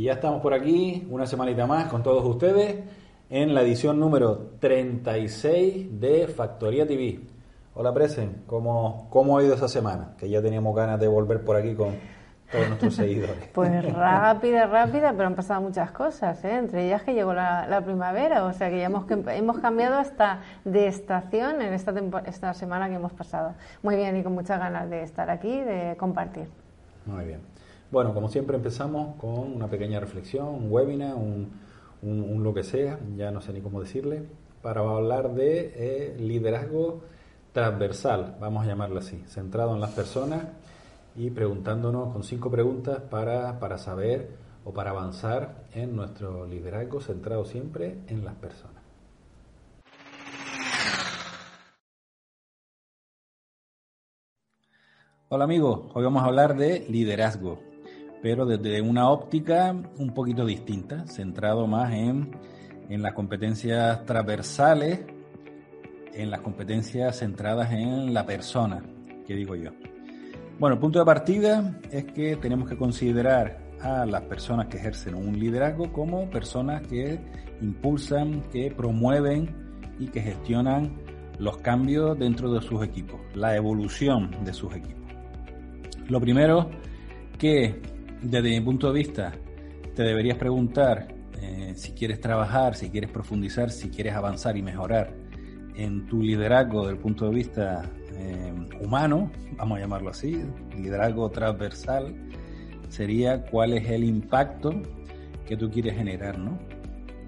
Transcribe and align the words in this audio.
Y 0.00 0.04
ya 0.04 0.14
estamos 0.14 0.40
por 0.40 0.54
aquí, 0.54 1.06
una 1.10 1.26
semanita 1.26 1.66
más 1.66 1.88
con 1.88 2.02
todos 2.02 2.24
ustedes, 2.24 2.74
en 3.28 3.52
la 3.52 3.60
edición 3.60 4.00
número 4.00 4.52
36 4.58 6.00
de 6.00 6.26
Factoría 6.26 6.86
TV. 6.86 7.20
Hola 7.74 7.92
Presen, 7.92 8.44
¿cómo, 8.46 9.08
¿cómo 9.10 9.36
ha 9.36 9.42
ido 9.42 9.52
esa 9.52 9.68
semana? 9.68 10.14
Que 10.16 10.30
ya 10.30 10.40
teníamos 10.40 10.74
ganas 10.74 10.98
de 10.98 11.06
volver 11.06 11.44
por 11.44 11.56
aquí 11.56 11.74
con 11.74 11.96
todos 12.50 12.66
nuestros 12.66 12.94
seguidores. 12.96 13.50
Pues 13.52 13.92
rápida, 13.92 14.64
rápida, 14.68 15.12
pero 15.12 15.26
han 15.26 15.34
pasado 15.34 15.60
muchas 15.60 15.90
cosas, 15.90 16.42
¿eh? 16.46 16.56
entre 16.56 16.86
ellas 16.86 17.02
que 17.02 17.12
llegó 17.12 17.34
la, 17.34 17.82
primavera, 17.84 18.46
o 18.46 18.54
sea 18.54 18.70
que 18.70 18.78
ya 18.78 18.86
hemos, 18.86 19.04
hemos 19.10 19.58
cambiado 19.58 19.96
hasta 19.96 20.40
de 20.64 20.86
estación 20.86 21.60
en 21.60 21.74
esta, 21.74 21.92
esta 22.24 22.54
semana 22.54 22.88
que 22.88 22.94
hemos 22.94 23.12
pasado. 23.12 23.52
Muy 23.82 23.96
bien 23.96 24.16
y 24.16 24.22
con 24.22 24.32
muchas 24.32 24.58
ganas 24.58 24.88
de 24.88 25.02
estar 25.02 25.28
aquí, 25.28 25.60
de 25.60 25.94
compartir. 25.98 26.48
Muy 27.04 27.26
bien. 27.26 27.59
Bueno, 27.90 28.14
como 28.14 28.28
siempre 28.28 28.56
empezamos 28.56 29.16
con 29.16 29.52
una 29.52 29.66
pequeña 29.66 29.98
reflexión, 29.98 30.46
un 30.46 30.70
webinar, 30.70 31.16
un, 31.16 31.50
lo 32.42 32.54
que 32.54 32.62
sea, 32.62 33.00
ya 33.16 33.32
no 33.32 33.40
sé 33.40 33.52
ni 33.52 33.60
cómo 33.60 33.80
decirle, 33.80 34.22
para 34.62 34.80
hablar 34.80 35.34
de 35.34 35.72
eh, 35.74 36.16
liderazgo 36.16 37.00
transversal, 37.52 38.36
vamos 38.40 38.64
a 38.64 38.68
llamarlo 38.68 39.00
así, 39.00 39.24
centrado 39.26 39.74
en 39.74 39.80
las 39.80 39.90
personas 39.90 40.44
y 41.16 41.30
preguntándonos 41.30 42.12
con 42.12 42.22
cinco 42.22 42.48
preguntas 42.48 43.00
para, 43.10 43.58
para 43.58 43.76
saber 43.76 44.36
o 44.64 44.72
para 44.72 44.90
avanzar 44.90 45.64
en 45.74 45.96
nuestro 45.96 46.46
liderazgo 46.46 47.00
centrado 47.00 47.44
siempre 47.44 47.98
en 48.06 48.24
las 48.24 48.36
personas. 48.36 48.84
Hola 55.28 55.44
amigos, 55.44 55.90
hoy 55.94 56.04
vamos 56.04 56.22
a 56.22 56.26
hablar 56.26 56.56
de 56.56 56.86
liderazgo 56.88 57.69
pero 58.22 58.46
desde 58.46 58.80
una 58.82 59.10
óptica 59.10 59.74
un 59.98 60.12
poquito 60.12 60.44
distinta, 60.44 61.06
centrado 61.06 61.66
más 61.66 61.92
en, 61.92 62.30
en 62.88 63.02
las 63.02 63.14
competencias 63.14 64.04
transversales, 64.04 65.00
en 66.12 66.30
las 66.30 66.40
competencias 66.40 67.18
centradas 67.18 67.72
en 67.72 68.12
la 68.12 68.26
persona, 68.26 68.82
que 69.26 69.34
digo 69.34 69.54
yo. 69.54 69.70
Bueno, 70.58 70.74
el 70.74 70.80
punto 70.80 70.98
de 70.98 71.04
partida 71.04 71.80
es 71.90 72.04
que 72.04 72.36
tenemos 72.36 72.68
que 72.68 72.76
considerar 72.76 73.58
a 73.80 74.04
las 74.04 74.22
personas 74.22 74.66
que 74.66 74.76
ejercen 74.76 75.14
un 75.14 75.38
liderazgo 75.38 75.90
como 75.92 76.28
personas 76.28 76.86
que 76.86 77.18
impulsan, 77.62 78.42
que 78.50 78.70
promueven 78.70 79.54
y 79.98 80.08
que 80.08 80.20
gestionan 80.20 80.98
los 81.38 81.56
cambios 81.58 82.18
dentro 82.18 82.52
de 82.52 82.60
sus 82.60 82.84
equipos, 82.84 83.18
la 83.34 83.56
evolución 83.56 84.44
de 84.44 84.52
sus 84.52 84.74
equipos. 84.74 85.00
Lo 86.08 86.20
primero 86.20 86.68
que 87.38 87.80
desde 88.22 88.48
mi 88.50 88.60
punto 88.60 88.92
de 88.92 88.98
vista, 88.98 89.32
te 89.94 90.02
deberías 90.02 90.36
preguntar 90.36 91.08
eh, 91.40 91.72
si 91.74 91.92
quieres 91.92 92.20
trabajar, 92.20 92.74
si 92.74 92.90
quieres 92.90 93.10
profundizar, 93.10 93.70
si 93.70 93.88
quieres 93.88 94.14
avanzar 94.14 94.56
y 94.56 94.62
mejorar 94.62 95.14
en 95.74 96.06
tu 96.06 96.22
liderazgo 96.22 96.82
desde 96.82 96.94
el 96.94 96.98
punto 96.98 97.26
de 97.26 97.34
vista 97.34 97.82
eh, 98.14 98.52
humano, 98.80 99.30
vamos 99.56 99.78
a 99.78 99.80
llamarlo 99.80 100.10
así, 100.10 100.42
liderazgo 100.76 101.30
transversal, 101.30 102.14
sería 102.88 103.42
cuál 103.46 103.72
es 103.72 103.88
el 103.88 104.04
impacto 104.04 104.82
que 105.46 105.56
tú 105.56 105.70
quieres 105.70 105.96
generar, 105.96 106.38
¿no? 106.38 106.58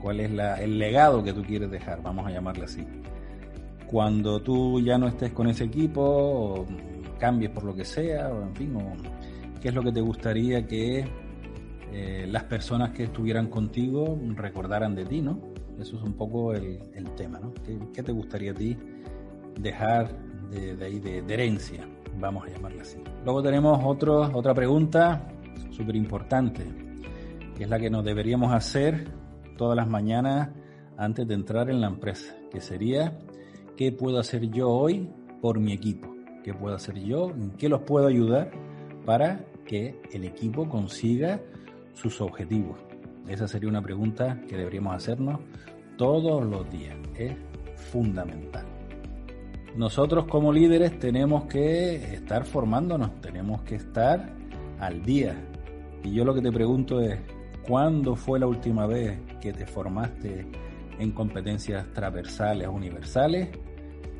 ¿Cuál 0.01 0.21
es 0.21 0.31
el 0.61 0.79
legado 0.79 1.23
que 1.23 1.33
tú 1.33 1.43
quieres 1.43 1.71
dejar? 1.71 2.03
Vamos 2.03 2.27
a 2.27 2.31
llamarlo 2.31 2.65
así. 2.65 2.85
Cuando 3.87 4.43
tú 4.43 4.81
ya 4.81 4.99
no 4.99 5.07
estés 5.07 5.33
con 5.33 5.47
ese 5.49 5.65
equipo, 5.65 6.03
o 6.03 6.67
cambies 7.19 7.53
por 7.53 7.63
lo 7.63 7.75
que 7.75 7.85
sea, 7.85 8.29
o 8.29 8.43
en 8.43 8.55
fin, 8.57 8.77
o 8.77 8.97
¿Qué 9.63 9.69
es 9.69 9.75
lo 9.77 9.83
que 9.85 9.93
te 9.93 10.01
gustaría 10.01 10.67
que 10.67 11.05
eh, 11.93 12.27
las 12.29 12.43
personas 12.45 12.91
que 12.91 13.05
estuvieran 13.05 13.47
contigo 13.47 14.19
recordaran 14.35 14.97
de 14.97 15.05
ti, 15.05 15.23
¿no? 15.23 15.39
Eso 15.79 15.97
es 15.99 16.03
un 16.03 16.15
poco 16.15 16.53
el, 16.53 16.81
tema, 17.17 17.39
¿no? 17.39 17.55
¿Qué, 17.95 18.03
te 18.03 18.11
gustaría 18.11 18.51
a 18.51 18.55
ti 18.55 18.77
dejar 19.61 20.19
de, 20.51 20.85
ahí 20.85 20.99
de, 20.99 21.19
herencia? 21.33 21.89
Vamos 22.19 22.45
a 22.45 22.51
llamarla 22.51 22.83
así. 22.83 22.99
Luego 23.25 23.41
tenemos 23.41 23.81
otro, 23.85 24.23
otra 24.37 24.53
pregunta 24.53 25.29
súper 25.71 25.95
importante, 25.95 26.65
que 27.57 27.63
es 27.63 27.71
la 27.71 27.79
que 27.79 27.89
nos 27.89 28.05
deberíamos 28.05 28.53
hacer 28.53 29.05
todas 29.57 29.77
las 29.77 29.87
mañanas 29.87 30.51
antes 30.97 31.29
de 31.29 31.35
entrar 31.35 31.71
en 31.71 31.81
la 31.81 31.87
empresa, 31.87 32.35
que 32.51 32.61
sería, 32.61 33.17
¿qué 33.77 33.93
puedo 33.93 34.19
hacer 34.19 34.51
yo 34.51 34.71
hoy 34.71 35.09
por 35.41 35.61
mi 35.61 35.73
equipo? 35.73 36.13
¿Qué 36.43 36.53
puedo 36.53 36.75
hacer 36.75 36.99
yo? 36.99 37.31
¿En 37.31 37.53
qué 37.53 37.69
los 37.69 37.83
puedo 37.83 38.09
ayudar 38.09 38.51
para 39.05 39.52
que 39.65 40.01
el 40.13 40.25
equipo 40.25 40.69
consiga 40.69 41.41
sus 41.95 42.21
objetivos? 42.21 42.79
Esa 43.29 43.47
sería 43.47 43.69
una 43.69 43.83
pregunta 43.83 44.41
que 44.49 44.57
deberíamos 44.57 44.95
hacernos 44.95 45.41
todos 45.97 46.45
los 46.45 46.69
días. 46.71 46.97
Es 47.17 47.35
fundamental. 47.77 48.67
Nosotros 49.77 50.27
como 50.27 50.53
líderes 50.53 50.99
tenemos 50.99 51.45
que 51.45 51.95
estar 52.15 52.45
formándonos, 52.45 53.21
tenemos 53.21 53.63
que 53.63 53.77
estar 53.77 54.35
al 54.79 55.03
día. 55.03 55.35
Y 56.05 56.13
yo 56.13 56.25
lo 56.25 56.35
que 56.35 56.43
te 56.43 56.53
pregunto 56.53 57.01
es, 57.01 57.19
¿cuándo 57.67 58.15
fue 58.15 58.39
la 58.39 58.47
última 58.47 58.87
vez 58.87 59.19
que 59.41 59.53
te 59.53 59.65
formaste 59.67 60.47
en 60.99 61.13
competencias 61.13 61.91
transversales, 61.95 62.69
universales? 62.69 63.49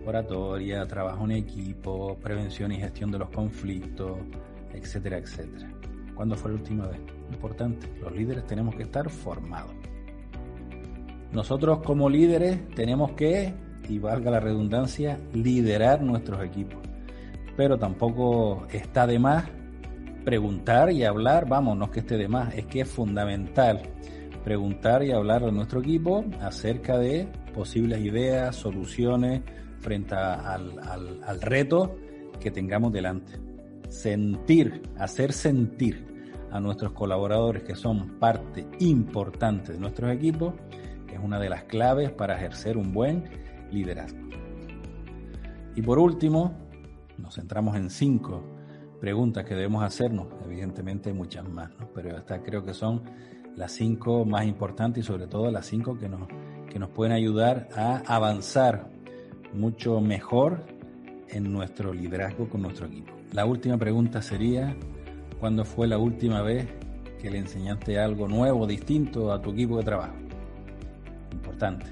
Oratoria, 0.07 0.87
trabajo 0.87 1.25
en 1.25 1.33
equipo, 1.33 2.17
prevención 2.17 2.73
y 2.73 2.77
gestión 2.77 3.11
de 3.11 3.19
los 3.19 3.29
conflictos, 3.29 4.19
etcétera, 4.75 5.19
etcétera. 5.19 5.71
¿Cuándo 6.15 6.37
fue 6.37 6.51
la 6.51 6.59
última 6.59 6.87
vez? 6.87 7.01
Importante, 7.33 7.89
los 8.01 8.13
líderes 8.13 8.47
tenemos 8.47 8.75
que 8.75 8.83
estar 8.83 9.09
formados. 9.09 9.73
Nosotros 11.33 11.81
como 11.83 12.11
líderes 12.11 12.69
tenemos 12.75 13.13
que, 13.13 13.55
y 13.89 13.99
valga 13.99 14.31
la 14.31 14.41
redundancia, 14.41 15.19
liderar 15.33 16.03
nuestros 16.03 16.45
equipos. 16.45 16.81
Pero 17.57 17.79
tampoco 17.79 18.67
está 18.71 19.07
de 19.07 19.19
más 19.19 19.45
preguntar 20.25 20.93
y 20.93 21.05
hablar, 21.05 21.49
vamos, 21.49 21.77
no 21.77 21.87
es 21.87 21.91
que 21.91 22.01
esté 22.01 22.17
de 22.17 22.29
más, 22.29 22.55
es 22.55 22.67
que 22.67 22.83
es 22.83 22.89
fundamental 22.89 23.83
preguntar 24.45 25.03
y 25.03 25.13
hablar 25.13 25.45
a 25.45 25.51
nuestro 25.51 25.81
equipo 25.81 26.25
acerca 26.41 26.99
de 26.99 27.29
posibles 27.55 28.01
ideas, 28.01 28.55
soluciones 28.57 29.43
frente 29.81 30.15
al, 30.15 30.79
al 31.25 31.41
reto 31.41 31.97
que 32.41 32.51
tengamos 32.51 32.93
delante 32.93 33.52
sentir, 33.93 34.83
hacer 34.99 35.33
sentir 35.33 36.07
a 36.51 36.61
nuestros 36.61 36.93
colaboradores 36.93 37.63
que 37.63 37.75
son 37.75 38.19
parte 38.19 38.67
importante 38.81 39.73
de 39.73 39.79
nuestros 39.79 40.11
equipos, 40.13 40.55
es 41.13 41.19
una 41.23 41.39
de 41.39 41.51
las 41.51 41.65
claves 41.65 42.11
para 42.11 42.37
ejercer 42.37 42.77
un 42.77 42.93
buen 42.93 43.25
liderazgo. 43.71 44.19
Y 45.77 45.83
por 45.83 45.99
último, 45.99 46.53
nos 47.19 47.35
centramos 47.35 47.77
en 47.77 47.91
cinco 47.91 48.43
preguntas 49.01 49.45
que 49.45 49.55
debemos 49.55 49.83
hacernos, 49.83 50.29
evidentemente 50.45 51.13
muchas 51.13 51.49
más, 51.49 51.71
pero 51.95 52.17
estas 52.17 52.41
creo 52.45 52.65
que 52.65 52.75
son 52.75 53.03
las 53.57 53.73
cinco 53.73 54.25
más 54.25 54.47
importantes 54.47 55.05
y 55.05 55.07
sobre 55.07 55.27
todo 55.27 55.51
las 55.51 55.67
cinco 55.67 55.99
que 55.99 56.09
nos, 56.09 56.29
que 56.71 56.79
nos 56.79 56.91
pueden 56.91 57.13
ayudar 57.13 57.69
a 57.77 58.03
avanzar 58.07 58.91
mucho 59.53 60.01
mejor 60.01 60.65
en 61.29 61.53
nuestro 61.53 61.93
liderazgo 61.93 62.49
con 62.49 62.63
nuestro 62.63 62.87
equipo. 62.87 63.22
La 63.33 63.47
última 63.47 63.79
pregunta 63.79 64.21
sería, 64.21 64.77
¿cuándo 65.41 65.65
fue 65.65 65.87
la 65.87 65.97
última 65.97 66.43
vez 66.43 66.67
que 67.19 67.31
le 67.31 67.39
enseñaste 67.39 67.99
algo 67.99 68.29
nuevo, 68.29 68.67
distinto 68.67 69.33
a 69.33 69.41
tu 69.41 69.53
equipo 69.53 69.79
de 69.79 69.85
trabajo? 69.85 70.15
Importante. 71.33 71.87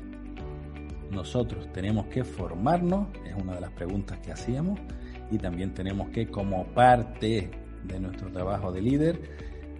Nosotros 1.10 1.66
tenemos 1.72 2.08
que 2.08 2.24
formarnos, 2.24 3.08
es 3.26 3.34
una 3.34 3.54
de 3.54 3.62
las 3.62 3.70
preguntas 3.70 4.18
que 4.18 4.32
hacíamos, 4.32 4.78
y 5.30 5.38
también 5.38 5.72
tenemos 5.72 6.10
que, 6.10 6.26
como 6.26 6.66
parte 6.74 7.50
de 7.84 8.00
nuestro 8.00 8.30
trabajo 8.30 8.70
de 8.70 8.82
líder, 8.82 9.18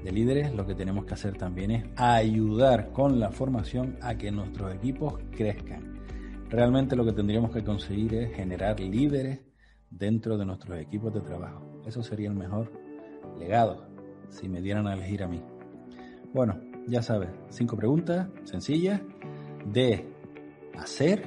de 0.03 0.13
líderes, 0.13 0.55
lo 0.55 0.67
que 0.67 0.75
tenemos 0.75 1.05
que 1.05 1.13
hacer 1.13 1.37
también 1.37 1.73
es 1.73 1.85
ayudar 1.97 2.91
con 2.93 3.21
la 3.21 3.33
formación 3.33 3.99
a 4.01 4.15
que 4.15 4.31
nuestros 4.31 4.75
equipos 4.75 5.19
crezcan. 5.37 6.01
Realmente 6.49 6.97
lo 6.97 7.05
que 7.05 7.13
tendríamos 7.13 7.51
que 7.51 7.63
conseguir 7.63 8.15
es 8.15 8.35
generar 8.35 8.81
líderes 8.81 9.41
dentro 9.91 10.39
de 10.39 10.47
nuestros 10.47 10.79
equipos 10.79 11.13
de 11.13 11.21
trabajo. 11.21 11.83
Eso 11.87 12.03
sería 12.03 12.29
el 12.29 12.35
mejor 12.35 12.73
legado 13.39 13.87
si 14.29 14.49
me 14.49 14.61
dieran 14.61 14.87
a 14.87 14.95
elegir 14.95 15.23
a 15.23 15.29
mí. 15.29 15.43
Bueno, 16.33 16.61
ya 16.87 17.03
sabes, 17.03 17.31
cinco 17.51 17.77
preguntas 17.77 18.29
sencillas 18.45 19.01
de 19.67 20.07
hacer, 20.79 21.25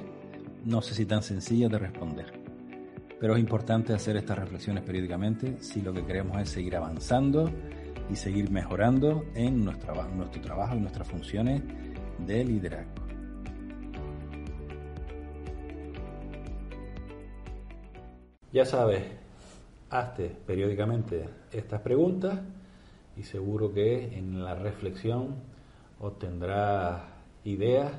no 0.65 0.81
sé 0.81 0.95
si 0.95 1.05
tan 1.05 1.21
sencillas 1.21 1.69
de 1.71 1.77
responder. 1.77 2.43
Pero 3.19 3.35
es 3.35 3.39
importante 3.39 3.93
hacer 3.93 4.17
estas 4.17 4.37
reflexiones 4.37 4.83
periódicamente 4.83 5.57
si 5.61 5.81
lo 5.81 5.93
que 5.93 6.05
queremos 6.05 6.41
es 6.41 6.49
seguir 6.49 6.75
avanzando 6.75 7.49
y 8.09 8.15
seguir 8.15 8.49
mejorando 8.51 9.25
en 9.35 9.63
nuestro, 9.63 9.93
nuestro 10.09 10.41
trabajo 10.41 10.75
y 10.75 10.79
nuestras 10.79 11.07
funciones 11.07 11.61
de 12.25 12.43
liderazgo. 12.43 13.02
Ya 18.53 18.65
sabes, 18.65 19.01
hazte 19.89 20.29
periódicamente 20.45 21.27
estas 21.51 21.81
preguntas 21.81 22.39
y 23.17 23.23
seguro 23.23 23.73
que 23.73 24.15
en 24.15 24.43
la 24.43 24.53
reflexión 24.53 25.37
obtendrás 25.99 27.01
ideas 27.45 27.91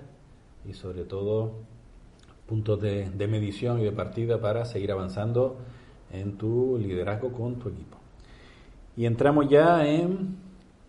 y 0.64 0.74
sobre 0.74 1.02
todo 1.02 1.54
puntos 2.46 2.80
de, 2.80 3.10
medición 3.26 3.80
y 3.80 3.84
de 3.84 3.90
partida 3.90 4.40
para 4.40 4.64
seguir 4.64 4.92
avanzando 4.92 5.56
en 6.12 6.38
tu 6.38 6.78
liderazgo 6.78 7.32
con 7.32 7.56
tu 7.56 7.70
equipo. 7.70 7.96
Y 8.96 9.06
entramos 9.06 9.48
ya 9.48 9.84
en, 9.84 10.36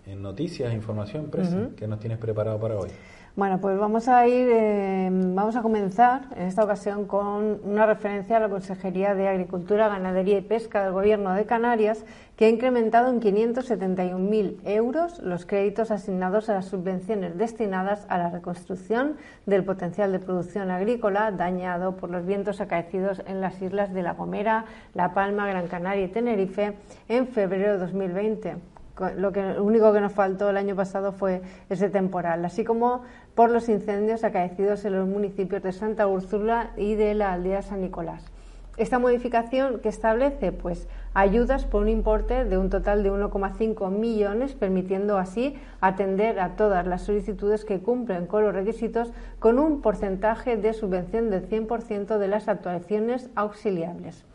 en 0.06 0.22
noticias, 0.22 0.76
información, 0.76 1.32
presa, 1.32 1.72
que 1.76 1.88
nos 1.88 2.00
tienes 2.00 2.20
preparado 2.20 2.60
para 2.60 2.78
hoy. 2.78 2.90
Bueno, 3.36 3.60
pues 3.60 3.78
vamos 3.78 4.08
a 4.08 4.26
ir, 4.28 4.48
eh, 4.50 5.10
vamos 5.12 5.58
a 5.58 5.62
comenzar 5.62 6.22
en 6.38 6.44
esta 6.44 6.64
ocasión 6.64 7.06
con 7.06 7.60
una 7.66 7.86
referencia 7.86 8.38
a 8.38 8.40
la 8.40 8.48
Consejería 8.48 9.14
de 9.14 9.28
Agricultura, 9.28 9.90
Ganadería 9.90 10.38
y 10.38 10.42
Pesca 10.42 10.86
del 10.86 10.94
Gobierno 10.94 11.34
de 11.34 11.44
Canarias, 11.44 12.06
que 12.38 12.46
ha 12.46 12.50
incrementado 12.50 13.10
en 13.10 13.20
571.000 13.20 14.60
euros 14.64 15.20
los 15.20 15.46
créditos 15.46 15.92
asignados 15.92 16.48
a 16.48 16.54
las 16.54 16.68
subvenciones 16.68 17.38
destinadas 17.38 18.06
a 18.08 18.18
la 18.18 18.30
reconstrucción 18.30 19.18
del 19.46 19.66
potencial 19.66 20.14
de 20.14 20.20
producción 20.20 20.72
agrícola 20.72 21.30
dañado 21.32 21.98
por 21.98 22.12
los 22.12 22.26
vientos 22.26 22.62
acaecidos 22.62 23.22
en 23.28 23.42
las 23.42 23.62
islas 23.62 23.94
de 23.94 24.02
La 24.02 24.14
Gomera, 24.14 24.64
La 24.94 25.14
Palma, 25.14 25.46
Gran 25.46 25.68
Canaria 25.68 26.06
y 26.06 26.08
Tenerife 26.08 26.78
en 27.10 27.28
febrero 27.28 27.74
de 27.74 27.80
2020 27.80 28.76
lo 29.18 29.32
que 29.32 29.42
lo 29.42 29.64
único 29.64 29.92
que 29.92 30.00
nos 30.00 30.14
faltó 30.14 30.50
el 30.50 30.58
año 30.58 30.76
pasado 30.76 31.12
fue 31.12 31.42
ese 31.70 31.90
temporal, 31.90 32.46
así 32.46 32.64
como 32.64 33.04
por 33.36 33.52
los 33.52 33.70
incendios 33.70 34.24
acaecidos 34.24 34.86
en 34.86 34.94
los 34.94 35.08
municipios 35.08 35.62
de 35.62 35.74
Santa 35.74 36.08
Úrsula 36.08 36.72
y 36.78 36.96
de 36.96 37.14
la 37.14 37.34
aldea 37.34 37.62
San 37.62 37.82
Nicolás. 37.82 38.24
Esta 38.78 39.00
modificación 39.00 39.80
que 39.80 39.88
establece 39.88 40.52
pues 40.52 40.88
ayudas 41.14 41.66
por 41.66 41.84
un 41.84 41.88
importe 41.90 42.44
de 42.44 42.58
un 42.58 42.70
total 42.70 43.04
de 43.04 43.12
1,5 43.12 43.90
millones, 43.90 44.54
permitiendo 44.54 45.18
así 45.18 45.56
atender 45.80 46.42
a 46.42 46.58
todas 46.58 46.86
las 46.86 47.04
solicitudes 47.04 47.64
que 47.64 47.80
cumplen 47.80 48.26
con 48.26 48.44
los 48.44 48.54
requisitos 48.54 49.14
con 49.40 49.60
un 49.60 49.82
porcentaje 49.82 50.58
de 50.58 50.74
subvención 50.74 51.30
del 51.30 51.48
100% 51.48 52.18
de 52.18 52.28
las 52.28 52.50
actuaciones 52.50 53.30
auxiliables. 53.36 54.26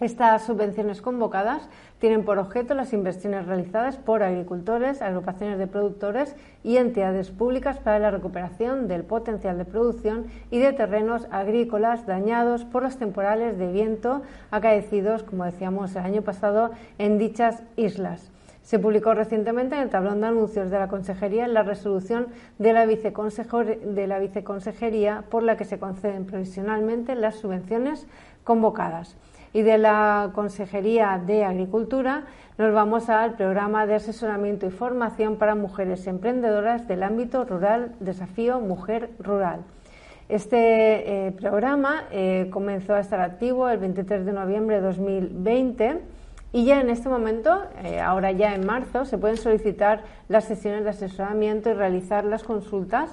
Estas 0.00 0.44
subvenciones 0.44 1.00
convocadas 1.00 1.68
tienen 2.02 2.24
por 2.24 2.40
objeto 2.40 2.74
las 2.74 2.92
inversiones 2.92 3.46
realizadas 3.46 3.96
por 3.96 4.24
agricultores, 4.24 5.00
agrupaciones 5.02 5.56
de 5.60 5.68
productores 5.68 6.34
y 6.64 6.78
entidades 6.78 7.30
públicas 7.30 7.78
para 7.78 8.00
la 8.00 8.10
recuperación 8.10 8.88
del 8.88 9.04
potencial 9.04 9.56
de 9.56 9.64
producción 9.64 10.26
y 10.50 10.58
de 10.58 10.72
terrenos 10.72 11.28
agrícolas 11.30 12.04
dañados 12.04 12.64
por 12.64 12.82
los 12.82 12.96
temporales 12.96 13.56
de 13.56 13.70
viento 13.70 14.22
acaecidos, 14.50 15.22
como 15.22 15.44
decíamos 15.44 15.94
el 15.94 16.02
año 16.02 16.22
pasado, 16.22 16.72
en 16.98 17.18
dichas 17.18 17.62
islas. 17.76 18.32
Se 18.64 18.80
publicó 18.80 19.14
recientemente 19.14 19.76
en 19.76 19.82
el 19.82 19.90
tablón 19.90 20.22
de 20.22 20.26
anuncios 20.26 20.72
de 20.72 20.80
la 20.80 20.88
Consejería 20.88 21.46
la 21.46 21.62
resolución 21.62 22.26
de 22.58 22.72
la, 22.72 22.84
de 22.84 24.06
la 24.08 24.18
Viceconsejería 24.18 25.22
por 25.30 25.44
la 25.44 25.56
que 25.56 25.64
se 25.64 25.78
conceden 25.78 26.26
provisionalmente 26.26 27.14
las 27.14 27.36
subvenciones 27.36 28.08
convocadas 28.42 29.16
y 29.52 29.62
de 29.62 29.78
la 29.78 30.30
Consejería 30.34 31.20
de 31.24 31.44
Agricultura 31.44 32.24
nos 32.58 32.72
vamos 32.72 33.08
al 33.08 33.34
programa 33.34 33.86
de 33.86 33.94
asesoramiento 33.94 34.66
y 34.66 34.70
formación 34.70 35.36
para 35.36 35.54
mujeres 35.54 36.06
emprendedoras 36.06 36.86
del 36.88 37.02
ámbito 37.02 37.44
rural, 37.44 37.92
Desafío 38.00 38.60
Mujer 38.60 39.10
Rural. 39.18 39.60
Este 40.28 41.26
eh, 41.26 41.32
programa 41.32 42.04
eh, 42.10 42.48
comenzó 42.50 42.94
a 42.94 43.00
estar 43.00 43.20
activo 43.20 43.68
el 43.68 43.78
23 43.78 44.24
de 44.24 44.32
noviembre 44.32 44.76
de 44.76 44.82
2020 44.82 46.00
y 46.52 46.64
ya 46.66 46.80
en 46.80 46.90
este 46.90 47.08
momento, 47.08 47.62
eh, 47.82 48.00
ahora 48.00 48.30
ya 48.30 48.54
en 48.54 48.66
marzo, 48.66 49.04
se 49.06 49.16
pueden 49.16 49.38
solicitar 49.38 50.02
las 50.28 50.44
sesiones 50.44 50.84
de 50.84 50.90
asesoramiento 50.90 51.70
y 51.70 51.72
realizar 51.72 52.24
las 52.24 52.42
consultas 52.42 53.10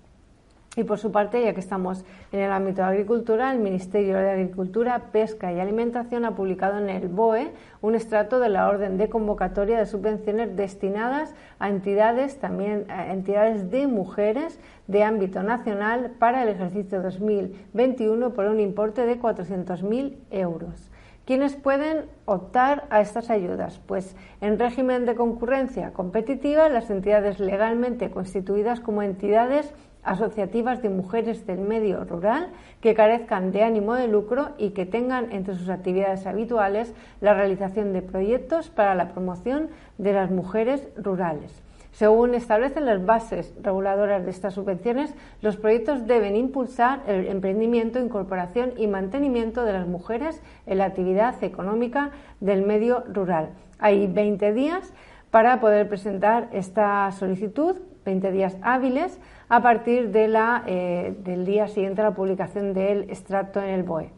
Y 0.78 0.84
por 0.84 1.00
su 1.00 1.10
parte, 1.10 1.42
ya 1.42 1.54
que 1.54 1.58
estamos 1.58 2.04
en 2.30 2.38
el 2.38 2.52
ámbito 2.52 2.82
de 2.82 2.86
agricultura, 2.86 3.50
el 3.50 3.58
Ministerio 3.58 4.16
de 4.16 4.30
Agricultura, 4.30 5.06
Pesca 5.10 5.52
y 5.52 5.58
Alimentación 5.58 6.24
ha 6.24 6.36
publicado 6.36 6.78
en 6.78 6.88
el 6.88 7.08
BOE 7.08 7.50
un 7.82 7.96
extracto 7.96 8.38
de 8.38 8.48
la 8.48 8.68
orden 8.68 8.96
de 8.96 9.08
convocatoria 9.08 9.76
de 9.76 9.86
subvenciones 9.86 10.54
destinadas 10.54 11.34
a 11.58 11.68
entidades, 11.68 12.38
también 12.38 12.88
a 12.90 13.12
entidades 13.12 13.72
de 13.72 13.88
mujeres 13.88 14.60
de 14.86 15.02
ámbito 15.02 15.42
nacional 15.42 16.12
para 16.16 16.44
el 16.44 16.48
ejercicio 16.48 17.02
2021 17.02 18.32
por 18.32 18.44
un 18.44 18.60
importe 18.60 19.04
de 19.04 19.18
400.000 19.18 20.14
euros. 20.30 20.92
¿Quiénes 21.28 21.56
pueden 21.56 22.06
optar 22.24 22.84
a 22.88 23.02
estas 23.02 23.28
ayudas? 23.28 23.78
Pues 23.84 24.16
en 24.40 24.58
régimen 24.58 25.04
de 25.04 25.14
concurrencia 25.14 25.92
competitiva, 25.92 26.70
las 26.70 26.88
entidades 26.88 27.38
legalmente 27.38 28.10
constituidas 28.10 28.80
como 28.80 29.02
entidades 29.02 29.74
asociativas 30.08 30.82
de 30.82 30.88
mujeres 30.88 31.46
del 31.46 31.60
medio 31.60 32.04
rural 32.04 32.48
que 32.80 32.94
carezcan 32.94 33.52
de 33.52 33.62
ánimo 33.62 33.94
de 33.94 34.08
lucro 34.08 34.50
y 34.58 34.70
que 34.70 34.86
tengan 34.86 35.32
entre 35.32 35.54
sus 35.54 35.68
actividades 35.68 36.26
habituales 36.26 36.94
la 37.20 37.34
realización 37.34 37.92
de 37.92 38.02
proyectos 38.02 38.70
para 38.70 38.94
la 38.94 39.08
promoción 39.08 39.68
de 39.98 40.12
las 40.12 40.30
mujeres 40.30 40.88
rurales. 40.96 41.62
Según 41.92 42.34
establecen 42.34 42.86
las 42.86 43.04
bases 43.04 43.52
reguladoras 43.62 44.24
de 44.24 44.30
estas 44.30 44.54
subvenciones, 44.54 45.14
los 45.42 45.56
proyectos 45.56 46.06
deben 46.06 46.36
impulsar 46.36 47.02
el 47.06 47.26
emprendimiento, 47.26 47.98
incorporación 47.98 48.72
y 48.76 48.86
mantenimiento 48.86 49.64
de 49.64 49.72
las 49.72 49.88
mujeres 49.88 50.40
en 50.66 50.78
la 50.78 50.84
actividad 50.84 51.42
económica 51.42 52.10
del 52.40 52.64
medio 52.64 53.02
rural. 53.12 53.50
Hay 53.78 54.06
20 54.06 54.52
días 54.52 54.92
para 55.30 55.60
poder 55.60 55.88
presentar 55.88 56.48
esta 56.52 57.10
solicitud, 57.12 57.76
20 58.04 58.32
días 58.32 58.56
hábiles, 58.62 59.18
a 59.48 59.62
partir 59.62 60.10
de 60.10 60.28
la, 60.28 60.62
eh, 60.66 61.16
del 61.24 61.44
día 61.44 61.68
siguiente 61.68 62.00
a 62.00 62.04
la 62.04 62.14
publicación 62.14 62.74
del 62.74 63.10
extracto 63.10 63.60
en 63.62 63.70
el 63.70 63.82
BOE. 63.82 64.10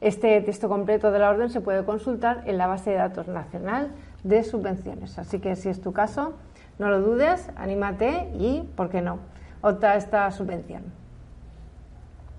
Este 0.00 0.40
texto 0.42 0.68
completo 0.68 1.10
de 1.10 1.18
la 1.18 1.30
orden 1.30 1.50
se 1.50 1.60
puede 1.60 1.84
consultar 1.84 2.42
en 2.46 2.58
la 2.58 2.66
base 2.66 2.90
de 2.90 2.96
datos 2.96 3.26
nacional 3.26 3.90
de 4.22 4.44
subvenciones. 4.44 5.18
Así 5.18 5.40
que 5.40 5.56
si 5.56 5.68
es 5.68 5.80
tu 5.80 5.92
caso, 5.92 6.34
no 6.78 6.88
lo 6.88 7.00
dudes, 7.00 7.50
anímate 7.56 8.28
y, 8.38 8.62
¿por 8.76 8.90
qué 8.90 9.02
no?, 9.02 9.18
opta 9.60 9.96
esta 9.96 10.30
subvención. 10.30 10.82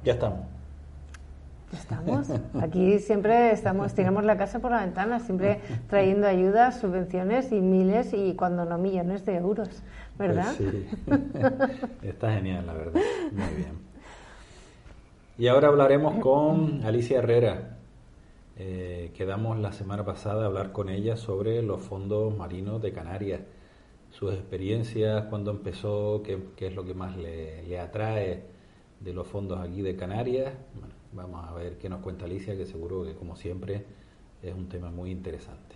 Ya 0.04 0.14
estamos. 0.14 0.40
Ya 1.72 1.80
estamos. 1.80 2.32
Aquí 2.62 3.00
siempre 3.00 3.52
estamos, 3.52 3.94
tiramos 3.94 4.24
la 4.24 4.38
casa 4.38 4.60
por 4.60 4.72
la 4.72 4.80
ventana, 4.80 5.20
siempre 5.20 5.60
trayendo 5.90 6.28
ayudas, 6.28 6.80
subvenciones 6.80 7.52
y 7.52 7.60
miles 7.60 8.14
y 8.14 8.36
cuando 8.36 8.64
no 8.64 8.78
millones 8.78 9.26
de 9.26 9.36
euros. 9.36 9.84
¿Verdad? 10.20 10.54
Pues 10.58 10.72
sí, 10.72 10.88
está 12.08 12.34
genial, 12.34 12.68
la 12.68 12.74
verdad. 12.74 13.02
Muy 13.32 13.56
bien. 13.56 13.90
Y 15.38 15.48
ahora 15.48 15.70
hablaremos 15.70 16.20
con 16.22 16.84
Alicia 16.84 17.20
Herrera. 17.20 17.78
Eh, 18.58 19.12
quedamos 19.16 19.58
la 19.58 19.72
semana 19.72 20.04
pasada 20.04 20.44
a 20.44 20.48
hablar 20.48 20.74
con 20.74 20.90
ella 20.90 21.16
sobre 21.16 21.64
los 21.64 21.82
fondos 21.82 22.36
marinos 22.36 22.82
de 22.82 22.92
Canarias, 22.92 23.40
sus 24.12 24.34
experiencias, 24.34 25.24
cuándo 25.28 25.52
empezó, 25.52 26.22
qué, 26.24 26.38
es 26.58 26.76
lo 26.76 26.84
que 26.84 26.94
más 26.94 27.16
le, 27.16 27.64
le, 27.64 27.80
atrae 27.80 28.44
de 29.00 29.14
los 29.14 29.26
fondos 29.26 29.62
aquí 29.62 29.82
de 29.82 29.96
Canarias. 29.96 30.54
Bueno, 30.74 30.94
vamos 31.14 31.48
a 31.48 31.54
ver 31.54 31.78
qué 31.78 31.88
nos 31.88 32.02
cuenta 32.02 32.26
Alicia, 32.26 32.58
que 32.58 32.66
seguro 32.66 33.06
que 33.06 33.14
como 33.14 33.38
siempre 33.38 33.86
es 34.44 34.54
un 34.54 34.68
tema 34.68 34.92
muy 34.92 35.12
interesante. 35.12 35.69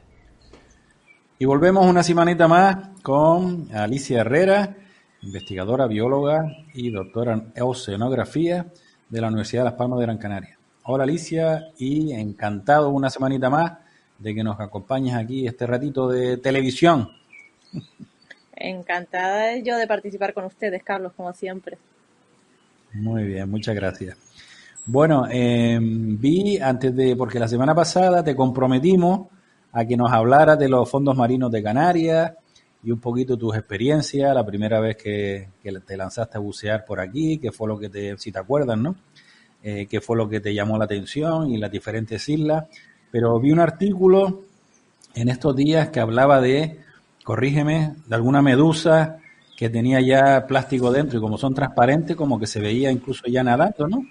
Y 1.44 1.46
volvemos 1.46 1.86
una 1.86 2.04
semanita 2.04 2.48
más 2.48 3.02
con 3.02 3.68
Alicia 3.76 4.22
Herrera, 4.22 4.78
investigadora, 5.24 5.88
bióloga 5.88 6.46
y 6.74 6.90
doctora 6.90 7.34
en 7.34 7.52
oceanografía 7.62 8.68
de 9.10 9.20
la 9.20 9.28
Universidad 9.28 9.64
de 9.64 9.70
Las 9.72 9.74
Palmas 9.74 10.00
de 10.00 10.06
Gran 10.06 10.18
Canaria. 10.20 10.58
Hola 10.84 11.04
Alicia 11.04 11.66
y 11.78 12.14
encantado 12.14 12.92
una 12.92 13.10
semanita 13.10 13.50
más 13.50 13.74
de 14.20 14.34
que 14.34 14.42
nos 14.42 14.58
acompañes 14.58 15.16
aquí 15.16 15.46
este 15.46 15.68
ratito 15.68 16.08
de 16.08 16.38
televisión. 16.38 17.10
Encantada 18.56 19.58
yo 19.58 19.76
de 19.76 19.86
participar 19.86 20.34
con 20.34 20.46
ustedes, 20.46 20.82
Carlos, 20.82 21.12
como 21.12 21.34
siempre. 21.34 21.78
Muy 22.94 23.26
bien, 23.26 23.52
muchas 23.52 23.76
gracias. 23.76 24.16
Bueno, 24.86 25.28
eh, 25.30 25.78
vi 25.82 26.58
antes 26.60 26.96
de, 26.96 27.18
porque 27.18 27.38
la 27.38 27.50
semana 27.50 27.76
pasada 27.76 28.24
te 28.24 28.34
comprometimos 28.34 29.33
a 29.74 29.86
que 29.86 29.98
nos 29.98 30.12
hablaras 30.12 30.58
de 30.58 30.70
los 30.70 30.89
fondos 30.89 31.18
marinos 31.18 31.51
de 31.51 31.63
Canarias 31.63 32.34
y 32.84 32.92
un 32.92 33.00
poquito 33.00 33.38
tus 33.38 33.56
experiencias, 33.56 34.34
la 34.34 34.46
primera 34.46 34.80
vez 34.80 34.98
que, 34.98 35.50
te 35.86 35.98
lanzaste 35.98 36.38
a 36.38 36.42
bucear 36.42 36.86
por 36.86 37.00
aquí, 37.00 37.39
que 37.39 37.51
fue 37.51 37.68
lo 37.68 37.80
que 37.80 37.89
te, 37.89 38.18
si 38.18 38.32
te 38.32 38.39
acuerdas, 38.39 38.77
¿no? 38.77 38.96
Eh, 39.63 39.88
qué 39.89 40.01
fue 40.01 40.18
lo 40.18 40.30
que 40.30 40.42
te 40.42 40.53
llamó 40.53 40.77
la 40.77 40.86
atención 40.86 41.50
y 41.50 41.58
las 41.58 41.72
diferentes 41.72 42.27
islas. 42.30 42.65
Pero 43.10 43.39
vi 43.39 43.51
un 43.51 43.60
artículo 43.60 44.42
en 45.15 45.30
estos 45.30 45.56
días 45.56 45.89
que 45.89 46.01
hablaba 46.01 46.42
de, 46.42 46.80
corrígeme, 47.24 47.96
de 48.06 48.15
alguna 48.15 48.42
medusa 48.42 49.20
que 49.56 49.70
tenía 49.70 50.01
ya 50.01 50.46
plástico 50.46 50.92
dentro 50.92 51.18
y 51.18 51.22
como 51.22 51.38
son 51.38 51.53
transparentes, 51.53 52.15
como 52.15 52.39
que 52.39 52.48
se 52.48 52.60
veía 52.60 52.92
incluso 52.92 53.24
ya 53.27 53.44
nadando, 53.44 53.88
¿no? 53.88 54.06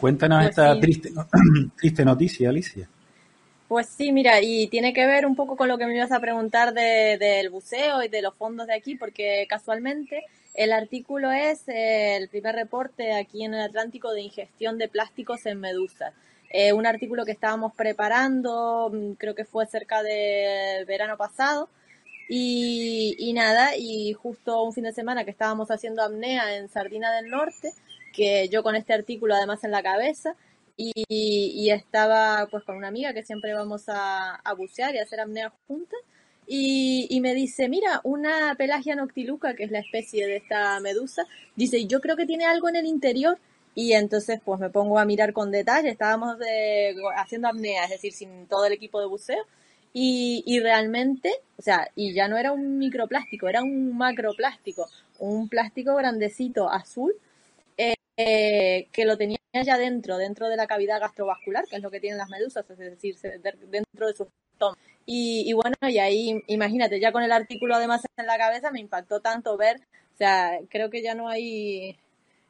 Cuéntanos 0.00 0.38
pues 0.38 0.50
esta 0.50 0.80
triste, 0.80 1.12
triste 1.76 2.04
noticia, 2.04 2.48
Alicia. 2.48 2.88
Pues 3.68 3.88
sí, 3.88 4.12
mira, 4.12 4.40
y 4.42 4.68
tiene 4.68 4.92
que 4.92 5.06
ver 5.06 5.26
un 5.26 5.34
poco 5.34 5.56
con 5.56 5.68
lo 5.68 5.76
que 5.76 5.86
me 5.86 5.96
ibas 5.96 6.12
a 6.12 6.20
preguntar 6.20 6.72
del 6.72 7.50
buceo 7.50 8.02
y 8.02 8.08
de 8.08 8.22
los 8.22 8.34
fondos 8.34 8.68
de 8.68 8.74
aquí, 8.74 8.94
porque 8.94 9.44
casualmente 9.48 10.24
el 10.54 10.72
artículo 10.72 11.32
es 11.32 11.64
el 11.66 12.28
primer 12.28 12.54
reporte 12.54 13.12
aquí 13.12 13.44
en 13.44 13.54
el 13.54 13.62
Atlántico 13.62 14.12
de 14.12 14.22
ingestión 14.22 14.78
de 14.78 14.88
plásticos 14.88 15.46
en 15.46 15.58
medusas. 15.58 16.14
Eh, 16.50 16.72
un 16.72 16.86
artículo 16.86 17.24
que 17.24 17.32
estábamos 17.32 17.74
preparando, 17.74 18.88
mm, 18.92 19.12
creo 19.14 19.34
que 19.34 19.44
fue 19.44 19.66
cerca 19.66 20.04
del 20.04 20.84
verano 20.86 21.16
pasado, 21.16 21.68
y, 22.28 23.16
y 23.18 23.32
nada, 23.32 23.76
y 23.76 24.12
justo 24.12 24.62
un 24.62 24.72
fin 24.74 24.84
de 24.84 24.92
semana 24.92 25.24
que 25.24 25.32
estábamos 25.32 25.70
haciendo 25.72 26.02
apnea 26.02 26.56
en 26.56 26.68
Sardina 26.68 27.12
del 27.16 27.30
Norte, 27.30 27.72
que 28.14 28.48
yo 28.48 28.62
con 28.62 28.76
este 28.76 28.94
artículo 28.94 29.34
además 29.34 29.64
en 29.64 29.72
la 29.72 29.82
cabeza, 29.82 30.36
y, 30.76 31.70
estaba 31.70 32.46
pues 32.50 32.64
con 32.64 32.76
una 32.76 32.88
amiga 32.88 33.12
que 33.12 33.24
siempre 33.24 33.54
vamos 33.54 33.84
a, 33.88 34.40
bucear 34.56 34.94
y 34.94 34.98
hacer 34.98 35.20
apnea 35.20 35.52
juntas. 35.66 35.98
Y, 36.46 37.18
me 37.20 37.34
dice, 37.34 37.68
mira, 37.68 38.00
una 38.04 38.54
pelagia 38.56 38.94
noctiluca, 38.94 39.54
que 39.54 39.64
es 39.64 39.70
la 39.70 39.80
especie 39.80 40.26
de 40.26 40.36
esta 40.36 40.78
medusa, 40.80 41.26
dice, 41.56 41.86
yo 41.86 42.00
creo 42.00 42.16
que 42.16 42.26
tiene 42.26 42.44
algo 42.46 42.68
en 42.68 42.76
el 42.76 42.86
interior. 42.86 43.38
Y 43.74 43.92
entonces 43.92 44.40
pues 44.42 44.58
me 44.58 44.70
pongo 44.70 44.98
a 44.98 45.04
mirar 45.04 45.34
con 45.34 45.50
detalle, 45.50 45.90
estábamos 45.90 46.38
haciendo 47.16 47.48
apnea, 47.48 47.84
es 47.84 47.90
decir, 47.90 48.12
sin 48.14 48.46
todo 48.46 48.64
el 48.66 48.72
equipo 48.72 49.00
de 49.00 49.06
buceo. 49.06 49.44
Y, 49.92 50.42
y, 50.46 50.60
realmente, 50.60 51.30
o 51.58 51.62
sea, 51.62 51.90
y 51.94 52.12
ya 52.14 52.28
no 52.28 52.36
era 52.36 52.52
un 52.52 52.78
microplástico, 52.78 53.48
era 53.48 53.62
un 53.62 53.96
macroplástico, 53.96 54.88
un 55.18 55.48
plástico 55.48 55.94
grandecito 55.94 56.70
azul 56.70 57.14
eh, 58.16 58.88
que 58.92 59.04
lo 59.04 59.16
tenía 59.16 59.38
ya 59.52 59.78
dentro, 59.78 60.18
dentro 60.18 60.48
de 60.48 60.56
la 60.56 60.66
cavidad 60.66 61.00
gastrovascular, 61.00 61.64
que 61.66 61.76
es 61.76 61.82
lo 61.82 61.90
que 61.90 62.00
tienen 62.00 62.18
las 62.18 62.28
medusas, 62.28 62.68
es 62.70 62.78
decir, 62.78 63.16
dentro 63.18 64.06
de 64.06 64.14
su 64.14 64.28
estómago. 64.52 64.78
Y, 65.04 65.52
bueno, 65.52 65.76
y 65.82 65.98
ahí, 65.98 66.42
imagínate, 66.48 66.98
ya 66.98 67.12
con 67.12 67.22
el 67.22 67.32
artículo 67.32 67.76
además 67.76 68.02
en 68.16 68.26
la 68.26 68.38
cabeza 68.38 68.70
me 68.72 68.80
impactó 68.80 69.20
tanto 69.20 69.56
ver, 69.56 69.76
o 70.14 70.16
sea, 70.16 70.58
creo 70.68 70.90
que 70.90 71.02
ya 71.02 71.14
no 71.14 71.28
hay, 71.28 71.96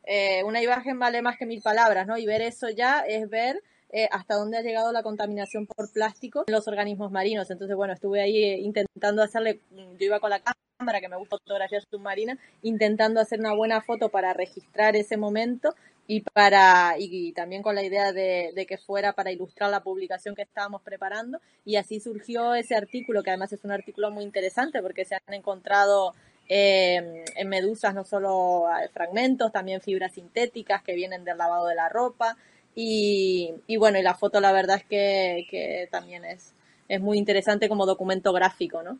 eh, 0.04 0.42
una 0.44 0.62
imagen 0.62 0.99
vale 0.99 1.20
más 1.20 1.37
que 1.37 1.46
mil 1.46 1.61
palabras, 1.61 2.06
¿no? 2.06 2.16
Y 2.16 2.26
ver 2.26 2.42
eso 2.42 2.70
ya 2.70 3.00
es 3.00 3.28
ver 3.28 3.62
eh, 3.99 4.11
hasta 4.12 4.35
dónde 4.35 4.59
ha 4.59 4.61
llegado 4.61 4.93
la 4.93 5.03
contaminación 5.03 5.67
por 5.67 5.91
plástico 5.91 6.45
en 6.47 6.53
los 6.53 6.69
organismos 6.69 7.11
marinos. 7.11 7.50
Entonces, 7.50 7.75
bueno, 7.75 7.95
estuve 7.95 8.21
ahí 8.21 8.45
eh, 8.45 8.59
intentando 8.59 9.23
hacerle, 9.23 9.62
yo 9.71 10.05
iba 10.05 10.21
con 10.21 10.29
la 10.29 10.43
cámara, 10.43 11.00
que 11.00 11.09
me 11.09 11.17
gusta 11.17 11.38
fotografía 11.38 11.81
submarina, 11.81 12.37
intentando 12.61 13.21
hacer 13.21 13.41
una 13.41 13.55
buena 13.55 13.81
foto 13.81 14.11
para 14.11 14.35
registrar 14.35 14.97
ese 14.97 15.17
momento 15.17 15.75
y 16.07 16.21
para 16.21 16.97
y, 16.99 17.33
también 17.33 17.62
con 17.62 17.75
la 17.75 17.85
idea 17.85 18.12
de, 18.12 18.67
que 18.69 18.76
fuera 18.76 19.15
para 19.15 19.33
ilustrar 19.33 19.71
la 19.71 19.83
publicación 19.83 20.35
que 20.35 20.43
estábamos 20.43 20.83
preparando 20.83 21.41
y 21.65 21.76
así 21.76 21.99
surgió 21.99 22.55
ese 22.55 22.76
artículo 22.76 23.23
que 23.23 23.31
además 23.31 23.55
es 23.55 23.65
un 23.65 23.73
artículo 23.73 24.11
muy 24.11 24.25
interesante 24.25 24.83
porque 24.83 25.07
se 25.07 25.15
han 25.15 25.35
encontrado 25.35 26.12
eh, 26.50 27.25
en 27.35 27.49
medusas 27.49 27.95
no 27.95 28.05
solo 28.05 28.67
fragmentos 28.93 29.53
también 29.53 29.81
fibras 29.81 30.12
sintéticas 30.12 30.83
que 30.83 30.95
vienen 30.95 31.25
del 31.25 31.38
lavado 31.38 31.67
de 31.67 31.75
la 31.75 31.88
ropa 31.88 32.37
y, 32.78 33.54
y 33.66 33.78
bueno, 33.78 33.99
y 33.99 34.02
la 34.02 34.14
foto 34.14 34.38
la 34.38 34.52
verdad 34.52 34.76
es 34.76 34.85
que, 34.85 35.47
que 35.50 35.88
también 35.90 36.26
es, 36.26 36.52
es 36.88 37.00
muy 37.00 37.16
interesante 37.16 37.71
como 37.71 37.87
documento 37.87 38.35
gráfico, 38.35 38.83
¿no? 38.83 38.99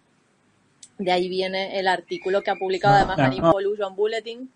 De 0.99 1.13
ahí 1.13 1.29
viene 1.29 1.79
el 1.79 1.87
artículo 1.87 2.41
que 2.43 2.51
ha 2.51 2.57
publicado 2.57 2.95
ah, 2.95 2.99
además 3.01 3.19
Marine 3.19 3.51
Pollution 3.51 3.95
Bulletin. 3.95 4.51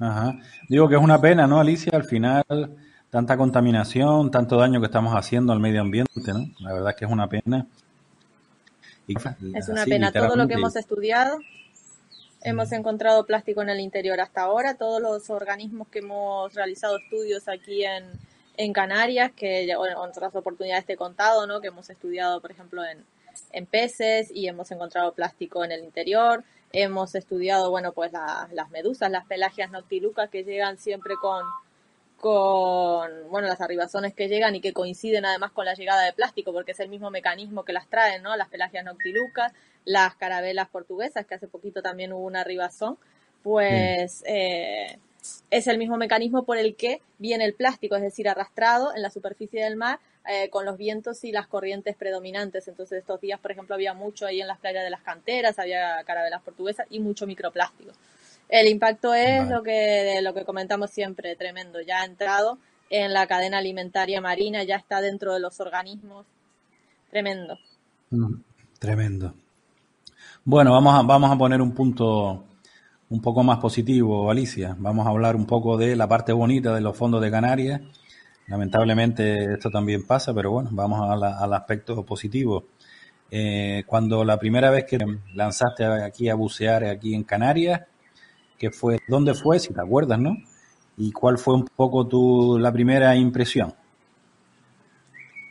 Ajá. 0.00 0.36
Digo 0.68 0.88
que 0.88 0.96
es 0.96 1.00
una 1.00 1.20
pena, 1.20 1.46
¿no, 1.46 1.60
Alicia? 1.60 1.92
Al 1.94 2.02
final, 2.02 2.44
tanta 3.08 3.36
contaminación, 3.36 4.32
tanto 4.32 4.56
daño 4.56 4.80
que 4.80 4.86
estamos 4.86 5.14
haciendo 5.14 5.52
al 5.52 5.60
medio 5.60 5.80
ambiente, 5.80 6.32
¿no? 6.32 6.50
La 6.58 6.72
verdad 6.72 6.90
es 6.90 6.96
que 6.96 7.04
es 7.04 7.10
una 7.10 7.28
pena. 7.28 7.66
es 9.06 9.68
una 9.68 9.84
pena. 9.84 10.10
Todo 10.10 10.34
lo 10.34 10.48
que 10.48 10.54
hemos 10.54 10.74
estudiado 10.74 11.38
Hemos 12.42 12.72
encontrado 12.72 13.26
plástico 13.26 13.60
en 13.60 13.68
el 13.68 13.80
interior 13.80 14.18
hasta 14.20 14.42
ahora. 14.42 14.74
Todos 14.74 15.02
los 15.02 15.28
organismos 15.28 15.88
que 15.88 15.98
hemos 15.98 16.54
realizado 16.54 16.96
estudios 16.96 17.48
aquí 17.48 17.84
en, 17.84 18.04
en 18.56 18.72
Canarias, 18.72 19.32
que 19.36 19.64
en 19.64 19.76
otras 19.76 20.34
oportunidades 20.34 20.86
te 20.86 20.94
he 20.94 20.96
contado, 20.96 21.46
¿no? 21.46 21.60
que 21.60 21.68
hemos 21.68 21.90
estudiado, 21.90 22.40
por 22.40 22.50
ejemplo, 22.50 22.82
en, 22.82 23.04
en 23.52 23.66
peces 23.66 24.30
y 24.32 24.48
hemos 24.48 24.70
encontrado 24.70 25.12
plástico 25.12 25.64
en 25.64 25.72
el 25.72 25.84
interior. 25.84 26.42
Hemos 26.72 27.14
estudiado, 27.14 27.70
bueno, 27.70 27.92
pues 27.92 28.12
las 28.12 28.70
medusas, 28.70 29.10
las 29.10 29.26
pelagias 29.26 29.70
noctilucas 29.70 30.30
que 30.30 30.42
llegan 30.42 30.78
siempre 30.78 31.14
con, 31.20 31.44
con, 32.16 33.10
bueno, 33.28 33.48
las 33.48 33.60
arribazones 33.60 34.14
que 34.14 34.28
llegan 34.28 34.54
y 34.54 34.60
que 34.60 34.72
coinciden 34.72 35.26
además 35.26 35.50
con 35.52 35.64
la 35.64 35.74
llegada 35.74 36.04
de 36.04 36.12
plástico, 36.12 36.52
porque 36.52 36.72
es 36.72 36.80
el 36.80 36.88
mismo 36.88 37.10
mecanismo 37.10 37.64
que 37.64 37.72
las 37.72 37.88
traen, 37.88 38.22
¿no? 38.22 38.36
Las 38.36 38.48
pelagias 38.48 38.84
noctilucas, 38.84 39.52
las 39.84 40.14
carabelas 40.16 40.68
portuguesas, 40.68 41.26
que 41.26 41.34
hace 41.34 41.48
poquito 41.48 41.82
también 41.82 42.12
hubo 42.12 42.24
una 42.24 42.40
arribazón, 42.40 42.98
pues 43.42 44.22
eh, 44.26 44.98
es 45.50 45.66
el 45.66 45.78
mismo 45.78 45.96
mecanismo 45.96 46.44
por 46.44 46.58
el 46.58 46.76
que 46.76 47.00
viene 47.18 47.44
el 47.44 47.54
plástico, 47.54 47.96
es 47.96 48.02
decir, 48.02 48.28
arrastrado 48.28 48.94
en 48.94 49.02
la 49.02 49.10
superficie 49.10 49.62
del 49.62 49.76
mar 49.76 49.98
eh, 50.28 50.50
con 50.50 50.64
los 50.64 50.76
vientos 50.76 51.24
y 51.24 51.32
las 51.32 51.46
corrientes 51.46 51.96
predominantes. 51.96 52.68
Entonces, 52.68 52.98
estos 52.98 53.20
días, 53.20 53.40
por 53.40 53.50
ejemplo, 53.52 53.74
había 53.74 53.94
mucho 53.94 54.26
ahí 54.26 54.40
en 54.40 54.46
las 54.46 54.58
playas 54.58 54.84
de 54.84 54.90
las 54.90 55.02
canteras, 55.02 55.58
había 55.58 56.02
carabelas 56.04 56.42
portuguesas 56.42 56.86
y 56.90 57.00
mucho 57.00 57.26
microplástico. 57.26 57.92
El 58.48 58.68
impacto 58.68 59.14
es 59.14 59.48
lo 59.48 59.62
que 59.62 60.20
lo 60.22 60.34
que 60.34 60.44
comentamos 60.44 60.90
siempre, 60.90 61.36
tremendo. 61.36 61.80
Ya 61.80 62.02
ha 62.02 62.04
entrado 62.04 62.58
en 62.90 63.12
la 63.12 63.26
cadena 63.28 63.58
alimentaria 63.58 64.20
marina, 64.20 64.64
ya 64.64 64.76
está 64.76 65.00
dentro 65.00 65.32
de 65.32 65.40
los 65.40 65.60
organismos. 65.60 66.26
Tremendo. 67.10 67.58
Mm, 68.10 68.42
tremendo. 68.78 69.34
Bueno, 70.44 70.72
vamos 70.72 70.94
a, 70.94 71.02
vamos 71.02 71.30
a 71.30 71.36
poner 71.36 71.60
un 71.60 71.72
punto 71.72 72.46
un 73.10 73.20
poco 73.20 73.42
más 73.42 73.58
positivo, 73.58 74.30
Alicia. 74.30 74.74
Vamos 74.78 75.06
a 75.06 75.10
hablar 75.10 75.36
un 75.36 75.46
poco 75.46 75.76
de 75.76 75.94
la 75.96 76.08
parte 76.08 76.32
bonita 76.32 76.74
de 76.74 76.80
los 76.80 76.96
fondos 76.96 77.20
de 77.20 77.30
Canarias. 77.30 77.82
Lamentablemente 78.46 79.52
esto 79.54 79.70
también 79.70 80.06
pasa, 80.06 80.32
pero 80.34 80.50
bueno, 80.50 80.70
vamos 80.72 81.00
al 81.10 81.52
aspecto 81.52 82.04
positivo. 82.06 82.68
Eh, 83.30 83.84
cuando 83.86 84.24
la 84.24 84.38
primera 84.38 84.70
vez 84.70 84.86
que 84.86 84.98
lanzaste 85.34 85.84
aquí 85.84 86.30
a 86.30 86.34
bucear 86.34 86.84
aquí 86.84 87.14
en 87.14 87.24
Canarias, 87.24 87.82
que 88.58 88.70
fue, 88.70 88.98
¿dónde 89.08 89.34
fue? 89.34 89.58
Si 89.60 89.74
te 89.74 89.80
acuerdas, 89.80 90.18
¿no? 90.18 90.36
¿Y 90.96 91.12
cuál 91.12 91.38
fue 91.38 91.54
un 91.54 91.66
poco 91.66 92.06
tu, 92.06 92.58
la 92.58 92.72
primera 92.72 93.14
impresión? 93.14 93.74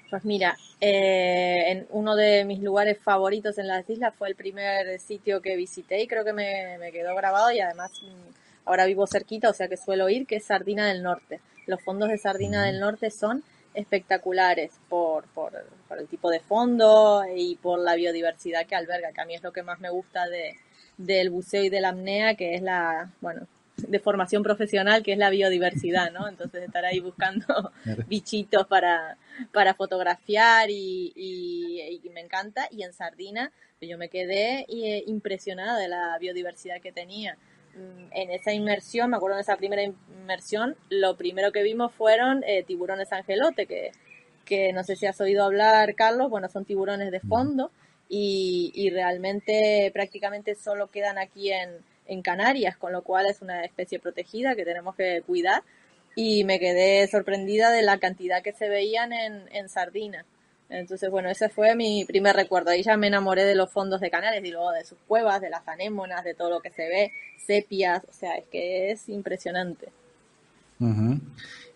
Pues 0.10 0.26
mira, 0.26 0.58
eh, 0.82 1.66
en 1.68 1.88
uno 1.92 2.16
de 2.16 2.44
mis 2.46 2.60
lugares 2.62 2.98
favoritos 3.00 3.58
en 3.60 3.68
las 3.68 3.88
islas 3.90 4.14
fue 4.18 4.28
el 4.30 4.36
primer 4.36 5.00
sitio 5.00 5.42
que 5.42 5.56
visité 5.56 6.02
y 6.02 6.08
creo 6.08 6.26
que 6.26 6.34
me, 6.34 6.80
quedó 6.92 7.16
grabado 7.16 7.52
y 7.52 7.60
además 7.60 7.92
mm, 8.02 8.66
ahora 8.66 8.86
vivo 8.86 9.06
cerquita, 9.06 9.50
o 9.50 9.54
sea 9.54 9.68
que 9.68 9.78
suelo 9.78 10.10
ir, 10.10 10.26
que 10.26 10.38
es 10.38 10.46
Sardina 10.46 10.88
del 10.88 11.04
Norte. 11.04 11.42
Los 11.68 11.82
fondos 11.84 12.10
de 12.10 12.18
Sardina 12.18 12.66
del 12.66 12.80
Norte 12.80 13.12
son 13.12 13.44
espectaculares 13.76 14.72
por, 14.90 15.26
por, 15.26 15.52
por, 15.88 16.00
el 16.00 16.08
tipo 16.08 16.32
de 16.32 16.40
fondo 16.40 17.24
y 17.36 17.56
por 17.58 17.80
la 17.80 17.96
biodiversidad 17.96 18.66
que 18.66 18.76
alberga, 18.76 19.12
que 19.12 19.22
a 19.22 19.26
mí 19.26 19.36
es 19.36 19.44
lo 19.44 19.54
que 19.54 19.62
más 19.62 19.80
me 19.80 19.92
gusta 19.92 20.28
de, 20.28 20.56
del 20.98 21.30
buceo 21.30 21.64
y 21.64 21.70
de 21.70 21.82
la 21.82 21.90
apnea, 21.90 22.36
que 22.36 22.56
es 22.56 22.64
la, 22.64 23.12
bueno, 23.22 23.48
de 23.88 24.00
formación 24.00 24.44
profesional, 24.44 25.04
que 25.04 25.14
es 25.14 25.18
la 25.18 25.30
biodiversidad, 25.30 26.12
¿no? 26.12 26.28
Entonces 26.28 26.64
estar 26.64 26.86
ahí 26.86 27.00
buscando 27.00 27.72
bichitos 28.08 28.68
para, 28.68 29.18
para 29.52 29.74
fotografiar 29.74 30.70
y, 30.70 31.14
y, 31.16 32.10
me 32.10 32.22
encanta. 32.22 32.68
Y 32.72 32.84
en 32.84 32.94
Sardina 32.94 33.52
yo 33.82 33.98
me 33.98 34.10
quedé 34.10 34.66
eh, 34.68 35.04
impresionada 35.08 35.78
de 35.80 35.88
la 35.88 36.18
biodiversidad 36.20 36.82
que 36.82 36.92
tenía. 36.92 37.38
mm, 37.76 38.12
en 38.12 38.32
esa 38.32 38.52
inmersión, 38.52 39.10
me 39.12 39.18
acuerdo 39.18 39.38
de 39.38 39.44
esa 39.44 39.58
primera 39.58 39.84
inmersión, 39.84 40.76
lo 40.90 41.16
primero 41.16 41.52
que 41.52 41.64
vimos 41.64 41.94
fueron 41.94 42.44
eh, 42.46 42.64
tiburones 42.64 43.12
angelote, 43.14 43.66
que, 43.68 43.92
que 44.46 44.74
no 44.74 44.84
sé 44.84 44.96
si 44.96 45.06
has 45.06 45.22
oído 45.22 45.44
hablar, 45.44 45.96
Carlos, 45.96 46.30
bueno, 46.30 46.50
son 46.50 46.66
tiburones 46.66 47.12
de 47.12 47.20
fondo 47.20 47.72
y, 48.10 48.72
y 48.74 48.90
realmente 48.90 49.92
prácticamente 49.94 50.56
solo 50.56 50.88
quedan 50.88 51.18
aquí 51.20 51.52
en, 51.52 51.70
en 52.10 52.22
Canarias, 52.22 52.76
con 52.76 52.92
lo 52.92 53.04
cual 53.04 53.28
es 53.28 53.42
una 53.42 53.64
especie 53.64 54.00
protegida 54.00 54.56
que 54.56 54.66
tenemos 54.66 54.96
que 54.96 55.22
cuidar 55.26 55.64
y 56.16 56.44
me 56.44 56.60
quedé 56.60 57.08
sorprendida 57.08 57.72
de 57.72 57.84
la 57.84 57.98
cantidad 58.00 58.42
que 58.42 58.52
se 58.52 58.68
veían 58.68 59.14
en, 59.14 59.44
en 59.52 59.70
Sardina. 59.70 60.26
Entonces, 60.70 61.10
bueno, 61.10 61.30
ese 61.30 61.50
fue 61.50 61.76
mi 61.76 62.06
primer 62.06 62.36
recuerdo. 62.36 62.72
Ahí 62.72 62.84
ya 62.84 62.96
me 62.96 63.08
enamoré 63.08 63.44
de 63.44 63.56
los 63.56 63.72
fondos 63.72 64.02
de 64.02 64.12
Canarias 64.12 64.44
y 64.44 64.52
luego 64.52 64.72
de 64.72 64.84
sus 64.84 64.98
cuevas, 65.08 65.42
de 65.42 65.50
las 65.50 65.68
anémonas, 65.68 66.24
de 66.24 66.36
todo 66.36 66.50
lo 66.50 66.60
que 66.60 66.70
se 66.70 66.88
ve, 66.88 67.12
sepias, 67.38 68.04
o 68.08 68.14
sea, 68.14 68.36
es 68.36 68.46
que 68.52 68.92
es 68.92 69.10
impresionante. 69.10 69.90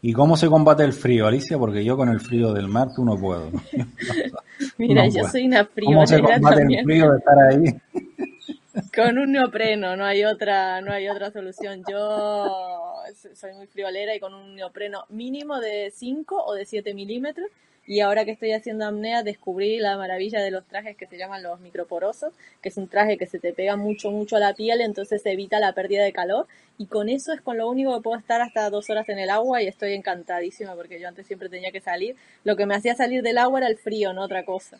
¿Y 0.01 0.13
cómo 0.13 0.37
se 0.37 0.47
combate 0.47 0.83
el 0.83 0.93
frío, 0.93 1.27
Alicia? 1.27 1.57
Porque 1.57 1.83
yo 1.83 1.97
con 1.97 2.09
el 2.09 2.21
frío 2.21 2.53
del 2.53 2.67
mar 2.67 2.89
tú 2.95 3.03
no 3.03 3.17
puedo. 3.17 3.49
Mira, 4.77 5.07
yo 5.07 5.27
soy 5.27 5.47
una 5.47 5.65
friolera 5.65 6.05
¿Cómo 6.05 6.07
se 6.07 6.21
combate 6.21 6.61
el 6.61 6.83
frío 6.83 7.11
de 7.11 7.17
estar 7.17 7.37
ahí? 7.49 7.81
Con 8.95 9.19
un 9.19 9.31
neopreno, 9.31 9.95
no 9.95 10.03
hay 10.03 10.25
otra, 10.25 10.81
no 10.81 10.91
hay 10.91 11.07
otra 11.07 11.29
solución. 11.31 11.83
Yo 11.87 13.03
soy 13.35 13.53
muy 13.53 13.67
friolera 13.67 14.15
y 14.15 14.19
con 14.19 14.33
un 14.33 14.55
neopreno 14.55 15.05
mínimo 15.09 15.59
de 15.59 15.91
5 15.91 16.43
o 16.43 16.53
de 16.55 16.65
7 16.65 16.95
milímetros. 16.95 17.49
Y 17.85 17.99
ahora 17.99 18.25
que 18.25 18.31
estoy 18.31 18.53
haciendo 18.53 18.85
apnea, 18.87 19.21
descubrí 19.21 19.77
la 19.77 19.97
maravilla 19.97 20.41
de 20.41 20.49
los 20.49 20.65
trajes 20.65 20.95
que 20.95 21.05
se 21.05 21.17
llaman 21.17 21.43
los 21.43 21.59
microporosos, 21.59 22.33
que 22.61 22.69
es 22.69 22.77
un 22.77 22.87
traje 22.87 23.17
que 23.17 23.27
se 23.27 23.39
te 23.39 23.53
pega 23.53 23.75
mucho, 23.75 24.09
mucho 24.09 24.37
a 24.37 24.39
la 24.39 24.53
piel, 24.53 24.81
entonces 24.81 25.23
evita 25.25 25.59
la 25.59 25.73
pérdida 25.73 26.03
de 26.03 26.13
calor. 26.13 26.47
Y 26.79 26.87
con 26.87 27.09
eso 27.09 27.31
es 27.33 27.41
con 27.41 27.57
lo 27.57 27.69
único 27.69 27.93
que 27.95 28.01
puedo 28.01 28.17
estar 28.17 28.41
hasta 28.41 28.69
dos 28.71 28.89
horas 28.89 29.07
en 29.09 29.19
el 29.19 29.29
agua 29.29 29.61
y 29.61 29.67
estoy 29.67 29.93
encantadísima 29.93 30.73
porque 30.75 30.99
yo 30.99 31.07
antes 31.09 31.27
siempre 31.27 31.49
tenía 31.49 31.71
que 31.71 31.81
salir. 31.81 32.15
Lo 32.43 32.55
que 32.55 32.65
me 32.65 32.73
hacía 32.73 32.95
salir 32.95 33.21
del 33.21 33.37
agua 33.37 33.59
era 33.59 33.67
el 33.67 33.77
frío, 33.77 34.13
no 34.13 34.23
otra 34.23 34.45
cosa. 34.45 34.79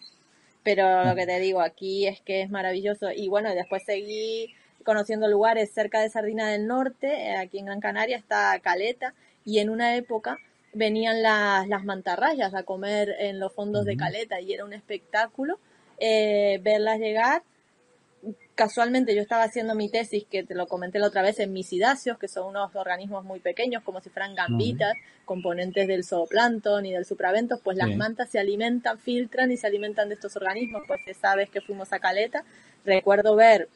Pero 0.63 1.05
lo 1.05 1.15
que 1.15 1.25
te 1.25 1.39
digo, 1.39 1.62
aquí 1.62 2.08
es 2.08 2.22
que 2.22 2.41
es 2.41 2.50
maravilloso. 2.50 3.12
Y 3.12 3.27
bueno, 3.27 3.53
después 3.53 3.84
seguí 3.86 4.53
conociendo 4.84 5.27
lugares 5.27 5.72
cerca 5.72 6.01
de 6.01 6.10
Sardina 6.10 6.50
del 6.50 6.67
Norte, 6.67 7.08
eh, 7.08 7.38
aquí 7.38 7.60
en 7.60 7.65
Gran 7.65 7.79
Canaria 7.79 8.17
está 8.17 8.58
Caleta, 8.60 9.13
y 9.46 9.60
en 9.60 9.70
una 9.70 9.96
época 9.96 10.39
venían 10.74 11.22
las, 11.22 11.67
las 11.67 11.84
mantarrayas 11.86 12.53
a 12.53 12.63
comer 12.63 13.15
en 13.20 13.39
los 13.39 13.53
fondos 13.53 13.86
de 13.86 13.96
Caleta 13.96 14.41
y 14.41 14.53
era 14.53 14.65
un 14.65 14.74
espectáculo 14.74 15.60
eh, 16.00 16.60
verlas 16.63 17.00
llegar 17.00 17.43
casualmente 18.55 19.15
yo 19.15 19.22
estaba 19.22 19.43
haciendo 19.43 19.75
mi 19.75 19.89
tesis, 19.89 20.25
que 20.29 20.43
te 20.43 20.55
lo 20.55 20.67
comenté 20.67 21.00
la 21.00 21.07
otra 21.07 21.22
vez, 21.22 21.39
en 21.39 21.53
misidáceos, 21.53 22.17
que 22.17 22.27
son 22.27 22.48
unos 22.48 22.75
organismos 22.75 23.24
muy 23.24 23.39
pequeños, 23.39 23.83
como 23.83 24.01
si 24.01 24.10
fueran 24.10 24.36
gambitas, 24.36 24.93
componentes 25.25 25.88
del 25.88 26.03
zooplancton 26.03 26.86
y 26.86 26.93
del 26.93 27.05
supraventos, 27.05 27.60
pues 27.63 27.77
las 27.77 27.95
mantas 27.95 28.29
se 28.29 28.39
alimentan, 28.39 29.00
filtran 29.00 29.51
y 29.51 29.57
se 29.57 29.67
alimentan 29.67 30.10
de 30.10 30.15
estos 30.15 30.36
organismos, 30.36 30.83
pues 30.88 31.01
sabes 31.19 31.50
que 31.50 31.62
fuimos 31.62 31.93
a 31.93 32.00
Caleta, 32.00 32.43
recuerdo 32.86 33.36
ver 33.36 33.69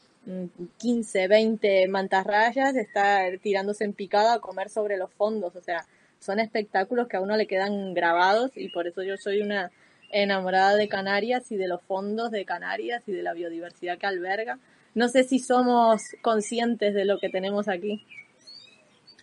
15, 0.77 1.27
mm, 1.27 1.29
20 1.29 1.88
mantas 1.88 2.25
rayas 2.25 2.75
estar 2.75 3.38
tirándose 3.39 3.86
en 3.86 3.93
picada 3.93 4.36
a 4.36 4.39
comer 4.39 4.69
sobre 4.69 4.98
los 4.98 5.12
fondos, 5.13 5.55
o 5.55 5.62
sea, 5.62 5.86
son 6.19 6.39
espectáculos 6.39 7.07
que 7.07 7.17
a 7.17 7.22
uno 7.22 7.38
le 7.38 7.48
quedan 7.48 7.93
grabados 7.93 8.51
y 8.55 8.69
por 8.69 8.88
eso 8.88 9.03
yo 9.03 9.17
soy 9.17 9.41
una 9.41 9.72
enamorada 10.10 10.76
de 10.76 10.88
Canarias 10.88 11.52
y 11.52 11.58
de 11.58 11.68
los 11.68 11.82
fondos 11.82 12.32
de 12.32 12.46
Canarias 12.46 13.04
y 13.08 13.12
de 13.12 13.24
la 13.24 13.34
biodiversidad 13.34 13.98
que 13.98 14.06
alberga. 14.06 14.60
No 14.96 15.10
sé 15.10 15.24
si 15.24 15.40
somos 15.40 16.02
conscientes 16.22 16.94
de 16.94 17.06
lo 17.06 17.20
que 17.20 17.30
tenemos 17.30 17.68
aquí. 17.68 18.06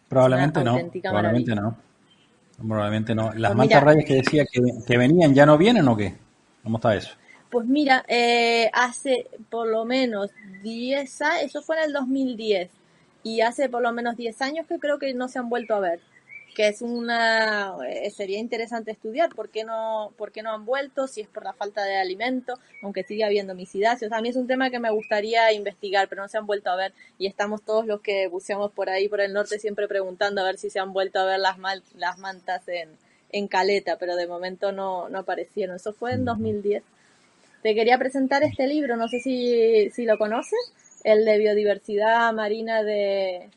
Probablemente 0.08 0.62
no. 0.62 0.78
Probablemente 1.02 1.54
no. 1.54 1.76
Probablemente 2.56 3.14
no. 3.14 3.32
Las 3.34 3.54
pues 3.54 3.70
rayas 3.70 4.04
que 4.04 4.14
decía 4.14 4.44
que, 4.86 4.98
venían, 4.98 5.34
¿ya 5.34 5.46
no 5.46 5.58
vienen 5.58 5.88
o 5.88 5.96
qué? 5.96 6.14
¿Cómo 6.62 6.78
está 6.78 6.94
eso? 6.94 7.14
Pues 7.50 7.66
mira, 7.66 8.04
eh, 8.08 8.70
hace 8.72 9.26
por 9.50 9.68
lo 9.68 9.84
menos 9.84 10.30
10 10.62 11.22
años, 11.22 11.42
eso 11.44 11.62
fue 11.62 11.76
en 11.78 11.84
el 11.84 11.92
2010, 11.92 12.70
y 13.22 13.40
hace 13.40 13.68
por 13.68 13.82
lo 13.82 13.92
menos 13.92 14.16
10 14.16 14.42
años 14.42 14.66
que 14.66 14.78
creo 14.78 14.98
que 14.98 15.14
no 15.14 15.28
se 15.28 15.38
han 15.38 15.48
vuelto 15.48 15.74
a 15.74 15.80
ver 15.80 16.00
que 16.54 16.68
es 16.68 16.82
una 16.82 17.76
eh, 17.88 18.10
sería 18.10 18.38
interesante 18.38 18.92
estudiar 18.92 19.34
por 19.34 19.48
qué 19.50 19.64
no 19.64 20.12
por 20.16 20.30
qué 20.32 20.42
no 20.42 20.52
han 20.52 20.64
vuelto 20.64 21.08
si 21.08 21.20
es 21.20 21.28
por 21.28 21.44
la 21.44 21.52
falta 21.52 21.84
de 21.84 21.96
alimento 21.96 22.58
aunque 22.82 23.02
sigue 23.02 23.24
habiendo 23.24 23.54
misidáceos 23.54 24.12
a 24.12 24.20
mí 24.20 24.28
es 24.28 24.36
un 24.36 24.46
tema 24.46 24.70
que 24.70 24.78
me 24.78 24.90
gustaría 24.90 25.52
investigar 25.52 26.08
pero 26.08 26.22
no 26.22 26.28
se 26.28 26.38
han 26.38 26.46
vuelto 26.46 26.70
a 26.70 26.76
ver. 26.76 26.92
Y 27.18 27.26
estamos 27.26 27.62
todos 27.62 27.86
los 27.86 28.00
que 28.00 28.28
buceamos 28.28 28.72
por 28.72 28.88
ahí 28.88 29.08
por 29.08 29.20
el 29.20 29.32
norte 29.32 29.58
siempre 29.58 29.88
preguntando 29.88 30.40
a 30.40 30.44
ver 30.44 30.58
si 30.58 30.70
se 30.70 30.78
han 30.78 30.92
vuelto 30.92 31.18
a 31.20 31.24
ver 31.24 31.40
las 31.40 31.56
las 31.94 32.18
mantas 32.18 32.66
en, 32.68 32.90
en 33.32 33.48
Caleta 33.48 33.96
pero 33.98 34.16
de 34.16 34.26
momento 34.26 34.72
no 34.72 35.08
no 35.08 35.18
aparecieron. 35.20 35.76
Eso 35.76 35.92
fue 35.92 36.12
en 36.12 36.24
2010 36.24 36.82
te 37.62 37.74
quería 37.74 37.98
presentar 37.98 38.42
este 38.42 38.66
libro 38.66 38.96
no 38.96 39.08
sé 39.08 39.20
si 39.20 39.90
si 39.90 40.04
lo 40.04 40.18
conoces 40.18 40.72
el 41.04 41.24
de 41.24 41.38
biodiversidad 41.38 42.32
marina 42.32 42.82
de 42.82 43.48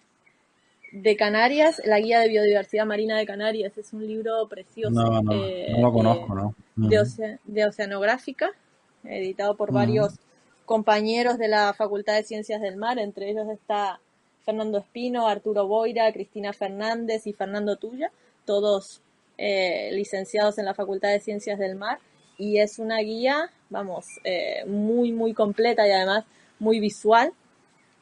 de 1.01 1.15
Canarias, 1.15 1.81
la 1.85 1.99
guía 1.99 2.19
de 2.19 2.29
biodiversidad 2.29 2.85
marina 2.85 3.17
de 3.17 3.25
Canarias. 3.25 3.77
Es 3.77 3.93
un 3.93 4.05
libro 4.07 4.47
precioso. 4.47 4.91
No, 4.91 5.21
no, 5.21 5.33
eh, 5.33 5.67
no 5.71 5.81
lo 5.81 5.93
conozco, 5.93 6.35
¿no? 6.35 6.55
De, 6.75 7.65
oceanográfica, 7.65 8.51
editado 9.03 9.55
por 9.55 9.71
varios 9.71 10.15
compañeros 10.65 11.37
de 11.37 11.47
la 11.47 11.73
Facultad 11.73 12.15
de 12.15 12.23
Ciencias 12.23 12.61
del 12.61 12.77
Mar. 12.77 12.99
Entre 12.99 13.29
ellos 13.29 13.47
está 13.49 13.99
Fernando 14.45 14.79
Espino, 14.79 15.27
Arturo 15.27 15.67
Boira, 15.67 16.11
Cristina 16.11 16.53
Fernández 16.53 17.27
y 17.27 17.33
Fernando 17.33 17.75
Tuya, 17.75 18.11
todos 18.45 19.01
eh, 19.37 19.89
licenciados 19.93 20.57
en 20.57 20.65
la 20.65 20.73
Facultad 20.73 21.09
de 21.09 21.19
Ciencias 21.19 21.59
del 21.59 21.75
Mar. 21.75 21.99
Y 22.37 22.59
es 22.59 22.79
una 22.79 22.99
guía, 22.99 23.49
vamos, 23.69 24.05
eh, 24.23 24.63
muy, 24.65 25.11
muy 25.11 25.33
completa 25.33 25.87
y 25.87 25.91
además 25.91 26.25
muy 26.59 26.79
visual, 26.79 27.33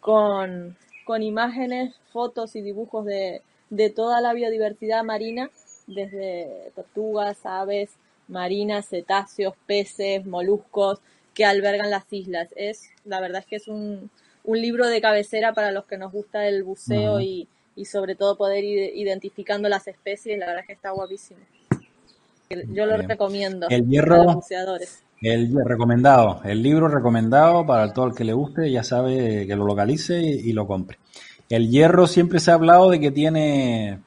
con 0.01 0.77
con 1.05 1.23
imágenes, 1.23 1.95
fotos 2.11 2.55
y 2.55 2.61
dibujos 2.61 3.05
de, 3.05 3.41
de 3.69 3.89
toda 3.89 4.19
la 4.19 4.33
biodiversidad 4.33 5.03
marina, 5.03 5.49
desde 5.87 6.71
tortugas, 6.75 7.45
aves 7.45 7.91
marinas, 8.27 8.87
cetáceos, 8.89 9.53
peces, 9.65 10.25
moluscos 10.25 10.99
que 11.33 11.45
albergan 11.45 11.89
las 11.89 12.11
islas. 12.11 12.49
Es, 12.55 12.89
la 13.03 13.19
verdad 13.19 13.41
es 13.41 13.45
que 13.45 13.55
es 13.57 13.67
un, 13.67 14.09
un 14.43 14.61
libro 14.61 14.87
de 14.87 15.01
cabecera 15.01 15.53
para 15.53 15.71
los 15.71 15.85
que 15.85 15.97
nos 15.97 16.11
gusta 16.11 16.47
el 16.47 16.63
buceo 16.63 17.19
y, 17.19 17.47
y, 17.75 17.85
sobre 17.85 18.15
todo 18.15 18.37
poder 18.37 18.63
ir 18.63 18.95
identificando 18.95 19.69
las 19.69 19.87
especies. 19.87 20.39
La 20.39 20.47
verdad 20.47 20.61
es 20.61 20.67
que 20.67 20.73
está 20.73 20.91
guapísimo. 20.91 21.39
Yo 22.49 22.85
lo 22.85 22.97
recomiendo 22.97 23.67
el 23.69 23.87
hierro. 23.87 24.41
El 25.21 25.55
recomendado, 25.65 26.41
el 26.43 26.61
libro 26.61 26.87
recomendado 26.87 27.65
para 27.65 27.93
todo 27.93 28.07
el 28.07 28.13
que 28.13 28.25
le 28.25 28.33
guste, 28.33 28.69
ya 28.69 28.83
sabe 28.83 29.47
que 29.47 29.55
lo 29.55 29.65
localice 29.65 30.21
y, 30.21 30.51
lo 30.53 30.67
compre. 30.67 30.99
El 31.49 31.69
hierro 31.69 32.05
siempre 32.05 32.39
se 32.39 32.51
ha 32.51 32.55
hablado 32.55 32.91
de 32.91 32.99
que 32.99 33.11
tiene 33.11 33.99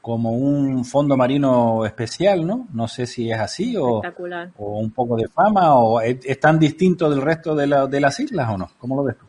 como 0.00 0.32
un 0.32 0.84
fondo 0.84 1.16
marino 1.16 1.86
especial, 1.86 2.44
¿no? 2.44 2.66
No 2.72 2.88
sé 2.88 3.06
si 3.06 3.30
es 3.30 3.38
así 3.38 3.76
o, 3.76 4.02
o 4.58 4.78
un 4.78 4.90
poco 4.90 5.16
de 5.16 5.28
fama 5.28 5.76
o 5.76 6.00
es, 6.00 6.40
tan 6.40 6.58
distinto 6.58 7.08
del 7.08 7.22
resto 7.22 7.54
de, 7.54 7.86
de 7.88 8.00
las 8.00 8.18
islas 8.18 8.50
o 8.50 8.58
no. 8.58 8.70
¿Cómo 8.78 8.96
lo 8.96 9.04
ves 9.04 9.16
tú? 9.16 9.26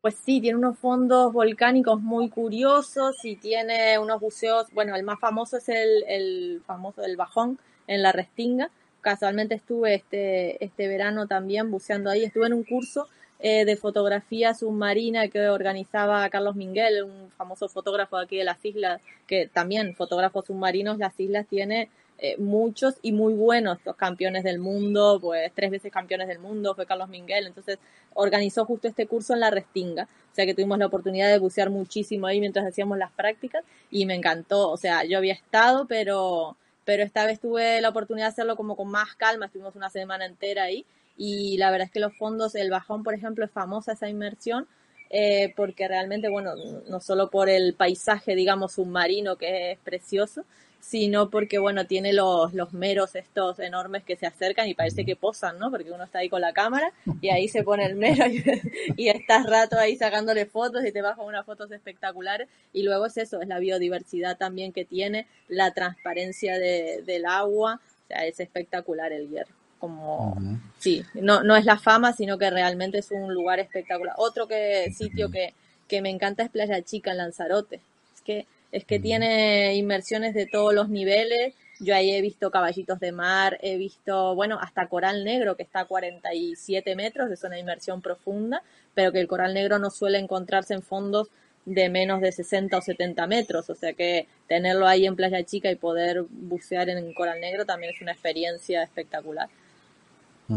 Pues 0.00 0.14
sí, 0.24 0.40
tiene 0.40 0.56
unos 0.56 0.78
fondos 0.78 1.32
volcánicos 1.32 2.00
muy 2.00 2.28
curiosos 2.28 3.24
y 3.24 3.36
tiene 3.36 3.98
unos 3.98 4.20
buceos, 4.20 4.68
bueno, 4.72 4.94
el 4.94 5.02
más 5.02 5.18
famoso 5.18 5.56
es 5.56 5.68
el, 5.68 6.04
el 6.06 6.62
famoso 6.64 7.02
del 7.02 7.16
Bajón 7.16 7.58
en 7.86 8.02
la 8.02 8.12
Restinga, 8.12 8.70
casualmente 9.00 9.56
estuve 9.56 9.94
este, 9.94 10.64
este 10.64 10.86
verano 10.86 11.26
también 11.26 11.70
buceando 11.70 12.08
ahí, 12.08 12.24
estuve 12.24 12.46
en 12.46 12.54
un 12.54 12.62
curso 12.62 13.08
eh, 13.40 13.64
de 13.64 13.76
fotografía 13.76 14.54
submarina 14.54 15.28
que 15.28 15.48
organizaba 15.48 16.28
Carlos 16.28 16.54
Minguel, 16.56 17.04
un 17.04 17.30
famoso 17.30 17.68
fotógrafo 17.68 18.16
aquí 18.16 18.36
de 18.36 18.44
las 18.44 18.64
islas, 18.64 19.00
que 19.26 19.48
también 19.48 19.94
fotógrafos 19.96 20.46
submarinos, 20.46 20.98
las 20.98 21.18
islas 21.18 21.46
tiene 21.48 21.88
eh, 22.22 22.36
muchos 22.38 22.96
y 23.00 23.12
muy 23.12 23.32
buenos, 23.32 23.78
los 23.86 23.96
campeones 23.96 24.44
del 24.44 24.58
mundo, 24.58 25.18
pues 25.22 25.50
tres 25.54 25.70
veces 25.70 25.90
campeones 25.90 26.28
del 26.28 26.38
mundo 26.38 26.74
fue 26.74 26.84
Carlos 26.84 27.08
Minguel, 27.08 27.46
entonces 27.46 27.78
organizó 28.12 28.66
justo 28.66 28.88
este 28.88 29.06
curso 29.06 29.32
en 29.32 29.40
la 29.40 29.50
Restinga, 29.50 30.04
o 30.30 30.34
sea 30.34 30.44
que 30.44 30.52
tuvimos 30.52 30.78
la 30.78 30.86
oportunidad 30.86 31.28
de 31.28 31.38
bucear 31.38 31.70
muchísimo 31.70 32.26
ahí 32.26 32.38
mientras 32.38 32.66
hacíamos 32.66 32.98
las 32.98 33.10
prácticas 33.12 33.64
y 33.90 34.04
me 34.04 34.14
encantó, 34.14 34.68
o 34.68 34.76
sea, 34.76 35.04
yo 35.04 35.16
había 35.16 35.32
estado, 35.32 35.86
pero 35.86 36.58
pero 36.84 37.04
esta 37.04 37.24
vez 37.24 37.40
tuve 37.40 37.80
la 37.80 37.88
oportunidad 37.88 38.26
de 38.26 38.32
hacerlo 38.32 38.56
como 38.56 38.76
con 38.76 38.88
más 38.88 39.14
calma, 39.14 39.46
estuvimos 39.46 39.74
una 39.76 39.88
semana 39.88 40.26
entera 40.26 40.64
ahí 40.64 40.84
y 41.16 41.56
la 41.56 41.70
verdad 41.70 41.86
es 41.86 41.92
que 41.92 42.00
los 42.00 42.14
fondos, 42.18 42.54
el 42.54 42.68
bajón 42.68 43.02
por 43.02 43.14
ejemplo 43.14 43.46
es 43.46 43.50
famosa 43.50 43.92
esa 43.92 44.10
inmersión 44.10 44.66
eh, 45.08 45.52
porque 45.56 45.88
realmente, 45.88 46.28
bueno, 46.28 46.52
no 46.88 47.00
solo 47.00 47.30
por 47.30 47.48
el 47.48 47.74
paisaje, 47.74 48.36
digamos, 48.36 48.74
submarino 48.74 49.36
que 49.36 49.72
es 49.72 49.78
precioso, 49.80 50.44
sino 50.80 51.30
porque, 51.30 51.58
bueno, 51.58 51.86
tiene 51.86 52.12
los, 52.12 52.54
los 52.54 52.72
meros 52.72 53.14
estos 53.14 53.58
enormes 53.58 54.02
que 54.02 54.16
se 54.16 54.26
acercan 54.26 54.66
y 54.66 54.74
parece 54.74 55.04
que 55.04 55.14
posan, 55.14 55.58
¿no? 55.58 55.70
Porque 55.70 55.92
uno 55.92 56.04
está 56.04 56.20
ahí 56.20 56.28
con 56.28 56.40
la 56.40 56.52
cámara 56.52 56.92
y 57.20 57.28
ahí 57.28 57.48
se 57.48 57.62
pone 57.62 57.84
el 57.84 57.96
mero 57.96 58.26
y, 58.96 59.08
estás 59.08 59.46
rato 59.46 59.78
ahí 59.78 59.96
sacándole 59.96 60.46
fotos 60.46 60.84
y 60.84 60.92
te 60.92 61.02
bajan 61.02 61.24
unas 61.24 61.44
fotos 61.44 61.70
espectaculares. 61.70 62.48
Y 62.72 62.82
luego 62.82 63.06
es 63.06 63.16
eso, 63.18 63.40
es 63.40 63.48
la 63.48 63.58
biodiversidad 63.58 64.38
también 64.38 64.72
que 64.72 64.84
tiene, 64.84 65.26
la 65.48 65.72
transparencia 65.72 66.58
de, 66.58 67.02
del 67.04 67.26
agua, 67.26 67.80
o 68.04 68.06
sea, 68.08 68.26
es 68.26 68.40
espectacular 68.40 69.12
el 69.12 69.28
hierro. 69.28 69.54
Como, 69.78 70.36
sí, 70.78 71.04
no, 71.14 71.42
no 71.42 71.56
es 71.56 71.64
la 71.64 71.78
fama, 71.78 72.12
sino 72.12 72.36
que 72.36 72.50
realmente 72.50 72.98
es 72.98 73.10
un 73.10 73.32
lugar 73.32 73.60
espectacular. 73.60 74.14
Otro 74.18 74.46
que, 74.46 74.92
sitio 74.94 75.30
que, 75.30 75.54
que 75.88 76.02
me 76.02 76.10
encanta 76.10 76.42
es 76.42 76.50
Playa 76.50 76.82
Chica 76.82 77.12
en 77.12 77.18
Lanzarote. 77.18 77.80
Es 78.14 78.20
que 78.22 78.46
es 78.72 78.84
que 78.84 79.00
tiene 79.00 79.74
inmersiones 79.74 80.34
de 80.34 80.46
todos 80.46 80.74
los 80.74 80.88
niveles. 80.88 81.54
Yo 81.80 81.94
ahí 81.94 82.10
he 82.10 82.20
visto 82.20 82.50
caballitos 82.50 83.00
de 83.00 83.12
mar, 83.12 83.58
he 83.62 83.76
visto, 83.76 84.34
bueno, 84.34 84.58
hasta 84.60 84.86
coral 84.86 85.24
negro 85.24 85.56
que 85.56 85.62
está 85.62 85.80
a 85.80 85.84
47 85.86 86.94
metros, 86.94 87.30
es 87.30 87.42
una 87.42 87.58
inmersión 87.58 88.02
profunda, 88.02 88.62
pero 88.94 89.12
que 89.12 89.20
el 89.20 89.28
coral 89.28 89.54
negro 89.54 89.78
no 89.78 89.90
suele 89.90 90.18
encontrarse 90.18 90.74
en 90.74 90.82
fondos 90.82 91.28
de 91.64 91.88
menos 91.88 92.20
de 92.20 92.32
60 92.32 92.76
o 92.76 92.80
70 92.80 93.26
metros, 93.26 93.70
o 93.70 93.74
sea 93.74 93.92
que 93.92 94.26
tenerlo 94.46 94.86
ahí 94.86 95.06
en 95.06 95.16
Playa 95.16 95.42
Chica 95.44 95.70
y 95.70 95.76
poder 95.76 96.24
bucear 96.28 96.88
en 96.88 97.12
coral 97.14 97.40
negro 97.40 97.64
también 97.64 97.92
es 97.94 98.00
una 98.00 98.12
experiencia 98.12 98.82
espectacular. 98.82 99.48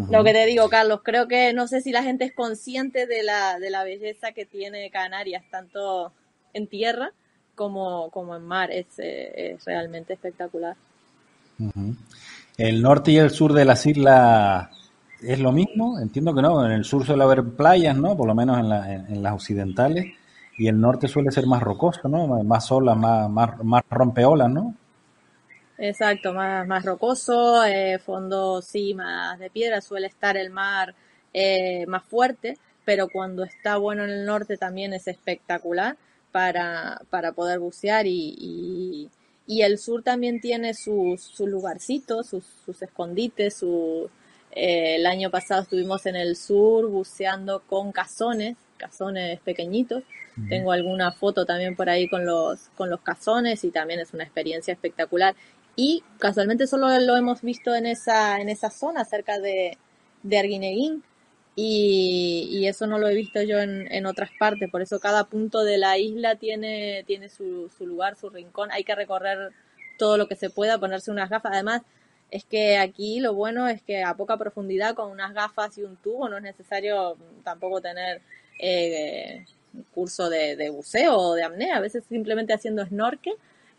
Lo 0.09 0.23
que 0.23 0.33
te 0.33 0.47
digo, 0.47 0.69
Carlos, 0.69 1.01
creo 1.03 1.27
que 1.27 1.53
no 1.53 1.67
sé 1.67 1.81
si 1.81 1.91
la 1.91 2.01
gente 2.01 2.25
es 2.25 2.33
consciente 2.33 3.05
de 3.05 3.21
la, 3.21 3.59
de 3.59 3.69
la 3.69 3.83
belleza 3.83 4.31
que 4.31 4.43
tiene 4.43 4.89
Canarias, 4.89 5.43
tanto 5.51 6.11
en 6.53 6.65
tierra 6.65 7.13
como, 7.55 8.09
como 8.09 8.35
en 8.35 8.43
mar. 8.43 8.71
Es, 8.71 8.87
eh, 8.99 9.53
es 9.53 9.65
realmente 9.65 10.13
espectacular. 10.13 10.75
¿El 12.57 12.81
norte 12.81 13.11
y 13.11 13.17
el 13.17 13.29
sur 13.29 13.53
de 13.53 13.65
las 13.65 13.85
islas 13.85 14.69
es 15.21 15.39
lo 15.39 15.51
mismo? 15.51 15.99
Entiendo 15.99 16.33
que 16.33 16.41
no. 16.41 16.65
En 16.65 16.71
el 16.71 16.83
sur 16.83 17.05
suele 17.05 17.23
haber 17.23 17.43
playas, 17.43 17.95
¿no? 17.97 18.15
Por 18.15 18.27
lo 18.27 18.35
menos 18.35 18.59
en, 18.59 18.69
la, 18.69 18.93
en, 18.93 19.23
las 19.23 19.33
occidentales. 19.33 20.13
Y 20.57 20.67
el 20.67 20.79
norte 20.79 21.07
suele 21.07 21.31
ser 21.31 21.47
más 21.47 21.63
rocoso, 21.63 22.07
¿no? 22.07 22.43
Más 22.43 22.71
olas, 22.71 22.97
más, 22.97 23.29
más, 23.29 23.63
más 23.63 23.83
rompeolas, 23.89 24.49
¿no? 24.49 24.75
Exacto, 25.77 26.33
más, 26.33 26.67
más 26.67 26.85
rocoso, 26.85 27.63
eh, 27.65 27.97
fondo 27.97 28.61
sí, 28.61 28.93
más 28.93 29.39
de 29.39 29.49
piedra, 29.49 29.81
suele 29.81 30.05
estar 30.05 30.37
el 30.37 30.51
mar 30.51 30.93
eh, 31.33 31.85
más 31.87 32.03
fuerte, 32.03 32.59
pero 32.85 33.07
cuando 33.09 33.43
está 33.43 33.77
bueno 33.77 34.03
en 34.03 34.11
el 34.11 34.25
norte 34.25 34.57
también 34.57 34.93
es 34.93 35.07
espectacular 35.07 35.97
para, 36.33 36.99
para 37.11 37.31
poder 37.31 37.59
bucear 37.59 38.07
y, 38.07 39.07
y, 39.45 39.61
el 39.61 39.77
sur 39.77 40.01
también 40.01 40.41
tiene 40.41 40.73
sus, 40.73 41.21
sus 41.21 41.47
lugarcitos, 41.47 42.27
sus, 42.27 42.43
sus 42.65 42.81
escondites, 42.81 43.55
su, 43.55 44.09
eh, 44.51 44.95
el 44.95 45.05
año 45.05 45.29
pasado 45.29 45.61
estuvimos 45.61 46.07
en 46.07 46.15
el 46.15 46.35
sur 46.35 46.89
buceando 46.89 47.61
con 47.61 47.91
cazones, 47.91 48.57
cazones 48.77 49.39
pequeñitos. 49.41 50.03
Tengo 50.49 50.71
alguna 50.71 51.11
foto 51.11 51.45
también 51.45 51.75
por 51.75 51.89
ahí 51.89 52.09
con 52.09 52.25
los, 52.25 52.69
con 52.75 52.89
los 52.89 53.01
cazones 53.01 53.63
y 53.63 53.69
también 53.69 53.99
es 53.99 54.15
una 54.15 54.23
experiencia 54.23 54.73
espectacular. 54.73 55.35
Y 55.75 56.03
casualmente 56.17 56.65
solo 56.65 56.87
lo 56.99 57.15
hemos 57.15 57.43
visto 57.43 57.75
en 57.75 57.85
esa, 57.85 58.41
en 58.41 58.49
esa 58.49 58.71
zona 58.71 59.05
cerca 59.05 59.39
de, 59.39 59.77
de 60.23 60.39
Arguineguín 60.39 61.03
y, 61.55 62.47
y, 62.51 62.67
eso 62.67 62.87
no 62.87 62.97
lo 62.97 63.07
he 63.07 63.13
visto 63.13 63.41
yo 63.41 63.59
en, 63.59 63.91
en, 63.91 64.05
otras 64.05 64.31
partes, 64.39 64.69
por 64.69 64.81
eso 64.81 64.99
cada 64.99 65.25
punto 65.25 65.63
de 65.63 65.77
la 65.77 65.97
isla 65.97 66.35
tiene, 66.35 67.03
tiene 67.05 67.29
su, 67.29 67.69
su 67.77 67.85
lugar, 67.85 68.15
su 68.15 68.29
rincón, 68.29 68.71
hay 68.71 68.83
que 68.83 68.95
recorrer 68.95 69.51
todo 69.97 70.17
lo 70.17 70.27
que 70.27 70.35
se 70.35 70.49
pueda, 70.49 70.79
ponerse 70.79 71.11
unas 71.11 71.29
gafas, 71.29 71.51
además 71.53 71.81
es 72.31 72.45
que 72.45 72.77
aquí 72.77 73.19
lo 73.19 73.35
bueno 73.35 73.67
es 73.67 73.83
que 73.83 74.03
a 74.03 74.15
poca 74.15 74.37
profundidad 74.37 74.95
con 74.95 75.11
unas 75.11 75.33
gafas 75.33 75.77
y 75.77 75.83
un 75.83 75.95
tubo 75.97 76.27
no 76.27 76.37
es 76.37 76.43
necesario 76.43 77.17
tampoco 77.43 77.79
tener 77.81 78.21
eh, 78.59 79.45
curso 79.93 80.29
de, 80.29 80.55
de, 80.55 80.69
buceo 80.69 81.15
o 81.15 81.33
de 81.35 81.43
apnea, 81.43 81.77
a 81.77 81.81
veces 81.81 82.03
simplemente 82.09 82.53
haciendo 82.53 82.83
snorkel 82.85 83.35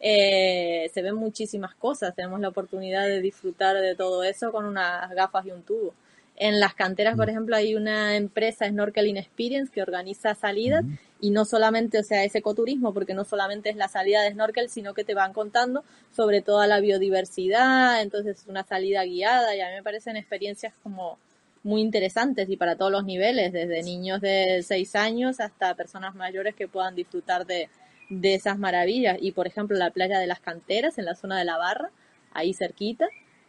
eh, 0.07 0.91
se 0.93 1.01
ven 1.01 1.15
muchísimas 1.15 1.75
cosas, 1.75 2.15
tenemos 2.15 2.39
la 2.39 2.49
oportunidad 2.49 3.07
de 3.07 3.23
disfrutar 3.23 3.77
de 3.81 3.95
todo 3.95 4.23
eso 4.23 4.53
con 4.53 4.67
unas 4.67 5.11
gafas 5.13 5.47
y 5.47 5.51
un 5.51 5.63
tubo. 5.63 5.95
En 6.37 6.59
las 6.59 6.75
canteras, 6.75 7.16
por 7.16 7.27
mm. 7.27 7.31
ejemplo, 7.31 7.57
hay 7.57 7.75
una 7.77 8.16
empresa 8.16 8.68
Snorkeling 8.68 9.16
Experience 9.16 9.70
que 9.73 9.83
organiza 9.83 10.35
salidas 10.35 10.85
y 11.20 11.31
no 11.31 11.44
solamente, 11.44 11.99
o 11.99 12.03
sea, 12.03 12.25
es 12.25 12.35
ecoturismo, 12.35 12.92
porque 12.92 13.14
no 13.14 13.25
solamente 13.25 13.70
es 13.70 13.77
la 13.77 13.88
salida 13.88 14.23
de 14.23 14.33
snorkel, 14.33 14.68
sino 14.68 14.94
que 14.94 15.05
te 15.05 15.14
van 15.14 15.33
contando 15.33 15.85
sobre 16.14 16.42
toda 16.42 16.66
la 16.66 16.81
biodiversidad, 16.81 18.03
entonces 18.03 18.40
es 18.40 18.47
una 18.47 18.64
salida 18.64 19.05
guiada 19.05 19.55
y 19.57 19.61
a 19.61 19.68
mí 19.68 19.77
me 19.77 19.83
parecen 19.83 20.16
experiencias 20.16 20.75
como 20.83 21.18
muy 21.62 21.81
interesantes 21.81 22.51
y 22.51 22.57
para 22.57 22.77
todos 22.77 22.92
los 22.92 23.05
niveles, 23.05 23.53
desde 23.53 23.83
niños 23.83 24.20
de 24.20 24.62
6 24.62 24.97
años 24.97 25.40
hasta 25.40 25.75
personas 25.75 26.14
mayores 26.14 26.55
que 26.55 26.68
puedan 26.68 26.94
disfrutar 26.94 27.47
de, 27.47 27.70
de 28.11 28.35
esas 28.35 28.59
maravillas. 28.59 29.16
Y 29.20 29.33
por 29.33 29.47
ejemplo, 29.47 29.77
la 29.79 29.90
playa 29.90 30.18
de 30.18 30.27
las 30.27 30.40
canteras 30.40 30.99
en 30.99 31.07
la 31.07 31.14
zona 31.14 31.38
de 31.38 31.44
la 31.47 31.57
barra, 31.57 31.90
ahí 32.33 32.53
cerquita, 32.53 33.07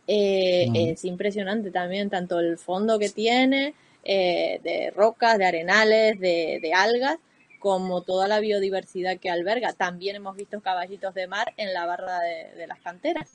eh, 0.07 0.67
Es 0.73 1.05
impresionante 1.05 1.71
también, 1.71 2.09
tanto 2.09 2.39
el 2.39 2.57
fondo 2.57 2.99
que 2.99 3.09
tiene, 3.09 3.73
eh, 4.03 4.59
de 4.63 4.91
rocas, 4.95 5.37
de 5.37 5.45
arenales, 5.45 6.19
de, 6.19 6.71
algas, 6.75 7.17
como 7.59 8.01
toda 8.01 8.27
la 8.27 8.39
biodiversidad 8.39 9.17
que 9.17 9.29
alberga. 9.29 9.73
También 9.73 10.15
hemos 10.15 10.35
visto 10.35 10.61
caballitos 10.61 11.13
de 11.13 11.27
mar 11.27 11.53
en 11.57 11.73
la 11.73 11.85
barra 11.85 12.19
de, 12.19 12.67
las 12.67 12.79
canteras, 12.79 13.29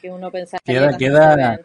que, 0.00 0.10
uno 0.10 0.30
pensaría 0.30 0.62
queda, 0.66 0.96
queda, 0.96 1.60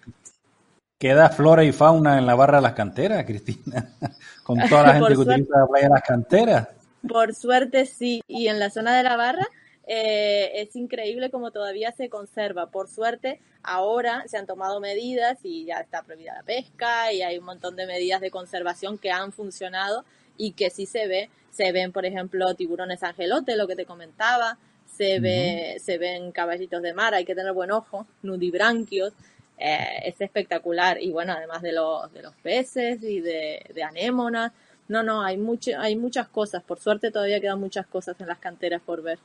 queda 0.97 1.30
flora 1.30 1.63
y 1.63 1.71
fauna 1.71 2.17
en 2.17 2.25
la 2.25 2.36
barra 2.36 2.58
de 2.58 2.63
las 2.63 2.73
canteras, 2.73 3.25
Cristina, 3.25 3.89
con 4.43 4.60
toda 4.67 4.84
la 4.84 4.93
gente 4.95 5.13
que 5.13 5.19
utiliza 5.19 5.60
la 5.60 5.67
playa 5.67 5.88
de 5.88 5.93
las 5.93 6.03
canteras. 6.03 6.67
Por 7.08 7.36
suerte 7.36 7.86
sí, 7.86 8.21
y 8.27 8.47
en 8.47 8.60
la 8.60 8.69
zona 8.69 8.97
de 8.97 9.03
la 9.03 9.15
barra 9.15 9.47
eh, 9.88 10.52
es 10.56 10.76
increíble 10.76 11.30
como 11.30 11.52
todavía 11.52 11.93
se 11.93 12.10
conserva. 12.10 12.69
Por 12.69 12.89
suerte, 12.89 13.39
ahora 13.63 14.26
se 14.28 14.38
han 14.38 14.45
tomado 14.45 14.82
medidas 14.82 15.39
y 15.43 15.65
ya 15.65 15.80
está 15.80 16.04
prohibida 16.04 16.36
la 16.36 16.43
pesca 16.43 17.13
y 17.13 17.21
hay 17.21 17.38
un 17.38 17.45
montón 17.45 17.78
de 17.78 17.88
medidas 17.88 18.19
de 18.19 18.30
conservación 18.30 18.97
que 18.97 19.12
han 19.12 19.32
funcionado 19.32 20.04
y 20.36 20.52
que 20.52 20.69
sí 20.69 20.86
se 20.86 21.08
ve. 21.08 21.30
Se 21.52 21.71
ven, 21.71 21.93
por 21.93 22.06
ejemplo, 22.06 22.54
tiburones 22.54 23.02
angelote, 23.02 23.56
lo 23.56 23.67
que 23.67 23.76
te 23.76 23.86
comentaba, 23.86 24.60
se, 24.86 25.19
ve, 25.19 25.78
se 25.80 25.97
ven 25.97 26.32
caballitos 26.32 26.82
de 26.82 26.93
mar, 26.93 27.13
hay 27.13 27.26
que 27.26 27.34
tener 27.34 27.54
buen 27.54 27.71
ojo, 27.71 28.06
nudibranquios. 28.23 29.13
Eh, 29.58 30.04
es 30.06 30.21
espectacular 30.21 31.02
y 31.02 31.10
bueno, 31.10 31.34
además 31.34 31.63
de 31.63 31.71
los, 31.71 32.13
de 32.13 32.21
los 32.21 32.36
peces 32.36 33.02
y 33.02 33.21
de, 33.21 33.65
de 33.73 33.84
anémonas, 33.84 34.52
no, 34.88 35.02
no, 35.02 35.23
hay, 35.23 35.38
mucho, 35.38 35.71
hay 35.80 35.95
muchas 35.95 36.28
cosas, 36.28 36.62
por 36.62 36.80
suerte 36.80 37.10
todavía 37.10 37.41
quedan 37.41 37.60
muchas 37.60 37.88
cosas 37.88 38.15
en 38.21 38.28
las 38.28 38.38
canteras 38.38 38.82
por 38.86 39.02
ver. 39.02 39.17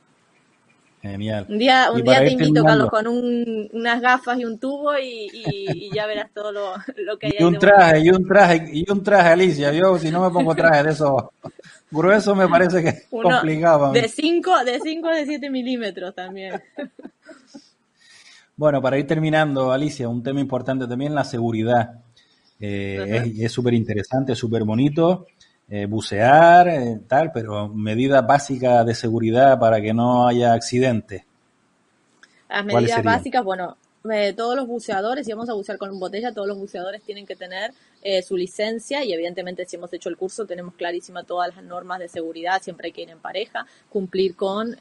Genial. 1.03 1.45
Un 1.49 1.57
día, 1.57 1.91
un 1.91 2.01
día 2.01 2.19
te 2.19 2.31
invito, 2.31 2.63
Carlos, 2.63 2.89
con 2.89 3.07
un, 3.07 3.69
unas 3.73 3.99
gafas 3.99 4.39
y 4.39 4.45
un 4.45 4.57
tubo 4.57 4.97
y, 4.97 5.29
y, 5.33 5.93
ya 5.93 6.07
verás 6.07 6.31
todo 6.33 6.53
lo, 6.53 6.75
lo 6.95 7.19
que 7.19 7.27
hay. 7.27 7.33
Y 7.39 7.43
un 7.43 7.59
traje, 7.59 7.99
y 7.99 8.09
un 8.09 8.25
traje, 8.25 8.69
y 8.71 8.89
un 8.89 9.03
traje, 9.03 9.29
Alicia. 9.29 9.73
Yo, 9.73 9.97
si 9.97 10.09
no 10.11 10.23
me 10.23 10.29
pongo 10.29 10.55
traje 10.55 10.81
de 10.81 10.91
eso 10.91 11.33
grueso, 11.91 12.33
me 12.35 12.47
parece 12.47 12.81
que 12.81 12.89
es 12.89 13.07
complicado. 13.09 13.91
De 13.91 14.07
5 14.07 14.63
de 14.63 14.79
cinco, 14.79 15.09
de 15.09 15.25
7 15.25 15.49
milímetros 15.49 16.15
también. 16.15 16.61
Bueno, 18.55 18.83
para 18.83 18.99
ir 18.99 19.07
terminando, 19.07 19.71
Alicia, 19.71 20.07
un 20.07 20.21
tema 20.21 20.39
importante 20.39 20.85
también, 20.85 21.15
la 21.15 21.23
seguridad. 21.23 22.01
Eh, 22.59 23.33
Es 23.39 23.51
súper 23.51 23.73
interesante, 23.73 24.35
súper 24.35 24.63
bonito. 24.63 25.25
Eh, 25.69 25.85
bucear, 25.85 26.67
eh, 26.67 26.99
tal, 27.07 27.31
pero 27.31 27.69
medidas 27.69 28.25
básicas 28.27 28.85
de 28.85 28.93
seguridad 28.93 29.57
para 29.57 29.81
que 29.81 29.93
no 29.93 30.27
haya 30.27 30.53
accidentes. 30.53 31.23
Las 32.49 32.65
medidas 32.65 33.01
básicas, 33.01 33.43
bueno, 33.43 33.77
eh, 34.11 34.33
todos 34.33 34.57
los 34.57 34.67
buceadores, 34.67 35.25
si 35.25 35.31
vamos 35.31 35.49
a 35.49 35.53
bucear 35.53 35.77
con 35.77 35.97
botella, 35.99 36.33
todos 36.33 36.49
los 36.49 36.57
buceadores 36.57 37.01
tienen 37.01 37.25
que 37.25 37.35
tener 37.35 37.73
su 38.27 38.35
licencia 38.35 39.01
y 39.05 39.13
evidentemente 39.13 39.65
si 39.65 39.77
hemos 39.77 39.93
hecho 39.93 40.09
el 40.09 40.17
curso 40.17 40.45
tenemos 40.45 40.73
clarísima 40.73 41.23
todas 41.23 41.55
las 41.55 41.63
normas 41.63 41.99
de 41.99 42.09
seguridad, 42.09 42.61
siempre 42.61 42.87
hay 42.87 42.91
que 42.91 43.03
ir 43.03 43.09
en 43.09 43.19
pareja, 43.19 43.65
cumplir 43.89 44.35
con, 44.35 44.75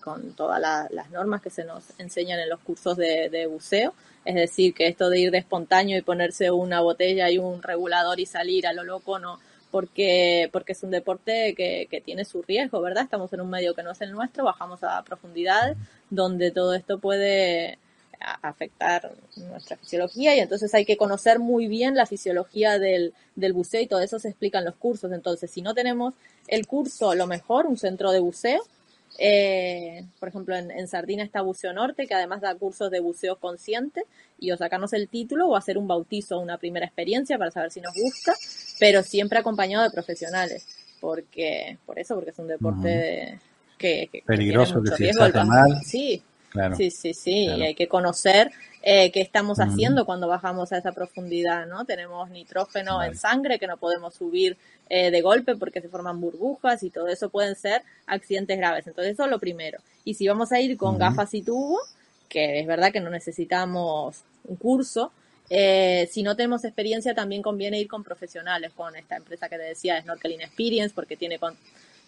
con 0.00 0.32
todas 0.34 0.60
las 0.60 1.10
normas 1.10 1.42
que 1.42 1.50
se 1.50 1.64
nos 1.64 1.82
enseñan 1.98 2.38
en 2.38 2.48
los 2.48 2.60
cursos 2.60 2.96
de, 2.96 3.28
de, 3.30 3.48
buceo. 3.48 3.94
Es 4.24 4.36
decir, 4.36 4.74
que 4.74 4.86
esto 4.86 5.10
de 5.10 5.18
ir 5.18 5.32
de 5.32 5.38
espontáneo 5.38 5.98
y 5.98 6.02
ponerse 6.02 6.52
una 6.52 6.80
botella 6.80 7.28
y 7.28 7.38
un 7.38 7.60
regulador 7.64 8.20
y 8.20 8.26
salir 8.26 8.68
a 8.68 8.72
lo 8.72 8.84
loco 8.84 9.18
no, 9.18 9.40
porque, 9.72 10.48
porque 10.52 10.72
es 10.72 10.82
un 10.84 10.92
deporte 10.92 11.54
que, 11.56 11.88
que, 11.90 12.00
tiene 12.00 12.24
su 12.24 12.42
riesgo, 12.42 12.80
¿verdad? 12.80 13.02
Estamos 13.02 13.32
en 13.32 13.40
un 13.40 13.50
medio 13.50 13.74
que 13.74 13.82
no 13.82 13.90
es 13.90 14.00
el 14.02 14.12
nuestro, 14.12 14.44
bajamos 14.44 14.84
a 14.84 15.02
profundidad 15.02 15.74
donde 16.10 16.52
todo 16.52 16.74
esto 16.74 17.00
puede 17.00 17.78
afectar 18.42 19.12
nuestra 19.36 19.76
fisiología 19.76 20.36
y 20.36 20.40
entonces 20.40 20.72
hay 20.74 20.84
que 20.84 20.96
conocer 20.96 21.38
muy 21.38 21.66
bien 21.66 21.96
la 21.96 22.06
fisiología 22.06 22.78
del, 22.78 23.14
del 23.34 23.52
buceo 23.52 23.80
y 23.80 23.86
todo 23.86 24.00
eso 24.00 24.18
se 24.18 24.28
explica 24.28 24.58
en 24.58 24.66
los 24.66 24.76
cursos. 24.76 25.10
Entonces, 25.12 25.50
si 25.50 25.62
no 25.62 25.74
tenemos 25.74 26.14
el 26.48 26.66
curso, 26.66 27.14
lo 27.14 27.26
mejor, 27.26 27.66
un 27.66 27.76
centro 27.76 28.12
de 28.12 28.20
buceo, 28.20 28.62
Eh, 29.18 30.04
por 30.18 30.28
ejemplo, 30.28 30.56
en, 30.56 30.70
en, 30.70 30.88
Sardina 30.88 31.22
está 31.22 31.42
Buceo 31.42 31.72
Norte, 31.72 32.06
que 32.06 32.14
además 32.14 32.40
da 32.40 32.54
cursos 32.54 32.90
de 32.90 33.00
buceo 33.00 33.36
consciente, 33.36 34.04
y 34.38 34.50
o 34.50 34.56
sacarnos 34.56 34.92
el 34.92 35.08
título 35.08 35.48
o 35.48 35.56
hacer 35.56 35.78
un 35.78 35.86
bautizo, 35.86 36.40
una 36.40 36.58
primera 36.58 36.86
experiencia 36.86 37.38
para 37.38 37.50
saber 37.50 37.70
si 37.70 37.80
nos 37.80 37.94
gusta, 37.94 38.34
pero 38.80 39.02
siempre 39.02 39.38
acompañado 39.38 39.84
de 39.84 39.90
profesionales, 39.90 40.66
porque 41.00 41.78
por 41.84 41.98
eso, 41.98 42.14
porque 42.14 42.30
es 42.30 42.38
un 42.38 42.48
deporte 42.48 43.38
que, 43.78 44.08
que, 44.10 44.22
peligroso, 44.26 44.82
que, 44.82 44.96
si 44.96 45.08
está 45.08 45.44
mal. 45.44 45.80
Sí, 45.84 46.22
Sí, 46.76 46.90
sí, 46.90 47.14
sí, 47.14 47.46
y 47.46 47.62
hay 47.62 47.74
que 47.74 47.88
conocer 47.88 48.50
eh, 48.82 49.12
qué 49.12 49.20
estamos 49.20 49.58
haciendo 49.60 50.04
cuando 50.04 50.26
bajamos 50.26 50.72
a 50.72 50.78
esa 50.78 50.90
profundidad, 50.90 51.66
¿no? 51.66 51.84
Tenemos 51.84 52.28
nitrógeno 52.30 53.02
en 53.02 53.16
sangre 53.16 53.60
que 53.60 53.68
no 53.68 53.76
podemos 53.76 54.14
subir 54.14 54.56
eh, 54.90 55.10
de 55.12 55.20
golpe 55.20 55.54
porque 55.56 55.80
se 55.80 55.88
forman 55.88 56.20
burbujas 56.20 56.82
y 56.82 56.90
todo 56.90 57.06
eso 57.06 57.30
pueden 57.30 57.54
ser 57.54 57.82
accidentes 58.06 58.58
graves. 58.58 58.86
Entonces 58.86 59.12
eso 59.12 59.24
es 59.24 59.30
lo 59.30 59.38
primero. 59.38 59.78
Y 60.04 60.14
si 60.14 60.26
vamos 60.26 60.50
a 60.50 60.60
ir 60.60 60.76
con 60.76 60.98
gafas 60.98 61.32
y 61.34 61.42
tubo, 61.42 61.78
que 62.28 62.58
es 62.58 62.66
verdad 62.66 62.92
que 62.92 63.00
no 63.00 63.08
necesitamos 63.08 64.24
un 64.44 64.56
curso, 64.56 65.12
eh, 65.48 66.08
si 66.10 66.22
no 66.22 66.34
tenemos 66.34 66.64
experiencia 66.64 67.14
también 67.14 67.42
conviene 67.42 67.78
ir 67.78 67.86
con 67.86 68.02
profesionales, 68.02 68.72
con 68.74 68.96
esta 68.96 69.16
empresa 69.16 69.48
que 69.48 69.58
te 69.58 69.64
decía, 69.64 70.00
Snorkeling 70.02 70.40
Experience, 70.40 70.92
porque 70.94 71.16
tiene 71.16 71.38
con 71.38 71.56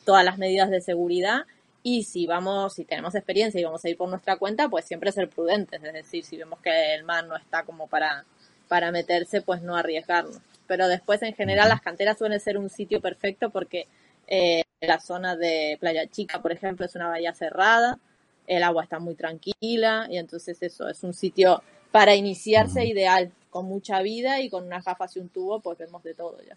todas 0.05 0.25
las 0.25 0.39
medidas 0.39 0.71
de 0.71 0.81
seguridad 0.81 1.43
y 1.87 2.03
si 2.05 2.27
vamos, 2.27 2.73
si 2.73 2.87
tenemos 2.87 3.15
experiencia 3.15 3.61
y 3.61 3.65
vamos 3.65 3.85
a 3.85 3.91
ir 3.91 3.99
por 3.99 4.09
nuestra 4.09 4.39
cuenta, 4.39 4.71
pues 4.71 4.87
siempre 4.87 5.13
ser 5.13 5.29
prudentes. 5.29 5.85
Es 5.85 5.93
decir, 5.93 6.25
si 6.25 6.39
vemos 6.39 6.59
que 6.61 6.95
el 6.95 7.05
mar 7.05 7.27
no 7.27 7.37
está 7.37 7.63
como 7.65 7.89
para, 7.89 8.25
para 8.69 8.91
meterse, 8.91 9.43
pues 9.43 9.61
no 9.61 9.77
arriesgarnos. 9.77 10.39
Pero 10.67 10.89
después, 10.89 11.23
en 11.23 11.35
general, 11.35 11.69
las 11.69 11.83
canteras 11.83 12.17
suelen 12.17 12.41
ser 12.41 12.57
un 12.57 12.71
sitio 12.71 13.03
perfecto 13.03 13.51
porque 13.51 13.87
eh, 14.27 14.63
la 14.81 14.99
zona 14.99 15.37
de 15.37 15.77
Playa 15.79 16.07
Chica, 16.07 16.41
por 16.41 16.53
ejemplo, 16.53 16.87
es 16.87 16.95
una 16.95 17.09
bahía 17.09 17.35
cerrada, 17.35 17.99
el 18.47 18.63
agua 18.63 18.85
está 18.85 18.99
muy 18.99 19.15
tranquila 19.15 20.07
y 20.09 20.17
entonces 20.17 20.63
eso 20.63 20.89
es 20.89 21.05
un 21.05 21.13
sitio 21.13 21.63
para 21.93 22.15
iniciarse 22.15 22.87
ideal, 22.87 23.31
con 23.51 23.67
mucha 23.67 24.01
vida 24.01 24.41
y 24.41 24.49
con 24.49 24.65
unas 24.65 24.87
gafas 24.87 25.15
y 25.17 25.21
un 25.21 25.29
tubo, 25.29 25.61
pues 25.61 25.77
vemos 25.77 26.03
de 26.03 26.15
todo 26.15 26.39
ya. 26.49 26.57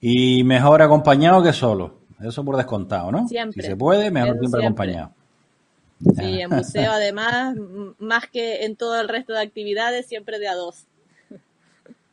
Y 0.00 0.44
mejor 0.44 0.80
acompañado 0.80 1.42
que 1.42 1.52
solo. 1.52 1.97
Eso 2.20 2.44
por 2.44 2.56
descontado, 2.56 3.12
¿no? 3.12 3.28
Siempre. 3.28 3.62
Si 3.62 3.68
se 3.68 3.76
puede, 3.76 4.10
mejor 4.10 4.38
siempre, 4.38 4.64
acompañado. 4.64 5.12
Sí, 6.16 6.40
en 6.40 6.50
museo 6.56 6.92
además, 6.92 7.56
más 7.98 8.26
que 8.28 8.64
en 8.64 8.76
todo 8.76 9.00
el 9.00 9.08
resto 9.08 9.32
de 9.32 9.42
actividades, 9.42 10.06
siempre 10.06 10.38
de 10.38 10.48
a 10.48 10.54
dos. 10.54 10.86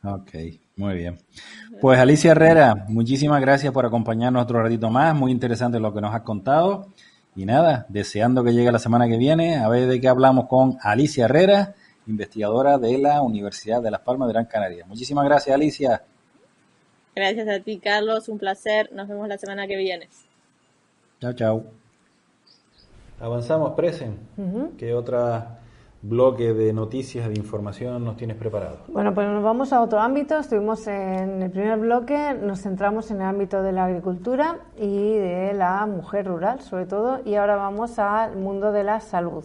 Ok, 0.04 0.30
muy 0.76 0.94
bien. 0.94 1.18
Pues 1.80 1.98
Alicia 1.98 2.30
Herrera, 2.30 2.86
muchísimas 2.88 3.40
gracias 3.40 3.72
por 3.72 3.84
acompañarnos 3.86 4.44
otro 4.44 4.62
ratito 4.62 4.88
más. 4.88 5.14
Muy 5.16 5.32
interesante 5.32 5.80
lo 5.80 5.92
que 5.92 6.00
nos 6.00 6.14
has 6.14 6.22
contado. 6.22 6.88
Y 7.34 7.44
nada, 7.44 7.86
deseando 7.88 8.44
que 8.44 8.54
llegue 8.54 8.70
la 8.72 8.78
semana 8.78 9.08
que 9.08 9.18
viene, 9.18 9.56
a 9.56 9.68
ver 9.68 9.88
de 9.88 10.00
qué 10.00 10.08
hablamos 10.08 10.46
con 10.46 10.78
Alicia 10.80 11.26
Herrera, 11.26 11.74
investigadora 12.06 12.78
de 12.78 12.98
la 12.98 13.20
Universidad 13.20 13.82
de 13.82 13.90
Las 13.90 14.00
Palmas 14.00 14.28
de 14.28 14.34
Gran 14.34 14.46
Canaria. 14.46 14.86
Muchísimas 14.86 15.24
gracias, 15.24 15.54
Alicia. 15.54 16.02
Gracias 17.16 17.48
a 17.48 17.60
ti, 17.60 17.78
Carlos. 17.78 18.28
Un 18.28 18.38
placer. 18.38 18.92
Nos 18.92 19.08
vemos 19.08 19.26
la 19.26 19.38
semana 19.38 19.66
que 19.66 19.76
viene. 19.76 20.10
Chao, 21.18 21.32
chao. 21.32 21.64
Avanzamos, 23.18 23.72
Presen. 23.72 24.18
¿Qué 24.76 24.92
otra 24.92 25.60
bloque 26.02 26.52
de 26.52 26.74
noticias, 26.74 27.26
de 27.26 27.34
información 27.34 28.04
nos 28.04 28.18
tienes 28.18 28.36
preparado? 28.36 28.80
Bueno, 28.88 29.14
pues 29.14 29.26
nos 29.28 29.42
vamos 29.42 29.72
a 29.72 29.80
otro 29.80 29.98
ámbito. 29.98 30.38
Estuvimos 30.38 30.86
en 30.88 31.42
el 31.42 31.50
primer 31.50 31.78
bloque, 31.78 32.34
nos 32.34 32.60
centramos 32.60 33.10
en 33.10 33.22
el 33.22 33.26
ámbito 33.28 33.62
de 33.62 33.72
la 33.72 33.86
agricultura 33.86 34.58
y 34.78 35.14
de 35.16 35.54
la 35.54 35.86
mujer 35.86 36.26
rural, 36.26 36.60
sobre 36.60 36.84
todo, 36.84 37.22
y 37.24 37.36
ahora 37.36 37.56
vamos 37.56 37.98
al 37.98 38.36
mundo 38.36 38.72
de 38.72 38.84
la 38.84 39.00
salud. 39.00 39.42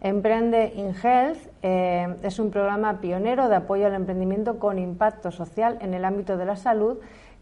Emprende 0.00 0.72
in 0.76 0.94
Health 0.94 1.38
eh, 1.62 2.16
es 2.22 2.38
un 2.38 2.50
programa 2.50 3.00
pionero 3.00 3.50
de 3.50 3.56
apoyo 3.56 3.86
al 3.86 3.94
emprendimiento 3.94 4.58
con 4.58 4.78
impacto 4.78 5.30
social 5.30 5.76
en 5.82 5.92
el 5.92 6.06
ámbito 6.06 6.38
de 6.38 6.46
la 6.46 6.56
salud 6.56 6.98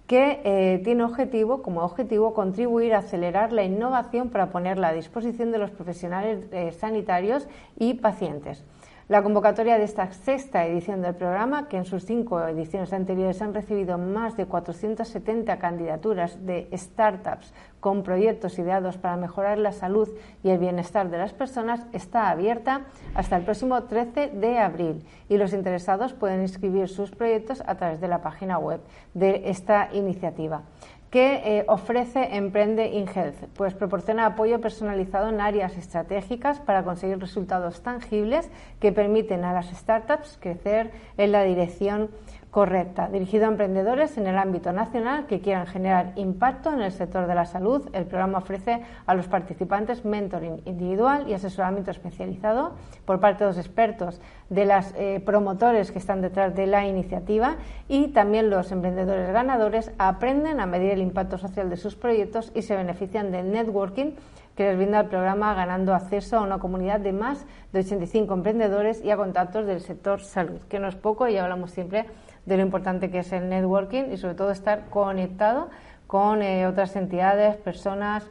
que 0.09 0.41
eh, 0.43 0.81
tiene 0.83 1.05
objetivo, 1.05 1.63
como 1.63 1.83
objetivo 1.83 2.35
contribuir 2.35 2.95
a 2.95 2.99
acelerar 2.99 3.53
la 3.53 3.63
innovación 3.63 4.31
para 4.31 4.51
ponerla 4.51 4.89
a 4.89 4.93
disposición 4.93 5.53
de 5.53 5.59
los 5.59 5.71
profesionales 5.71 6.47
eh, 6.51 6.73
sanitarios 6.73 7.47
y 7.77 7.95
pacientes. 7.95 8.65
La 9.09 9.23
convocatoria 9.23 9.79
de 9.79 9.85
esta 9.85 10.13
sexta 10.13 10.67
edición 10.67 11.01
del 11.01 11.15
programa, 11.15 11.67
que 11.67 11.79
en 11.79 11.87
sus 11.87 12.05
cinco 12.05 12.47
ediciones 12.47 12.93
anteriores 12.93 13.41
han 13.41 13.55
recibido 13.55 13.97
más 13.97 14.37
de 14.37 14.45
470 14.45 15.59
candidaturas 15.59 16.45
de 16.45 16.69
startups 16.75 17.55
con 17.81 18.03
proyectos 18.03 18.59
ideados 18.59 18.99
para 18.99 19.17
mejorar 19.17 19.57
la 19.57 19.73
salud 19.73 20.11
y 20.43 20.51
el 20.51 20.59
bienestar 20.59 21.09
de 21.09 21.17
las 21.17 21.33
personas, 21.33 21.87
está 21.95 22.29
abierta 22.29 22.83
hasta 23.15 23.39
el 23.39 23.45
próximo 23.45 23.83
13 23.85 24.33
de 24.35 24.59
abril 24.59 25.03
y 25.31 25.39
los 25.39 25.55
interesados 25.55 26.13
pueden 26.13 26.43
inscribir 26.43 26.87
sus 26.89 27.11
proyectos 27.11 27.63
a 27.67 27.77
través 27.77 28.03
de 28.03 28.09
la 28.09 28.21
página 28.21 28.59
web 28.59 28.83
de 29.15 29.49
esta 29.49 29.89
iniciativa. 29.95 30.65
¿Qué 31.11 31.41
eh, 31.43 31.65
ofrece 31.69 32.37
Emprende 32.37 32.89
InHealth? 32.89 33.47
Pues 33.57 33.73
proporciona 33.73 34.27
apoyo 34.27 34.61
personalizado 34.61 35.31
en 35.31 35.41
áreas 35.41 35.79
estratégicas 35.79 36.61
para 36.61 36.85
conseguir 36.85 37.19
resultados 37.19 37.81
tangibles 37.81 38.51
que 38.79 38.93
permiten 38.93 39.43
a 39.45 39.55
las 39.55 39.71
startups 39.71 40.37
crecer 40.39 40.91
en 41.17 41.33
la 41.33 41.45
dirección 41.45 42.11
correcta, 42.51 43.09
dirigido 43.09 43.45
a 43.45 43.49
emprendedores 43.49 44.17
en 44.17 44.27
el 44.27 44.39
ámbito 44.39 44.73
nacional 44.73 45.27
que 45.27 45.41
quieran 45.41 45.67
generar 45.67 46.13
impacto 46.17 46.73
en 46.73 46.81
el 46.81 46.93
sector 46.93 47.27
de 47.27 47.35
la 47.35 47.45
salud. 47.45 47.89
El 47.93 48.07
programa 48.07 48.39
ofrece 48.39 48.83
a 49.07 49.15
los 49.15 49.29
participantes 49.29 50.05
mentoring 50.05 50.63
individual 50.65 51.29
y 51.29 51.35
asesoramiento 51.35 51.91
especializado 51.91 52.73
por 53.05 53.21
parte 53.21 53.45
de 53.45 53.51
los 53.51 53.59
expertos, 53.59 54.21
de 54.49 54.65
los 54.65 54.95
eh, 54.97 55.23
promotores 55.25 55.93
que 55.93 55.99
están 55.99 56.23
detrás 56.23 56.55
de 56.55 56.67
la 56.67 56.87
iniciativa 56.87 57.57
y 57.87 58.09
también 58.09 58.49
los 58.49 58.73
emprendedores 58.73 59.31
ganadores 59.31 59.93
aprenden 59.99 60.61
a 60.61 60.67
medir 60.67 60.93
el 60.93 61.03
impacto 61.03 61.37
social 61.37 61.69
de 61.69 61.77
sus 61.77 61.97
proyectos 61.97 62.51
y 62.55 62.63
se 62.63 62.77
benefician 62.77 63.31
del 63.31 63.53
networking 63.53 64.13
que 64.57 64.65
les 64.65 64.77
brinda 64.77 65.01
el 65.01 65.07
programa 65.07 65.55
ganando 65.55 65.95
acceso 65.95 66.39
a 66.39 66.41
una 66.41 66.59
comunidad 66.59 66.99
de 66.99 67.13
más 67.13 67.47
de 67.73 67.79
85 67.79 68.35
emprendedores 68.35 69.05
y 69.05 69.11
a 69.13 69.17
contactos 69.17 69.67
del 69.67 69.81
sector 69.81 70.21
salud, 70.21 70.59
que 70.69 70.81
no 70.81 70.89
es 70.89 70.97
poco 70.97 71.29
y 71.29 71.37
hablamos 71.37 71.71
siempre 71.71 72.07
de 72.49 72.57
lo 72.57 72.63
importante 72.63 73.11
que 73.11 73.21
es 73.21 73.33
el 73.33 73.49
networking 73.49 74.05
y 74.13 74.17
sobre 74.17 74.35
todo 74.35 74.51
estar 74.51 74.87
conectado 74.89 75.69
con 76.07 76.43
eh, 76.43 76.67
otras 76.67 76.97
entidades, 76.97 77.57
personas 77.57 78.25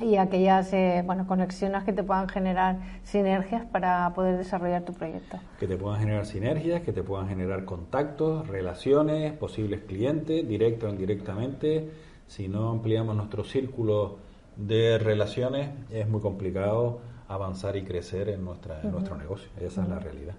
y 0.00 0.16
aquellas 0.16 0.72
eh, 0.72 1.02
bueno, 1.04 1.26
conexiones 1.26 1.84
que 1.84 1.92
te 1.92 2.02
puedan 2.02 2.28
generar 2.28 2.78
sinergias 3.04 3.64
para 3.66 4.10
poder 4.14 4.38
desarrollar 4.38 4.82
tu 4.82 4.92
proyecto. 4.92 5.38
Que 5.60 5.68
te 5.68 5.76
puedan 5.76 6.00
generar 6.00 6.26
sinergias, 6.26 6.80
que 6.82 6.92
te 6.92 7.02
puedan 7.02 7.28
generar 7.28 7.64
contactos, 7.64 8.48
relaciones, 8.48 9.32
posibles 9.34 9.82
clientes, 9.82 10.48
directo 10.48 10.86
o 10.86 10.88
indirectamente. 10.88 11.90
Si 12.26 12.48
no 12.48 12.70
ampliamos 12.70 13.14
nuestro 13.14 13.44
círculo 13.44 14.16
de 14.56 14.98
relaciones, 14.98 15.70
es 15.90 16.08
muy 16.08 16.20
complicado 16.20 17.00
avanzar 17.28 17.76
y 17.76 17.84
crecer 17.84 18.30
en, 18.30 18.44
nuestra, 18.44 18.80
en 18.82 18.90
nuestro 18.90 19.16
negocio. 19.16 19.48
Esa 19.60 19.82
es 19.82 19.88
la 19.88 19.98
realidad. 19.98 20.34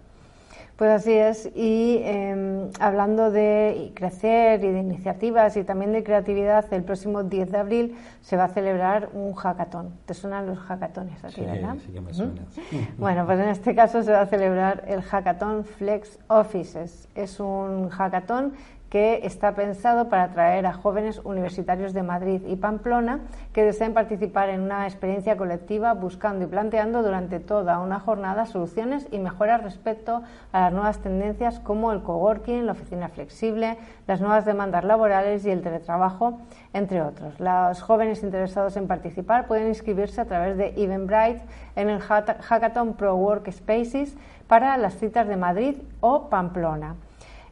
Pues 0.77 0.91
así 0.91 1.13
es. 1.13 1.49
Y 1.55 2.01
em, 2.03 2.69
hablando 2.79 3.31
de 3.31 3.93
crecer 3.95 4.63
y 4.63 4.71
de 4.71 4.79
iniciativas 4.79 5.55
y 5.55 5.63
también 5.63 5.93
de 5.93 6.03
creatividad, 6.03 6.71
el 6.73 6.83
próximo 6.83 7.23
10 7.23 7.51
de 7.51 7.57
abril 7.57 7.97
se 8.21 8.35
va 8.35 8.45
a 8.45 8.49
celebrar 8.49 9.09
un 9.13 9.33
hackathon. 9.33 9.93
¿Te 10.05 10.13
suenan 10.13 10.47
los 10.47 10.59
hackatones 10.59 11.23
aquí, 11.23 11.35
sí, 11.35 11.41
verdad? 11.41 11.75
Sí, 11.85 11.93
que 11.93 12.01
me 12.01 12.13
suenan. 12.13 12.45
Bueno, 12.97 13.25
pues 13.25 13.39
en 13.39 13.49
este 13.49 13.73
caso 13.73 14.03
se 14.03 14.11
va 14.11 14.21
a 14.21 14.25
celebrar 14.25 14.83
el 14.87 15.01
hackathon 15.01 15.63
Flex 15.63 16.19
Offices. 16.27 17.07
Es 17.15 17.39
un 17.39 17.89
hackathon 17.89 18.53
que 18.95 19.19
está 19.25 19.55
pensado 19.55 20.07
para 20.07 20.23
atraer 20.23 20.65
a 20.65 20.71
jóvenes 20.71 21.19
universitarios 21.25 21.91
de 21.91 22.01
Madrid 22.01 22.41
y 22.47 22.55
Pamplona 22.55 23.19
que 23.51 23.65
deseen 23.65 23.93
participar 23.93 24.47
en 24.47 24.61
una 24.61 24.87
experiencia 24.87 25.35
colectiva 25.35 25.93
buscando 25.93 26.45
y 26.45 26.47
planteando 26.47 27.03
durante 27.03 27.41
toda 27.41 27.79
una 27.79 27.99
jornada 27.99 28.45
soluciones 28.45 29.05
y 29.11 29.19
mejoras 29.19 29.61
respecto 29.63 30.23
a 30.53 30.61
las 30.61 30.71
nuevas 30.71 30.99
tendencias 30.99 31.59
como 31.59 31.91
el 31.91 32.03
coworking, 32.03 32.65
la 32.65 32.71
oficina 32.71 33.09
flexible, 33.09 33.77
las 34.07 34.21
nuevas 34.21 34.45
demandas 34.45 34.85
laborales 34.85 35.45
y 35.45 35.51
el 35.51 35.61
teletrabajo, 35.61 36.39
entre 36.71 37.01
otros. 37.01 37.37
Los 37.41 37.81
jóvenes 37.81 38.23
interesados 38.23 38.77
en 38.77 38.87
participar 38.87 39.45
pueden 39.45 39.67
inscribirse 39.67 40.21
a 40.21 40.25
través 40.25 40.55
de 40.55 40.73
Eventbrite 40.81 41.41
en 41.75 41.89
el 41.89 41.99
Hackathon 41.99 42.93
Pro 42.93 43.17
Workspaces 43.17 44.15
para 44.47 44.77
las 44.77 44.95
citas 44.95 45.27
de 45.27 45.35
Madrid 45.35 45.75
o 45.99 46.29
Pamplona. 46.29 46.95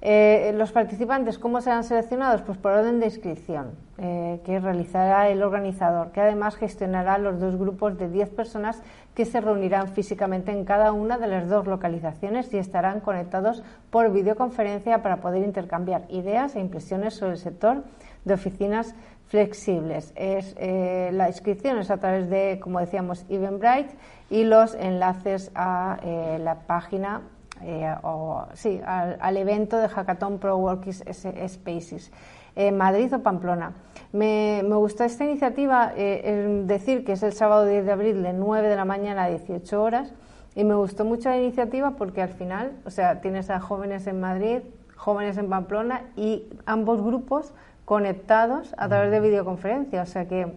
Eh, 0.05 0.51
los 0.57 0.73
participantes, 0.73 1.39
¿cómo 1.39 1.61
serán 1.61 1.85
seleccionados? 1.85 2.41
Pues 2.41 2.57
por 2.57 2.73
orden 2.73 2.99
de 2.99 3.05
inscripción, 3.05 3.71
eh, 3.97 4.41
que 4.43 4.59
realizará 4.59 5.29
el 5.29 5.41
organizador, 5.41 6.11
que 6.11 6.19
además 6.19 6.57
gestionará 6.57 7.17
los 7.17 7.39
dos 7.39 7.55
grupos 7.55 7.97
de 7.97 8.09
10 8.09 8.31
personas 8.31 8.81
que 9.15 9.23
se 9.23 9.39
reunirán 9.39 9.87
físicamente 9.87 10.51
en 10.51 10.65
cada 10.65 10.91
una 10.91 11.17
de 11.17 11.27
las 11.27 11.47
dos 11.47 11.67
localizaciones 11.67 12.53
y 12.53 12.57
estarán 12.57 12.99
conectados 12.99 13.63
por 13.91 14.11
videoconferencia 14.11 15.01
para 15.01 15.21
poder 15.21 15.41
intercambiar 15.41 16.03
ideas 16.09 16.57
e 16.57 16.59
impresiones 16.59 17.13
sobre 17.13 17.31
el 17.31 17.37
sector 17.37 17.85
de 18.25 18.33
oficinas 18.33 18.95
flexibles. 19.27 20.11
Es, 20.17 20.53
eh, 20.59 21.11
la 21.13 21.29
inscripción 21.29 21.77
es 21.77 21.89
a 21.89 21.95
través 21.95 22.29
de, 22.29 22.59
como 22.61 22.81
decíamos, 22.81 23.25
Eventbrite 23.29 23.95
y 24.29 24.43
los 24.43 24.75
enlaces 24.75 25.49
a 25.55 25.97
la 26.39 26.55
página 26.67 27.21
eh, 27.61 27.95
o, 28.03 28.45
sí, 28.53 28.81
al, 28.85 29.37
evento 29.37 29.77
de 29.77 29.87
Hackathon 29.87 30.39
Pro 30.39 30.57
Working 30.57 30.93
Spaces. 30.93 32.11
en 32.55 32.77
Madrid 32.77 33.13
o 33.13 33.19
Pamplona. 33.19 33.73
Me, 34.11 34.61
me 34.63 34.75
gustó 34.75 35.03
esta 35.03 35.25
iniciativa, 35.25 35.91
eh, 35.95 36.63
decir 36.65 37.03
que 37.03 37.13
es 37.13 37.23
el 37.23 37.33
sábado 37.33 37.65
10 37.65 37.85
de 37.85 37.91
abril 37.91 38.21
de 38.21 38.33
9 38.33 38.67
de 38.67 38.75
la 38.75 38.85
mañana 38.85 39.23
a 39.23 39.29
18 39.29 39.81
horas, 39.81 40.13
y 40.55 40.63
me 40.63 40.75
gustó 40.75 41.03
mucho 41.03 41.29
la 41.29 41.37
iniciativa 41.37 41.91
porque 41.91 42.21
al 42.21 42.29
final, 42.29 42.73
o 42.85 42.91
sea, 42.91 43.21
tienes 43.21 43.49
a 43.49 43.59
jóvenes 43.59 44.05
en 44.05 44.19
Madrid, 44.19 44.59
jóvenes 44.95 45.37
en 45.37 45.49
Pamplona 45.49 46.03
y 46.15 46.43
ambos 46.65 47.01
grupos 47.01 47.53
conectados 47.85 48.73
a 48.77 48.87
través 48.87 49.11
de 49.11 49.19
videoconferencia, 49.19 50.03
o 50.03 50.05
sea 50.05 50.27
que 50.27 50.53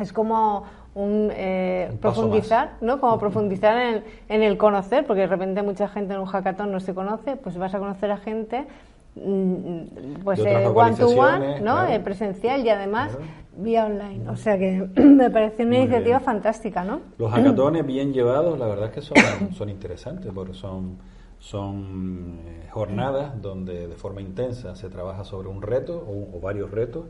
es 0.00 0.12
como 0.12 0.64
un, 0.98 1.30
eh, 1.32 1.90
profundizar, 2.00 2.72
¿no? 2.80 3.00
Como 3.00 3.18
profundizar 3.18 3.78
en, 3.78 4.04
en, 4.28 4.42
el 4.42 4.56
conocer, 4.56 5.06
porque 5.06 5.22
de 5.22 5.26
repente 5.28 5.62
mucha 5.62 5.88
gente 5.88 6.14
en 6.14 6.20
un 6.20 6.26
hackathon 6.26 6.72
no 6.72 6.80
se 6.80 6.92
conoce, 6.92 7.36
pues 7.36 7.56
vas 7.56 7.72
a 7.74 7.78
conocer 7.78 8.10
a 8.10 8.16
gente 8.16 8.66
mm, 9.14 10.22
pues 10.24 10.40
eh, 10.40 10.66
one 10.66 10.96
to 10.96 11.08
one, 11.08 11.60
¿no? 11.60 11.86
Eh, 11.86 12.00
presencial 12.00 12.64
y 12.64 12.68
además 12.68 13.16
vía 13.56 13.86
online. 13.86 14.28
O 14.28 14.36
sea 14.36 14.58
que 14.58 14.88
me 14.96 15.30
parece 15.30 15.64
una 15.64 15.78
iniciativa 15.78 16.18
fantástica, 16.18 16.82
¿no? 16.82 17.00
Los 17.16 17.30
hackatones 17.32 17.86
bien 17.86 18.12
llevados, 18.12 18.58
la 18.58 18.66
verdad 18.66 18.86
es 18.86 18.92
que 18.92 19.02
son, 19.02 19.16
son 19.54 19.68
interesantes 19.68 20.32
porque 20.34 20.54
son 20.54 20.98
son 21.40 22.40
jornadas 22.72 23.40
donde 23.40 23.86
de 23.86 23.94
forma 23.94 24.20
intensa 24.20 24.74
se 24.74 24.88
trabaja 24.88 25.22
sobre 25.22 25.46
un 25.46 25.62
reto 25.62 25.96
o, 25.96 26.36
o 26.36 26.40
varios 26.40 26.72
retos 26.72 27.04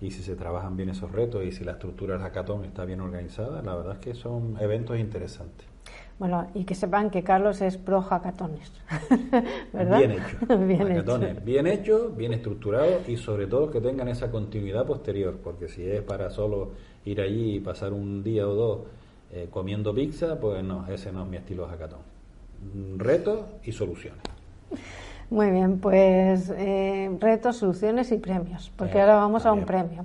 y 0.00 0.10
si 0.10 0.22
se 0.22 0.36
trabajan 0.36 0.76
bien 0.76 0.90
esos 0.90 1.10
retos 1.10 1.44
y 1.44 1.52
si 1.52 1.64
la 1.64 1.72
estructura 1.72 2.14
del 2.14 2.22
hackathon 2.22 2.64
está 2.64 2.84
bien 2.84 3.00
organizada, 3.00 3.62
la 3.62 3.74
verdad 3.74 3.94
es 3.94 3.98
que 4.00 4.14
son 4.14 4.56
eventos 4.60 4.98
interesantes. 4.98 5.66
Bueno, 6.18 6.48
y 6.54 6.64
que 6.64 6.76
sepan 6.76 7.10
que 7.10 7.24
Carlos 7.24 7.60
es 7.60 7.76
pro 7.76 8.00
hackatones, 8.00 8.72
¿verdad? 9.72 9.98
Bien 9.98 10.10
hecho. 10.12 10.58
bien 10.58 10.92
hecho. 10.92 11.18
Bien 11.44 11.66
hecho, 11.66 12.10
bien 12.10 12.32
estructurado 12.32 13.00
y 13.08 13.16
sobre 13.16 13.46
todo 13.46 13.70
que 13.70 13.80
tengan 13.80 14.08
esa 14.08 14.30
continuidad 14.30 14.86
posterior, 14.86 15.38
porque 15.42 15.68
si 15.68 15.84
es 15.84 16.02
para 16.02 16.30
solo 16.30 16.70
ir 17.04 17.20
allí 17.20 17.56
y 17.56 17.60
pasar 17.60 17.92
un 17.92 18.22
día 18.22 18.46
o 18.46 18.54
dos 18.54 18.80
eh, 19.32 19.48
comiendo 19.50 19.92
pizza, 19.92 20.38
pues 20.38 20.62
no, 20.62 20.86
ese 20.86 21.10
no 21.10 21.24
es 21.24 21.28
mi 21.28 21.36
estilo 21.36 21.64
de 21.64 21.70
hackathon. 21.70 22.00
Retos 22.96 23.40
y 23.64 23.72
soluciones. 23.72 24.22
Muy 25.30 25.50
bien, 25.50 25.80
pues 25.80 26.52
eh, 26.56 27.10
retos, 27.18 27.56
soluciones 27.56 28.12
y 28.12 28.18
premios, 28.18 28.70
porque 28.76 29.00
ahora 29.00 29.16
vamos 29.16 29.46
a 29.46 29.52
un 29.52 29.64
premio. 29.64 30.04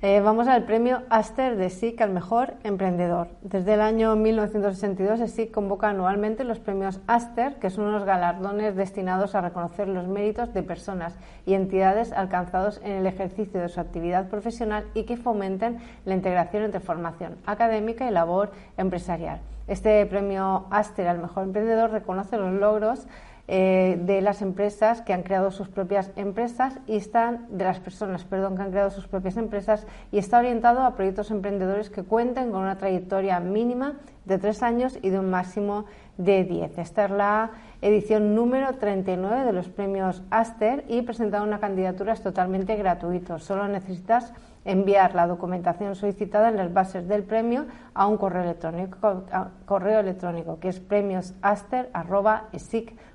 Eh, 0.00 0.20
vamos 0.20 0.48
al 0.48 0.64
premio 0.64 1.02
Aster 1.08 1.56
de 1.56 1.70
SIC 1.70 2.00
al 2.02 2.10
mejor 2.10 2.54
emprendedor. 2.62 3.28
Desde 3.40 3.72
el 3.72 3.80
año 3.80 4.14
1962, 4.16 5.30
SIC 5.30 5.50
convoca 5.50 5.88
anualmente 5.88 6.44
los 6.44 6.60
premios 6.60 7.00
Aster, 7.06 7.54
que 7.54 7.70
son 7.70 7.86
unos 7.86 8.04
galardones 8.04 8.76
destinados 8.76 9.34
a 9.34 9.40
reconocer 9.40 9.88
los 9.88 10.06
méritos 10.06 10.52
de 10.52 10.62
personas 10.62 11.16
y 11.46 11.54
entidades 11.54 12.12
alcanzados 12.12 12.82
en 12.84 12.92
el 12.92 13.06
ejercicio 13.06 13.60
de 13.60 13.70
su 13.70 13.80
actividad 13.80 14.28
profesional 14.28 14.84
y 14.92 15.04
que 15.04 15.16
fomenten 15.16 15.78
la 16.04 16.14
integración 16.14 16.64
entre 16.64 16.80
formación 16.80 17.36
académica 17.46 18.06
y 18.06 18.12
labor 18.12 18.52
empresarial. 18.76 19.40
Este 19.66 20.04
premio 20.04 20.66
Aster 20.70 21.08
al 21.08 21.18
mejor 21.18 21.44
emprendedor 21.44 21.90
reconoce 21.90 22.36
los 22.36 22.52
logros 22.52 23.06
eh, 23.46 24.00
de 24.00 24.22
las 24.22 24.40
empresas 24.40 25.02
que 25.02 25.12
han 25.12 25.22
creado 25.22 25.50
sus 25.50 25.68
propias 25.68 26.10
empresas 26.16 26.78
y 26.86 26.96
están 26.96 27.46
de 27.50 27.64
las 27.64 27.78
personas, 27.78 28.24
perdón, 28.24 28.56
que 28.56 28.62
han 28.62 28.70
creado 28.70 28.90
sus 28.90 29.06
propias 29.06 29.36
empresas 29.36 29.86
y 30.10 30.16
está 30.16 30.38
orientado 30.38 30.80
a 30.80 30.94
proyectos 30.94 31.30
emprendedores 31.30 31.90
que 31.90 32.04
cuenten 32.04 32.50
con 32.50 32.62
una 32.62 32.78
trayectoria 32.78 33.40
mínima 33.40 33.96
de 34.24 34.38
tres 34.38 34.62
años 34.62 34.98
y 35.02 35.10
de 35.10 35.18
un 35.18 35.28
máximo 35.28 35.84
de 36.16 36.44
diez. 36.44 36.78
Esta 36.78 37.04
es 37.04 37.10
la 37.10 37.50
edición 37.82 38.34
número 38.34 38.76
39 38.76 39.44
de 39.44 39.52
los 39.52 39.68
premios 39.68 40.22
Aster 40.30 40.86
y 40.88 41.02
presentar 41.02 41.42
una 41.42 41.60
candidatura 41.60 42.14
es 42.14 42.22
totalmente 42.22 42.76
gratuito. 42.76 43.38
Solo 43.38 43.68
necesitas 43.68 44.32
enviar 44.64 45.14
la 45.14 45.26
documentación 45.26 45.94
solicitada 45.94 46.48
en 46.48 46.56
las 46.56 46.72
bases 46.72 47.06
del 47.06 47.24
premio 47.24 47.66
a 47.92 48.06
un 48.06 48.16
correo 48.16 48.44
electrónico, 48.44 49.24
correo 49.66 50.00
electrónico 50.00 50.58
que 50.58 50.68
es 50.68 50.80
premiosaster.esic.com 50.80 53.13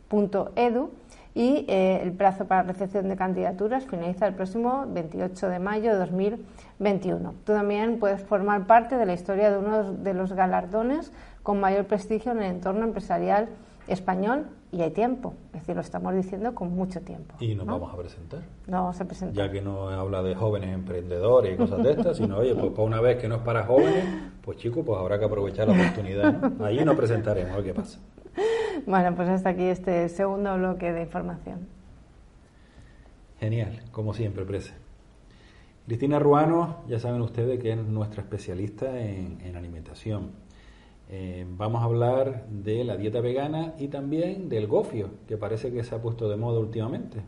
edu 0.56 0.92
y 1.36 1.66
eh, 1.68 2.02
el 2.02 2.12
plazo 2.12 2.46
para 2.46 2.64
recepción 2.64 3.08
de 3.08 3.16
candidaturas 3.16 3.86
finaliza 3.86 4.28
el 4.28 4.34
próximo 4.34 4.86
28 4.88 5.50
de 5.50 5.60
mayo 5.60 5.92
de 5.92 6.00
2021. 6.00 7.34
Tú 7.46 7.54
también 7.54 8.00
puedes 8.00 8.22
formar 8.24 8.66
parte 8.66 8.98
de 8.98 9.06
la 9.06 9.14
historia 9.14 9.52
de 9.52 9.58
uno 9.58 9.94
de 9.94 10.14
los 10.14 10.34
galardones 10.34 11.12
con 11.44 11.60
mayor 11.60 11.86
prestigio 11.86 12.32
en 12.32 12.40
el 12.40 12.52
entorno 12.52 12.84
empresarial 12.84 13.50
español 13.88 14.48
y 14.72 14.82
hay 14.82 14.92
tiempo. 14.92 15.34
Es 15.54 15.62
decir, 15.62 15.76
lo 15.76 15.82
estamos 15.82 16.14
diciendo 16.14 16.54
con 16.54 16.76
mucho 16.76 17.02
tiempo. 17.02 17.36
Y 17.40 17.56
nos 17.56 17.66
vamos 17.66 17.94
a 17.94 17.98
presentar. 17.98 18.42
No 18.68 18.84
vamos 18.84 19.02
a 19.02 19.06
presentar. 19.06 19.48
Ya 19.48 19.52
que 19.52 19.62
no 19.62 19.90
habla 19.90 20.22
de 20.22 20.36
jóvenes 20.36 20.74
emprendedores 20.74 21.54
y 21.54 21.58
cosas 21.58 21.84
de 21.84 21.92
estas, 21.92 22.18
sino, 22.18 22.38
oye, 22.38 22.54
pues 22.56 22.72
para 22.72 22.84
una 22.84 23.02
vez 23.02 23.18
que 23.18 23.28
no 23.28 23.36
es 23.36 23.42
para 23.42 23.66
jóvenes, 23.66 24.06
pues 24.42 24.58
chicos, 24.58 24.84
pues 24.86 25.00
habrá 25.00 25.18
que 25.18 25.26
aprovechar 25.26 25.68
la 25.68 25.74
oportunidad. 25.74 26.62
Allí 26.64 26.84
nos 26.86 26.96
presentaremos, 26.96 27.54
a 27.54 27.56
ver 27.58 27.66
qué 27.66 27.74
pasa. 27.74 28.00
Bueno, 28.86 29.16
pues 29.16 29.28
hasta 29.30 29.50
aquí 29.50 29.64
este 29.64 30.08
segundo 30.10 30.56
bloque 30.58 30.92
de 30.92 31.02
información. 31.02 31.68
Genial, 33.40 33.82
como 33.92 34.14
siempre, 34.14 34.46
Prese. 34.46 34.74
Cristina 35.86 36.20
Ruano, 36.20 36.84
ya 36.88 37.00
saben 37.00 37.22
ustedes 37.22 37.60
que 37.60 37.72
es 37.72 37.78
nuestra 37.78 38.22
especialista 38.22 39.00
en, 39.00 39.56
alimentación. 39.56 40.32
Eh, 41.10 41.48
vamos 41.58 41.82
a 41.82 41.86
hablar 41.86 42.46
de 42.48 42.84
la 42.84 42.96
dieta 42.96 43.22
vegana 43.22 43.74
y 43.80 43.88
también 43.88 44.50
del 44.50 44.68
gofio, 44.68 45.10
que 45.28 45.36
parece 45.36 45.72
que 45.72 45.84
se 45.84 45.96
ha 45.96 46.02
puesto 46.02 46.30
de 46.30 46.38
moda 46.38 46.60
últimamente. 46.60 47.22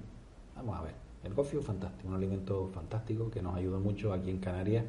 Vamos 0.56 0.78
a 0.78 0.84
ver, 0.84 0.94
el 1.24 1.34
gofio 1.34 1.62
fantástico, 1.62 2.10
un 2.10 2.16
alimento 2.16 2.70
fantástico 2.74 3.32
que 3.32 3.42
nos 3.42 3.56
ayudó 3.56 3.80
mucho 3.80 4.14
aquí 4.14 4.30
en 4.30 4.38
Canarias 4.38 4.86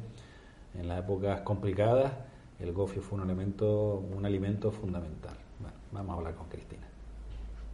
en 0.75 0.87
las 0.87 0.99
épocas 0.99 1.41
complicadas. 1.41 2.11
El 2.59 2.73
gofio 2.73 3.01
fue 3.01 3.17
un 3.17 3.23
alimento, 3.23 4.03
un 4.15 4.23
alimento 4.23 4.71
fundamental. 4.71 5.42
Vamos 5.93 6.15
a 6.15 6.17
hablar 6.17 6.35
con 6.35 6.49
Cristina. 6.49 6.87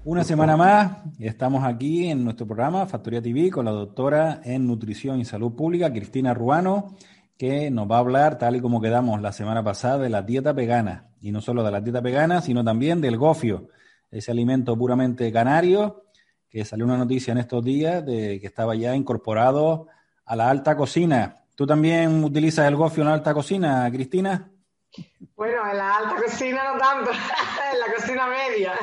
Una 0.04 0.26
semana 0.26 0.58
más, 0.58 0.98
estamos 1.20 1.64
aquí 1.64 2.08
en 2.08 2.26
nuestro 2.26 2.46
programa 2.46 2.86
Factoría 2.86 3.22
TV 3.22 3.50
con 3.50 3.64
la 3.64 3.72
doctora 3.72 4.42
en 4.44 4.68
Nutrición 4.68 5.22
y 5.22 5.26
Salud 5.26 5.54
Pública, 5.54 5.92
Cristina 5.92 6.34
Ruano, 6.34 6.96
que 7.38 7.72
nos 7.72 7.90
va 7.90 7.96
a 7.96 8.00
hablar, 8.00 8.38
tal 8.38 8.58
y 8.58 8.60
como 8.60 8.82
quedamos 8.82 9.22
la 9.22 9.32
semana 9.32 9.64
pasada, 9.64 10.00
de 10.00 10.10
la 10.10 10.22
dieta 10.22 10.52
vegana. 10.52 11.08
Y 11.22 11.32
no 11.32 11.40
solo 11.40 11.64
de 11.64 11.72
la 11.72 11.80
dieta 11.80 12.02
vegana, 12.02 12.42
sino 12.42 12.62
también 12.62 13.00
del 13.00 13.18
gofio, 13.18 13.70
ese 14.12 14.32
alimento 14.32 14.78
puramente 14.78 15.32
canario, 15.32 16.04
que 16.50 16.66
salió 16.66 16.84
una 16.86 16.98
noticia 16.98 17.32
en 17.32 17.38
estos 17.38 17.64
días 17.64 18.06
de 18.06 18.42
que 18.42 18.48
estaba 18.48 18.76
ya 18.76 18.96
incorporado 18.96 19.88
a 20.26 20.36
la 20.36 20.50
alta 20.50 20.76
cocina. 20.76 21.46
¿Tú 21.56 21.66
también 21.66 22.22
utilizas 22.22 22.68
el 22.68 22.76
gofio 22.76 23.04
en 23.04 23.10
la 23.10 23.14
alta 23.14 23.34
cocina, 23.34 23.90
Cristina? 23.92 24.52
Bueno, 25.36 25.70
en 25.70 25.78
la 25.78 25.96
alta 25.98 26.16
cocina 26.16 26.64
no 26.74 26.78
tanto, 26.78 27.12
en 27.74 27.80
la 27.80 27.94
cocina 27.94 28.28
media. 28.28 28.74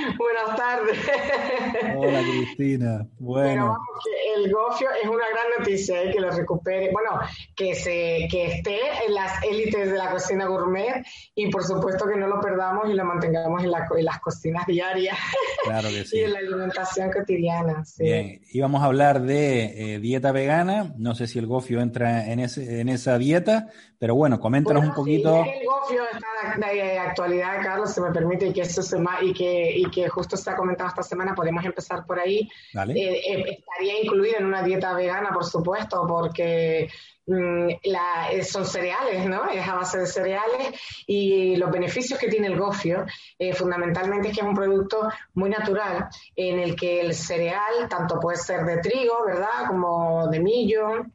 Buenas 0.18 0.56
tardes. 0.56 0.98
Hola 1.96 2.20
Cristina. 2.30 3.06
Bueno. 3.18 3.76
el 4.36 4.52
gofio 4.52 4.88
es 5.02 5.08
una 5.08 5.28
gran 5.28 5.58
noticia 5.58 6.02
¿eh? 6.02 6.10
que 6.12 6.20
lo 6.20 6.30
recupere, 6.30 6.90
bueno, 6.92 7.20
que 7.54 7.74
se 7.74 8.28
que 8.30 8.46
esté 8.46 8.78
en 9.06 9.14
las 9.14 9.42
élites 9.42 9.90
de 9.90 9.98
la 9.98 10.10
cocina 10.10 10.46
gourmet 10.46 11.04
y 11.34 11.50
por 11.50 11.64
supuesto 11.64 12.06
que 12.06 12.16
no 12.16 12.26
lo 12.26 12.40
perdamos 12.40 12.88
y 12.88 12.94
lo 12.94 13.04
mantengamos 13.04 13.62
en, 13.62 13.70
las 13.70 14.20
cocinas 14.20 14.66
diarias. 14.66 15.16
Claro 15.62 15.88
que 15.88 16.04
sí. 16.04 16.18
y 16.18 16.20
en 16.22 16.32
la 16.32 16.38
alimentación 16.38 17.12
cotidiana. 17.12 17.84
Bien, 17.98 18.40
íbamos 18.52 18.82
a 18.82 18.86
hablar 18.86 19.20
de 19.20 19.94
eh, 19.94 19.98
dieta 19.98 20.32
vegana. 20.32 20.94
No 20.96 21.14
sé 21.14 21.26
si 21.26 21.38
el 21.38 21.46
gofio 21.46 21.80
entra 21.80 22.26
en, 22.32 22.40
ese, 22.40 22.80
en 22.80 22.88
esa 22.88 23.18
dieta, 23.18 23.68
pero 23.98 24.14
bueno, 24.14 24.40
coméntanos 24.40 24.84
un 24.84 24.94
poquito. 24.94 25.44
el 25.44 25.66
gofio 25.66 26.02
está 26.12 26.30
de, 26.58 26.98
actualidad, 26.98 27.62
Carlos, 27.62 27.92
se 27.92 28.00
me 28.00 28.10
permite, 28.10 28.48
y 28.48 28.52
que 28.52 28.62
eso 28.62 28.82
se 28.82 28.96
y 29.22 29.32
que, 29.32 29.78
y 29.78 29.89
y 29.90 30.02
que 30.02 30.08
justo 30.08 30.36
se 30.36 30.50
ha 30.50 30.56
comentado 30.56 30.88
esta 30.88 31.02
semana, 31.02 31.34
podemos 31.34 31.64
empezar 31.64 32.06
por 32.06 32.18
ahí. 32.18 32.48
Eh, 32.74 33.58
estaría 33.58 34.02
incluido 34.02 34.38
en 34.38 34.46
una 34.46 34.62
dieta 34.62 34.94
vegana, 34.94 35.30
por 35.32 35.44
supuesto, 35.44 36.06
porque 36.06 36.88
mm, 37.26 37.68
son 38.42 38.66
cereales, 38.66 39.26
¿no? 39.26 39.50
Es 39.50 39.66
a 39.66 39.74
base 39.74 39.98
de 39.98 40.06
cereales 40.06 40.80
y 41.06 41.56
los 41.56 41.70
beneficios 41.70 42.18
que 42.18 42.28
tiene 42.28 42.46
el 42.46 42.58
gofio, 42.58 43.04
fundamentalmente 43.54 44.28
es 44.28 44.34
que 44.34 44.40
es 44.40 44.46
un 44.46 44.54
producto 44.54 45.08
muy 45.34 45.50
natural 45.50 46.08
en 46.36 46.58
el 46.58 46.76
que 46.76 47.00
el 47.00 47.14
cereal, 47.14 47.88
tanto 47.88 48.20
puede 48.20 48.38
ser 48.38 48.64
de 48.64 48.78
trigo, 48.78 49.24
¿verdad? 49.26 49.66
Como 49.68 50.28
de 50.28 50.40
millo, 50.40 51.06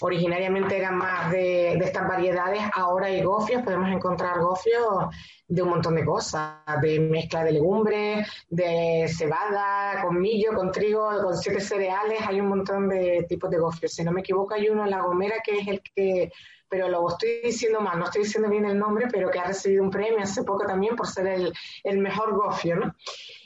originariamente 0.00 0.76
eran 0.76 0.96
más 0.96 1.30
de, 1.30 1.74
estas 1.74 2.06
variedades, 2.06 2.62
ahora 2.74 3.06
hay 3.06 3.22
gofios, 3.22 3.62
podemos 3.62 3.90
encontrar 3.90 4.40
gofios 4.40 5.06
de 5.46 5.62
un 5.62 5.70
montón 5.70 5.96
de 5.96 6.04
cosas, 6.04 6.58
de 6.82 7.00
mezcla 7.00 7.42
de 7.42 7.52
legumbres, 7.52 8.28
de 8.48 9.06
cebada, 9.08 10.02
con 10.02 10.20
millo, 10.20 10.52
con 10.54 10.70
trigo, 10.70 11.08
con 11.22 11.36
siete 11.36 11.60
cereales, 11.60 12.20
hay 12.26 12.40
un 12.40 12.48
montón 12.48 12.88
de 12.88 13.24
tipos 13.28 13.50
de 13.50 13.58
gofios. 13.58 13.92
Si 13.92 14.04
no 14.04 14.12
me 14.12 14.20
equivoco, 14.20 14.54
hay 14.54 14.68
uno 14.68 14.84
en 14.84 14.90
La 14.90 15.00
Gomera 15.00 15.36
que 15.42 15.58
es 15.58 15.68
el 15.68 15.82
que, 15.82 16.30
pero 16.68 16.88
lo 16.88 17.08
estoy 17.08 17.40
diciendo 17.42 17.80
mal, 17.80 17.98
no 17.98 18.04
estoy 18.04 18.22
diciendo 18.22 18.50
bien 18.50 18.66
el 18.66 18.78
nombre, 18.78 19.06
pero 19.10 19.30
que 19.30 19.38
ha 19.38 19.46
recibido 19.46 19.82
un 19.82 19.90
premio 19.90 20.20
hace 20.20 20.44
poco 20.44 20.66
también 20.66 20.94
por 20.94 21.06
ser 21.06 21.26
el, 21.26 21.52
el 21.82 21.98
mejor 21.98 22.34
gofio, 22.34 22.76
¿no? 22.76 22.94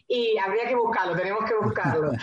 Y 0.08 0.36
habría 0.36 0.66
que 0.68 0.74
buscarlo, 0.74 1.16
tenemos 1.16 1.44
que 1.44 1.54
buscarlo. 1.56 2.12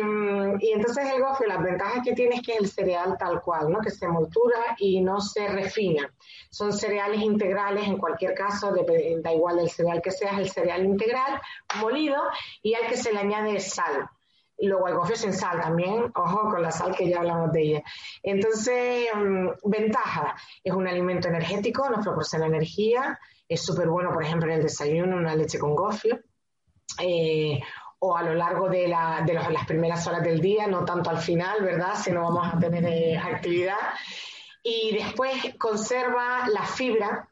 Mm, 0.00 0.56
y, 0.60 0.72
entonces 0.72 1.10
el 1.12 1.20
gofio, 1.20 1.46
las 1.48 1.62
ventajas 1.62 2.02
que 2.04 2.12
tiene 2.12 2.36
es 2.36 2.42
que 2.42 2.52
es 2.52 2.60
el 2.60 2.68
cereal 2.68 3.16
tal 3.18 3.40
cual, 3.42 3.70
¿no? 3.70 3.80
que 3.80 3.90
se 3.90 4.06
moltura 4.06 4.76
y 4.78 5.00
no 5.00 5.20
se 5.20 5.48
refina. 5.48 6.12
Son 6.50 6.72
cereales 6.72 7.20
integrales, 7.20 7.86
en 7.86 7.98
cualquier 7.98 8.34
caso, 8.34 8.72
da 8.72 9.32
igual 9.32 9.58
el 9.58 9.70
cereal 9.70 10.00
que 10.00 10.12
sea, 10.12 10.32
es 10.32 10.38
el 10.38 10.50
cereal 10.50 10.84
integral, 10.84 11.40
molido, 11.80 12.22
y 12.62 12.74
al 12.74 12.86
que 12.86 12.96
se 12.96 13.12
le 13.12 13.18
añade 13.18 13.58
sal. 13.58 14.08
Y 14.56 14.68
luego 14.68 14.88
el 14.88 14.94
gofio 14.94 15.16
sin 15.16 15.32
sal 15.32 15.60
también, 15.60 16.10
ojo 16.14 16.50
con 16.50 16.62
la 16.62 16.70
sal 16.70 16.94
que 16.94 17.08
ya 17.08 17.18
hablamos 17.18 17.52
de 17.52 17.62
ella. 17.62 17.82
Entonces, 18.22 19.08
mm, 19.14 19.48
ventaja, 19.64 20.36
es 20.62 20.72
un 20.72 20.86
alimento 20.86 21.28
energético, 21.28 21.88
nos 21.90 22.04
proporciona 22.04 22.46
energía, 22.46 23.18
es 23.48 23.64
súper 23.64 23.88
bueno, 23.88 24.12
por 24.12 24.22
ejemplo, 24.22 24.48
en 24.50 24.58
el 24.58 24.62
desayuno, 24.62 25.16
una 25.16 25.34
leche 25.34 25.58
con 25.58 25.74
gofio 25.74 26.20
eh, 27.00 27.60
o 28.00 28.16
a 28.16 28.22
lo 28.22 28.34
largo 28.34 28.68
de, 28.68 28.88
las 28.88 29.66
primeras 29.66 30.06
horas 30.06 30.22
del 30.22 30.40
día, 30.40 30.66
no 30.66 30.84
tanto 30.84 31.10
al 31.10 31.18
final, 31.18 31.62
¿verdad? 31.62 31.94
Si 31.96 32.10
no 32.12 32.22
vamos 32.22 32.54
a 32.54 32.58
tener 32.58 32.84
eh, 32.84 33.18
actividad. 33.18 33.76
Y 34.62 34.94
después 34.94 35.54
conserva 35.58 36.48
la 36.48 36.62
fibra, 36.62 37.27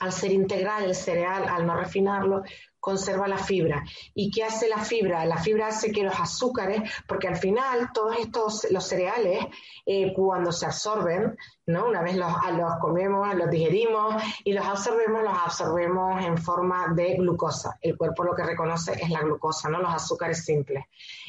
al 0.00 0.12
ser 0.12 0.32
integral 0.32 0.84
el 0.84 0.94
cereal, 0.94 1.48
al 1.48 1.66
no 1.66 1.76
refinarlo, 1.76 2.42
conserva 2.84 3.26
la 3.26 3.38
fibra. 3.38 3.82
¿Y 4.14 4.30
qué 4.30 4.44
hace 4.44 4.68
la 4.68 4.76
fibra? 4.76 5.24
La 5.24 5.38
fibra 5.38 5.68
hace 5.68 5.90
que 5.90 6.02
los 6.02 6.20
azúcares, 6.20 6.82
porque 7.08 7.28
al 7.28 7.36
final 7.36 7.88
todos 7.94 8.18
estos, 8.18 8.66
los 8.70 8.86
cereales, 8.86 9.46
eh, 9.86 10.12
cuando 10.14 10.52
se 10.52 10.66
absorben, 10.66 11.34
¿no? 11.64 11.86
Una 11.86 12.02
vez 12.02 12.14
los, 12.14 12.30
comemos, 12.82 13.34
los 13.36 13.48
digerimos 13.48 14.22
y 14.44 14.52
los 14.52 14.66
absorbemos, 14.66 15.22
los 15.22 15.32
absorbemos 15.32 16.22
en 16.26 16.36
forma 16.36 16.88
de 16.94 17.14
glucosa. 17.14 17.78
El 17.80 17.96
cuerpo 17.96 18.22
lo 18.22 18.34
que 18.34 18.44
reconoce 18.44 18.92
es 18.92 19.08
la 19.08 19.22
glucosa, 19.22 19.70
¿no? 19.70 19.80
Los 19.80 19.94
azúcares 19.94 20.44
simples. 20.44 20.84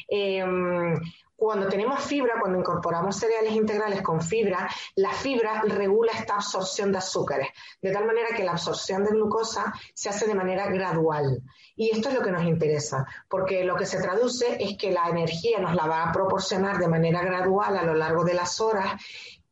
Em, 0.08 1.00
cuando 1.36 1.68
tenemos 1.68 2.00
fibra, 2.00 2.40
cuando 2.40 2.58
incorporamos 2.58 3.16
cereales 3.16 3.52
integrales 3.52 4.02
con 4.02 4.22
fibra, 4.22 4.68
la 4.96 5.12
fibra 5.12 5.62
regula 5.62 6.12
esta 6.12 6.36
absorción 6.36 6.90
de 6.90 6.98
azúcares, 6.98 7.48
de 7.82 7.92
tal 7.92 8.06
manera 8.06 8.34
que 8.34 8.42
la 8.42 8.52
absorción 8.52 9.04
de 9.04 9.10
glucosa 9.10 9.72
se 9.94 10.08
hace 10.08 10.26
de 10.26 10.34
manera 10.34 10.66
gradual. 10.68 11.42
Y 11.76 11.90
esto 11.90 12.08
es 12.08 12.14
lo 12.14 12.22
que 12.22 12.32
nos 12.32 12.44
interesa, 12.44 13.06
porque 13.28 13.64
lo 13.64 13.76
que 13.76 13.84
se 13.84 14.00
traduce 14.00 14.56
es 14.58 14.78
que 14.78 14.90
la 14.90 15.08
energía 15.08 15.60
nos 15.60 15.74
la 15.74 15.86
va 15.86 16.04
a 16.04 16.12
proporcionar 16.12 16.78
de 16.78 16.88
manera 16.88 17.22
gradual 17.22 17.76
a 17.76 17.82
lo 17.82 17.94
largo 17.94 18.24
de 18.24 18.34
las 18.34 18.60
horas 18.60 18.94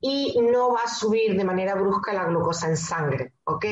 y 0.06 0.38
no 0.38 0.70
va 0.70 0.82
a 0.84 0.88
subir 0.88 1.34
de 1.34 1.44
manera 1.44 1.74
brusca 1.76 2.12
la 2.12 2.24
glucosa 2.24 2.68
en 2.68 2.76
sangre, 2.76 3.32
¿ok? 3.44 3.64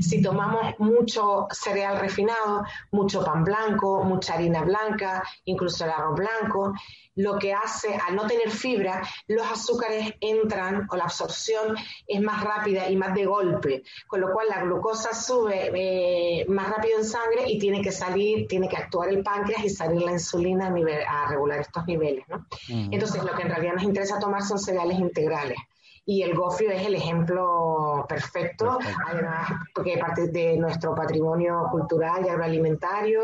Si 0.00 0.22
tomamos 0.22 0.78
mucho 0.78 1.48
cereal 1.50 1.98
refinado, 1.98 2.62
mucho 2.92 3.24
pan 3.24 3.42
blanco, 3.42 4.04
mucha 4.04 4.34
harina 4.34 4.62
blanca, 4.62 5.24
incluso 5.46 5.84
el 5.84 5.90
arroz 5.90 6.16
blanco, 6.16 6.72
lo 7.16 7.38
que 7.38 7.52
hace, 7.52 7.94
al 7.94 8.14
no 8.14 8.26
tener 8.26 8.50
fibra, 8.50 9.02
los 9.26 9.46
azúcares 9.46 10.14
entran 10.20 10.86
o 10.90 10.96
la 10.96 11.04
absorción 11.04 11.76
es 12.06 12.20
más 12.20 12.42
rápida 12.42 12.88
y 12.88 12.96
más 12.96 13.14
de 13.14 13.26
golpe, 13.26 13.82
con 14.06 14.20
lo 14.20 14.32
cual 14.32 14.48
la 14.48 14.62
glucosa 14.62 15.14
sube 15.14 15.70
eh, 15.74 16.44
más 16.48 16.70
rápido 16.70 16.98
en 16.98 17.04
sangre 17.04 17.44
y 17.46 17.58
tiene 17.58 17.82
que 17.82 17.92
salir, 17.92 18.46
tiene 18.46 18.68
que 18.68 18.76
actuar 18.76 19.08
el 19.08 19.22
páncreas 19.22 19.64
y 19.64 19.70
salir 19.70 20.02
la 20.02 20.12
insulina 20.12 20.72
a, 21.08 21.28
regular 21.28 21.60
estos 21.60 21.86
niveles, 21.86 22.24
¿no? 22.28 22.46
Entonces, 22.68 23.22
lo 23.22 23.34
que 23.34 23.42
en 23.42 23.48
realidad 23.48 23.74
nos 23.74 23.82
interesa 23.82 24.18
tomar 24.18 24.42
son 24.42 24.58
cereales 24.58 24.98
integrales. 24.98 25.58
Y 26.06 26.22
el 26.22 26.34
gofio 26.34 26.70
es 26.70 26.84
el 26.86 26.94
ejemplo 26.94 28.04
perfecto, 28.08 28.78
además 29.06 29.50
porque 29.74 29.98
parte 29.98 30.28
de 30.28 30.56
nuestro 30.56 30.94
patrimonio 30.94 31.66
cultural 31.70 32.24
y 32.24 32.28
agroalimentario, 32.28 33.20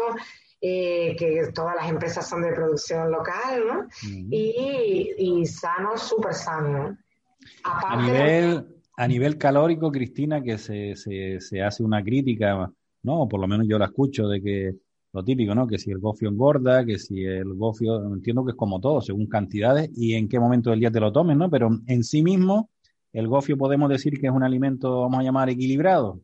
eh, 0.60 1.14
que 1.18 1.50
todas 1.54 1.76
las 1.76 1.88
empresas 1.88 2.28
son 2.28 2.42
de 2.42 2.52
producción 2.52 3.10
local, 3.10 3.62
¿no? 3.66 3.86
y, 4.30 5.12
y, 5.18 5.46
sano, 5.46 5.96
súper 5.96 6.34
sano. 6.34 6.96
a, 7.64 8.02
nivel, 8.02 8.66
a 8.96 9.08
nivel 9.08 9.38
calórico, 9.38 9.92
Cristina, 9.92 10.42
que 10.42 10.58
se, 10.58 10.96
se, 10.96 11.40
se 11.40 11.62
hace 11.62 11.82
una 11.82 12.02
crítica, 12.02 12.70
¿no? 13.02 13.28
Por 13.28 13.40
lo 13.40 13.46
menos 13.46 13.66
yo 13.68 13.78
la 13.78 13.86
escucho 13.86 14.28
de 14.28 14.42
que 14.42 14.74
lo 15.16 15.24
típico, 15.24 15.54
¿no? 15.54 15.66
Que 15.66 15.78
si 15.78 15.90
el 15.90 15.98
gofio 15.98 16.28
engorda, 16.28 16.84
que 16.84 16.98
si 16.98 17.24
el 17.24 17.54
gofio, 17.54 18.04
entiendo 18.14 18.44
que 18.44 18.50
es 18.50 18.56
como 18.56 18.80
todo, 18.80 19.00
según 19.00 19.26
cantidades 19.26 19.90
y 19.96 20.14
en 20.14 20.28
qué 20.28 20.38
momento 20.38 20.70
del 20.70 20.80
día 20.80 20.90
te 20.90 21.00
lo 21.00 21.12
tomes, 21.12 21.36
¿no? 21.36 21.50
Pero 21.50 21.70
en 21.86 22.04
sí 22.04 22.22
mismo, 22.22 22.70
el 23.12 23.26
gofio 23.26 23.56
podemos 23.56 23.88
decir 23.88 24.20
que 24.20 24.26
es 24.26 24.32
un 24.32 24.42
alimento, 24.42 25.00
vamos 25.00 25.20
a 25.20 25.22
llamar, 25.22 25.48
equilibrado. 25.48 26.20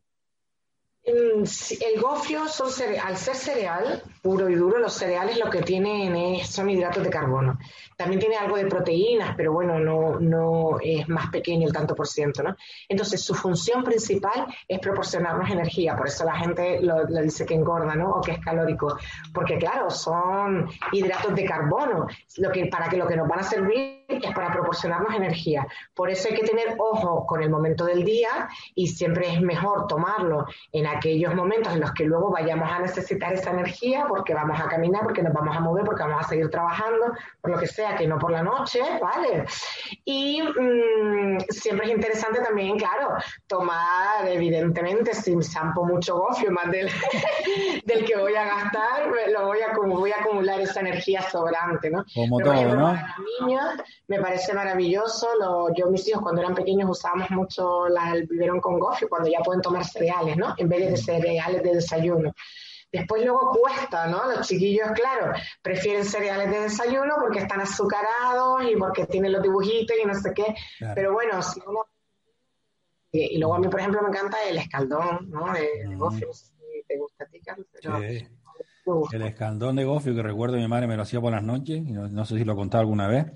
Mm, 1.05 1.43
el 1.81 2.01
gofio, 2.01 2.47
son 2.47 2.69
al 3.05 3.17
ser 3.17 3.35
cereal 3.35 4.03
puro 4.23 4.49
y 4.49 4.55
duro, 4.55 4.79
los 4.79 4.93
cereales 4.93 5.37
lo 5.37 5.51
que 5.51 5.63
tienen 5.63 6.45
son 6.47 6.71
hidratos 6.71 7.03
de 7.03 7.11
carbono. 7.11 7.59
También 7.97 8.21
tiene 8.21 8.37
algo 8.37 8.57
de 8.57 8.67
proteínas, 8.67 9.35
pero 9.37 9.53
bueno, 9.53 9.81
no, 9.81 10.21
no 10.21 10.79
es 10.81 11.09
más 11.09 11.29
pequeño 11.31 11.67
el 11.67 11.73
tanto 11.73 11.97
por 11.97 12.07
ciento, 12.07 12.45
¿no? 12.45 12.55
Entonces, 12.89 13.21
su 13.21 13.35
función 13.35 13.83
principal 13.83 14.47
es 14.69 14.79
proporcionarnos 14.79 15.51
energía, 15.51 15.97
por 15.97 16.07
eso 16.07 16.25
la 16.25 16.37
gente 16.37 16.81
lo, 16.81 17.05
dice 17.05 17.45
que 17.45 17.55
engorda, 17.55 17.97
¿no? 17.97 18.13
O 18.13 18.21
que 18.21 18.33
es 18.33 18.39
calórico, 18.39 18.97
porque 19.35 19.59
claro, 19.59 19.91
son 19.91 20.71
hidratos 20.93 21.35
de 21.35 21.45
carbono, 21.45 22.07
lo 22.37 22.53
que, 22.53 22.67
para 22.67 22.89
que 22.89 22.97
lo 22.97 23.09
que 23.09 23.17
nos 23.17 23.27
van 23.27 23.41
a 23.41 23.43
servir 23.43 24.02
es 24.23 24.35
para 24.35 24.53
proporcionarnos 24.53 25.15
energía. 25.15 25.67
Por 25.95 26.11
eso 26.11 26.29
hay 26.29 26.35
que 26.35 26.47
tener 26.47 26.75
ojo 26.79 27.27
con 27.27 27.43
el 27.43 27.51
momento 27.51 27.85
del 27.85 28.05
día 28.05 28.49
y 28.75 28.89
siempre 28.89 29.33
es 29.33 29.41
mejor 29.41 29.87
tomarlo 29.87 30.47
en 30.73 30.87
aquellos 30.87 31.35
momentos 31.35 31.73
en 31.73 31.81
los 31.81 31.93
que 31.93 32.05
luego 32.05 32.31
vayamos 32.31 32.71
a 32.71 32.81
necesitar 32.81 33.33
esa 33.33 33.51
energía 33.51 34.07
porque 34.09 34.35
vamos 34.35 34.61
a 34.61 34.69
caminar, 34.69 35.03
porque 35.03 35.23
nos 35.23 35.33
vamos 35.33 35.57
a 35.57 35.61
mover, 35.61 35.85
porque 35.85 36.03
vamos 36.03 36.25
a 36.25 36.29
seguir 36.29 36.51
trabajando, 36.51 37.13
por 37.41 37.51
lo 37.51 37.59
que 37.59 37.67
sea, 37.67 37.97
que 37.97 38.07
no 38.07 38.19
por 38.19 38.31
la 38.31 38.43
noche, 38.43 38.81
¿vale? 39.01 39.45
Y 40.05 40.43
mm, 40.43 41.39
siempre 41.51 41.87
es 41.87 41.93
interesante 41.93 42.41
también, 42.41 42.79
claro, 42.79 43.15
tomar, 43.47 44.27
evidentemente, 44.27 45.15
si 45.15 45.33
zampo 45.43 45.85
mucho 45.85 46.19
gofio, 46.19 46.51
más 46.51 46.71
del, 46.71 46.89
del 47.85 48.05
que 48.05 48.17
voy 48.17 48.35
a 48.35 48.45
gastar, 48.45 49.07
lo 49.33 49.47
voy 49.47 49.59
a, 49.61 49.73
voy 49.75 50.13
a 50.13 50.21
acumular 50.21 50.61
esa 50.61 50.81
energía 50.81 51.23
sobrante, 51.23 51.91
¿no? 51.91 52.05
Como 52.15 52.39
todo, 52.39 52.77
¿no? 52.77 52.99
Me 54.09 54.21
parece 54.21 54.53
maravilloso. 54.53 55.29
Lo, 55.39 55.75
yo, 55.75 55.89
mis 55.89 56.07
hijos, 56.09 56.23
cuando 56.23 56.41
eran 56.41 56.55
pequeños, 56.55 56.91
usábamos 56.91 57.31
mucho 57.31 57.89
la, 57.89 58.13
el 58.13 58.27
biberón 58.27 58.61
con 58.61 58.79
gofio, 58.79 59.09
cuando 59.09 59.31
ya 59.31 59.41
pueden 59.41 59.63
tomar 59.63 59.85
cereales, 59.85 60.37
¿no? 60.37 60.55
En 60.57 60.69
vez 60.69 60.91
de 60.91 60.97
cereales 60.97 61.63
de 61.63 61.75
desayuno. 61.75 62.33
Después 62.93 63.25
luego 63.25 63.53
cuesta, 63.59 64.07
¿no? 64.07 64.31
Los 64.31 64.47
chiquillos, 64.47 64.91
claro, 64.93 65.33
prefieren 65.63 66.05
cereales 66.05 66.51
de 66.51 66.61
desayuno 66.61 67.15
porque 67.21 67.39
están 67.39 67.61
azucarados 67.61 68.65
y 68.71 68.77
porque 68.77 69.07
tienen 69.07 69.33
los 69.33 69.43
dibujitos 69.43 69.97
y 70.03 70.07
no 70.07 70.15
sé 70.15 70.33
qué. 70.35 70.55
Pero 70.95 71.13
bueno, 71.13 71.43
si 71.43 71.61
uno... 71.67 71.87
Y, 73.15 73.39
luego 73.39 73.55
a 73.55 73.59
mí, 73.59 73.69
por 73.69 73.81
ejemplo, 73.81 74.03
me 74.03 74.09
encanta 74.09 74.39
el 74.49 74.59
escaldón, 74.59 75.31
¿no? 75.31 75.53
De, 75.53 75.87
mm. 75.87 75.99
gofio, 75.99 76.29
no 76.29 76.33
sé 76.35 76.47
si 76.47 76.83
te 76.87 76.99
gusta 76.99 77.25
a 77.25 77.27
ti, 77.29 77.41
Carlos. 77.41 77.67
sí. 77.81 78.27
El 79.13 79.23
escaldón 79.23 79.77
de 79.77 79.85
gofio 79.85 80.15
que 80.15 80.23
recuerdo 80.23 80.57
mi 80.57 80.67
madre 80.67 80.87
me 80.87 80.97
lo 80.97 81.03
hacía 81.03 81.21
por 81.21 81.33
las 81.33 81.43
noches, 81.43 81.77
y 81.77 81.93
no, 81.93 82.25
sé 82.25 82.37
si 82.37 82.45
lo 82.45 82.57
contaba 82.57 82.81
alguna 82.81 83.07
vez, 83.07 83.27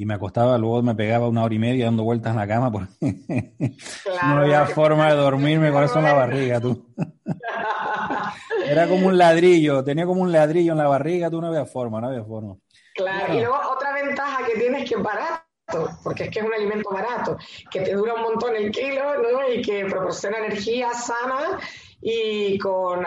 y 0.00 0.06
me 0.06 0.14
acostaba, 0.14 0.56
luego 0.56 0.82
me 0.82 0.94
pegaba 0.94 1.28
una 1.28 1.44
hora 1.44 1.54
y 1.54 1.58
media 1.58 1.84
dando 1.84 2.04
vueltas 2.04 2.30
en 2.30 2.38
la 2.38 2.48
cama 2.48 2.72
porque 2.72 2.88
no 4.22 4.38
había 4.38 4.64
forma 4.64 5.10
de 5.10 5.16
dormirme 5.16 5.70
con 5.70 5.84
eso 5.84 5.98
en 5.98 6.04
la 6.04 6.14
barriga, 6.14 6.58
tú. 6.58 6.86
Era 8.66 8.88
como 8.88 9.08
un 9.08 9.18
ladrillo, 9.18 9.84
tenía 9.84 10.06
como 10.06 10.22
un 10.22 10.32
ladrillo 10.32 10.72
en 10.72 10.78
la 10.78 10.88
barriga, 10.88 11.28
tú 11.28 11.42
no 11.42 11.48
había 11.48 11.66
forma, 11.66 12.00
no 12.00 12.06
había 12.06 12.24
forma. 12.24 12.56
Claro, 12.94 13.34
y 13.34 13.40
luego 13.40 13.60
otra 13.76 13.92
ventaja 13.92 14.46
que 14.46 14.58
tienes 14.58 14.88
que 14.88 14.94
es 14.94 15.02
barato, 15.02 15.90
porque 16.02 16.24
es 16.24 16.30
que 16.30 16.38
es 16.38 16.46
un 16.46 16.54
alimento 16.54 16.88
barato, 16.88 17.36
que 17.70 17.80
te 17.80 17.92
dura 17.92 18.14
un 18.14 18.22
montón 18.22 18.56
el 18.56 18.70
kilo, 18.70 19.04
¿no? 19.20 19.52
Y 19.52 19.60
que 19.60 19.84
proporciona 19.84 20.38
energía 20.38 20.94
sana 20.94 21.58
y 22.00 22.56
con, 22.56 23.04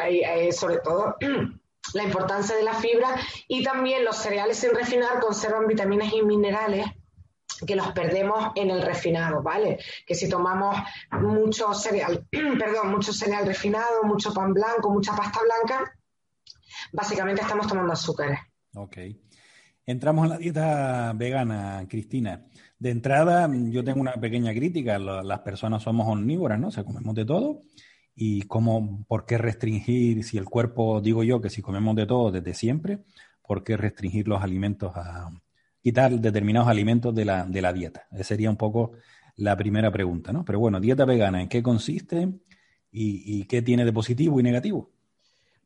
sobre 0.51 0.77
todo 0.77 1.15
la 1.93 2.03
importancia 2.03 2.55
de 2.55 2.63
la 2.63 2.73
fibra 2.73 3.15
y 3.47 3.63
también 3.63 4.05
los 4.05 4.17
cereales 4.17 4.57
sin 4.57 4.71
refinar 4.71 5.19
conservan 5.19 5.67
vitaminas 5.67 6.13
y 6.13 6.23
minerales 6.23 6.87
que 7.67 7.75
los 7.75 7.91
perdemos 7.91 8.51
en 8.55 8.69
el 8.69 8.81
refinado, 8.81 9.41
¿vale? 9.41 9.79
Que 10.05 10.15
si 10.15 10.29
tomamos 10.29 10.77
mucho 11.11 11.73
cereal, 11.73 12.25
perdón, 12.31 12.91
mucho 12.91 13.13
cereal 13.13 13.45
refinado, 13.45 14.03
mucho 14.03 14.33
pan 14.33 14.53
blanco, 14.53 14.89
mucha 14.89 15.15
pasta 15.15 15.39
blanca, 15.41 15.93
básicamente 16.91 17.41
estamos 17.41 17.67
tomando 17.67 17.93
azúcares. 17.93 18.39
Ok. 18.75 18.97
Entramos 19.85 20.25
en 20.25 20.29
la 20.29 20.37
dieta 20.37 21.13
vegana, 21.13 21.85
Cristina. 21.89 22.45
De 22.79 22.89
entrada, 22.89 23.49
yo 23.51 23.83
tengo 23.83 23.99
una 23.99 24.13
pequeña 24.13 24.53
crítica. 24.53 24.97
Las 24.97 25.39
personas 25.39 25.83
somos 25.83 26.07
omnívoras, 26.07 26.59
¿no? 26.59 26.69
O 26.69 26.71
sea, 26.71 26.83
comemos 26.83 27.13
de 27.15 27.25
todo. 27.25 27.63
¿Y 28.15 28.43
cómo, 28.43 29.05
por 29.07 29.25
qué 29.25 29.37
restringir, 29.37 30.23
si 30.23 30.37
el 30.37 30.45
cuerpo, 30.45 31.01
digo 31.01 31.23
yo, 31.23 31.41
que 31.41 31.49
si 31.49 31.61
comemos 31.61 31.95
de 31.95 32.05
todo 32.05 32.31
desde 32.31 32.53
siempre, 32.53 32.99
por 33.41 33.63
qué 33.63 33.77
restringir 33.77 34.27
los 34.27 34.41
alimentos 34.43 34.91
a, 34.95 35.31
quitar 35.81 36.11
determinados 36.19 36.69
alimentos 36.69 37.13
de 37.13 37.25
la, 37.25 37.45
de 37.45 37.61
la 37.61 37.73
dieta? 37.73 38.07
Esa 38.11 38.23
sería 38.23 38.49
un 38.49 38.57
poco 38.57 38.93
la 39.35 39.57
primera 39.57 39.91
pregunta, 39.91 40.31
¿no? 40.31 40.45
Pero 40.45 40.59
bueno, 40.59 40.79
dieta 40.79 41.05
vegana, 41.05 41.41
¿en 41.41 41.49
qué 41.49 41.61
consiste 41.63 42.29
y, 42.91 43.39
y 43.39 43.45
qué 43.45 43.61
tiene 43.61 43.85
de 43.85 43.93
positivo 43.93 44.39
y 44.39 44.43
negativo? 44.43 44.92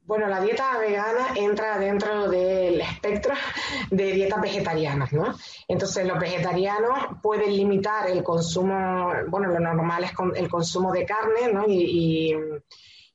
Bueno, 0.08 0.28
la 0.28 0.40
dieta 0.40 0.78
vegana 0.78 1.34
entra 1.36 1.78
dentro 1.78 2.30
del 2.30 2.80
espectro 2.80 3.34
de 3.92 4.14
dietas 4.14 4.40
vegetarianas, 4.40 5.12
¿no? 5.12 5.36
Entonces, 5.68 6.08
los 6.08 6.18
vegetarianos 6.18 7.18
pueden 7.22 7.54
limitar 7.54 8.10
el 8.10 8.24
consumo, 8.24 9.12
bueno, 9.28 9.50
lo 9.50 9.60
normal 9.60 10.06
es 10.06 10.12
el 10.36 10.48
consumo 10.48 10.94
de 10.94 11.06
carne, 11.06 11.52
¿no? 11.52 11.66
Y, 11.68 12.34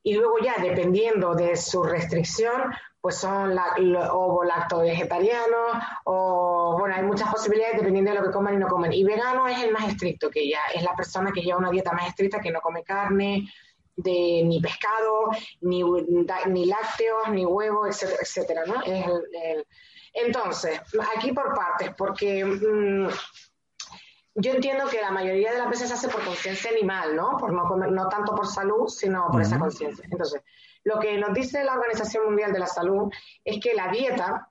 y, 0.03 0.15
luego 0.15 0.35
ya, 0.45 0.57
dependiendo 0.61 1.35
de 1.35 1.57
su 1.57 1.83
restricción, 1.83 2.75
pues 3.01 3.17
son 3.17 3.55
la, 3.55 4.13
ovo 4.13 4.45
lacto 4.45 4.81
vegetarianos 4.81 5.73
o 6.05 6.77
bueno, 6.79 6.95
hay 6.95 7.03
muchas 7.05 7.33
posibilidades 7.33 7.79
dependiendo 7.79 8.11
de 8.11 8.19
lo 8.19 8.25
que 8.25 8.33
coman 8.33 8.55
y 8.55 8.59
no 8.59 8.69
comen. 8.69 8.93
Y 8.93 9.03
vegano 9.03 9.49
es 9.49 9.63
el 9.63 9.73
más 9.73 9.89
estricto, 9.89 10.29
que 10.29 10.47
ya 10.47 10.61
es 10.75 10.83
la 10.83 10.95
persona 10.95 11.33
que 11.33 11.41
lleva 11.41 11.59
una 11.59 11.71
dieta 11.71 11.93
más 11.93 12.09
estricta, 12.09 12.39
que 12.39 12.51
no 12.51 12.61
come 12.61 12.85
carne, 12.85 13.49
de 13.97 14.43
ni 14.45 14.61
pescado, 14.61 15.31
ni, 15.61 15.83
ni 15.83 16.67
lácteos, 16.67 17.29
ni 17.31 17.45
huevos, 17.45 17.89
etcétera, 18.03 18.23
etcétera, 18.23 18.63
¿no? 18.67 18.83
Entonces, 20.15 20.81
aquí 21.17 21.33
por 21.33 21.55
partes, 21.55 21.95
porque 21.97 22.45
mm, 22.45 23.09
yo 24.35 24.53
entiendo 24.53 24.87
que 24.89 25.01
la 25.01 25.11
mayoría 25.11 25.53
de 25.53 25.59
las 25.59 25.71
veces 25.71 25.89
se 25.89 25.95
hace 25.95 26.09
por 26.09 26.25
conciencia 26.25 26.71
animal, 26.71 27.17
¿no? 27.17 27.37
Por 27.39 27.53
no 27.53 27.65
comer, 27.65 27.91
no 27.93 28.09
tanto 28.09 28.35
por 28.35 28.47
salud, 28.47 28.89
sino 28.89 29.29
por 29.31 29.43
esa 29.43 29.59
conciencia. 29.59 30.05
Entonces, 30.11 30.43
lo 30.85 30.99
que 30.99 31.17
nos 31.19 31.33
dice 31.33 31.65
la 31.65 31.75
Organización 31.75 32.25
Mundial 32.27 32.53
de 32.53 32.59
la 32.59 32.67
Salud 32.67 33.11
es 33.45 33.61
que 33.63 33.75
la 33.75 33.89
dieta 33.89 34.49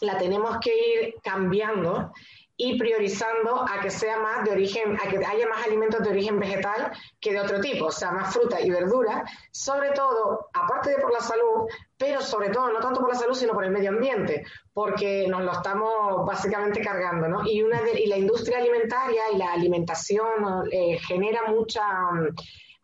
la 0.00 0.18
tenemos 0.18 0.58
que 0.60 0.76
ir 0.76 1.14
cambiando 1.22 2.12
y 2.56 2.78
priorizando 2.78 3.62
a 3.68 3.80
que 3.80 3.90
sea 3.90 4.18
más 4.18 4.44
de 4.44 4.52
origen, 4.52 4.96
a 4.96 5.08
que 5.08 5.18
haya 5.24 5.46
más 5.46 5.66
alimentos 5.66 6.02
de 6.02 6.10
origen 6.10 6.38
vegetal 6.38 6.90
que 7.20 7.32
de 7.32 7.40
otro 7.40 7.60
tipo, 7.60 7.86
o 7.86 7.90
sea, 7.90 8.12
más 8.12 8.32
fruta 8.32 8.60
y 8.60 8.70
verdura, 8.70 9.24
sobre 9.50 9.90
todo, 9.90 10.48
aparte 10.54 10.90
de 10.90 10.96
por 10.96 11.12
la 11.12 11.20
salud, 11.20 11.68
pero 11.98 12.20
sobre 12.22 12.48
todo, 12.50 12.72
no 12.72 12.80
tanto 12.80 13.00
por 13.00 13.10
la 13.10 13.18
salud, 13.18 13.34
sino 13.34 13.52
por 13.52 13.64
el 13.64 13.70
medio 13.70 13.90
ambiente, 13.90 14.44
porque 14.72 15.26
nos 15.28 15.42
lo 15.42 15.52
estamos 15.52 16.26
básicamente 16.26 16.80
cargando, 16.80 17.28
¿no? 17.28 17.46
Y, 17.46 17.62
una 17.62 17.80
y 17.90 18.06
la 18.06 18.16
industria 18.16 18.58
alimentaria 18.58 19.24
y 19.32 19.36
la 19.36 19.52
alimentación 19.52 20.68
eh, 20.70 20.98
genera 21.06 21.42
mucha 21.48 21.82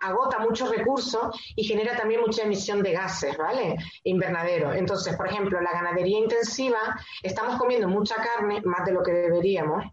agota 0.03 0.39
muchos 0.41 0.71
recursos 0.71 1.37
y 1.57 1.65
genera 1.65 1.97
también 1.97 2.21
mucha 2.21 2.43
emisión 2.43 2.83
de 2.83 2.93
gases, 2.93 3.37
¿vale? 3.37 3.77
Invernadero. 4.05 4.73
Entonces, 4.73 5.17
por 5.17 5.29
ejemplo, 5.29 5.61
la 5.61 5.73
ganadería 5.73 6.19
intensiva, 6.19 6.79
estamos 7.23 7.57
comiendo 7.59 7.89
mucha 7.89 8.17
carne, 8.17 8.61
más 8.65 8.85
de 8.85 8.93
lo 8.93 9.03
que 9.03 9.13
deberíamos, 9.13 9.85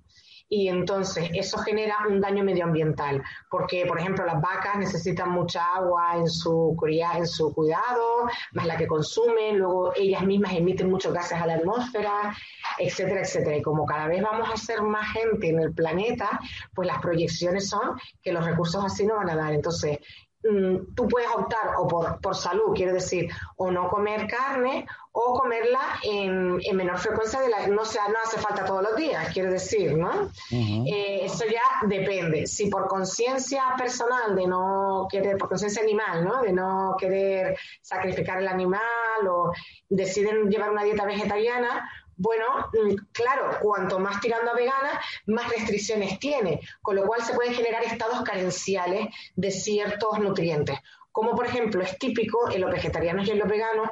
y 0.49 0.67
entonces 0.67 1.29
eso 1.33 1.59
genera 1.59 1.95
un 2.09 2.19
daño 2.19 2.43
medioambiental, 2.43 3.23
porque 3.49 3.85
por 3.85 3.99
ejemplo 3.99 4.25
las 4.25 4.41
vacas 4.41 4.77
necesitan 4.77 5.29
mucha 5.29 5.63
agua 5.75 6.15
en 6.17 6.27
su, 6.27 6.75
en 6.89 7.27
su 7.27 7.53
cuidado, 7.53 8.25
más 8.53 8.65
la 8.65 8.75
que 8.75 8.87
consumen, 8.87 9.59
luego 9.59 9.93
ellas 9.95 10.23
mismas 10.23 10.53
emiten 10.53 10.89
muchos 10.89 11.13
gases 11.13 11.39
a 11.39 11.45
la 11.45 11.55
atmósfera, 11.55 12.35
etcétera, 12.79 13.21
etcétera. 13.21 13.57
Y 13.57 13.61
como 13.61 13.85
cada 13.85 14.07
vez 14.07 14.21
vamos 14.23 14.49
a 14.51 14.57
ser 14.57 14.81
más 14.81 15.11
gente 15.13 15.49
en 15.49 15.59
el 15.59 15.73
planeta, 15.73 16.39
pues 16.73 16.87
las 16.87 16.99
proyecciones 16.99 17.69
son 17.69 17.99
que 18.21 18.33
los 18.33 18.43
recursos 18.43 18.83
así 18.83 19.05
no 19.05 19.17
van 19.17 19.29
a 19.29 19.35
dar. 19.35 19.53
Entonces, 19.53 19.99
Mm, 20.41 20.95
tú 20.95 21.05
puedes 21.09 21.29
optar 21.35 21.75
o 21.77 21.85
por, 21.85 22.21
por 22.21 22.33
salud, 22.33 22.73
quiere 22.73 22.93
decir, 22.93 23.29
o 23.57 23.69
no 23.69 23.89
comer 23.89 24.25
carne 24.25 24.85
o 25.11 25.33
comerla 25.33 25.99
en, 26.03 26.59
en 26.63 26.77
menor 26.77 26.97
frecuencia 26.97 27.41
de 27.41 27.49
la, 27.49 27.67
no 27.67 27.83
sea, 27.83 28.07
no 28.07 28.19
hace 28.23 28.39
falta 28.39 28.63
todos 28.63 28.81
los 28.81 28.95
días, 28.95 29.33
quiere 29.33 29.49
decir, 29.49 29.97
¿no? 29.97 30.31
Eh, 30.51 31.21
eso 31.23 31.43
ya 31.45 31.87
depende. 31.87 32.47
Si 32.47 32.67
por 32.69 32.87
conciencia 32.87 33.63
personal 33.77 34.33
de 34.33 34.47
no 34.47 35.07
querer, 35.11 35.37
por 35.37 35.49
conciencia 35.49 35.81
animal, 35.81 36.23
¿no? 36.23 36.41
De 36.41 36.53
no 36.53 36.95
querer 36.97 37.57
sacrificar 37.81 38.37
el 38.37 38.47
animal 38.47 39.27
o 39.27 39.51
deciden 39.89 40.49
llevar 40.49 40.69
una 40.69 40.83
dieta 40.83 41.03
vegetariana, 41.05 41.89
bueno, 42.19 42.69
mm, 42.73 42.95
claro, 43.13 43.57
cuanto 43.61 43.97
más 43.97 44.19
tirando 44.19 44.51
a 44.51 44.53
vegana, 44.53 45.01
más 45.27 45.49
restricciones 45.49 46.19
tiene, 46.19 46.59
con 46.81 46.97
lo 46.97 47.07
cual 47.07 47.23
se 47.23 47.33
pueden 47.33 47.53
generar 47.53 47.81
estados 47.83 48.21
carenciales 48.23 49.07
de 49.35 49.51
ciertos 49.51 50.19
nutrientes. 50.19 50.77
Como 51.11 51.35
por 51.35 51.47
ejemplo 51.47 51.81
es 51.81 51.97
típico 51.97 52.51
en 52.51 52.61
los 52.61 52.71
vegetarianos 52.71 53.27
y 53.27 53.31
en 53.31 53.39
los 53.39 53.47
veganos 53.47 53.89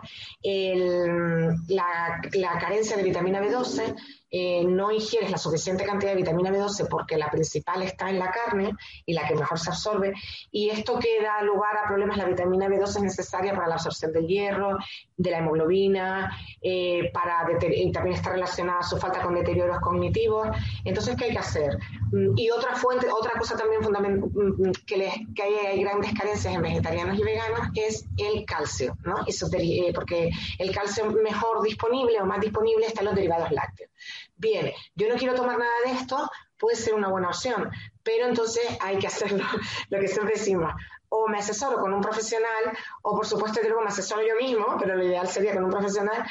la, 1.68 2.22
la 2.34 2.60
carencia 2.60 2.96
de 2.96 3.04
vitamina 3.04 3.42
B12, 3.42 3.96
eh, 4.30 4.64
no 4.66 4.92
ingieres 4.92 5.32
la 5.32 5.38
suficiente 5.38 5.86
cantidad 5.86 6.12
de 6.12 6.18
vitamina 6.18 6.52
B12 6.52 6.88
porque 6.90 7.18
la 7.18 7.30
principal 7.32 7.82
está 7.84 8.10
en 8.10 8.20
la 8.20 8.32
carne 8.32 8.74
y 9.06 9.14
la 9.14 9.28
que 9.28 9.36
mejor 9.36 9.60
se 9.60 9.70
absorbe, 9.70 10.14
y 10.52 10.70
esto 10.70 11.00
que 11.00 11.22
da 11.22 11.42
lugar 11.42 11.78
a 11.78 11.88
problemas, 11.88 12.18
la 12.18 12.26
vitamina 12.26 12.68
B12 12.68 12.88
es 12.88 13.02
necesaria 13.02 13.54
para 13.54 13.68
la 13.68 13.76
absorción 13.76 14.12
del 14.12 14.28
hierro, 14.28 14.78
de 15.16 15.32
la 15.32 15.40
hemoglobina, 15.40 16.32
eh, 16.62 17.10
para 17.14 17.48
también 17.94 18.16
está 18.16 18.32
relacionada 18.32 18.80
a 18.80 18.84
su 18.84 18.98
falta 18.98 19.22
con 19.22 19.36
deterioros 19.36 19.80
cognitivos. 19.80 20.48
Entonces, 20.84 21.16
¿qué 21.16 21.26
hay 21.26 21.32
que 21.32 21.40
hacer? 21.40 21.78
Mm, 22.12 22.38
y 22.38 22.50
otra 22.50 22.76
fuente, 22.76 23.08
otra 23.10 23.32
cosa 23.40 23.56
también 23.56 23.82
fundamental 23.82 24.30
mm, 24.30 24.72
que, 24.86 24.98
les, 24.98 25.14
que 25.36 25.44
hay, 25.44 25.82
grandes 25.82 26.14
carencias 26.14 26.54
en 26.54 26.62
vegetarianos 26.62 27.18
y 27.18 27.24
veganos 27.24 27.60
es 27.76 28.06
el 28.18 28.46
calcio, 28.46 28.98
¿no? 29.04 29.16
Eh, 29.28 29.92
porque 29.94 30.30
el 30.60 30.72
calcio 30.74 31.12
mejor 31.12 31.62
disponible 31.62 32.20
o 32.22 32.26
más 32.26 32.40
disponible 32.40 32.86
está 32.86 33.02
en 33.02 33.06
los 33.06 33.16
derivados 33.16 33.52
lácteos. 33.52 33.90
Bien, 34.38 34.72
yo 34.96 35.10
no 35.10 35.16
quiero 35.16 35.34
tomar 35.34 35.58
nada 35.58 35.72
de 35.86 35.92
esto, 35.94 36.30
puede 36.58 36.76
ser 36.76 36.94
una 36.94 37.10
buena 37.10 37.30
opción, 37.30 37.72
pero 38.04 38.28
entonces 38.28 38.64
hay 38.82 39.00
que 39.00 39.08
hacerlo, 39.08 39.44
lo 39.90 40.00
que 40.00 40.08
siempre 40.08 40.36
decimos, 40.36 40.72
o 41.10 41.28
me 41.28 41.40
asesoro 41.40 41.80
con 41.80 41.92
un 41.92 42.02
profesional, 42.02 42.78
o 43.02 43.16
por 43.16 43.26
supuesto 43.26 43.62
que 43.62 43.70
me 43.70 43.88
asesoro 43.88 44.22
yo 44.22 44.36
mismo, 44.36 44.78
pero 44.80 44.96
lo 44.96 45.04
ideal 45.04 45.28
sería 45.28 45.54
con 45.54 45.64
un 45.64 45.72
profesional, 45.72 46.24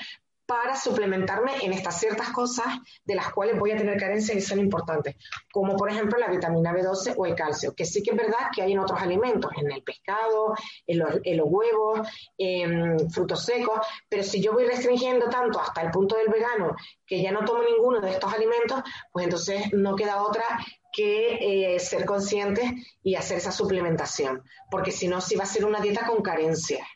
para 0.47 0.77
suplementarme 0.77 1.53
en 1.63 1.73
estas 1.73 1.99
ciertas 1.99 2.31
cosas 2.31 2.67
de 3.05 3.15
las 3.17 3.33
cuales 3.33 3.59
voy 3.59 3.73
a 3.73 3.77
tener 3.77 3.99
carencia 3.99 4.35
y 4.35 4.41
son 4.41 4.61
importantes, 4.61 5.17
como 5.53 5.77
por 5.77 5.91
ejemplo 5.91 6.19
la 6.19 6.29
vitamina 6.29 6.73
B12 6.73 7.15
o 7.17 7.27
el 7.27 7.35
calcio, 7.35 7.75
que 7.75 7.85
sí 7.85 8.03
que 8.03 8.11
es 8.13 8.17
verdad 8.17 8.51
que 8.55 8.63
hay 8.63 8.73
en 8.73 8.79
otros 8.79 9.01
alimentos, 9.01 9.51
en 9.57 9.71
el 9.71 9.83
pescado, 9.83 10.55
en 10.87 10.99
los, 10.99 11.49
huevos, 11.51 12.09
en 12.39 13.11
frutos 13.11 13.45
secos, 13.45 13.81
pero 14.09 14.23
si 14.23 14.41
yo 14.41 14.53
voy 14.53 14.65
restringiendo 14.67 15.29
tanto 15.29 15.61
hasta 15.61 15.83
el 15.83 15.91
punto 15.91 16.17
del 16.17 16.29
vegano 16.29 16.77
que 17.07 17.21
ya 17.21 17.33
no 17.33 17.45
tomo 17.45 17.63
ninguno 17.63 18.01
de 18.01 18.11
estos 18.11 18.33
alimentos, 18.33 18.83
pues 19.13 19.25
entonces 19.25 19.73
no 19.73 19.97
queda 19.97 20.23
otra 20.23 20.45
que 20.93 21.75
eh, 21.75 21.79
ser 21.81 22.05
conscientes 22.07 22.71
y 23.03 23.17
hacer 23.17 23.39
esa 23.39 23.53
suplementación, 23.53 24.43
porque 24.71 24.93
si 24.93 25.09
no, 25.09 25.21
sí 25.21 25.37
va 25.37 25.45
a 25.45 25.47
ser 25.47 25.65
una 25.65 25.81
dieta 25.81 26.07
con 26.07 26.23
carencia 26.23 26.87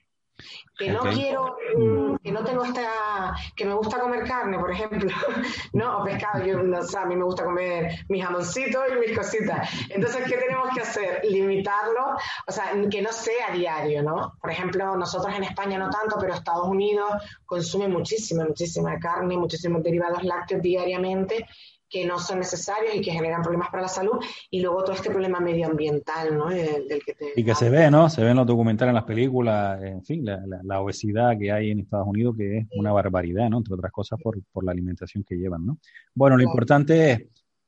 que 0.81 0.91
no 0.91 1.01
quiero, 1.01 1.59
mm, 1.77 2.17
que 2.25 2.33
no 2.33 2.43
tengo 2.43 2.65
esta, 2.65 3.35
que 3.55 3.67
me 3.67 3.75
gusta 3.75 4.01
comer 4.01 4.25
carne, 4.25 4.59
por 4.59 4.71
ejemplo, 4.71 5.11
¿no? 5.75 5.99
O 5.99 6.05
pescado, 6.05 6.43
yo, 6.45 6.63
no, 6.63 6.79
a 6.79 7.05
mí 7.05 7.17
me 7.17 7.25
gusta 7.25 7.45
comer 7.45 8.07
mis 8.09 8.25
jamoncitos 8.25 8.83
y 8.91 8.99
mis 8.99 9.17
cositas. 9.17 9.69
Entonces, 9.91 10.25
¿qué 10.27 10.39
tenemos 10.39 10.71
que 10.75 10.81
hacer? 10.81 11.21
Limitarlo, 11.25 12.17
o 12.47 12.53
sea, 12.53 12.73
que 12.91 13.03
no 13.03 13.13
sea 13.13 13.51
diario, 13.53 14.03
¿no? 14.03 14.33
Por 14.41 14.51
ejemplo, 14.51 14.97
nosotros 14.97 15.35
en 15.37 15.45
España 15.45 15.79
no 15.79 15.91
tanto, 15.91 16.17
pero 16.19 16.33
Estados 16.33 16.67
Unidos 16.67 17.11
consume 17.45 17.87
muchísima, 17.87 18.45
muchísima 18.47 18.99
carne, 18.99 19.37
muchísimos 19.37 19.83
derivados 19.83 20.25
lácteos 20.25 20.63
diariamente 20.63 21.47
que 21.91 22.07
no 22.07 22.19
son 22.19 22.39
necesarios 22.39 22.95
y 22.95 23.01
que 23.01 23.11
generan 23.11 23.43
problemas 23.43 23.69
para 23.69 23.83
la 23.83 23.89
salud, 23.89 24.19
y 24.49 24.61
luego 24.63 24.85
todo 24.85 24.95
este 24.95 25.11
problema 25.11 25.41
medioambiental, 25.41 26.39
¿no? 26.39 26.51
Eh, 26.51 26.85
del 26.89 27.03
que 27.05 27.17
y 27.37 27.45
que 27.45 27.55
se 27.55 27.69
ve, 27.69 27.91
¿no? 27.91 28.09
Se 28.09 28.23
ve 28.23 28.31
en 28.31 28.37
los 28.37 28.47
documentales, 28.47 28.91
en 28.91 28.95
las 28.95 29.05
películas, 29.05 29.83
en 29.83 30.05
fin, 30.05 30.25
la, 30.25 30.81
obesidad 30.81 31.37
que 31.39 31.51
hay 31.51 31.73
en 31.73 31.81
Estados 31.81 32.07
Unidos, 32.07 32.37
que 32.39 32.59
es 32.59 32.67
una 32.77 32.93
barbaridad, 32.93 33.51
¿no? 33.51 33.59
Entre 33.59 33.75
otras 33.75 33.93
cosas 33.93 34.21
por, 34.23 34.39
por 34.53 34.65
la 34.65 34.73
alimentación 34.73 35.25
que 35.25 35.35
llevan, 35.35 35.67
¿no? 35.67 35.79
Bueno, 36.15 36.37
lo 36.37 36.45
importante 36.45 37.11
es 37.11 37.23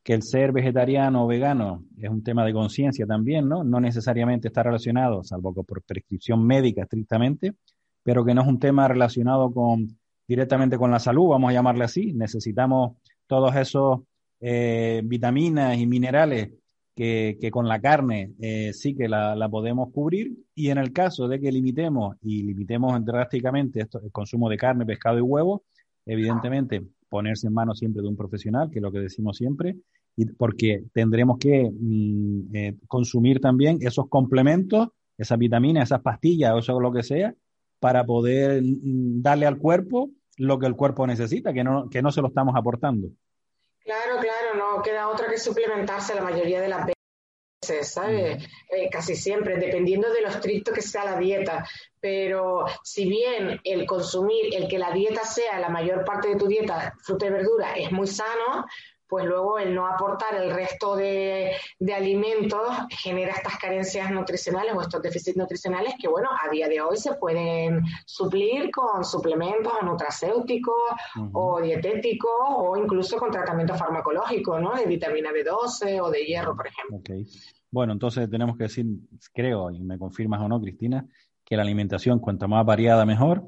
que 0.05 0.15
el 0.15 0.23
ser 0.23 0.53
vegetariano 0.53 1.25
o 1.25 1.27
vegano 1.27 1.85
es 2.01 2.09
un 2.09 2.23
tema 2.23 2.45
de 2.45 2.53
conciencia 2.53 3.07
también, 3.07 3.49
¿no? 3.49 3.65
No 3.65 3.81
necesariamente 3.81 4.49
está 4.49 4.63
relacionado, 4.63 5.23
salvo 5.25 5.55
que 5.55 5.63
por 5.63 5.83
prescripción 5.83 6.45
médica 6.47 6.83
estrictamente, 6.83 7.55
pero 8.03 8.25
que 8.25 8.35
no 8.35 8.43
es 8.43 8.49
un 8.49 8.59
tema 8.59 8.89
relacionado 8.89 9.53
con 9.53 9.97
directamente 10.27 10.79
con 10.79 10.91
la 10.91 10.99
salud, 10.99 11.29
vamos 11.29 11.51
a 11.51 11.53
llamarle 11.53 11.85
así. 11.85 12.13
Necesitamos 12.15 12.97
todos 13.27 13.55
esos 13.57 14.01
eh, 14.45 15.03
vitaminas 15.05 15.79
y 15.79 15.87
minerales 15.87 16.51
que, 16.95 17.49
con 17.53 17.69
la 17.69 17.81
carne 17.81 18.33
eh, 18.41 18.73
sí 18.73 18.95
que 18.95 19.09
la, 19.09 19.49
podemos 19.49 19.93
cubrir. 19.93 20.33
Y 20.55 20.69
en 20.69 20.79
el 20.79 20.93
caso 20.93 21.29
de 21.29 21.41
que 21.41 21.53
limitemos 21.53 22.17
y 22.23 22.43
limitemos 22.43 23.05
drásticamente 23.05 23.81
esto, 23.83 24.01
el 24.03 24.11
consumo 24.11 24.49
de 24.49 24.57
carne, 24.57 24.85
pescado 24.85 25.19
y 25.19 25.23
huevo, 25.23 25.63
evidentemente 26.05 26.83
ponerse 27.09 27.47
en 27.47 27.55
manos 27.55 27.79
siempre 27.79 28.03
de 28.03 28.09
un 28.09 28.17
profesional, 28.17 28.69
que 28.71 28.79
es 28.79 28.83
lo 28.83 28.91
que 28.91 28.99
decimos 28.99 29.37
siempre, 29.37 29.77
y 30.17 30.27
porque 30.27 30.85
tendremos 30.93 31.39
que 31.39 31.71
mm, 31.71 32.57
eh, 32.57 32.77
consumir 32.89 33.41
también 33.41 33.79
esos 33.81 34.09
complementos, 34.09 34.89
esas 35.17 35.39
vitaminas, 35.39 35.85
esas 35.85 36.01
pastillas 36.01 36.53
o 36.53 36.59
eso 36.59 36.81
lo 36.81 36.93
que 36.93 37.03
sea, 37.03 37.35
para 37.79 38.05
poder 38.05 38.63
mm, 38.63 39.23
darle 39.23 39.47
al 39.47 39.59
cuerpo 39.59 40.11
lo 40.39 40.59
que 40.59 40.67
el 40.67 40.75
cuerpo 40.75 41.07
necesita, 41.07 41.53
que 41.53 41.63
no, 41.63 41.89
que 41.89 42.03
no 42.03 42.11
se 42.11 42.23
lo 42.23 42.29
estamos 42.29 42.57
aportando. 42.57 43.09
Claro, 44.53 44.77
no 44.77 44.83
queda 44.83 45.09
otra 45.09 45.29
que 45.29 45.39
suplementarse 45.39 46.15
la 46.15 46.23
mayoría 46.23 46.61
de 46.61 46.69
las 46.69 46.87
veces, 46.87 47.93
¿sabes? 47.93 48.43
Eh, 48.71 48.89
casi 48.91 49.17
siempre, 49.17 49.57
dependiendo 49.57 50.13
de 50.13 50.23
lo 50.23 50.29
estricto 50.29 50.73
que 50.73 50.83
sea 50.83 51.05
la 51.05 51.19
dieta. 51.19 51.67
Pero 52.01 52.65
si 52.83 53.09
bien 53.09 53.61
el 53.65 53.87
consumir, 53.87 54.55
el 54.55 54.69
que 54.69 54.79
la 54.79 54.91
dieta 54.93 55.25
sea 55.25 55.59
la 55.61 55.69
mayor 55.69 56.05
parte 56.05 56.29
de 56.29 56.37
tu 56.37 56.47
dieta, 56.47 56.95
fruta 57.03 57.27
y 57.27 57.31
verdura, 57.31 57.75
es 57.75 57.93
muy 57.93 58.07
sano, 58.07 58.67
pues 59.13 59.27
luego 59.27 59.59
el 59.59 59.75
no 59.75 59.87
aportar 59.87 60.37
el 60.37 60.51
resto 60.51 60.97
de, 60.97 61.53
alimentos 61.95 62.67
genera 62.89 63.35
estas 63.35 63.59
carencias 63.59 64.11
nutricionales 64.11 64.73
o 64.75 64.81
estos 64.81 65.03
déficits 65.03 65.37
nutricionales 65.37 65.97
que, 66.01 66.09
bueno, 66.09 66.31
a 66.31 66.49
día 66.49 66.67
de 66.67 66.81
hoy 66.81 66.97
se 66.97 67.13
pueden 67.17 67.83
suplir 68.07 68.71
con 68.71 69.05
suplementos 69.05 69.75
nutracéuticos 69.83 70.75
o 71.35 71.61
dietéticos 71.61 72.31
o 72.57 72.75
incluso 72.79 73.19
con 73.19 73.31
tratamiento 73.31 73.75
farmacológico, 73.75 74.59
¿no? 74.59 74.75
De 74.77 74.87
vitamina 74.87 75.29
B12 75.29 76.01
o 76.01 76.11
de 76.11 76.25
hierro, 76.25 76.57
por 76.57 76.69
ejemplo. 76.69 76.97
Okay. 76.97 77.27
Bueno, 77.71 77.93
entonces 77.93 78.31
tenemos 78.31 78.57
que 78.57 78.63
decir, 78.63 78.87
creo, 79.35 79.71
y 79.71 79.81
me 79.81 79.99
confirmas 79.99 80.41
o 80.41 80.49
no, 80.49 80.59
Cristina, 80.59 81.07
que 81.45 81.55
la 81.55 81.65
alimentación, 81.65 82.19
cuanto 82.19 82.49
más 82.49 82.65
variada, 82.65 83.05
mejor 83.05 83.45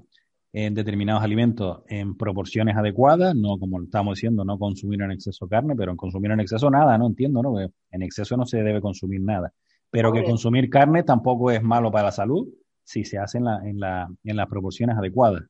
en 0.57 0.73
determinados 0.73 1.25
alimentos 1.25 1.83
en 1.89 2.17
proporciones 2.17 2.77
adecuadas, 2.77 3.35
no 3.35 3.59
como 3.59 3.83
estamos 3.83 4.15
diciendo, 4.15 4.45
no 4.45 4.57
consumir 4.57 5.03
en 5.03 5.11
exceso 5.11 5.49
carne, 5.49 5.75
pero 5.77 5.91
en 5.91 5.97
consumir 5.97 6.31
en 6.31 6.39
exceso 6.39 6.71
nada, 6.71 6.97
no 6.97 7.09
entiendo, 7.09 7.43
¿no? 7.43 7.59
En 7.59 8.03
exceso 8.03 8.37
no 8.37 8.47
se 8.47 8.63
debe 8.63 8.81
consumir 8.81 9.21
nada. 9.21 9.53
Pero 9.91 10.13
que 10.13 10.23
consumir 10.23 10.71
carne 10.71 11.03
tampoco 11.03 11.51
es 11.51 11.61
malo 11.61 11.91
para 11.91 12.05
la 12.05 12.13
salud 12.13 12.47
si 12.85 13.05
se 13.05 13.19
hace 13.19 13.39
en, 13.39 13.45
la, 13.45 13.69
en, 13.69 13.81
la, 13.81 14.09
en 14.23 14.37
las 14.37 14.47
proporciones 14.47 14.97
adecuadas. 14.97 15.43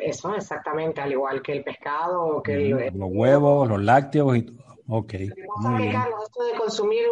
Eso, 0.00 0.34
exactamente, 0.34 1.00
al 1.00 1.12
igual 1.12 1.40
que 1.40 1.52
el 1.52 1.64
pescado, 1.64 2.42
que 2.42 2.92
los 2.94 3.10
huevos, 3.10 3.68
los 3.68 3.82
lácteos 3.82 4.36
y 4.36 4.42
todo. 4.42 4.71
Ok. 4.94 5.14
Muy 5.56 5.88
bien. 5.88 6.02
esto 6.22 6.44
de 6.44 6.58
consumir 6.58 7.06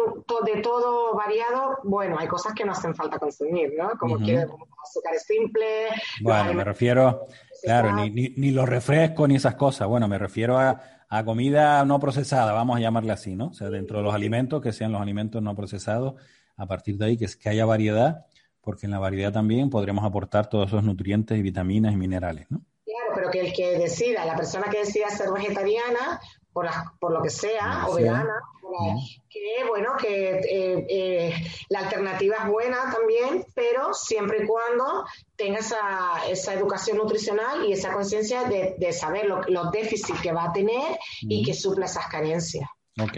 de 0.45 0.61
todo 0.61 1.15
variado, 1.15 1.79
bueno, 1.83 2.15
hay 2.19 2.27
cosas 2.27 2.53
que 2.53 2.63
no 2.63 2.73
hacen 2.73 2.93
falta 2.93 3.17
consumir, 3.17 3.73
¿no? 3.75 3.97
Como 3.97 4.19
que 4.19 4.37
azúcares 4.37 5.23
simples. 5.23 5.89
Bueno, 6.21 6.53
me 6.53 6.63
refiero, 6.63 7.25
claro, 7.63 7.95
ni, 7.95 8.11
ni, 8.11 8.29
ni, 8.37 8.51
los 8.51 8.69
refrescos 8.69 9.27
ni 9.27 9.37
esas 9.37 9.55
cosas. 9.55 9.87
Bueno, 9.87 10.07
me 10.07 10.19
refiero 10.19 10.59
a, 10.59 10.79
a, 11.09 11.25
comida 11.25 11.83
no 11.83 11.99
procesada, 11.99 12.53
vamos 12.53 12.77
a 12.77 12.81
llamarle 12.81 13.13
así, 13.13 13.35
¿no? 13.35 13.47
O 13.47 13.53
sea, 13.53 13.71
dentro 13.71 13.97
de 13.97 14.03
los 14.03 14.13
alimentos, 14.13 14.61
que 14.61 14.73
sean 14.73 14.91
los 14.91 15.01
alimentos 15.01 15.41
no 15.41 15.55
procesados, 15.55 16.21
a 16.57 16.67
partir 16.67 16.97
de 16.97 17.05
ahí 17.05 17.17
que, 17.17 17.25
que 17.25 17.49
haya 17.49 17.65
variedad, 17.65 18.27
porque 18.61 18.85
en 18.85 18.91
la 18.91 18.99
variedad 18.99 19.33
también 19.33 19.71
podremos 19.71 20.05
aportar 20.05 20.47
todos 20.47 20.67
esos 20.67 20.83
nutrientes 20.83 21.35
y 21.35 21.41
vitaminas 21.41 21.93
y 21.93 21.97
minerales, 21.97 22.45
¿no? 22.51 22.61
Claro, 22.85 23.13
pero 23.15 23.31
que 23.31 23.39
el 23.39 23.53
que 23.53 23.79
decida, 23.79 24.23
la 24.23 24.35
persona 24.35 24.67
que 24.69 24.79
decida 24.79 25.09
ser 25.09 25.31
vegetariana, 25.31 26.19
por, 26.53 26.67
por 26.99 27.11
lo 27.11 27.21
que 27.21 27.29
sea, 27.29 27.85
o 27.87 27.95
vegana, 27.95 28.41
que 29.29 29.65
bueno, 29.67 29.91
que 29.99 30.39
eh, 30.39 30.85
eh, 30.89 31.33
la 31.69 31.79
alternativa 31.79 32.37
es 32.43 32.49
buena 32.49 32.77
también, 32.91 33.45
pero 33.53 33.93
siempre 33.93 34.43
y 34.43 34.47
cuando 34.47 35.05
tenga 35.35 35.59
esa, 35.59 35.79
esa 36.29 36.53
educación 36.53 36.97
nutricional 36.97 37.65
y 37.65 37.73
esa 37.73 37.93
conciencia 37.93 38.43
de, 38.43 38.93
saber 38.93 39.25
los 39.25 39.71
déficits 39.71 40.21
que 40.21 40.31
va 40.31 40.45
a 40.45 40.53
tener 40.53 40.97
y 41.21 41.43
que 41.43 41.53
supla 41.53 41.85
esas 41.85 42.07
carencias. 42.07 42.69
Ok. 42.99 43.17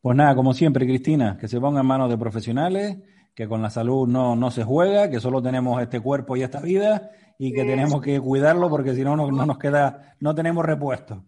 Pues 0.00 0.16
nada, 0.16 0.34
como 0.34 0.52
siempre, 0.52 0.86
Cristina, 0.86 1.36
que 1.40 1.48
se 1.48 1.60
ponga 1.60 1.80
en 1.80 1.86
manos 1.86 2.10
de 2.10 2.18
profesionales, 2.18 2.98
que 3.34 3.48
con 3.48 3.62
la 3.62 3.70
salud 3.70 4.06
no, 4.06 4.36
no 4.36 4.50
se 4.50 4.62
juega, 4.62 5.10
que 5.10 5.18
solo 5.18 5.42
tenemos 5.42 5.80
este 5.82 6.00
cuerpo 6.00 6.36
y 6.36 6.42
esta 6.42 6.60
vida 6.60 7.10
y 7.38 7.52
que 7.52 7.64
tenemos 7.64 8.00
que 8.00 8.20
cuidarlo 8.20 8.70
porque 8.70 8.94
si 8.94 9.02
no, 9.02 9.16
no, 9.16 9.30
no 9.30 9.46
nos 9.46 9.58
queda, 9.58 10.14
no 10.20 10.34
tenemos 10.34 10.64
repuesto. 10.64 11.24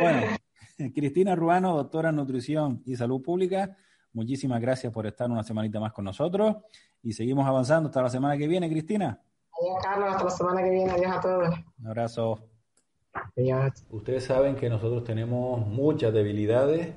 Bueno, 0.00 0.20
Cristina 0.90 1.36
Ruano, 1.36 1.76
doctora 1.76 2.08
en 2.08 2.16
nutrición 2.16 2.82
y 2.84 2.96
salud 2.96 3.22
pública, 3.22 3.76
muchísimas 4.12 4.60
gracias 4.60 4.92
por 4.92 5.06
estar 5.06 5.30
una 5.30 5.44
semanita 5.44 5.78
más 5.78 5.92
con 5.92 6.04
nosotros 6.04 6.56
y 7.02 7.12
seguimos 7.12 7.46
avanzando 7.46 7.88
hasta 7.88 8.02
la 8.02 8.10
semana 8.10 8.36
que 8.36 8.48
viene, 8.48 8.68
Cristina. 8.68 9.20
Adiós, 9.60 9.76
Carlos, 9.82 10.08
hasta 10.10 10.24
la 10.24 10.30
semana 10.30 10.62
que 10.62 10.70
viene. 10.70 10.90
Adiós 10.90 11.12
a 11.12 11.20
todos. 11.20 11.54
Un 11.78 11.86
abrazo. 11.86 12.48
Ustedes 13.90 14.24
saben 14.24 14.56
que 14.56 14.68
nosotros 14.70 15.04
tenemos 15.04 15.66
muchas 15.66 16.12
debilidades 16.14 16.94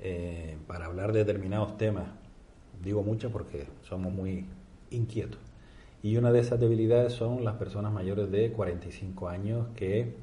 eh, 0.00 0.56
para 0.66 0.86
hablar 0.86 1.12
de 1.12 1.20
determinados 1.20 1.76
temas. 1.76 2.06
Digo 2.82 3.02
muchas 3.02 3.30
porque 3.32 3.66
somos 3.82 4.12
muy 4.12 4.46
inquietos. 4.90 5.40
Y 6.02 6.16
una 6.16 6.30
de 6.32 6.40
esas 6.40 6.60
debilidades 6.60 7.12
son 7.12 7.44
las 7.44 7.56
personas 7.56 7.92
mayores 7.92 8.30
de 8.30 8.52
45 8.52 9.28
años 9.28 9.66
que 9.74 10.14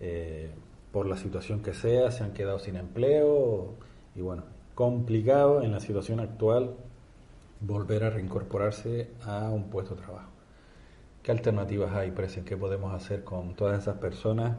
eh, 0.00 0.50
por 0.94 1.08
la 1.08 1.16
situación 1.16 1.60
que 1.60 1.74
sea, 1.74 2.12
se 2.12 2.22
han 2.22 2.34
quedado 2.34 2.60
sin 2.60 2.76
empleo 2.76 3.74
y 4.14 4.20
bueno, 4.20 4.44
complicado 4.76 5.60
en 5.60 5.72
la 5.72 5.80
situación 5.80 6.20
actual 6.20 6.76
volver 7.58 8.04
a 8.04 8.10
reincorporarse 8.10 9.10
a 9.24 9.50
un 9.50 9.70
puesto 9.70 9.96
de 9.96 10.02
trabajo. 10.02 10.30
¿Qué 11.24 11.32
alternativas 11.32 11.96
hay, 11.96 12.12
Presen? 12.12 12.44
¿Qué 12.44 12.56
podemos 12.56 12.94
hacer 12.94 13.24
con 13.24 13.56
todas 13.56 13.82
esas 13.82 13.96
personas 13.96 14.58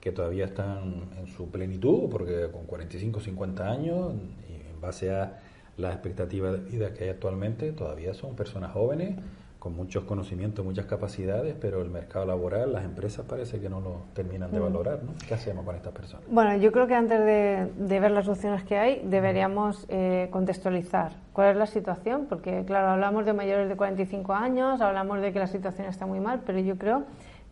que 0.00 0.12
todavía 0.12 0.44
están 0.44 1.10
en 1.18 1.26
su 1.26 1.50
plenitud? 1.50 2.08
Porque 2.08 2.48
con 2.52 2.64
45 2.66 3.18
50 3.18 3.68
años, 3.68 4.14
y 4.48 4.54
en 4.70 4.80
base 4.80 5.10
a 5.10 5.40
las 5.78 5.94
expectativas 5.94 6.52
de 6.52 6.58
vida 6.58 6.94
que 6.94 7.02
hay 7.02 7.10
actualmente, 7.10 7.72
todavía 7.72 8.14
son 8.14 8.36
personas 8.36 8.70
jóvenes 8.70 9.16
con 9.62 9.76
muchos 9.76 10.02
conocimientos, 10.02 10.64
muchas 10.64 10.86
capacidades, 10.86 11.54
pero 11.60 11.82
el 11.82 11.88
mercado 11.88 12.26
laboral, 12.26 12.72
las 12.72 12.84
empresas 12.84 13.24
parece 13.24 13.60
que 13.60 13.70
no 13.70 13.80
lo 13.80 14.06
terminan 14.12 14.50
de 14.50 14.58
mm. 14.58 14.62
valorar, 14.64 15.04
¿no? 15.04 15.12
¿Qué 15.28 15.34
hacemos 15.34 15.64
con 15.64 15.76
estas 15.76 15.92
personas? 15.92 16.26
Bueno, 16.28 16.56
yo 16.56 16.72
creo 16.72 16.88
que 16.88 16.96
antes 16.96 17.20
de, 17.20 18.00
ver 18.00 18.10
las 18.10 18.26
opciones 18.26 18.64
que 18.64 18.76
hay, 18.76 19.02
deberíamos 19.04 19.86
eh, 19.88 20.26
contextualizar 20.32 21.12
cuál 21.32 21.50
es 21.50 21.56
la 21.56 21.66
situación, 21.66 22.26
porque 22.28 22.64
claro, 22.66 22.88
hablamos 22.88 23.24
de 23.24 23.34
mayores 23.34 23.68
de 23.68 23.76
45 23.76 24.32
años, 24.32 24.80
hablamos 24.80 25.20
de 25.20 25.32
que 25.32 25.38
la 25.38 25.46
situación 25.46 25.86
está 25.86 26.06
muy 26.06 26.18
mal, 26.18 26.40
pero 26.44 26.58
yo 26.58 26.76
creo 26.76 27.04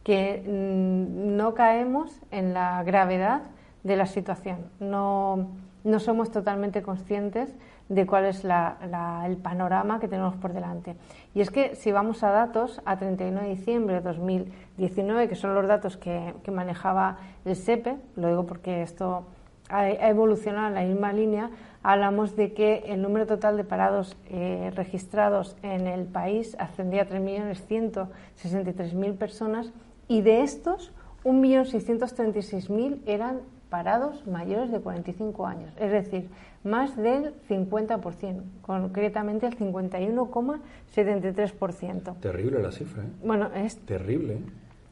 que 0.02 0.42
mm, 0.44 1.36
no 1.36 1.54
caemos 1.54 2.10
en 2.32 2.54
la 2.54 2.82
gravedad 2.82 3.42
de 3.84 3.94
la 3.94 4.06
situación, 4.06 4.58
no, 4.80 5.46
no 5.84 6.00
somos 6.00 6.32
totalmente 6.32 6.82
conscientes 6.82 7.54
de 7.90 8.06
cuál 8.06 8.24
es 8.26 8.44
el 8.44 9.36
panorama 9.38 9.98
que 9.98 10.08
tenemos 10.08 10.36
por 10.36 10.52
delante. 10.52 10.94
Y 11.34 11.40
es 11.40 11.50
que 11.50 11.74
si 11.74 11.90
vamos 11.90 12.22
a 12.22 12.30
datos, 12.30 12.80
a 12.84 12.96
31 12.96 13.40
de 13.40 13.48
diciembre 13.48 13.96
de 13.96 14.00
2019, 14.00 15.28
que 15.28 15.34
son 15.34 15.56
los 15.56 15.66
datos 15.66 15.96
que, 15.96 16.32
manejaba 16.52 17.18
el 17.44 17.56
SEPE, 17.56 17.96
lo 18.14 18.28
digo 18.28 18.46
porque 18.46 18.82
esto 18.82 19.24
ha, 19.68 19.90
evolucionado 19.90 20.68
en 20.68 20.74
la 20.74 20.82
misma 20.82 21.12
línea, 21.12 21.50
hablamos 21.82 22.36
de 22.36 22.52
que 22.52 22.84
el 22.86 23.02
número 23.02 23.26
total 23.26 23.56
de 23.56 23.64
parados 23.64 24.16
eh, 24.28 24.70
registrados 24.76 25.56
en 25.64 25.88
el 25.88 26.04
país 26.04 26.56
ascendía 26.60 27.02
a 27.02 27.08
3.163.000 27.08 29.16
personas 29.16 29.72
y 30.06 30.22
de 30.22 30.42
estos 30.42 30.92
1.636.000 31.24 33.00
eran 33.06 33.40
parados 33.70 34.26
mayores 34.26 34.70
de 34.70 34.80
45 34.80 35.46
años. 35.46 35.72
Es 35.78 35.90
decir, 35.90 36.28
más 36.64 36.94
del 36.96 37.32
50%, 37.48 38.42
concretamente 38.60 39.46
el 39.46 39.56
51,73%. 39.56 42.20
Terrible 42.20 42.60
la 42.60 42.72
cifra, 42.72 43.04
¿eh? 43.04 43.12
Bueno, 43.24 43.48
es... 43.54 43.78
Terrible, 43.86 44.34
¿eh? 44.34 44.42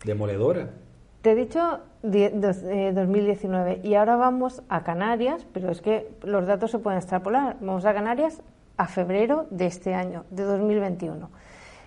Demoledora. 0.04 0.70
Te 1.20 1.32
he 1.32 1.34
dicho 1.34 1.80
2019 2.02 3.72
eh, 3.72 3.80
y 3.82 3.94
ahora 3.94 4.14
vamos 4.16 4.62
a 4.68 4.84
Canarias, 4.84 5.44
pero 5.52 5.70
es 5.70 5.82
que 5.82 6.08
los 6.22 6.46
datos 6.46 6.70
se 6.70 6.78
pueden 6.78 6.98
extrapolar. 6.98 7.56
Vamos 7.60 7.84
a 7.84 7.92
Canarias 7.92 8.40
a 8.76 8.86
febrero 8.86 9.48
de 9.50 9.66
este 9.66 9.94
año, 9.94 10.24
de 10.30 10.44
2021. 10.44 11.28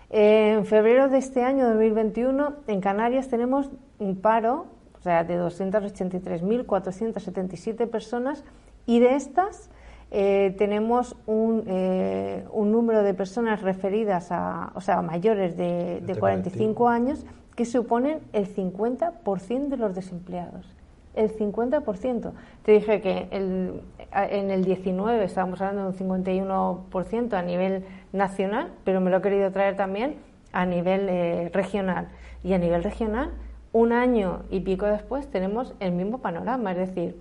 en 0.09 0.65
febrero 0.65 1.07
de 1.07 1.19
este 1.19 1.43
año, 1.43 1.69
2021, 1.69 2.55
en 2.67 2.81
Canarias 2.81 3.29
tenemos 3.29 3.71
un 3.97 4.17
paro, 4.17 4.65
o 5.02 5.04
sea, 5.04 5.24
de 5.24 5.39
283.477 5.41 7.89
personas 7.89 8.43
y 8.86 8.99
de 8.99 9.16
estas 9.16 9.72
eh, 10.12 10.54
tenemos 10.60 11.16
un, 11.26 11.64
eh, 11.66 12.45
un, 12.52 12.72
número 12.72 13.02
de 13.02 13.16
personas 13.16 13.64
referidas 13.64 14.32
a, 14.32 14.72
o 14.76 14.82
sea, 14.82 15.02
mayores 15.02 15.58
de, 15.58 16.02
de 16.02 16.16
45 16.16 16.88
años, 16.88 17.26
que 17.56 17.66
suponen 17.66 18.20
el 18.32 18.47
50% 18.54 19.70
de 19.70 19.78
los 19.78 19.95
desempleados. 19.95 20.68
El 21.16 21.36
50%. 21.36 22.32
Te 22.64 22.72
dije 22.72 23.02
que 23.02 23.28
en 23.32 24.52
el 24.52 24.64
19 24.64 25.24
estábamos 25.24 25.60
hablando 25.62 25.91
de 25.91 26.04
un 26.04 26.24
51% 26.24 27.34
a 27.34 27.41
nivel 27.41 27.86
nacional, 28.14 28.72
pero 28.84 29.02
me 29.02 29.10
lo 29.10 29.18
he 29.18 29.22
querido 29.22 29.52
traer 29.52 29.76
también 29.76 30.18
a 30.54 30.66
nivel 30.66 31.10
eh, 31.10 31.49
regional. 31.54 32.08
Y 32.43 32.54
a 32.54 32.58
nivel 32.58 32.84
regional, 32.84 33.30
un 33.74 33.93
año 33.93 34.43
y 34.49 34.59
pico 34.61 34.86
después 34.86 35.28
tenemos 35.28 35.74
el 35.80 35.91
mismo 35.91 36.19
panorama. 36.19 36.72
Es 36.72 36.78
decir, 36.78 37.15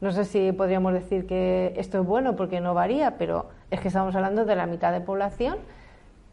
no 0.00 0.12
sé 0.12 0.24
si 0.24 0.52
podríamos 0.52 0.92
decir 0.92 1.26
que 1.26 1.74
esto 1.76 2.00
es 2.00 2.06
bueno 2.06 2.36
porque 2.36 2.60
no 2.60 2.74
varía, 2.74 3.16
pero 3.18 3.46
es 3.70 3.80
que 3.80 3.88
estamos 3.88 4.14
hablando 4.14 4.44
de 4.44 4.56
la 4.56 4.66
mitad 4.66 4.92
de 4.92 5.00
población 5.00 5.56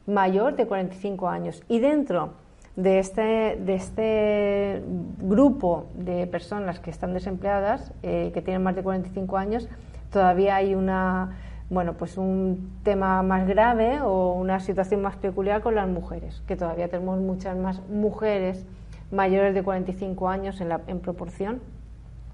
mayor 0.05 0.55
de 0.55 0.67
45 0.67 1.27
años. 1.27 1.63
Y 1.67 1.79
dentro 1.79 2.31
de 2.75 2.99
este, 2.99 3.57
de 3.59 3.75
este 3.75 4.81
grupo 5.19 5.85
de 5.95 6.27
personas 6.27 6.79
que 6.79 6.91
están 6.91 7.13
desempleadas, 7.13 7.91
eh, 8.03 8.31
que 8.33 8.41
tienen 8.41 8.63
más 8.63 8.75
de 8.75 8.83
45 8.83 9.37
años, 9.37 9.67
todavía 10.11 10.55
hay 10.55 10.75
una 10.75 11.37
bueno, 11.69 11.95
pues 11.95 12.17
un 12.17 12.79
tema 12.83 13.21
más 13.23 13.45
grave 13.45 13.99
o 14.01 14.31
una 14.31 14.61
situación 14.61 15.01
más 15.01 15.17
peculiar 15.17 15.61
con 15.61 15.75
las 15.75 15.87
mujeres, 15.89 16.41
que 16.47 16.55
todavía 16.55 16.87
tenemos 16.87 17.19
muchas 17.19 17.57
más 17.57 17.81
mujeres 17.89 18.65
mayores 19.11 19.53
de 19.53 19.63
45 19.63 20.29
años 20.29 20.61
en, 20.61 20.69
la, 20.69 20.81
en 20.87 20.99
proporción. 20.99 21.61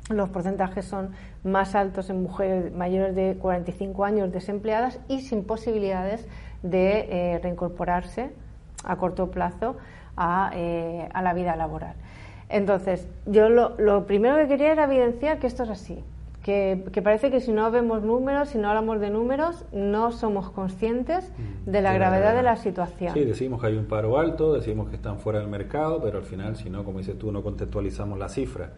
Los 0.09 0.30
porcentajes 0.30 0.86
son 0.86 1.11
más 1.43 1.76
altos 1.76 2.09
en 2.09 2.21
mujeres 2.21 2.74
mayores 2.74 3.15
de 3.15 3.38
45 3.39 4.03
años 4.03 4.32
desempleadas 4.32 4.99
y 5.07 5.21
sin 5.21 5.45
posibilidades 5.45 6.28
de 6.61 7.07
eh, 7.09 7.39
reincorporarse 7.39 8.32
a 8.84 8.95
corto 8.97 9.32
plazo 9.32 9.78
a, 10.17 10.51
eh, 10.53 11.07
a, 11.13 11.21
la 11.21 11.34
vida 11.34 11.55
laboral. 11.55 11.95
Entonces, 12.49 13.07
yo 13.26 13.49
lo, 13.49 13.76
lo 13.78 14.05
primero 14.05 14.36
que 14.38 14.47
quería 14.47 14.74
era 14.74 14.84
evidenciar 14.84 15.39
que 15.39 15.47
esto 15.47 15.63
es 15.63 15.69
así, 15.69 16.03
que, 16.44 17.02
parece 17.04 17.32
que 17.32 17.39
si 17.39 17.52
no 17.54 17.72
vemos 17.72 18.04
números, 18.04 18.50
si 18.50 18.58
no 18.58 18.68
hablamos 18.68 19.00
de 19.00 19.10
números, 19.10 19.66
no 19.72 20.12
somos 20.12 20.52
conscientes 20.52 21.32
mm, 21.38 21.72
de 21.72 21.82
la 21.82 21.94
gravedad 21.94 22.36
de 22.36 22.44
la 22.44 22.58
situación. 22.58 23.14
Sí, 23.14 23.24
decimos 23.24 23.62
que 23.62 23.68
hay 23.68 23.78
un 23.78 23.86
paro 23.86 24.20
alto, 24.20 24.54
decimos 24.54 24.89
que 24.89 24.98
están 24.98 25.20
fuera 25.20 25.39
del 25.39 25.48
mercado, 25.48 26.02
pero 26.04 26.18
al 26.18 26.26
final, 26.26 26.58
si 26.58 26.70
no, 26.70 26.84
como 26.84 27.00
dices 27.00 27.18
tú, 27.18 27.32
no 27.32 27.41
contextualizamos 27.41 28.20
la 28.20 28.28
cifra 28.28 28.74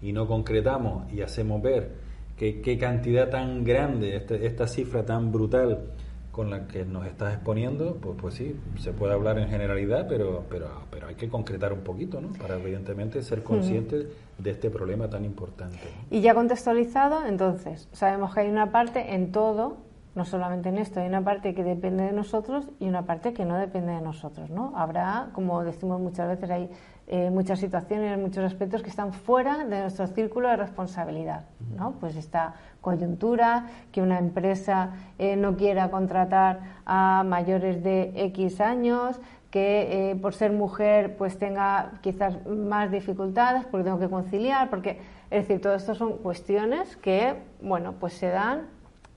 y 0.00 0.12
no 0.12 0.28
concretamos 0.28 1.12
y 1.12 1.20
hacemos 1.22 1.60
ver 1.60 2.08
qué 2.36 2.78
cantidad 2.78 3.28
tan 3.28 3.64
grande, 3.64 4.14
este, 4.14 4.46
esta 4.46 4.68
cifra 4.68 5.04
tan 5.04 5.32
brutal 5.32 5.90
con 6.38 6.50
la 6.50 6.68
que 6.68 6.84
nos 6.84 7.04
estás 7.04 7.34
exponiendo, 7.34 7.96
pues, 7.96 8.16
pues 8.20 8.34
sí, 8.34 8.54
se 8.78 8.92
puede 8.92 9.12
hablar 9.12 9.40
en 9.40 9.48
generalidad, 9.48 10.06
pero, 10.06 10.44
pero, 10.48 10.68
pero 10.88 11.08
hay 11.08 11.16
que 11.16 11.28
concretar 11.28 11.72
un 11.72 11.80
poquito, 11.80 12.20
¿no? 12.20 12.28
Para 12.28 12.54
evidentemente 12.54 13.20
ser 13.24 13.42
conscientes 13.42 14.06
de 14.38 14.50
este 14.52 14.70
problema 14.70 15.10
tan 15.10 15.24
importante. 15.24 15.80
Y 16.12 16.20
ya 16.20 16.34
contextualizado, 16.34 17.26
entonces, 17.26 17.88
sabemos 17.90 18.32
que 18.32 18.42
hay 18.42 18.48
una 18.50 18.70
parte 18.70 19.16
en 19.16 19.32
todo, 19.32 19.78
no 20.14 20.24
solamente 20.24 20.68
en 20.68 20.78
esto, 20.78 21.00
hay 21.00 21.08
una 21.08 21.24
parte 21.24 21.56
que 21.56 21.64
depende 21.64 22.04
de 22.04 22.12
nosotros 22.12 22.68
y 22.78 22.86
una 22.86 23.04
parte 23.04 23.32
que 23.32 23.44
no 23.44 23.56
depende 23.56 23.90
de 23.90 24.00
nosotros, 24.00 24.48
¿no? 24.48 24.74
Habrá, 24.76 25.30
como 25.32 25.64
decimos 25.64 26.00
muchas 26.00 26.28
veces, 26.28 26.48
hay 26.50 26.70
eh, 27.10 27.30
muchas 27.30 27.58
situaciones, 27.58 28.18
muchos 28.18 28.44
aspectos 28.44 28.82
que 28.82 28.90
están 28.90 29.14
fuera 29.14 29.64
de 29.64 29.80
nuestro 29.80 30.06
círculo 30.06 30.48
de 30.48 30.56
responsabilidad. 30.56 31.46
¿no? 31.74 31.92
Pues 31.92 32.16
esta 32.16 32.54
coyuntura, 32.82 33.66
que 33.92 34.02
una 34.02 34.18
empresa 34.18 34.90
eh, 35.18 35.34
no 35.34 35.56
quiera 35.56 35.90
contratar 35.90 36.60
a 36.84 37.24
mayores 37.26 37.82
de 37.82 38.12
X 38.14 38.60
años, 38.60 39.20
que 39.50 40.10
eh, 40.10 40.16
por 40.16 40.34
ser 40.34 40.52
mujer 40.52 41.16
pues 41.16 41.38
tenga 41.38 41.92
quizás 42.02 42.46
más 42.46 42.90
dificultades 42.90 43.64
porque 43.64 43.84
tengo 43.84 43.98
que 43.98 44.10
conciliar, 44.10 44.68
porque 44.68 45.00
es 45.30 45.48
decir, 45.48 45.62
todo 45.62 45.74
esto 45.74 45.94
son 45.94 46.18
cuestiones 46.18 46.96
que 46.98 47.36
bueno 47.62 47.94
pues 47.98 48.12
se 48.12 48.28
dan 48.28 48.66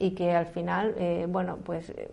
y 0.02 0.12
que 0.12 0.32
al 0.32 0.48
final, 0.48 0.96
eh, 0.98 1.28
bueno, 1.30 1.60
pues 1.64 1.92
eh, 1.92 2.10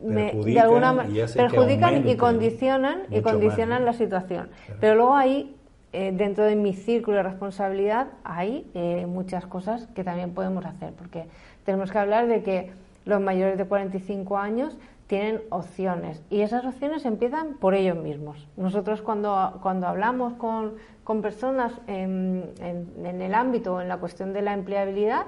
de 0.00 0.58
alguna 0.58 0.94
manera 0.94 1.26
perjudican 1.34 2.08
y 2.08 2.16
condicionan 2.16 3.02
y 3.10 3.20
condicionan 3.20 3.84
la 3.84 3.92
situación. 3.92 4.48
Pero 4.80 4.94
luego 4.94 5.14
hay 5.14 5.54
eh, 5.92 6.12
dentro 6.14 6.44
de 6.44 6.56
mi 6.56 6.72
círculo 6.72 7.18
de 7.18 7.24
responsabilidad 7.24 8.08
hay 8.24 8.64
muchas 9.06 9.46
cosas 9.46 9.86
que 9.88 10.02
también 10.02 10.32
podemos 10.32 10.64
hacer, 10.64 10.94
porque 10.94 11.26
tenemos 11.66 11.92
que 11.92 11.98
hablar 11.98 12.26
de 12.26 12.42
que 12.42 12.72
los 13.04 13.20
mayores 13.20 13.58
de 13.58 13.66
45 13.66 14.38
años 14.38 14.78
tienen 15.06 15.42
opciones 15.50 16.22
y 16.30 16.40
esas 16.40 16.64
opciones 16.64 17.04
empiezan 17.04 17.58
por 17.58 17.74
ellos 17.74 17.98
mismos. 17.98 18.48
Nosotros 18.56 19.02
cuando, 19.02 19.58
cuando 19.62 19.86
hablamos 19.86 20.32
con, 20.34 20.72
con 21.04 21.20
personas 21.20 21.72
en, 21.86 22.50
en, 22.60 22.88
en 23.04 23.20
el 23.20 23.34
ámbito, 23.34 23.80
en 23.82 23.88
la 23.88 23.98
cuestión 23.98 24.32
de 24.32 24.40
la 24.40 24.54
empleabilidad, 24.54 25.26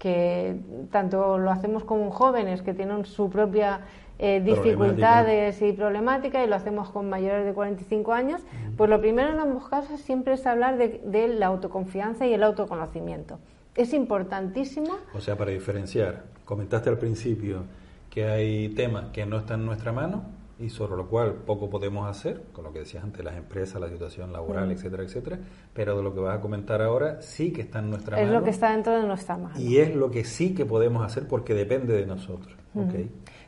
que 0.00 0.56
tanto 0.90 1.38
lo 1.38 1.50
hacemos 1.50 1.84
con 1.84 2.10
jóvenes 2.10 2.62
que 2.62 2.72
tienen 2.72 3.04
su 3.04 3.28
propia 3.30 3.82
eh, 4.18 4.40
dificultades 4.40 5.60
y 5.62 5.72
problemática 5.72 6.42
y 6.42 6.48
lo 6.48 6.56
hacemos 6.56 6.90
con 6.90 7.08
mayores 7.08 7.44
de 7.44 7.52
45 7.52 8.12
años, 8.12 8.40
pues 8.76 8.90
lo 8.90 9.00
primero 9.00 9.30
en 9.30 9.38
ambos 9.38 9.68
casos 9.68 10.00
siempre 10.00 10.34
es 10.34 10.46
hablar 10.46 10.78
de, 10.78 11.28
la 11.28 11.46
autoconfianza 11.46 12.26
y 12.26 12.32
el 12.32 12.42
autoconocimiento. 12.42 13.38
Es 13.74 13.92
importantísimo. 13.92 14.96
O 15.14 15.20
sea, 15.20 15.36
para 15.36 15.50
diferenciar, 15.50 16.24
comentaste 16.46 16.88
al 16.88 16.98
principio 16.98 17.64
que 18.08 18.24
hay 18.24 18.70
temas 18.70 19.06
que 19.12 19.26
no 19.26 19.38
están 19.38 19.60
en 19.60 19.66
nuestra 19.66 19.92
mano 19.92 20.22
y 20.60 20.68
sobre 20.68 20.96
lo 20.96 21.06
cual 21.08 21.32
poco 21.46 21.70
podemos 21.70 22.08
hacer, 22.08 22.42
con 22.52 22.64
lo 22.64 22.72
que 22.72 22.80
decías 22.80 23.02
antes, 23.02 23.24
las 23.24 23.36
empresas, 23.36 23.80
la 23.80 23.88
situación 23.88 24.32
laboral, 24.32 24.68
mm. 24.68 24.72
etcétera, 24.72 25.02
etcétera, 25.02 25.38
pero 25.72 25.96
de 25.96 26.02
lo 26.02 26.14
que 26.14 26.20
vas 26.20 26.38
a 26.38 26.40
comentar 26.40 26.82
ahora 26.82 27.22
sí 27.22 27.52
que 27.52 27.62
está 27.62 27.78
en 27.78 27.90
nuestra 27.90 28.16
mano. 28.16 28.28
Es 28.28 28.32
lo 28.34 28.44
que 28.44 28.50
está 28.50 28.70
dentro 28.70 28.92
de 28.92 29.06
nuestra 29.06 29.36
mano. 29.38 29.58
Y 29.58 29.78
es 29.78 29.94
lo 29.94 30.10
que 30.10 30.24
sí 30.24 30.54
que 30.54 30.66
podemos 30.66 31.04
hacer 31.04 31.26
porque 31.26 31.54
depende 31.54 31.94
de 31.94 32.06
nosotros. 32.06 32.54
Mm. 32.74 32.90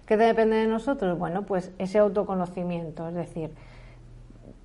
¿Qué 0.07 0.17
depende 0.17 0.57
de 0.57 0.67
nosotros? 0.67 1.19
Bueno, 1.19 1.43
pues 1.43 1.71
ese 1.79 1.99
autoconocimiento, 1.99 3.07
es 3.09 3.15
decir, 3.15 3.51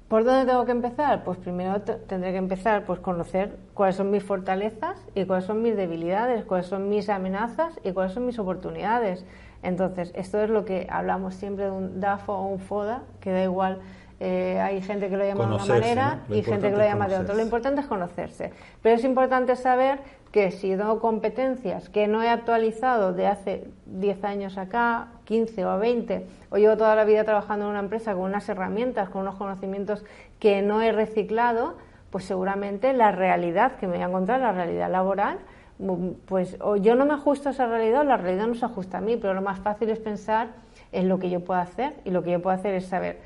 ¿por 0.07 0.23
dónde 0.23 0.45
tengo 0.49 0.65
que 0.65 0.71
empezar? 0.71 1.23
Pues 1.25 1.37
primero 1.37 1.81
tendré 1.81 2.31
que 2.31 2.37
empezar 2.37 2.85
pues 2.85 2.99
conocer 2.99 3.57
cuáles 3.73 3.97
son 3.97 4.09
mis 4.09 4.23
fortalezas 4.23 4.97
y 5.15 5.25
cuáles 5.25 5.45
son 5.45 5.61
mis 5.61 5.75
debilidades, 5.75 6.45
cuáles 6.45 6.67
son 6.67 6.87
mis 6.87 7.09
amenazas 7.09 7.77
y 7.83 7.91
cuáles 7.91 8.13
son 8.13 8.25
mis 8.25 8.39
oportunidades 8.39 9.25
entonces, 9.63 10.11
esto 10.15 10.41
es 10.41 10.49
lo 10.49 10.65
que 10.65 10.87
hablamos 10.89 11.35
siempre 11.35 11.65
de 11.65 11.71
un 11.71 11.99
DAFO 11.99 12.33
o 12.33 12.47
un 12.47 12.59
FODA, 12.59 13.01
que 13.19 13.31
da 13.31 13.43
igual, 13.43 13.79
eh, 14.19 14.59
hay 14.59 14.81
gente 14.81 15.09
que 15.09 15.17
lo 15.17 15.23
llama 15.25 15.45
de 15.45 15.55
una 15.55 15.65
manera 15.65 16.19
y 16.29 16.41
gente 16.41 16.69
que 16.71 16.75
lo 16.75 16.83
llama 16.83 17.07
de 17.07 17.17
otra. 17.17 17.35
Lo 17.35 17.41
importante 17.41 17.81
es 17.81 17.87
conocerse. 17.87 18.51
Pero 18.81 18.95
es 18.95 19.03
importante 19.03 19.55
saber 19.55 19.99
que 20.31 20.51
si 20.51 20.69
tengo 20.75 20.99
competencias 20.99 21.89
que 21.89 22.07
no 22.07 22.23
he 22.23 22.29
actualizado 22.29 23.13
de 23.13 23.27
hace 23.27 23.67
10 23.85 24.23
años 24.23 24.57
acá, 24.57 25.07
15 25.25 25.65
o 25.65 25.79
20, 25.79 26.27
o 26.49 26.57
llevo 26.57 26.77
toda 26.77 26.95
la 26.95 27.05
vida 27.05 27.23
trabajando 27.23 27.65
en 27.65 27.71
una 27.71 27.79
empresa 27.79 28.13
con 28.13 28.23
unas 28.23 28.47
herramientas, 28.49 29.09
con 29.09 29.21
unos 29.21 29.35
conocimientos 29.35 30.03
que 30.39 30.61
no 30.61 30.81
he 30.81 30.91
reciclado, 30.91 31.75
pues 32.09 32.25
seguramente 32.25 32.93
la 32.93 33.11
realidad 33.11 33.73
que 33.73 33.87
me 33.87 33.93
voy 33.93 34.03
a 34.03 34.07
encontrar, 34.07 34.39
la 34.39 34.51
realidad 34.51 34.89
laboral, 34.89 35.37
pues 36.25 36.57
o 36.59 36.75
yo 36.75 36.95
no 36.95 37.05
me 37.05 37.13
ajusto 37.13 37.49
a 37.49 37.51
esa 37.51 37.67
realidad 37.67 38.01
o 38.01 38.03
la 38.03 38.17
realidad 38.17 38.47
no 38.47 38.55
se 38.55 38.65
ajusta 38.65 38.97
a 38.97 39.01
mí, 39.01 39.17
pero 39.17 39.33
lo 39.33 39.41
más 39.41 39.59
fácil 39.59 39.89
es 39.89 39.99
pensar 39.99 40.49
en 40.91 41.07
lo 41.07 41.19
que 41.19 41.29
yo 41.29 41.41
puedo 41.41 41.59
hacer 41.59 41.93
y 42.03 42.11
lo 42.11 42.23
que 42.23 42.31
yo 42.31 42.41
puedo 42.41 42.55
hacer 42.55 42.73
es 42.73 42.87
saber 42.87 43.19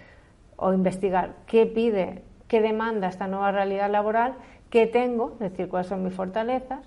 o 0.58 0.74
investigar 0.74 1.34
qué 1.48 1.66
pide, 1.66 2.24
qué 2.48 2.62
demanda 2.62 3.08
esta 3.08 3.28
nueva 3.28 3.52
realidad 3.52 3.90
laboral, 3.90 4.34
qué 4.70 4.86
tengo, 4.86 5.34
es 5.34 5.52
decir, 5.52 5.70
cuáles 5.70 5.88
son 5.88 6.04
mis 6.04 6.14
fortalezas 6.14 6.86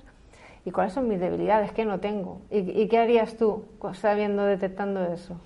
y 0.64 0.70
cuáles 0.70 0.92
son 0.92 1.08
mis 1.08 1.20
debilidades, 1.20 1.72
qué 1.72 1.84
no 1.84 2.00
tengo. 2.00 2.40
¿Y, 2.50 2.58
y 2.58 2.88
qué 2.88 2.98
harías 2.98 3.36
tú 3.36 3.64
sabiendo, 3.94 4.44
detectando 4.44 5.04
eso? 5.12 5.40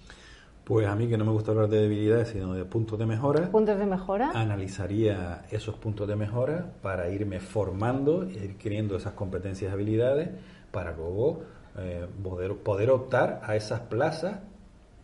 Pues 0.69 0.87
a 0.87 0.95
mí 0.95 1.09
que 1.09 1.17
no 1.17 1.25
me 1.25 1.33
gusta 1.33 1.53
hablar 1.53 1.71
de 1.71 1.81
debilidades, 1.81 2.29
sino 2.29 2.53
de 2.53 2.67
puntos 2.67 2.99
de 2.99 3.07
mejora. 3.07 3.51
Puntos 3.51 3.79
de 3.79 3.87
mejora. 3.87 4.33
Analizaría 4.35 5.47
esos 5.51 5.77
puntos 5.77 6.07
de 6.07 6.15
mejora 6.15 6.75
para 6.83 7.09
irme 7.09 7.41
formando, 7.41 8.29
ir 8.29 8.51
adquiriendo 8.55 8.97
esas 8.97 9.15
competencias 9.15 9.71
y 9.71 9.73
habilidades 9.73 10.29
para 10.71 10.95
luego 10.95 11.41
eh, 11.79 12.07
poder, 12.23 12.55
poder 12.57 12.91
optar 12.91 13.41
a 13.45 13.57
esas 13.57 13.81
plazas 13.81 14.41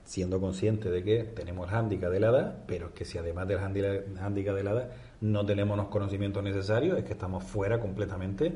siendo 0.04 0.38
consciente 0.38 0.90
de 0.90 1.02
que 1.02 1.24
tenemos 1.24 1.66
el 1.66 1.74
hándicap 1.74 2.12
de 2.12 2.20
la 2.20 2.28
edad, 2.28 2.56
pero 2.66 2.92
que 2.92 3.06
si 3.06 3.16
además 3.16 3.48
del 3.48 3.58
hándicap 3.58 4.54
de 4.54 4.64
la 4.64 4.70
edad 4.72 4.90
no 5.22 5.46
tenemos 5.46 5.78
los 5.78 5.88
conocimientos 5.88 6.44
necesarios, 6.44 6.98
es 6.98 7.04
que 7.04 7.14
estamos 7.14 7.42
fuera 7.42 7.80
completamente 7.80 8.52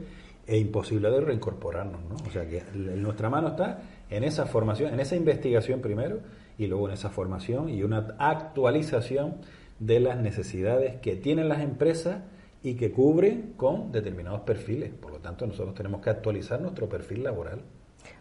e 0.46 0.58
imposible 0.58 1.10
de 1.10 1.22
reincorporarnos. 1.22 2.02
¿no? 2.02 2.16
O 2.26 2.30
sea 2.30 2.46
que 2.46 2.58
en 2.74 3.02
nuestra 3.02 3.30
mano 3.30 3.48
está 3.48 3.80
en 4.10 4.24
esa 4.24 4.44
formación, 4.44 4.92
en 4.92 5.00
esa 5.00 5.16
investigación 5.16 5.80
primero 5.80 6.18
y 6.58 6.66
luego 6.66 6.88
en 6.88 6.94
esa 6.94 7.08
formación 7.08 7.70
y 7.70 7.82
una 7.82 8.14
actualización 8.18 9.36
de 9.78 10.00
las 10.00 10.18
necesidades 10.18 10.96
que 10.96 11.16
tienen 11.16 11.48
las 11.48 11.60
empresas 11.60 12.22
y 12.62 12.74
que 12.74 12.90
cubren 12.90 13.54
con 13.56 13.92
determinados 13.92 14.40
perfiles. 14.40 14.92
Por 14.92 15.12
lo 15.12 15.18
tanto, 15.20 15.46
nosotros 15.46 15.74
tenemos 15.74 16.00
que 16.00 16.10
actualizar 16.10 16.60
nuestro 16.60 16.88
perfil 16.88 17.22
laboral. 17.22 17.62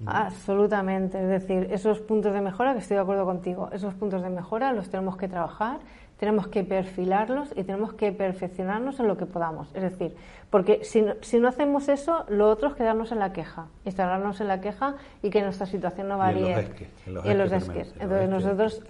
Absolutamente, 0.06 1.20
es 1.20 1.28
decir, 1.28 1.68
esos 1.72 2.00
puntos 2.00 2.34
de 2.34 2.42
mejora, 2.42 2.74
que 2.74 2.80
estoy 2.80 2.96
de 2.96 3.02
acuerdo 3.02 3.26
contigo, 3.26 3.70
esos 3.72 3.96
puntos 3.96 4.22
de 4.22 4.30
mejora 4.30 4.72
los 4.74 4.90
tenemos 4.90 5.18
que 5.18 5.28
trabajar 5.28 5.80
tenemos 6.20 6.48
que 6.48 6.64
perfilarlos 6.64 7.52
y 7.56 7.64
tenemos 7.64 7.94
que 7.94 8.12
perfeccionarnos 8.12 9.00
en 9.00 9.08
lo 9.08 9.18
que 9.18 9.26
podamos. 9.26 9.70
Es 9.76 9.84
decir, 9.84 10.16
porque 10.50 10.84
si 10.84 11.02
no, 11.02 11.14
si 11.22 11.40
no 11.40 11.48
hacemos 11.48 11.90
eso, 11.90 12.26
lo 12.28 12.50
otro 12.50 12.70
es 12.70 12.76
quedarnos 12.76 13.12
en 13.12 13.20
la 13.20 13.34
queja, 13.34 13.68
instalarnos 13.86 14.42
en 14.42 14.48
la 14.48 14.60
queja 14.60 14.96
y 15.22 15.30
que 15.30 15.42
nuestra 15.42 15.68
situación 15.68 16.08
no 16.08 16.18
varíe. 16.18 16.68
Y 17.06 17.30
en 17.30 17.38
los 17.38 17.52
esques. 17.52 17.94
Entonces 18.00 18.30
nosotros, 18.30 18.84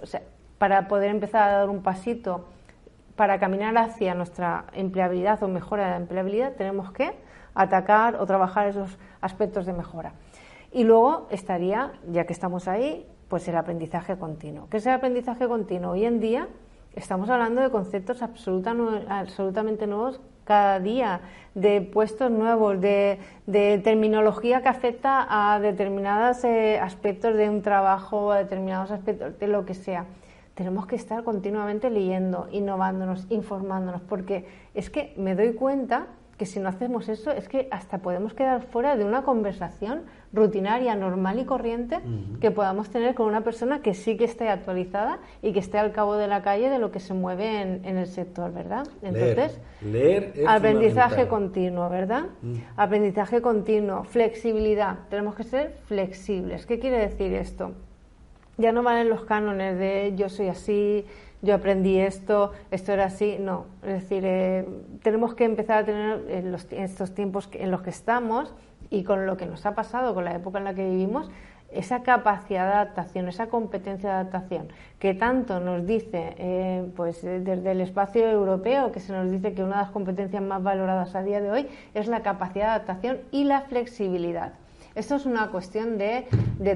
para 0.57 0.87
poder 0.87 1.11
empezar 1.11 1.49
a 1.49 1.57
dar 1.59 1.69
un 1.69 1.83
pasito 1.83 2.45
para 3.17 3.39
caminar 3.39 3.77
hacia 3.77 4.13
nuestra 4.13 4.65
empleabilidad 4.73 5.41
o 5.43 5.47
mejora 5.47 5.85
de 5.85 5.89
la 5.91 5.97
empleabilidad, 5.97 6.53
tenemos 6.53 6.91
que 6.91 7.11
atacar 7.55 8.15
o 8.15 8.25
trabajar 8.25 8.67
esos 8.67 8.97
aspectos 9.19 9.65
de 9.65 9.73
mejora. 9.73 10.13
Y 10.71 10.83
luego 10.83 11.27
estaría, 11.31 11.93
ya 12.09 12.25
que 12.25 12.33
estamos 12.33 12.67
ahí, 12.67 13.05
pues 13.27 13.47
el 13.47 13.57
aprendizaje 13.57 14.17
continuo. 14.17 14.67
¿Qué 14.69 14.77
es 14.77 14.85
el 14.85 14.93
aprendizaje 14.93 15.47
continuo? 15.47 15.91
Hoy 15.91 16.05
en 16.05 16.19
día 16.19 16.47
estamos 16.97 17.29
hablando 17.29 17.61
de 17.61 17.69
conceptos 17.69 18.21
absolutamente 18.21 19.87
nuevos 19.87 20.19
cada 20.43 20.79
día, 20.79 21.19
de 21.55 21.81
puestos 21.81 22.31
nuevos, 22.31 22.79
de, 22.79 23.19
terminología 23.83 24.61
que 24.61 24.69
afecta 24.69 25.27
a 25.29 25.59
determinados 25.59 26.43
eh, 26.45 26.79
aspectos 26.79 27.35
de 27.35 27.49
un 27.49 27.61
trabajo, 27.61 28.31
a 28.31 28.37
determinados 28.37 28.91
aspectos 28.91 29.37
de 29.37 29.47
lo 29.47 29.65
que 29.65 29.73
sea. 29.73 30.05
Tenemos 30.55 30.87
que 30.87 30.95
estar 30.95 31.23
continuamente 31.23 31.89
leyendo, 31.89 32.47
innovándonos, 32.51 33.27
informándonos, 33.29 34.01
porque 34.01 34.45
es 34.73 34.89
que 34.89 35.13
me 35.17 35.35
doy 35.35 35.53
cuenta 35.53 36.07
que 36.37 36.45
si 36.45 36.59
no 36.59 36.69
hacemos 36.69 37.09
eso 37.09 37.31
es 37.31 37.49
que 37.49 37.67
hasta 37.71 37.97
podemos 37.97 38.33
quedar 38.33 38.61
fuera 38.61 38.95
de 38.95 39.03
una 39.03 39.23
conversación 39.23 40.03
rutinaria, 40.31 40.95
normal 40.95 41.39
y 41.39 41.45
corriente 41.45 41.99
que 42.39 42.51
podamos 42.51 42.89
tener 42.89 43.15
con 43.15 43.27
una 43.27 43.41
persona 43.41 43.81
que 43.81 43.93
sí 43.93 44.17
que 44.17 44.25
esté 44.25 44.49
actualizada 44.49 45.19
y 45.41 45.51
que 45.51 45.59
esté 45.59 45.79
al 45.79 45.91
cabo 45.91 46.15
de 46.15 46.27
la 46.27 46.43
calle 46.43 46.69
de 46.69 46.77
lo 46.77 46.91
que 46.91 46.99
se 46.99 47.13
mueve 47.13 47.61
en, 47.61 47.97
el 47.97 48.07
sector, 48.07 48.53
¿verdad? 48.53 48.87
Entonces, 49.01 49.59
leer, 49.81 50.33
aprendizaje 50.47 51.27
continuo, 51.27 51.89
¿verdad? 51.89 52.25
Aprendizaje 52.75 53.41
continuo, 53.41 54.03
flexibilidad. 54.03 54.99
Tenemos 55.09 55.33
que 55.35 55.43
ser 55.43 55.77
flexibles. 55.85 56.65
¿Qué 56.65 56.77
quiere 56.77 56.99
decir 56.99 57.33
esto? 57.33 57.71
Ya 58.57 58.71
no 58.71 58.83
valen 58.83 59.09
los 59.09 59.23
cánones 59.25 59.77
de 59.77 60.13
yo 60.15 60.29
soy 60.29 60.49
así, 60.49 61.05
yo 61.41 61.53
aprendí 61.53 61.99
esto, 61.99 62.51
esto 62.71 62.93
era 62.93 63.05
así. 63.05 63.37
No, 63.39 63.65
es 63.83 64.01
decir, 64.01 64.23
eh, 64.25 64.67
tenemos 65.03 65.35
que 65.35 65.45
empezar 65.45 65.83
a 65.83 65.85
tener 65.85 66.25
en, 66.29 66.55
estos 66.55 67.13
tiempos 67.13 67.49
en 67.53 67.71
los 67.71 67.81
que 67.81 67.89
estamos 67.89 68.53
y 68.89 69.03
con 69.03 69.25
lo 69.25 69.37
que 69.37 69.45
nos 69.45 69.65
ha 69.65 69.75
pasado, 69.75 70.13
con 70.13 70.25
la 70.25 70.33
época 70.33 70.57
en 70.57 70.63
la 70.63 70.73
que 70.73 70.89
vivimos, 70.89 71.29
esa 71.69 72.01
capacidad 72.01 72.65
de 72.65 72.73
adaptación, 72.73 73.27
esa 73.27 73.47
competencia 73.47 74.09
de 74.09 74.15
adaptación 74.15 74.69
que 74.99 75.13
tanto 75.13 75.59
nos 75.59 75.85
dice, 75.85 76.33
eh, 76.37 76.89
pues 76.95 77.23
eh, 77.25 77.41
desde 77.41 77.71
el 77.71 77.81
espacio 77.81 78.25
europeo, 78.25 78.93
que 78.93 79.01
se 79.01 79.11
nos 79.11 79.29
dice 79.29 79.53
que 79.53 79.63
una 79.63 79.75
de 79.75 79.81
las 79.83 79.91
competencias 79.91 80.41
más 80.41 80.63
valoradas 80.63 81.13
a 81.13 81.23
día 81.23 81.41
de 81.41 81.51
hoy 81.51 81.67
es 81.93 82.07
la 82.07 82.21
capacidad 82.21 82.67
de 82.67 82.71
adaptación 82.71 83.17
y 83.31 83.43
la 83.43 83.61
flexibilidad. 83.61 84.53
Esto 84.95 85.15
es 85.15 85.25
una 85.25 85.49
cuestión 85.49 85.97
de, 85.97 86.25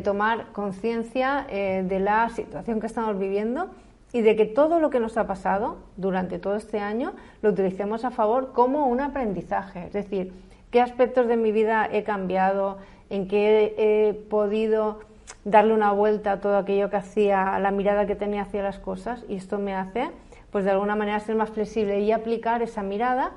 tomar 0.03 0.51
conciencia 0.51 1.47
de 1.49 1.99
la 1.99 2.29
situación 2.29 2.79
que 2.79 2.85
estamos 2.85 3.17
viviendo 3.17 3.71
y 4.13 4.21
de 4.21 4.35
que 4.35 4.45
todo 4.45 4.79
lo 4.79 4.89
que 4.89 4.99
nos 4.99 5.17
ha 5.17 5.27
pasado 5.27 5.77
durante 5.97 6.39
todo 6.39 6.55
este 6.55 6.79
año 6.79 7.13
lo 7.41 7.49
utilicemos 7.49 8.03
a 8.03 8.11
favor 8.11 8.51
como 8.51 8.87
un 8.87 8.99
aprendizaje. 8.99 9.85
Es 9.87 9.93
decir, 9.93 10.33
qué 10.69 10.81
aspectos 10.81 11.27
de 11.27 11.37
mi 11.37 11.51
vida 11.51 11.87
he 11.91 12.03
cambiado, 12.03 12.77
en 13.09 13.27
qué 13.27 13.73
he 13.77 14.13
podido 14.13 14.99
darle 15.45 15.73
una 15.73 15.91
vuelta 15.91 16.33
a 16.33 16.39
todo 16.39 16.57
aquello 16.57 16.89
que 16.89 16.97
hacía, 16.97 17.55
a 17.55 17.59
la 17.59 17.71
mirada 17.71 18.05
que 18.05 18.15
tenía 18.15 18.43
hacia 18.43 18.63
las 18.63 18.79
cosas 18.79 19.23
y 19.27 19.35
esto 19.35 19.57
me 19.57 19.73
hace, 19.73 20.09
pues 20.51 20.65
de 20.65 20.71
alguna 20.71 20.95
manera 20.95 21.19
ser 21.19 21.35
más 21.35 21.49
flexible 21.49 21.99
y 22.01 22.11
aplicar 22.11 22.61
esa 22.61 22.83
mirada 22.83 23.31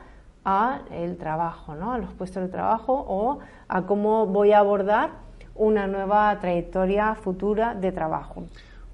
a 0.45 0.81
el 0.91 1.17
trabajo, 1.17 1.75
¿no? 1.75 1.93
a 1.93 1.99
los 1.99 2.13
puestos 2.13 2.43
de 2.43 2.49
trabajo 2.49 3.05
o 3.09 3.39
a 3.69 3.83
cómo 3.83 4.27
voy 4.27 4.53
a 4.53 4.59
abordar 4.59 5.11
una 5.55 5.87
nueva 5.87 6.37
trayectoria 6.41 7.15
futura 7.15 7.75
de 7.75 7.93
trabajo. 7.93 8.45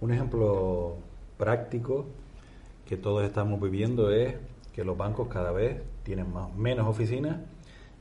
Un 0.00 0.12
ejemplo 0.12 0.96
práctico 1.40 2.06
que 2.86 2.96
todos 2.96 3.24
estamos 3.24 3.60
viviendo 3.60 4.10
es 4.10 4.36
que 4.72 4.84
los 4.84 4.96
bancos 4.96 5.28
cada 5.28 5.50
vez 5.50 5.82
tienen 6.04 6.32
más, 6.32 6.54
menos 6.54 6.86
oficinas 6.86 7.38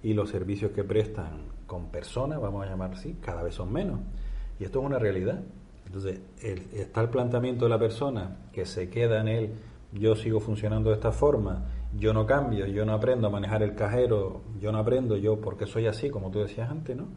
y 0.03 0.13
los 0.13 0.29
servicios 0.29 0.71
que 0.71 0.83
prestan 0.83 1.43
con 1.65 1.85
personas, 1.85 2.41
vamos 2.41 2.65
a 2.65 2.69
llamar 2.69 2.91
así, 2.91 3.15
cada 3.21 3.41
vez 3.41 3.55
son 3.55 3.71
menos. 3.71 3.99
Y 4.59 4.65
esto 4.65 4.79
es 4.79 4.85
una 4.85 4.99
realidad. 4.99 5.41
Entonces, 5.85 6.19
está 6.73 7.01
el 7.01 7.09
planteamiento 7.09 7.65
de 7.65 7.69
la 7.69 7.79
persona 7.79 8.37
que 8.51 8.65
se 8.65 8.89
queda 8.89 9.21
en 9.21 9.27
él, 9.27 9.53
yo 9.91 10.15
sigo 10.15 10.39
funcionando 10.39 10.89
de 10.89 10.97
esta 10.97 11.11
forma, 11.11 11.65
yo 11.97 12.13
no 12.13 12.25
cambio, 12.25 12.67
yo 12.67 12.85
no 12.85 12.93
aprendo 12.93 13.27
a 13.27 13.29
manejar 13.31 13.63
el 13.63 13.73
cajero, 13.73 14.41
yo 14.59 14.71
no 14.71 14.77
aprendo 14.77 15.17
yo 15.17 15.39
porque 15.39 15.65
soy 15.65 15.87
así, 15.87 16.09
como 16.09 16.29
tú 16.29 16.39
decías 16.39 16.69
antes, 16.69 16.95
¿no? 16.95 17.07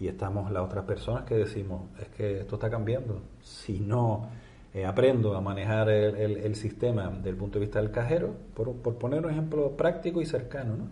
Y 0.00 0.08
estamos 0.08 0.50
las 0.50 0.64
otras 0.64 0.84
personas 0.84 1.24
que 1.24 1.36
decimos, 1.36 1.82
es 2.00 2.08
que 2.08 2.40
esto 2.40 2.56
está 2.56 2.68
cambiando. 2.68 3.22
Si 3.40 3.78
no 3.78 4.28
eh, 4.76 4.84
aprendo 4.84 5.34
a 5.34 5.40
manejar 5.40 5.88
el, 5.88 6.54
sistema 6.54 7.08
desde 7.08 7.30
el 7.30 7.36
punto 7.36 7.58
de 7.58 7.64
vista 7.64 7.80
del 7.80 7.90
cajero, 7.90 8.34
por, 8.52 8.74
poner 8.98 9.24
un 9.24 9.30
ejemplo 9.30 9.74
práctico 9.74 10.20
y 10.20 10.26
cercano, 10.26 10.76
¿no? 10.76 10.88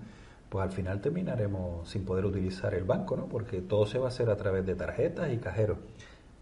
pues 0.49 0.64
al 0.64 0.72
final 0.72 1.03
terminaremos 1.03 1.87
sin 1.87 2.03
poder 2.07 2.24
utilizar 2.24 2.72
el 2.72 2.85
banco, 2.85 3.14
¿no? 3.14 3.26
porque 3.26 3.61
todo 3.61 3.85
se 3.85 3.99
va 3.99 4.07
a 4.07 4.09
hacer 4.09 4.30
a 4.30 4.37
través 4.39 4.64
de 4.64 4.74
tarjetas 4.74 5.30
y 5.30 5.37
cajeros. 5.37 5.76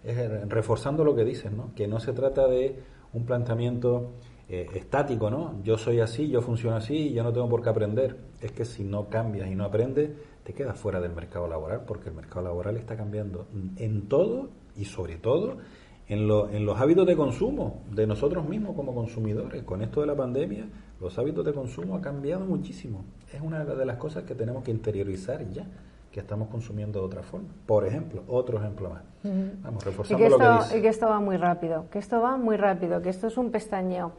Es 0.04 0.48
reforzando 0.48 1.02
lo 1.02 1.16
que 1.16 1.24
dicen, 1.24 1.56
¿no? 1.56 1.74
que 1.74 1.88
no 1.88 1.98
se 1.98 2.12
trata 2.12 2.46
de 2.46 2.76
un 3.12 3.26
planteamiento 3.26 4.12
eh, 4.48 4.68
estático, 4.74 5.28
¿no? 5.28 5.60
Yo 5.64 5.76
soy 5.76 5.98
así, 5.98 6.28
yo 6.28 6.42
funciono 6.42 6.76
así 6.76 7.08
y 7.08 7.12
yo 7.12 7.24
no 7.24 7.32
tengo 7.32 7.48
por 7.48 7.60
qué 7.60 7.70
aprender. 7.70 8.18
Es 8.40 8.52
que 8.52 8.64
si 8.64 8.84
no 8.84 9.08
cambias 9.08 9.50
y 9.50 9.56
no 9.56 9.64
aprendes, 9.64 10.10
te 10.44 10.52
quedas 10.52 10.78
fuera 10.78 11.00
del 11.00 11.12
mercado 11.12 11.48
laboral, 11.48 11.82
porque 11.88 12.10
el 12.10 12.14
mercado 12.14 12.42
laboral 12.42 12.76
está 12.76 12.96
cambiando 12.96 13.48
en 13.76 14.08
todo 14.08 14.50
y 14.76 14.84
sobre 14.84 15.16
todo 15.16 15.58
en, 16.08 16.20
en 16.20 16.66
los 16.66 16.80
hábitos 16.80 17.06
de 17.06 17.16
consumo 17.16 17.82
de 17.90 18.06
nosotros 18.06 18.48
mismos 18.48 18.74
como 18.76 18.94
consumidores. 18.94 19.62
Con 19.62 19.82
esto 19.82 20.00
de 20.00 20.06
la 20.06 20.16
pandemia, 20.16 20.66
los 21.00 21.18
hábitos 21.18 21.44
de 21.44 21.52
consumo 21.52 21.96
han 21.96 22.00
cambiado 22.00 22.44
muchísimo. 22.44 23.04
Es 23.32 23.40
una 23.40 23.64
de 23.64 23.84
las 23.84 23.96
cosas 23.96 24.24
que 24.24 24.34
tenemos 24.34 24.62
que 24.64 24.70
interiorizar 24.70 25.48
ya 25.50 25.66
que 26.12 26.20
estamos 26.20 26.48
consumiendo 26.48 27.00
de 27.00 27.06
otra 27.06 27.22
forma. 27.22 27.48
Por 27.64 27.86
ejemplo, 27.86 28.22
otro 28.28 28.58
ejemplo 28.58 28.90
más. 28.90 29.02
Vamos, 29.62 29.82
reforzando 29.82 30.28
lo 30.28 30.38
que 30.38 30.44
dice. 30.44 30.78
Y 30.78 30.82
que 30.82 30.88
esto 30.88 31.06
va 31.06 31.20
muy 31.20 31.38
rápido, 31.38 31.86
que 31.90 31.98
esto 31.98 32.20
va 32.20 32.36
muy 32.36 32.56
rápido, 32.56 33.00
que 33.00 33.08
esto 33.08 33.28
es 33.28 33.38
un 33.38 33.50
pestañeo. 33.50 34.12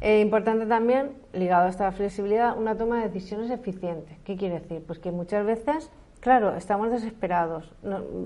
Eh, 0.00 0.20
importante 0.20 0.66
también, 0.66 1.10
ligado 1.32 1.66
a 1.66 1.68
esta 1.68 1.90
flexibilidad, 1.90 2.56
una 2.56 2.76
toma 2.76 3.02
de 3.02 3.08
decisiones 3.08 3.50
eficiente. 3.50 4.18
¿Qué 4.24 4.36
quiere 4.36 4.60
decir? 4.60 4.84
Pues 4.86 5.00
que 5.00 5.10
muchas 5.10 5.44
veces 5.44 5.90
Claro, 6.22 6.54
estamos 6.54 6.92
desesperados. 6.92 7.68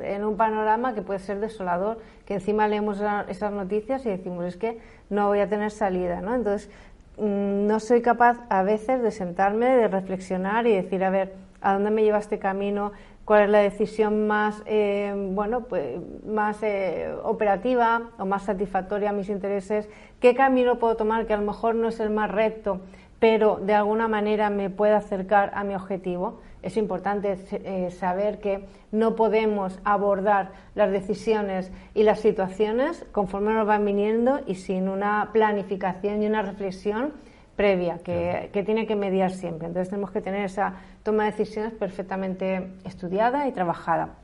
En 0.03 0.23
un 0.23 0.37
panorama 0.37 0.95
que 0.95 1.01
puede 1.01 1.19
ser 1.19 1.41
desolador, 1.41 1.99
que 2.27 2.35
encima 2.35 2.69
leemos 2.69 3.01
esas 3.29 3.53
noticias 3.53 4.05
y 4.05 4.11
decimos 4.11 4.45
es 4.45 4.59
que 4.59 4.79
no 5.09 5.29
voy 5.29 5.41
a 5.41 5.49
tener 5.49 5.71
salida, 5.71 6.21
¿no? 6.21 6.35
Entonces 6.35 6.69
mm, 7.17 7.67
no 7.67 7.81
soy 7.81 8.03
capaz 8.03 8.37
a 8.51 8.63
veces 8.63 9.03
de 9.03 9.11
sentarme, 9.11 9.75
de 9.75 9.89
reflexionar 9.89 10.67
y 10.67 10.75
decir 10.75 11.03
a 11.05 11.09
ver 11.09 11.33
a 11.63 11.73
dónde 11.73 11.91
me 11.91 12.03
lleva 12.03 12.19
este 12.19 12.39
camino, 12.39 12.93
cuál 13.25 13.45
es 13.45 13.49
la 13.49 13.61
decisión 13.61 14.27
más 14.27 14.63
eh, 14.67 15.15
bueno 15.33 15.63
pues 15.63 15.99
más 16.27 16.63
eh, 16.63 17.11
operativa 17.23 18.11
o 18.19 18.27
más 18.27 18.43
satisfactoria 18.43 19.09
a 19.09 19.13
mis 19.15 19.31
intereses, 19.31 19.89
qué 20.21 20.35
camino 20.35 20.79
puedo 20.79 20.97
tomar 20.97 21.25
que 21.25 21.33
a 21.33 21.39
lo 21.39 21.47
mejor 21.47 21.75
no 21.75 21.89
es 21.89 21.99
el 21.99 22.11
más 22.11 22.31
recto, 22.31 22.79
pero 23.21 23.57
de 23.57 23.73
alguna 23.73 24.07
manera 24.07 24.51
me 24.51 24.69
puede 24.69 24.93
acercar 24.93 25.51
a 25.55 25.65
mi 25.65 25.75
objetivo 25.75 26.41
es 26.63 26.77
importante 26.77 27.39
eh, 27.53 27.91
saber 27.91 28.41
que 28.41 28.65
no 28.93 29.15
podemos 29.15 29.79
abordar 29.85 30.53
las 30.75 30.91
decisiones 30.91 31.71
y 31.95 32.03
las 32.03 32.21
situaciones 32.21 33.05
conforme 33.13 33.53
nos 33.53 33.67
van 33.67 33.85
viniendo 33.85 34.41
y 34.47 34.57
sin 34.57 34.89
una 34.89 35.31
planificación 35.33 36.23
y 36.23 36.27
una 36.27 36.43
reflexión 36.43 37.13
previa 37.57 37.99
que, 37.99 38.51
tiene 38.67 38.87
que 38.87 38.97
mediar 38.97 39.31
siempre. 39.31 39.67
Entonces 39.67 39.91
tenemos 39.91 40.11
que 40.11 40.21
tener 40.21 40.45
esa 40.45 40.75
toma 41.03 41.25
de 41.25 41.31
decisiones 41.31 41.73
perfectamente 41.73 42.73
estudiada 42.85 43.49
y 43.49 43.53
trabajada. 43.53 44.17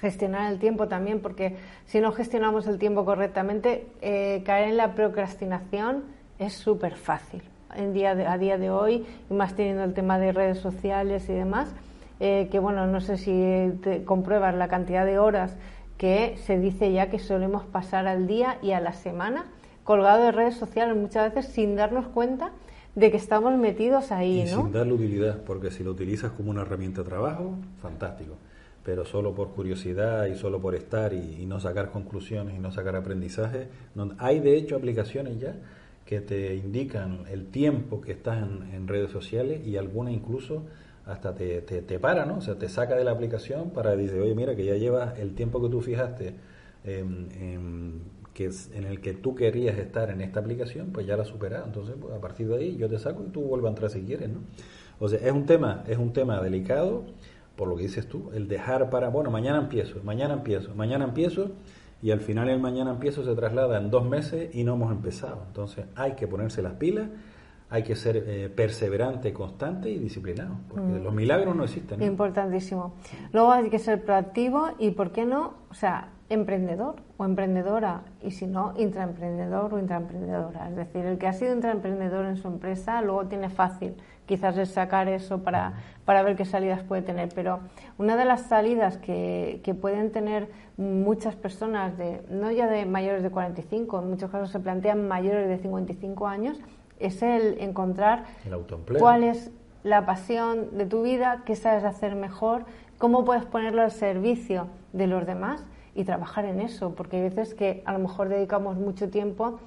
Gestionar 0.00 0.50
el 0.50 0.58
tiempo 0.58 0.88
también, 0.88 1.20
porque 1.20 1.56
si 1.84 2.00
no 2.00 2.12
gestionamos 2.12 2.66
el 2.66 2.78
tiempo 2.78 3.04
correctamente, 3.04 3.86
eh, 4.00 4.42
caer 4.46 4.70
en 4.70 4.78
la 4.78 4.94
procrastinación 4.94 6.04
es 6.38 6.54
súper 6.54 6.94
fácil 6.96 7.42
en 7.76 7.92
día 7.92 8.10
a 8.10 8.38
día 8.38 8.58
de 8.58 8.70
hoy, 8.70 9.04
y 9.30 9.34
más 9.34 9.54
teniendo 9.54 9.84
el 9.84 9.94
tema 9.94 10.18
de 10.18 10.32
redes 10.32 10.58
sociales 10.58 11.28
y 11.28 11.32
demás, 11.32 11.72
eh, 12.20 12.48
que 12.50 12.58
bueno, 12.58 12.86
no 12.86 13.00
sé 13.00 13.18
si 13.18 13.78
te 13.82 14.04
compruebas 14.04 14.54
la 14.54 14.68
cantidad 14.68 15.04
de 15.04 15.18
horas 15.18 15.56
que 15.98 16.36
se 16.44 16.58
dice 16.58 16.92
ya 16.92 17.10
que 17.10 17.18
solemos 17.18 17.64
pasar 17.64 18.06
al 18.06 18.26
día 18.26 18.58
y 18.62 18.72
a 18.72 18.80
la 18.80 18.92
semana 18.92 19.46
colgado 19.84 20.24
de 20.24 20.32
redes 20.32 20.56
sociales 20.56 20.96
muchas 20.96 21.32
veces 21.34 21.52
sin 21.52 21.76
darnos 21.76 22.06
cuenta 22.08 22.52
de 22.94 23.10
que 23.10 23.16
estamos 23.16 23.56
metidos 23.58 24.12
ahí, 24.12 24.42
y 24.42 24.46
Sin 24.46 24.72
darle 24.72 24.92
utilidad, 24.92 25.42
porque 25.44 25.70
si 25.70 25.82
lo 25.82 25.90
utilizas 25.90 26.32
como 26.32 26.50
una 26.50 26.62
herramienta 26.62 27.02
de 27.02 27.08
trabajo, 27.08 27.56
fantástico. 27.82 28.36
Pero 28.84 29.04
solo 29.04 29.34
por 29.34 29.50
curiosidad 29.50 30.26
y 30.26 30.36
solo 30.36 30.60
por 30.60 30.74
estar 30.74 31.12
y, 31.12 31.44
no 31.46 31.58
sacar 31.58 31.90
conclusiones 31.90 32.54
y 32.54 32.58
no 32.58 32.70
sacar 32.70 32.94
aprendizaje. 32.96 33.68
hay 34.18 34.40
de 34.40 34.56
hecho 34.56 34.76
aplicaciones 34.76 35.40
ya 35.40 35.56
te 36.20 36.54
indican 36.56 37.24
el 37.30 37.46
tiempo 37.46 38.00
que 38.00 38.12
estás 38.12 38.42
en, 38.42 38.88
redes 38.88 39.10
sociales 39.10 39.66
y 39.66 39.76
alguna 39.76 40.10
incluso 40.10 40.64
hasta 41.06 41.34
te, 41.34 41.60
te, 41.62 41.98
para, 41.98 42.24
¿no? 42.26 42.38
O 42.38 42.40
sea, 42.40 42.56
te 42.56 42.68
saca 42.68 42.96
de 42.96 43.04
la 43.04 43.10
aplicación 43.10 43.70
para 43.70 43.94
decir, 43.96 44.20
oye, 44.20 44.34
mira, 44.34 44.54
que 44.56 44.64
ya 44.64 44.74
llevas 44.74 45.18
el 45.18 45.34
tiempo 45.34 45.62
que 45.62 45.68
tú 45.68 45.80
fijaste 45.80 46.34
que 48.34 48.50
en 48.74 48.84
el 48.84 49.00
que 49.00 49.14
tú 49.14 49.34
querías 49.34 49.78
estar 49.78 50.10
en 50.10 50.20
esta 50.20 50.40
aplicación, 50.40 50.90
pues 50.92 51.06
ya 51.06 51.16
la 51.16 51.24
superado. 51.24 51.64
Entonces, 51.64 51.94
pues, 51.98 52.12
a 52.12 52.20
partir 52.20 52.48
de 52.48 52.56
ahí 52.56 52.76
yo 52.76 52.88
te 52.88 52.98
saco 52.98 53.24
y 53.24 53.30
tú 53.30 53.42
vuelves 53.42 53.66
a 53.66 53.70
entrar 53.70 53.90
si 53.90 54.02
quieres, 54.02 54.28
¿no? 54.28 54.40
O 54.98 55.08
sea, 55.08 55.20
es 55.20 55.32
un 55.32 55.46
tema, 55.46 55.84
es 55.86 55.98
un 55.98 56.12
tema 56.12 56.40
delicado, 56.42 57.04
por 57.56 57.68
lo 57.68 57.76
que 57.76 57.84
dices 57.84 58.08
tú, 58.08 58.30
el 58.34 58.48
dejar 58.48 58.90
para, 58.90 59.08
bueno, 59.08 59.30
mañana 59.30 59.58
empiezo, 59.58 60.02
mañana 60.02 60.34
empiezo, 60.34 60.74
mañana 60.74 61.04
empiezo, 61.04 61.52
y 62.04 62.10
al 62.10 62.20
final 62.20 62.50
el 62.50 62.60
mañana 62.60 62.90
empiezo 62.90 63.24
se 63.24 63.34
traslada 63.34 63.78
en 63.78 63.90
dos 63.90 64.04
meses 64.04 64.54
y 64.54 64.62
no 64.62 64.74
hemos 64.74 64.92
empezado. 64.92 65.44
Entonces 65.46 65.86
hay 65.96 66.12
que 66.12 66.28
ponerse 66.28 66.60
las 66.60 66.74
pilas, 66.74 67.08
hay 67.70 67.82
que 67.82 67.96
ser 67.96 68.22
eh, 68.26 68.50
perseverante, 68.54 69.32
constante 69.32 69.88
y 69.88 69.98
disciplinado, 69.98 70.56
porque 70.68 71.00
mm. 71.00 71.02
los 71.02 71.14
milagros 71.14 71.56
no 71.56 71.64
existen. 71.64 72.02
Importantísimo. 72.02 72.92
Luego 73.32 73.52
hay 73.52 73.70
que 73.70 73.78
ser 73.78 74.04
proactivo 74.04 74.68
y, 74.78 74.90
¿por 74.90 75.12
qué 75.12 75.24
no? 75.24 75.54
O 75.70 75.74
sea, 75.74 76.10
emprendedor 76.28 76.96
o 77.16 77.24
emprendedora 77.24 78.02
y 78.22 78.32
si 78.32 78.46
no, 78.46 78.74
intraemprendedor 78.76 79.72
o 79.72 79.78
intraemprendedora. 79.78 80.68
Es 80.68 80.76
decir, 80.76 81.06
el 81.06 81.16
que 81.16 81.26
ha 81.26 81.32
sido 81.32 81.54
intraemprendedor 81.54 82.26
en 82.26 82.36
su 82.36 82.48
empresa 82.48 83.00
luego 83.00 83.28
tiene 83.28 83.48
fácil 83.48 83.94
quizás 84.26 84.56
es 84.58 84.70
sacar 84.70 85.08
eso 85.08 85.42
para, 85.42 85.74
para 86.04 86.22
ver 86.22 86.36
qué 86.36 86.44
salidas 86.44 86.82
puede 86.82 87.02
tener. 87.02 87.28
Pero 87.34 87.60
una 87.98 88.16
de 88.16 88.24
las 88.24 88.42
salidas 88.42 88.98
que, 88.98 89.60
que 89.64 89.74
pueden 89.74 90.12
tener 90.12 90.48
muchas 90.76 91.36
personas, 91.36 91.96
de, 91.98 92.22
no 92.30 92.50
ya 92.50 92.66
de 92.66 92.86
mayores 92.86 93.22
de 93.22 93.30
45, 93.30 94.00
en 94.00 94.10
muchos 94.10 94.30
casos 94.30 94.50
se 94.50 94.60
plantean 94.60 95.06
mayores 95.06 95.48
de 95.48 95.58
55 95.58 96.26
años, 96.26 96.58
es 96.98 97.22
el 97.22 97.60
encontrar 97.60 98.24
cuál 98.98 99.24
es 99.24 99.50
la 99.82 100.06
pasión 100.06 100.76
de 100.78 100.86
tu 100.86 101.02
vida, 101.02 101.42
qué 101.44 101.56
sabes 101.56 101.84
hacer 101.84 102.14
mejor, 102.14 102.64
cómo 102.98 103.24
puedes 103.24 103.44
ponerlo 103.44 103.82
al 103.82 103.90
servicio 103.90 104.68
de 104.92 105.06
los 105.06 105.26
demás 105.26 105.64
y 105.94 106.04
trabajar 106.04 106.44
en 106.46 106.60
eso, 106.60 106.94
porque 106.94 107.16
hay 107.16 107.22
veces 107.24 107.54
que 107.54 107.82
a 107.84 107.92
lo 107.92 107.98
mejor 107.98 108.28
dedicamos 108.28 108.76
mucho 108.76 109.10
tiempo 109.10 109.60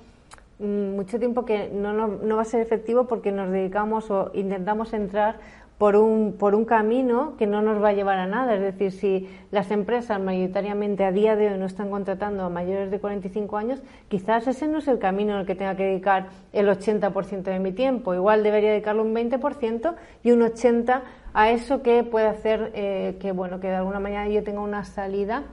mucho 0.60 1.20
tiempo 1.20 1.46
que 1.46 1.70
no, 1.70 1.94
no, 1.94 2.08
no, 2.08 2.36
va 2.36 2.42
a 2.42 2.46
ser 2.46 2.62
efectivo 2.62 3.06
porque 3.06 3.32
nos 3.32 3.52
dedicamos 3.52 4.10
o 4.10 4.32
intentamos 4.34 4.94
entrar 4.94 5.40
por 5.78 5.96
un, 5.96 6.34
por 6.40 6.56
un 6.56 6.66
camino 6.66 7.36
que 7.38 7.46
no 7.46 7.62
nos 7.62 7.84
va 7.84 7.90
a 7.90 7.94
llevar 7.94 8.18
a 8.18 8.26
nada. 8.26 8.56
Es 8.56 8.62
decir, 8.62 8.92
si 8.92 9.30
las 9.52 9.70
empresas 9.70 10.20
mayoritariamente 10.20 11.06
a 11.06 11.12
día 11.12 11.36
de 11.36 11.52
hoy 11.52 11.60
no 11.60 11.68
están 11.68 11.92
contratando 11.92 12.44
a 12.44 12.50
mayores 12.50 12.90
de 12.90 13.00
45 13.00 13.58
años, 13.58 13.82
quizás 14.08 14.48
ese 14.48 14.68
no 14.68 14.80
es 14.80 14.88
el 14.88 14.98
camino 14.98 15.34
en 15.34 15.42
el 15.42 15.46
que 15.46 15.54
tenga 15.54 15.76
que 15.76 15.84
dedicar 15.84 16.30
el 16.54 16.68
80% 16.68 17.44
de 17.44 17.60
mi 17.60 17.74
tiempo. 17.74 18.16
Igual 18.16 18.42
debería 18.42 18.72
dedicarlo 18.72 19.04
un 19.04 19.14
20% 19.14 19.96
y 20.24 20.32
un 20.32 20.42
80% 20.42 21.02
a 21.34 21.52
eso 21.52 21.84
que 21.84 22.04
puede 22.04 22.26
hacer 22.26 22.72
eh, 22.74 23.18
que, 23.20 23.32
bueno, 23.32 23.60
que 23.60 23.68
de 23.68 23.76
alguna 23.76 24.00
manera 24.00 24.28
yo 24.28 24.44
tenga 24.44 24.62
una 24.62 24.84
salida 24.84 25.44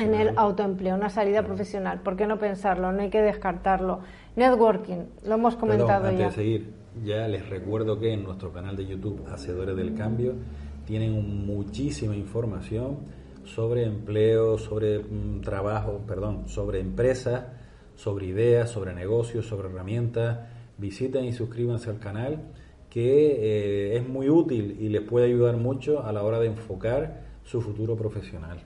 en 0.00 0.14
el 0.14 0.36
autoempleo, 0.36 0.96
una 0.96 1.10
salida 1.10 1.42
profesional. 1.42 2.00
¿Por 2.00 2.16
qué 2.16 2.26
no 2.26 2.38
pensarlo? 2.38 2.90
No 2.92 3.02
hay 3.02 3.10
que 3.10 3.22
descartarlo. 3.22 4.00
Networking, 4.36 5.04
lo 5.24 5.34
hemos 5.34 5.56
comentado 5.56 6.06
antes 6.06 6.18
ya. 6.18 6.26
De 6.26 6.32
seguir, 6.32 6.72
ya 7.04 7.28
les 7.28 7.48
recuerdo 7.48 7.98
que 7.98 8.12
en 8.12 8.22
nuestro 8.22 8.52
canal 8.52 8.76
de 8.76 8.86
YouTube, 8.86 9.26
Hacedores 9.28 9.76
del 9.76 9.94
Cambio, 9.94 10.34
tienen 10.86 11.46
muchísima 11.46 12.16
información 12.16 12.98
sobre 13.44 13.84
empleo, 13.84 14.58
sobre 14.58 15.00
mm, 15.00 15.42
trabajo, 15.42 16.00
perdón, 16.06 16.48
sobre 16.48 16.80
empresas, 16.80 17.44
sobre 17.94 18.26
ideas, 18.26 18.70
sobre 18.70 18.94
negocios, 18.94 19.46
sobre 19.46 19.68
herramientas. 19.68 20.40
Visiten 20.78 21.24
y 21.24 21.32
suscríbanse 21.32 21.90
al 21.90 21.98
canal 21.98 22.40
que 22.88 23.92
eh, 23.92 23.96
es 23.96 24.08
muy 24.08 24.28
útil 24.28 24.76
y 24.80 24.88
les 24.88 25.02
puede 25.02 25.26
ayudar 25.26 25.56
mucho 25.56 26.02
a 26.02 26.12
la 26.12 26.22
hora 26.22 26.40
de 26.40 26.48
enfocar 26.48 27.22
su 27.42 27.60
futuro 27.60 27.96
profesional. 27.96 28.58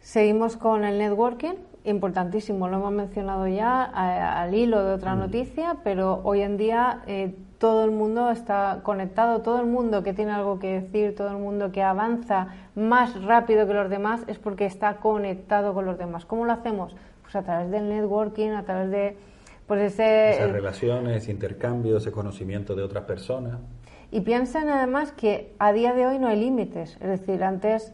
Seguimos 0.00 0.56
con 0.56 0.84
el 0.84 0.98
networking, 0.98 1.54
importantísimo, 1.86 2.68
lo 2.68 2.76
hemos 2.76 2.92
mencionado 2.92 3.46
ya 3.48 3.82
al 3.84 4.54
hilo 4.54 4.84
de 4.84 4.92
otra 4.94 5.14
mm. 5.14 5.18
noticia, 5.18 5.76
pero 5.84 6.20
hoy 6.24 6.42
en 6.42 6.56
día 6.56 7.02
eh, 7.06 7.34
todo 7.58 7.84
el 7.84 7.90
mundo 7.90 8.30
está 8.30 8.80
conectado, 8.82 9.40
todo 9.40 9.60
el 9.60 9.66
mundo 9.66 10.02
que 10.02 10.12
tiene 10.12 10.32
algo 10.32 10.58
que 10.58 10.80
decir, 10.80 11.14
todo 11.14 11.28
el 11.28 11.38
mundo 11.38 11.72
que 11.72 11.82
avanza 11.82 12.48
más 12.74 13.22
rápido 13.22 13.66
que 13.66 13.74
los 13.74 13.88
demás 13.88 14.22
es 14.26 14.38
porque 14.38 14.66
está 14.66 14.96
conectado 14.96 15.72
con 15.74 15.86
los 15.86 15.96
demás. 15.98 16.24
¿Cómo 16.24 16.44
lo 16.44 16.52
hacemos? 16.52 16.94
Pues 17.22 17.34
a 17.36 17.42
través 17.42 17.70
del 17.70 17.88
networking, 17.88 18.50
a 18.50 18.64
través 18.64 18.90
de 18.90 19.16
pues 19.66 19.80
ese, 19.80 20.30
esas 20.30 20.52
relaciones, 20.52 21.28
intercambios, 21.28 22.02
ese 22.02 22.12
conocimiento 22.12 22.76
de 22.76 22.82
otras 22.82 23.04
personas. 23.04 23.58
Y 24.10 24.20
piensen 24.20 24.68
además 24.68 25.12
que 25.12 25.54
a 25.58 25.72
día 25.72 25.92
de 25.92 26.06
hoy 26.06 26.18
no 26.18 26.28
hay 26.28 26.38
límites, 26.38 26.96
es 27.00 27.08
decir, 27.08 27.42
antes 27.42 27.92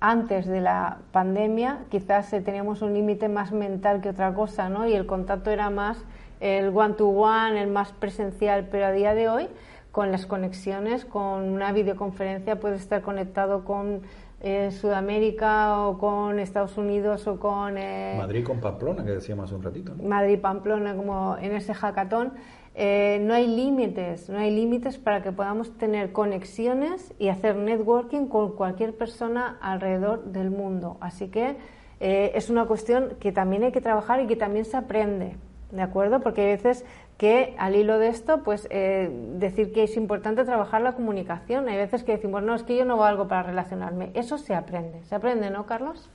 antes 0.00 0.46
de 0.46 0.60
la 0.60 0.98
pandemia 1.12 1.80
quizás 1.90 2.32
eh, 2.32 2.40
teníamos 2.40 2.82
un 2.82 2.94
límite 2.94 3.28
más 3.28 3.52
mental 3.52 4.00
que 4.00 4.10
otra 4.10 4.32
cosa, 4.34 4.68
¿no? 4.68 4.86
Y 4.86 4.94
el 4.94 5.06
contacto 5.06 5.50
era 5.50 5.70
más 5.70 6.04
el 6.40 6.68
one-to-one, 6.68 7.60
el 7.60 7.68
más 7.68 7.92
presencial, 7.92 8.68
pero 8.70 8.86
a 8.86 8.92
día 8.92 9.14
de 9.14 9.28
hoy, 9.28 9.48
con 9.90 10.12
las 10.12 10.26
conexiones, 10.26 11.04
con 11.04 11.48
una 11.50 11.72
videoconferencia, 11.72 12.60
puedes 12.60 12.80
estar 12.80 13.02
conectado 13.02 13.64
con 13.64 14.02
eh, 14.40 14.70
Sudamérica 14.70 15.80
o 15.80 15.98
con 15.98 16.38
Estados 16.38 16.76
Unidos 16.78 17.26
o 17.26 17.40
con... 17.40 17.76
Eh, 17.76 18.14
Madrid 18.16 18.44
con 18.44 18.60
Pamplona, 18.60 19.04
que 19.04 19.10
decíamos 19.10 19.46
hace 19.46 19.56
un 19.56 19.62
ratito. 19.64 19.94
Madrid-Pamplona, 20.00 20.94
como 20.94 21.36
en 21.38 21.56
ese 21.56 21.74
hackathon. 21.74 22.32
Eh, 22.80 23.18
no 23.22 23.34
hay 23.34 23.48
límites, 23.48 24.28
no 24.28 24.38
hay 24.38 24.52
límites 24.52 24.98
para 24.98 25.20
que 25.20 25.32
podamos 25.32 25.76
tener 25.78 26.12
conexiones 26.12 27.12
y 27.18 27.28
hacer 27.28 27.56
networking 27.56 28.26
con 28.26 28.54
cualquier 28.54 28.96
persona 28.96 29.58
alrededor 29.60 30.26
del 30.26 30.52
mundo. 30.52 30.96
Así 31.00 31.26
que 31.26 31.56
eh, 31.98 32.30
es 32.36 32.50
una 32.50 32.66
cuestión 32.66 33.16
que 33.18 33.32
también 33.32 33.64
hay 33.64 33.72
que 33.72 33.80
trabajar 33.80 34.20
y 34.20 34.28
que 34.28 34.36
también 34.36 34.64
se 34.64 34.76
aprende, 34.76 35.34
¿de 35.72 35.82
acuerdo? 35.82 36.20
Porque 36.20 36.42
hay 36.42 36.46
veces 36.52 36.84
que 37.16 37.56
al 37.58 37.74
hilo 37.74 37.98
de 37.98 38.10
esto, 38.10 38.44
pues 38.44 38.68
eh, 38.70 39.10
decir 39.34 39.72
que 39.72 39.82
es 39.82 39.96
importante 39.96 40.44
trabajar 40.44 40.80
la 40.80 40.92
comunicación. 40.92 41.68
Hay 41.68 41.78
veces 41.78 42.04
que 42.04 42.12
decimos, 42.12 42.44
no, 42.44 42.54
es 42.54 42.62
que 42.62 42.76
yo 42.76 42.84
no 42.84 42.96
valgo 42.96 43.26
para 43.26 43.42
relacionarme. 43.42 44.12
Eso 44.14 44.38
se 44.38 44.54
aprende. 44.54 45.02
¿Se 45.02 45.16
aprende, 45.16 45.50
no, 45.50 45.66
Carlos? 45.66 46.08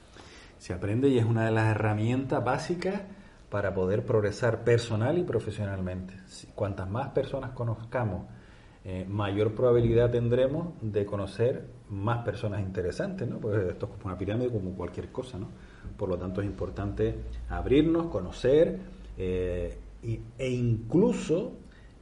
Se 0.59 0.71
aprende 0.71 1.09
y 1.09 1.19
es 1.19 1.25
una 1.25 1.43
de 1.43 1.51
las 1.51 1.71
herramientas 1.71 2.41
básicas 2.41 3.01
para 3.53 3.71
poder 3.71 4.03
progresar 4.03 4.63
personal 4.63 5.15
y 5.19 5.21
profesionalmente. 5.21 6.15
Cuantas 6.55 6.89
más 6.89 7.09
personas 7.09 7.51
conozcamos, 7.51 8.25
eh, 8.83 9.05
mayor 9.07 9.53
probabilidad 9.53 10.09
tendremos 10.09 10.73
de 10.81 11.05
conocer 11.05 11.67
más 11.91 12.25
personas 12.25 12.61
interesantes, 12.61 13.29
¿no? 13.29 13.37
Pues 13.37 13.55
esto 13.69 13.85
es 13.85 13.91
como 13.91 14.05
una 14.05 14.17
pirámide, 14.17 14.49
como 14.49 14.71
cualquier 14.71 15.11
cosa, 15.11 15.37
¿no? 15.37 15.49
Por 15.95 16.09
lo 16.09 16.17
tanto 16.17 16.41
es 16.41 16.47
importante 16.47 17.13
abrirnos, 17.47 18.07
conocer 18.07 18.79
eh, 19.19 19.77
e 20.01 20.49
incluso 20.49 21.51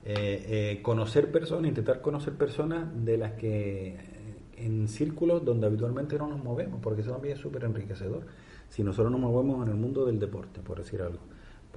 eh, 0.05 0.79
conocer 0.81 1.33
personas, 1.33 1.67
intentar 1.67 1.99
conocer 1.99 2.31
personas 2.35 2.87
de 3.03 3.17
las 3.17 3.33
que 3.33 3.97
en 4.55 4.87
círculos 4.87 5.43
donde 5.43 5.67
habitualmente 5.67 6.17
no 6.17 6.27
nos 6.27 6.41
movemos, 6.41 6.79
porque 6.81 7.01
eso 7.01 7.11
también 7.11 7.35
es 7.35 7.41
súper 7.41 7.65
enriquecedor. 7.65 8.25
Si 8.69 8.83
nosotros 8.83 9.11
nos 9.11 9.19
movemos 9.19 9.67
en 9.67 9.73
el 9.73 9.77
mundo 9.77 10.05
del 10.05 10.17
deporte, 10.17 10.61
por 10.61 10.77
decir 10.77 11.01
algo, 11.01 11.19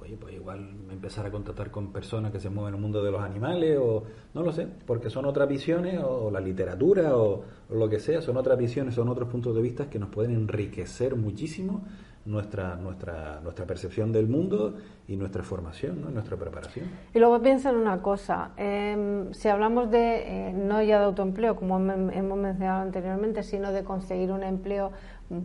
pues, 0.04 0.18
pues 0.20 0.34
igual 0.34 0.68
empezar 0.90 1.24
a 1.26 1.30
contactar 1.30 1.70
con 1.70 1.92
personas 1.92 2.30
que 2.30 2.38
se 2.38 2.50
mueven 2.50 2.74
en 2.74 2.74
el 2.76 2.80
mundo 2.82 3.02
de 3.02 3.10
los 3.10 3.22
animales 3.22 3.78
o 3.80 4.04
no 4.34 4.42
lo 4.42 4.52
sé, 4.52 4.68
porque 4.86 5.08
son 5.08 5.24
otras 5.24 5.48
visiones 5.48 6.02
o, 6.02 6.30
la 6.30 6.40
literatura 6.40 7.16
o, 7.16 7.42
lo 7.70 7.88
que 7.88 7.98
sea, 7.98 8.20
son 8.20 8.36
otras 8.36 8.58
visiones, 8.58 8.94
son 8.94 9.08
otros 9.08 9.28
puntos 9.30 9.54
de 9.54 9.62
vista 9.62 9.88
que 9.88 9.98
nos 9.98 10.10
pueden 10.10 10.32
enriquecer 10.32 11.16
muchísimo 11.16 11.84
nuestra, 12.26 12.76
nuestra, 12.76 13.40
nuestra 13.42 13.66
percepción 13.66 14.12
del 14.12 14.28
mundo 14.28 14.74
y 15.08 15.16
nuestra 15.16 15.42
formación, 15.42 16.02
¿no? 16.02 16.10
nuestra 16.10 16.36
preparación. 16.36 16.86
Y 17.14 17.18
luego 17.18 17.40
piensa 17.40 17.70
en 17.70 17.76
una 17.76 18.00
cosa, 18.02 18.50
em, 18.56 19.32
si 19.32 19.48
hablamos 19.48 19.90
de, 19.90 20.48
eh, 20.48 20.52
no 20.52 20.82
ya 20.82 20.98
de 20.98 21.06
autoempleo, 21.06 21.56
como 21.56 21.78
hemos 21.78 22.38
mencionado 22.38 22.82
anteriormente, 22.82 23.42
sino 23.42 23.72
de 23.72 23.84
conseguir 23.84 24.30
un 24.32 24.42
empleo 24.42 24.92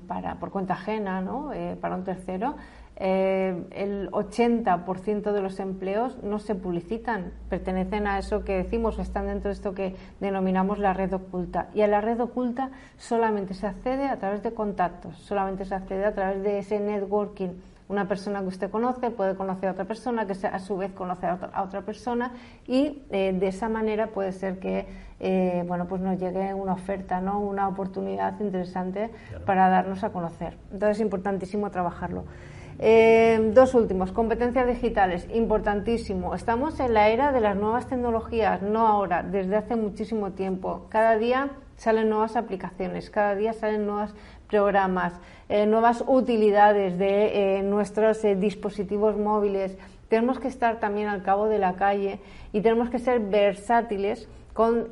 para, 0.07 0.35
por 0.35 0.51
cuenta 0.51 0.73
ajena, 0.73 1.21
¿no? 1.21 1.53
Eh, 1.53 1.77
para 1.79 1.95
un 1.95 2.03
tercero, 2.03 2.55
eh, 3.01 3.65
el 3.71 4.11
80% 4.11 5.31
de 5.31 5.41
los 5.41 5.59
empleos 5.61 6.21
no 6.21 6.39
se 6.39 6.53
publicitan, 6.53 7.31
pertenecen 7.49 8.07
a 8.07 8.19
eso 8.19 8.43
que 8.43 8.57
decimos, 8.57 8.99
están 8.99 9.27
dentro 9.27 9.47
de 9.49 9.53
esto 9.53 9.73
que 9.73 9.95
denominamos 10.19 10.79
la 10.79 10.93
red 10.93 11.13
oculta. 11.13 11.69
Y 11.73 11.81
a 11.81 11.87
la 11.87 12.01
red 12.01 12.19
oculta 12.19 12.71
solamente 12.97 13.53
se 13.53 13.67
accede 13.67 14.05
a 14.05 14.17
través 14.17 14.43
de 14.43 14.53
contactos, 14.53 15.15
solamente 15.17 15.63
se 15.63 15.75
accede 15.75 16.05
a 16.05 16.13
través 16.13 16.43
de 16.43 16.59
ese 16.59 16.81
networking. 16.81 17.49
Una 17.87 18.07
persona 18.07 18.41
que 18.41 18.47
usted 18.47 18.69
conoce 18.69 19.09
puede 19.11 19.33
conocer 19.33 19.69
a 19.69 19.71
otra 19.71 19.85
persona, 19.85 20.27
que 20.27 20.33
a 20.45 20.59
su 20.59 20.77
vez 20.77 20.91
conoce 20.91 21.25
a 21.25 21.63
otra, 21.63 21.81
persona 21.81 22.33
y 22.67 23.01
eh, 23.09 23.33
de 23.33 23.47
esa 23.47 23.67
manera 23.67 24.07
puede 24.07 24.31
ser 24.33 24.59
que 24.59 24.85
eh, 25.21 25.63
bueno, 25.67 25.87
pues 25.87 26.01
nos 26.01 26.19
llegue 26.19 26.53
una 26.53 26.73
oferta, 26.73 27.19
¿no? 27.19 27.39
una 27.39 27.67
oportunidad 27.67 28.39
interesante 28.41 29.09
para 29.45 29.69
darnos 29.69 30.03
a 30.03 30.11
conocer. 30.11 30.57
Entonces 30.71 30.97
es 30.97 31.01
importantísimo 31.01 31.71
trabajarlo. 31.71 32.25
Eh, 32.81 33.51
dos 33.53 33.73
últimos, 33.73 34.13
competencias 34.13 34.65
digitales, 34.65 35.27
importantísimo. 35.33 36.33
Estamos 36.33 36.79
en 36.79 36.93
la 36.93 37.09
era 37.09 37.33
de 37.33 37.41
las 37.41 37.57
nuevas 37.57 37.87
tecnologías, 37.87 38.61
no 38.61 38.87
ahora, 38.87 39.21
desde 39.21 39.57
hace 39.57 39.75
muchísimo 39.75 40.31
tiempo. 40.31 40.85
Cada 40.87 41.17
día 41.17 41.49
salen 41.75 42.09
nuevas 42.09 42.37
aplicaciones, 42.37 43.09
cada 43.09 43.35
día 43.35 43.51
salen 43.51 43.85
nuevos 43.85 44.15
programas, 44.47 45.11
eh, 45.49 45.65
nuevas 45.65 46.05
utilidades 46.07 46.97
de 46.97 47.57
eh, 47.57 47.63
nuestros 47.63 48.21
dispositivos 48.37 49.17
móviles. 49.17 49.77
Tenemos 50.07 50.39
que 50.39 50.47
estar 50.47 50.79
también 50.79 51.09
al 51.09 51.21
cabo 51.21 51.49
de 51.49 51.59
la 51.59 51.73
calle 51.73 52.21
y 52.53 52.61
tenemos 52.61 52.89
que 52.89 52.99
ser 52.99 53.19
versátiles 53.19 54.29
con 54.53 54.89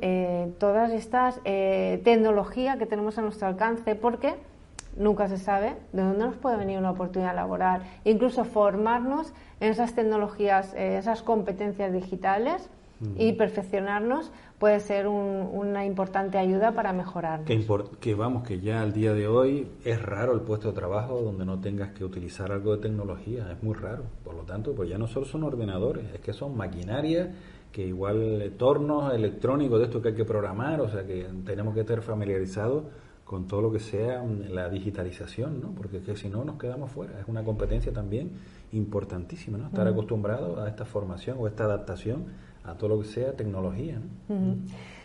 todas 0.58 0.92
estas 0.92 1.42
tecnologías 1.42 2.78
que 2.78 2.86
tenemos 2.86 3.18
a 3.18 3.22
nuestro 3.22 3.48
alcance, 3.48 3.94
porque 3.96 4.34
nunca 4.98 5.28
se 5.28 5.38
sabe 5.38 5.76
de 5.92 6.02
dónde 6.02 6.26
nos 6.26 6.36
puede 6.36 6.56
venir 6.56 6.78
una 6.78 6.90
oportunidad 6.90 7.34
laboral. 7.34 7.82
Incluso 8.04 8.44
formarnos 8.44 9.32
en 9.60 9.70
esas 9.70 9.94
tecnologías, 9.94 10.74
eh, 10.74 10.98
esas 10.98 11.22
competencias 11.22 11.92
digitales 11.92 12.68
y 13.16 13.34
perfeccionarnos 13.34 14.32
puede 14.58 14.80
ser 14.80 15.06
una 15.06 15.84
importante 15.84 16.36
ayuda 16.36 16.72
para 16.72 16.92
mejorar. 16.92 17.44
Que, 17.44 17.64
que 18.00 18.14
vamos, 18.16 18.42
que 18.42 18.58
ya 18.58 18.82
al 18.82 18.92
día 18.92 19.14
de 19.14 19.28
hoy 19.28 19.68
es 19.84 20.02
raro 20.02 20.32
el 20.32 20.40
puesto 20.40 20.68
de 20.68 20.74
trabajo 20.74 21.22
donde 21.22 21.44
no 21.44 21.60
tengas 21.60 21.92
que 21.92 22.04
utilizar 22.04 22.50
algo 22.50 22.74
de 22.74 22.82
tecnología, 22.82 23.52
es 23.52 23.62
muy 23.62 23.74
raro. 23.74 24.02
Por 24.24 24.34
lo 24.34 24.42
tanto, 24.42 24.74
pues 24.74 24.88
ya 24.88 24.98
no 24.98 25.06
solo 25.06 25.26
son 25.26 25.44
ordenadores, 25.44 26.06
es 26.12 26.20
que 26.20 26.32
son 26.32 26.56
maquinarias 26.56 27.28
que 27.70 27.86
igual 27.86 28.52
tornos 28.56 29.14
electrónicos 29.14 29.78
de 29.78 29.84
esto 29.84 30.02
que 30.02 30.08
hay 30.08 30.14
que 30.14 30.24
programar, 30.24 30.80
o 30.80 30.88
sea 30.88 31.06
que 31.06 31.28
tenemos 31.44 31.74
que 31.74 31.80
estar 31.80 32.00
familiarizados 32.02 32.84
con 33.28 33.46
todo 33.46 33.60
lo 33.60 33.70
que 33.70 33.78
sea 33.78 34.24
la 34.48 34.70
digitalización, 34.70 35.60
¿no? 35.60 35.68
Porque 35.72 36.00
que 36.00 36.16
si 36.16 36.30
no 36.30 36.44
nos 36.44 36.56
quedamos 36.56 36.90
fuera. 36.90 37.20
Es 37.20 37.28
una 37.28 37.44
competencia 37.44 37.92
también 37.92 38.30
importantísima, 38.72 39.58
¿no? 39.58 39.66
Estar 39.66 39.86
acostumbrado 39.86 40.62
a 40.62 40.66
esta 40.66 40.86
formación 40.86 41.36
o 41.38 41.46
esta 41.46 41.64
adaptación 41.64 42.24
a 42.64 42.72
todo 42.72 42.88
lo 42.88 43.02
que 43.02 43.06
sea 43.06 43.34
tecnología. 43.34 44.00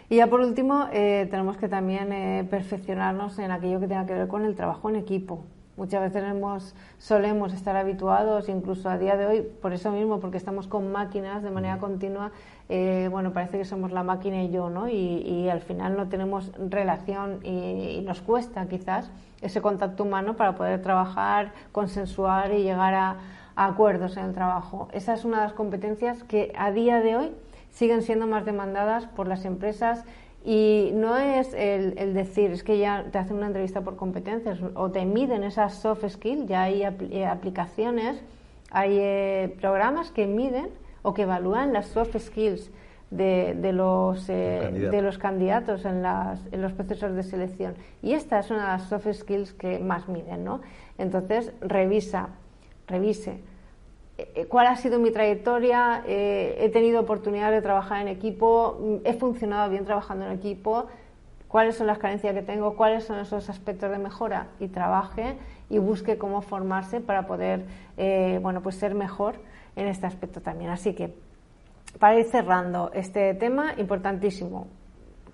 Y 0.09 0.15
ya 0.15 0.28
por 0.28 0.39
último, 0.39 0.88
eh, 0.93 1.28
tenemos 1.30 1.57
que 1.57 1.67
también 1.67 2.13
eh, 2.13 2.47
perfeccionarnos 2.49 3.38
en 3.39 3.51
aquello 3.51 3.82
que 3.82 3.88
tenga 3.89 4.05
que 4.05 4.13
ver 4.13 4.30
con 4.30 4.45
el 4.45 4.55
trabajo 4.55 4.89
en 4.89 4.95
equipo. 4.95 5.43
Muchas 5.76 6.01
veces 6.01 6.24
hemos, 6.30 6.76
solemos 6.99 7.51
estar 7.51 7.76
habituados, 7.76 8.47
incluso 8.47 8.89
a 8.89 8.99
día 8.99 9.17
de 9.17 9.26
hoy, 9.26 9.41
por 9.41 9.74
eso 9.74 9.91
mismo, 9.91 10.19
porque 10.19 10.38
estamos 10.38 10.67
con 10.67 10.91
máquinas 10.91 11.41
de 11.41 11.49
manera 11.49 11.80
continua, 11.80 12.32
eh, 12.69 13.07
bueno, 13.09 13.34
parece 13.34 13.57
que 13.57 13.65
somos 13.65 13.91
la 13.91 14.03
máquina 14.03 14.43
y 14.43 14.51
yo, 14.51 14.69
¿no? 14.69 14.88
Y, 14.88 15.49
al 15.49 15.61
final 15.61 15.97
no 15.97 16.09
tenemos 16.09 16.51
relación 16.69 17.39
y, 17.43 18.01
nos 18.05 18.21
cuesta 18.21 18.67
quizás 18.67 19.09
ese 19.41 19.61
contacto 19.61 20.03
humano 20.03 20.36
para 20.36 20.53
poder 20.53 20.80
trabajar, 20.84 21.53
consensuar 21.71 22.53
y 22.53 22.61
llegar 22.61 22.93
a, 22.93 23.17
acuerdos 23.55 24.17
en 24.17 24.26
el 24.26 24.34
trabajo. 24.34 24.89
Esa 24.93 25.13
es 25.13 25.26
una 25.26 25.38
de 25.38 25.43
las 25.43 25.53
competencias 25.53 26.24
que 26.24 26.51
a 26.57 26.71
día 26.71 27.01
de 27.01 27.15
hoy 27.15 27.32
siguen 27.71 28.01
siendo 28.01 28.26
más 28.26 28.45
demandadas 28.45 29.05
por 29.05 29.28
las 29.28 29.45
empresas 29.45 30.05
y 30.46 30.91
no 30.94 31.18
es 31.18 31.54
el, 31.54 32.14
decir, 32.14 32.52
es 32.52 32.64
que 32.64 32.78
ya 32.78 33.06
te 33.12 33.18
hacen 33.18 33.38
una 33.38 33.48
entrevista 33.48 33.82
por 33.82 33.96
competencias 33.96 34.60
o 34.74 34.91
te 34.91 35.06
miden 35.06 35.44
esas 35.44 35.76
soft 35.76 36.06
skills, 36.08 36.48
ya 36.48 36.64
hay 36.64 36.84
eh, 36.84 37.26
aplicaciones, 37.26 38.22
hay 38.70 38.98
eh, 39.00 39.56
programas 39.62 40.12
que 40.12 40.28
miden 40.28 40.70
o 41.02 41.14
que 41.14 41.22
evalúan 41.22 41.72
las 41.72 41.88
soft 41.88 42.18
skills 42.18 42.72
de, 43.10 43.56
de 43.56 43.72
los, 43.72 44.28
eh, 44.28 44.89
de 44.91 45.02
los 45.02 45.18
candidatos 45.18 45.86
en, 45.86 46.02
las, 46.02 46.41
en 46.52 46.62
los 46.62 46.74
procesos 46.74 47.16
de 47.16 47.24
selección. 47.24 47.76
Y 48.02 48.14
esta 48.14 48.39
es 48.39 48.50
una 48.50 48.64
de 48.64 48.68
las 48.68 48.84
soft 48.89 49.08
skills 49.14 49.54
que 49.54 49.80
más 49.80 50.10
miden, 50.10 50.44
¿no? 50.44 50.60
Entonces, 50.98 51.54
revisa, 51.62 52.30
revise 52.88 53.39
cuál 54.47 54.68
ha 54.68 54.76
sido 54.76 54.99
mi 54.99 55.11
trayectoria, 55.11 56.03
eh, 56.05 56.57
he 56.59 56.70
tenido 56.70 57.01
oportunidad 57.01 57.51
de 57.51 57.61
trabajar 57.61 58.01
en 58.01 58.07
equipo, 58.07 58.78
mm, 58.80 58.95
he 59.05 59.14
funcionado 59.14 59.70
bien 59.70 59.86
trabajando 59.86 60.26
en 60.26 60.34
equipo, 60.34 60.88
cuáles 61.47 61.76
son 61.76 61.88
las 61.88 61.97
carencias 61.97 62.34
que 62.34 62.41
tengo, 62.41 62.76
cuáles 62.76 63.03
son 63.03 63.20
esos 63.20 63.49
aspectos 63.49 63.89
de 63.91 63.97
mejora 63.97 64.47
y 64.59 64.68
trabaje 64.68 65.38
y 65.70 65.78
busque 65.78 66.18
cómo 66.18 66.41
formarse 66.41 66.99
para 66.99 67.26
poder 67.28 67.66
eh, 67.97 68.39
bueno, 68.41 68.61
pues 68.61 68.76
ser 68.76 68.95
mejor 68.95 69.36
en 69.76 69.88
este 69.88 70.05
aspecto 70.05 70.41
también. 70.41 70.70
Así 70.70 70.93
que, 70.93 71.16
para 71.99 72.20
ir 72.20 72.26
cerrando 72.26 72.91
este 72.93 73.34
tema, 73.36 73.74
importantísimo, 73.78 74.68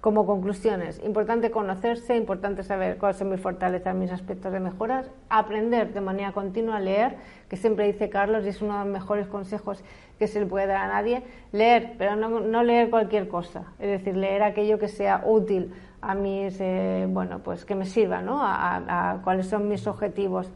como 0.02 0.26
conclusiones, 0.26 1.02
importante 1.04 1.52
conocerse, 1.52 2.16
importante 2.16 2.64
saber 2.64 2.98
cuáles 2.98 3.18
son 3.18 3.30
mis 3.30 3.42
fortalezas, 3.42 3.94
mis 3.96 4.12
aspectos 4.12 4.54
de 4.54 4.62
mejoras, 4.62 5.12
aprender 5.30 5.94
de 5.94 6.00
manera 6.00 6.32
continua 6.32 6.78
a 6.78 6.80
leer, 6.80 7.18
que 7.50 7.58
siempre 7.58 7.86
dice 7.86 8.10
Carlos 8.10 8.46
y 8.46 8.50
es 8.50 8.62
uno 8.62 8.78
de 8.78 8.86
los 8.86 8.94
mejores 8.94 9.28
consejos 9.28 9.84
que 10.18 10.28
se 10.28 10.40
le 10.40 10.46
puede 10.46 10.68
dar 10.68 10.78
a 10.78 10.88
nadie, 10.88 11.24
leer, 11.52 11.96
pero 11.98 12.16
no, 12.16 12.64
leer 12.64 12.90
cualquier 12.90 13.28
cosa, 13.28 13.66
es 13.80 13.90
decir, 13.90 14.16
leer 14.16 14.44
aquello 14.44 14.80
que 14.80 14.88
sea 14.88 15.24
útil 15.26 15.74
a 16.02 16.16
mis, 16.16 16.58
eh, 16.62 17.06
bueno, 17.10 17.40
pues 17.40 17.66
que 17.66 17.76
me 17.76 17.86
sirva, 17.86 18.22
¿no? 18.22 18.40
a 18.42 19.20
cuáles 19.24 19.48
son 19.48 19.68
mis 19.68 19.86
objetivos. 19.86 20.50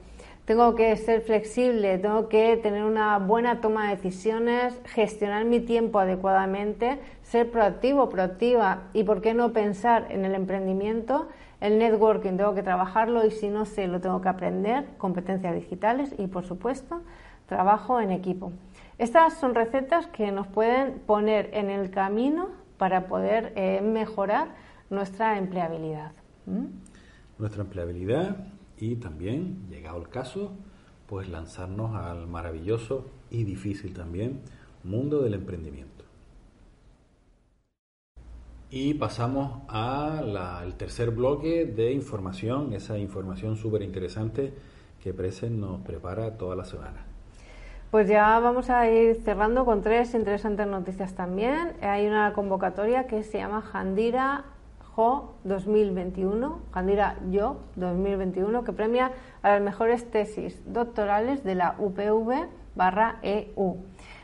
Tengo 0.45 0.75
que 0.75 0.97
ser 0.97 1.21
flexible, 1.21 1.97
tengo 1.99 2.27
que 2.27 2.57
tener 2.57 2.83
una 2.83 3.17
buena 3.17 3.61
toma 3.61 3.87
de 3.87 3.95
decisiones, 3.95 4.77
gestionar 4.83 5.45
mi 5.45 5.61
tiempo 5.61 5.99
adecuadamente, 5.99 6.99
ser 7.33 7.49
proactivo, 7.49 8.09
proactiva 8.09 8.83
y, 8.93 9.05
¿por 9.05 9.19
qué 9.19 9.33
no 9.33 9.53
pensar 9.53 10.05
en 10.11 10.23
el 10.23 10.35
emprendimiento? 10.35 11.29
El 11.61 11.79
networking 11.79 12.37
tengo 12.37 12.53
que 12.53 12.61
trabajarlo 12.61 13.25
y 13.25 13.31
si 13.31 13.49
no 13.49 13.65
sé, 13.65 13.87
lo 13.87 13.99
tengo 14.01 14.21
que 14.21 14.29
aprender, 14.29 14.85
competencias 14.99 15.55
digitales 15.55 16.13
y, 16.19 16.27
por 16.27 16.45
supuesto, 16.45 17.01
trabajo 17.47 17.99
en 17.99 18.11
equipo. 18.11 18.51
Estas 18.99 19.33
son 19.33 19.55
recetas 19.55 20.05
que 20.05 20.31
nos 20.31 20.45
pueden 20.45 20.99
poner 20.99 21.49
en 21.53 21.71
el 21.71 21.89
camino 21.89 22.49
para 22.77 23.07
poder 23.07 23.51
eh, 23.55 23.81
mejorar 23.81 24.49
nuestra 24.91 25.39
empleabilidad. 25.39 26.11
Nuestra 27.39 27.63
empleabilidad 27.63 28.45
y 28.77 28.97
también, 28.97 29.67
llegado 29.71 29.97
el 29.97 30.07
caso, 30.07 30.51
pues 31.07 31.27
lanzarnos 31.29 31.95
al 31.95 32.27
maravilloso 32.27 33.07
y 33.31 33.43
difícil 33.43 33.95
también 33.95 34.41
mundo 34.83 35.23
del 35.23 35.33
emprendimiento. 35.33 35.92
Y 38.75 38.95
pasamos 38.95 39.61
al 39.67 40.73
tercer 40.77 41.11
bloque 41.11 41.65
de 41.65 41.91
información, 41.91 42.73
esa 42.73 42.97
información 42.97 43.55
súper 43.55 43.83
interesante 43.83 44.51
que 45.03 45.13
Presen 45.13 45.61
nos 45.61 45.81
prepara 45.81 46.39
toda 46.39 46.55
la 46.55 46.65
semana. 46.65 47.05
Pues 47.91 48.07
ya 48.07 48.39
vamos 48.39 48.71
a 48.71 48.89
ir 48.89 49.21
cerrando 49.23 49.63
con 49.63 49.83
tres 49.83 50.15
interesantes 50.15 50.65
noticias 50.65 51.13
también. 51.13 51.73
Hay 51.83 52.07
una 52.07 52.33
convocatoria 52.33 53.05
que 53.05 53.21
se 53.21 53.37
llama 53.37 53.61
Jandira 53.61 54.45
JO 54.95 55.35
2021, 55.43 56.59
Candira 56.71 57.17
Yo 57.29 57.57
2021, 57.75 58.63
que 58.63 58.73
premia 58.73 59.11
a 59.43 59.49
las 59.49 59.61
mejores 59.61 60.09
tesis 60.09 60.59
doctorales 60.65 61.43
de 61.43 61.53
la 61.53 61.75
UPV 61.77 62.47
barra 62.73 63.19
EU. 63.21 63.77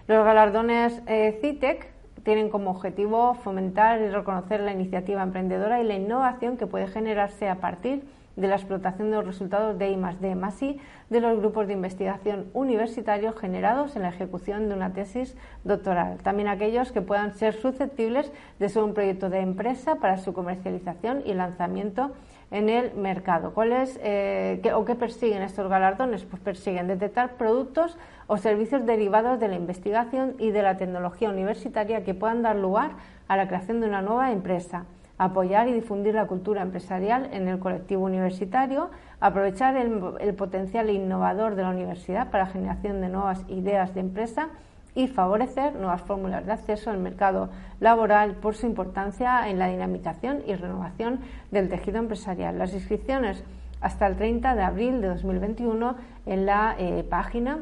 Los 0.08 0.26
galardones 0.26 1.04
eh, 1.06 1.38
CITEC 1.40 1.99
tienen 2.30 2.50
como 2.52 2.70
objetivo 2.70 3.34
fomentar 3.34 4.00
y 4.02 4.08
reconocer 4.08 4.60
la 4.60 4.72
iniciativa 4.72 5.24
emprendedora 5.24 5.82
y 5.82 5.84
la 5.84 5.96
innovación 5.96 6.58
que 6.58 6.68
puede 6.68 6.86
generarse 6.86 7.50
a 7.50 7.56
partir 7.56 8.04
de 8.36 8.48
la 8.48 8.54
explotación 8.54 9.10
de 9.10 9.16
los 9.16 9.26
resultados 9.26 9.80
de 9.80 9.90
I 9.90 10.00
D 10.22 10.36
más 10.36 10.62
I 10.62 10.80
de 11.10 11.22
los 11.22 11.40
grupos 11.40 11.66
de 11.66 11.74
investigación 11.74 12.46
universitarios 12.54 13.36
generados 13.36 13.96
en 13.96 14.04
la 14.04 14.10
ejecución 14.10 14.70
de 14.70 14.76
una 14.76 14.94
tesis 14.94 15.36
doctoral. 15.64 16.20
También 16.22 16.50
aquellos 16.50 16.92
que 16.92 17.02
puedan 17.02 17.34
ser 17.34 17.56
susceptibles 17.56 18.32
de 18.60 18.70
ser 18.70 18.84
un 18.84 18.94
proyecto 18.94 19.32
de 19.32 19.40
empresa 19.40 19.96
para 19.96 20.18
su 20.18 20.32
comercialización 20.32 21.24
y 21.26 21.34
lanzamiento 21.34 22.12
en 22.52 22.70
el 22.70 22.94
mercado. 22.96 23.54
¿Cuáles 23.54 24.00
eh, 24.04 24.62
o 24.74 24.86
qué 24.86 24.96
persiguen 24.96 25.42
estos 25.42 25.70
galardones? 25.70 26.26
Pues 26.26 26.42
persiguen 26.42 26.88
detectar 26.88 27.36
productos 27.36 27.98
o 28.28 28.38
servicios 28.38 28.86
derivados 28.86 29.40
de 29.40 29.48
la 29.48 29.56
investigación 29.56 30.36
y 30.40 30.52
de 30.52 30.62
la 30.62 30.78
tecnología 30.78 31.30
universitaria 31.30 32.04
que 32.04 32.14
puedan 32.14 32.42
dar 32.42 32.56
lugar 32.56 32.92
a 33.28 33.38
la 33.38 33.48
creación 33.48 33.82
de 33.82 33.88
una 33.88 34.02
nueva 34.02 34.32
empresa 34.32 34.86
apoyar 35.20 35.68
y 35.68 35.74
difundir 35.74 36.16
la 36.16 36.26
cultura 36.26 36.62
empresarial 36.62 37.30
en 37.34 37.48
el 37.50 37.60
colectivo 37.60 38.06
universitario, 38.06 38.90
aprovechar 39.20 39.76
el, 39.76 40.34
potencial 40.34 40.90
innovador 40.90 41.56
de 41.56 41.64
la 41.64 41.70
universidad 41.70 42.32
para 42.32 42.46
la 42.46 42.50
generación 42.52 43.02
de 43.02 43.10
nuevas 43.10 43.44
ideas 43.50 43.94
de 43.94 44.00
empresa 44.00 44.48
y 44.96 45.08
favorecer 45.08 45.76
nuevas 45.76 46.02
fórmulas 46.02 46.46
de 46.46 46.52
acceso 46.52 46.90
al 46.90 46.98
mercado 46.98 47.50
laboral 47.80 48.36
por 48.36 48.56
su 48.56 48.66
importancia 48.66 49.50
en 49.50 49.60
la 49.60 49.68
dinamización 49.68 50.44
y 50.46 50.56
renovación 50.56 51.20
del 51.52 51.70
tejido 51.70 52.00
empresarial. 52.00 52.58
Las 52.58 52.74
inscripciones 52.74 53.44
hasta 53.82 54.08
el 54.08 54.18
30 54.18 54.56
de 54.56 54.62
abril 54.64 55.02
de 55.02 55.08
2021 55.08 55.96
en 56.26 56.46
la 56.46 56.76
eh, 56.78 57.06
página 57.10 57.60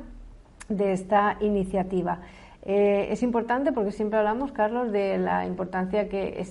de 0.69 0.93
esta 0.93 1.37
iniciativa. 1.41 2.19
Eh, 2.63 3.07
es 3.11 3.23
importante 3.23 3.71
porque 3.71 3.91
siempre 3.91 4.19
hablamos, 4.19 4.51
Carlos, 4.51 4.91
de 4.91 5.17
la 5.17 5.45
importancia 5.45 6.09
que, 6.09 6.45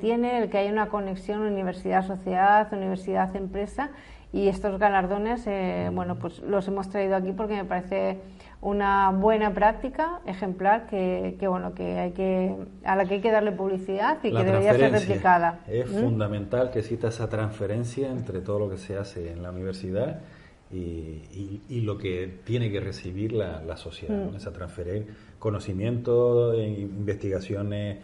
tiene 0.00 0.38
el 0.38 0.48
que 0.48 0.58
haya 0.58 0.72
una 0.72 0.88
conexión 0.88 1.40
universidad-sociedad, 1.40 2.72
universidad-empresa 2.72 3.90
Y 4.32 4.48
estos 4.48 4.78
galardones, 4.78 5.46
eh, 5.46 5.90
bueno, 5.92 6.16
pues 6.16 6.40
los 6.40 6.66
hemos 6.68 6.88
traído 6.88 7.16
aquí 7.16 7.32
porque 7.32 7.56
me 7.56 7.64
parece 7.64 8.18
una 8.60 9.10
buena 9.10 9.54
práctica 9.54 10.20
ejemplar 10.26 10.88
que, 10.88 11.36
bueno 11.42 11.74
que 11.74 11.98
hay 11.98 12.10
que 12.12 12.56
a 12.84 12.96
la 12.96 13.04
que 13.04 13.14
hay 13.14 13.20
que 13.20 13.30
darle 13.30 13.52
publicidad 13.52 14.18
y 14.22 14.32
que 14.32 14.44
debería 14.44 14.74
ser 14.74 14.92
replicada. 14.92 15.60
Es 15.68 15.88
¿Mm? 15.90 16.00
fundamental 16.00 16.70
que 16.70 16.80
exista 16.80 17.08
esa 17.08 17.28
transferencia 17.28 18.10
entre 18.10 18.40
todo 18.40 18.58
lo 18.58 18.70
que 18.70 18.76
se 18.76 18.96
hace 18.96 19.30
en 19.30 19.42
la 19.42 19.50
universidad 19.50 20.20
y, 20.70 21.62
y, 21.68 21.80
lo 21.80 21.96
que 21.96 22.40
tiene 22.44 22.70
que 22.70 22.78
recibir 22.78 23.32
la, 23.32 23.62
la 23.62 23.78
sociedad, 23.78 24.30
mm. 24.30 24.36
esa 24.36 24.52
transferir 24.52 25.06
conocimiento, 25.38 26.54
investigaciones, 26.62 27.98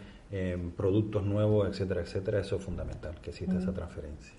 productos 0.75 1.23
nuevos, 1.23 1.69
etcétera, 1.69 2.01
etcétera, 2.01 2.39
eso 2.39 2.55
es 2.55 2.63
fundamental, 2.63 3.15
que 3.21 3.29
exista 3.29 3.57
esa 3.57 3.71
mm. 3.71 3.75
transferencia. 3.75 4.33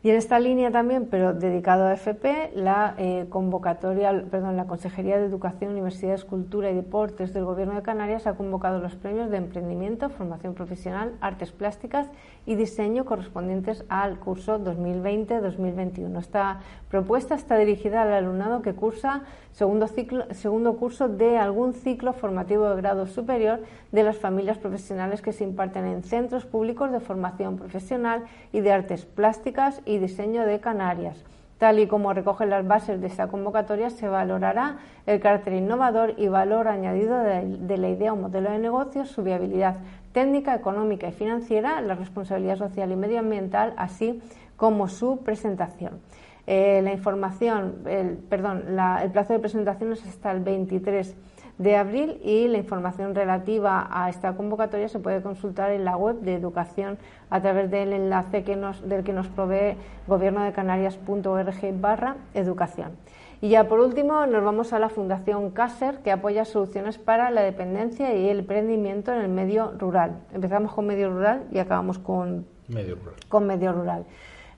Y 0.00 0.10
en 0.10 0.16
esta 0.16 0.38
línea 0.38 0.70
también, 0.70 1.06
pero 1.10 1.34
dedicado 1.34 1.88
a 1.88 1.94
FP, 1.94 2.52
la 2.54 2.94
eh, 2.98 3.26
convocatoria, 3.30 4.24
perdón, 4.30 4.56
la 4.56 4.68
Consejería 4.68 5.18
de 5.18 5.26
Educación, 5.26 5.72
Universidades, 5.72 6.24
Cultura 6.24 6.70
y 6.70 6.74
Deportes 6.76 7.34
del 7.34 7.44
Gobierno 7.44 7.74
de 7.74 7.82
Canarias 7.82 8.28
ha 8.28 8.36
convocado 8.36 8.78
los 8.78 8.94
premios 8.94 9.28
de 9.28 9.38
emprendimiento, 9.38 10.08
formación 10.08 10.54
profesional, 10.54 11.14
artes 11.20 11.50
plásticas 11.50 12.06
y 12.46 12.54
diseño 12.54 13.04
correspondientes 13.04 13.84
al 13.88 14.20
curso 14.20 14.60
2020-2021. 14.60 16.16
Esta 16.20 16.60
propuesta 16.88 17.34
está 17.34 17.58
dirigida 17.58 18.02
al 18.02 18.12
alumnado 18.12 18.62
que 18.62 18.74
cursa 18.74 19.24
segundo, 19.50 19.88
ciclo, 19.88 20.32
segundo 20.32 20.76
curso 20.76 21.08
de 21.08 21.36
algún 21.36 21.74
ciclo 21.74 22.12
formativo 22.12 22.68
de 22.70 22.76
grado 22.76 23.06
superior 23.08 23.60
de 23.90 24.04
las 24.04 24.16
familias 24.16 24.58
profesionales 24.58 25.22
que 25.22 25.32
se 25.32 25.42
imparten 25.42 25.84
en 25.84 26.04
centros 26.04 26.44
públicos 26.46 26.92
de 26.92 27.00
formación 27.00 27.56
profesional 27.56 28.24
y 28.52 28.60
de 28.60 28.70
artes 28.70 29.04
plásticas 29.04 29.82
y 29.88 29.98
diseño 29.98 30.44
de 30.44 30.60
Canarias. 30.60 31.24
Tal 31.56 31.80
y 31.80 31.88
como 31.88 32.12
recogen 32.12 32.50
las 32.50 32.64
bases 32.64 33.00
de 33.00 33.08
esta 33.08 33.26
convocatoria, 33.26 33.90
se 33.90 34.06
valorará 34.06 34.76
el 35.06 35.18
carácter 35.18 35.54
innovador 35.54 36.14
y 36.16 36.28
valor 36.28 36.68
añadido 36.68 37.18
de, 37.18 37.76
la 37.76 37.88
idea 37.88 38.12
o 38.12 38.16
modelo 38.16 38.50
de 38.50 38.58
negocio, 38.58 39.06
su 39.06 39.24
viabilidad 39.24 39.78
técnica, 40.12 40.54
económica 40.54 41.08
y 41.08 41.12
financiera, 41.12 41.80
la 41.80 41.94
responsabilidad 41.94 42.58
social 42.58 42.92
y 42.92 42.96
medioambiental, 42.96 43.72
así 43.76 44.22
como 44.56 44.88
su 44.88 45.18
presentación. 45.24 46.00
Eh, 46.46 46.80
la 46.82 46.92
información, 46.92 47.76
el, 47.86 48.18
el 48.30 49.10
plazo 49.10 49.32
de 49.32 49.38
presentación 49.38 49.92
es 49.92 50.06
hasta 50.06 50.30
el 50.30 50.40
23 50.40 51.14
de 51.58 51.76
abril 51.76 52.20
y 52.24 52.46
la 52.48 52.58
información 52.58 53.14
relativa 53.14 53.88
a 53.90 54.08
esta 54.08 54.36
convocatoria 54.36 54.88
se 54.88 55.00
puede 55.00 55.22
consultar 55.22 55.72
en 55.72 55.84
la 55.84 55.96
web 55.96 56.20
de 56.20 56.34
educación 56.34 56.98
a 57.30 57.40
través 57.40 57.70
del 57.70 57.92
enlace 57.92 58.44
que 58.44 58.56
nos, 58.56 58.88
del 58.88 59.02
que 59.02 59.12
nos 59.12 59.26
provee 59.28 59.76
gobiernodecanarias.org 60.06 61.80
barra 61.80 62.16
educación. 62.34 62.92
Y 63.40 63.50
ya 63.50 63.68
por 63.68 63.80
último 63.80 64.26
nos 64.26 64.42
vamos 64.42 64.72
a 64.72 64.78
la 64.78 64.88
Fundación 64.88 65.50
CASER 65.50 65.98
que 65.98 66.10
apoya 66.10 66.44
soluciones 66.44 66.98
para 66.98 67.30
la 67.30 67.42
dependencia 67.42 68.14
y 68.14 68.28
el 68.28 68.40
emprendimiento 68.40 69.12
en 69.12 69.20
el 69.20 69.28
medio 69.28 69.72
rural. 69.78 70.16
Empezamos 70.32 70.72
con 70.72 70.86
medio 70.86 71.10
rural 71.10 71.44
y 71.52 71.58
acabamos 71.58 71.98
con 71.98 72.46
medio 72.68 72.96
rural. 72.96 73.14
Con 73.28 73.46
medio 73.46 73.72
rural. 73.72 74.04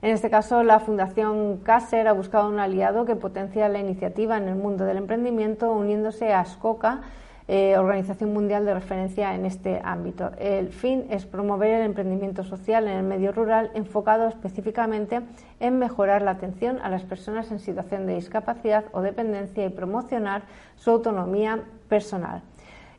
En 0.01 0.09
este 0.09 0.31
caso, 0.31 0.63
la 0.63 0.79
Fundación 0.79 1.57
Caser 1.57 2.07
ha 2.07 2.13
buscado 2.13 2.49
un 2.49 2.57
aliado 2.57 3.05
que 3.05 3.15
potencia 3.15 3.69
la 3.69 3.77
iniciativa 3.77 4.35
en 4.35 4.47
el 4.47 4.55
mundo 4.55 4.83
del 4.83 4.97
emprendimiento, 4.97 5.71
uniéndose 5.71 6.33
a 6.33 6.43
SCOCA, 6.43 7.01
eh, 7.47 7.77
Organización 7.77 8.33
Mundial 8.33 8.65
de 8.65 8.73
Referencia 8.73 9.35
en 9.35 9.45
este 9.45 9.79
ámbito. 9.83 10.31
El 10.39 10.69
fin 10.69 11.05
es 11.11 11.27
promover 11.27 11.69
el 11.69 11.83
emprendimiento 11.83 12.43
social 12.43 12.87
en 12.87 12.97
el 12.97 13.03
medio 13.03 13.31
rural, 13.31 13.69
enfocado 13.75 14.27
específicamente 14.27 15.21
en 15.59 15.77
mejorar 15.77 16.23
la 16.23 16.31
atención 16.31 16.79
a 16.81 16.89
las 16.89 17.03
personas 17.03 17.51
en 17.51 17.59
situación 17.59 18.07
de 18.07 18.15
discapacidad 18.15 18.85
o 18.93 19.01
dependencia 19.01 19.63
y 19.65 19.69
promocionar 19.69 20.43
su 20.77 20.89
autonomía 20.89 21.59
personal. 21.89 22.41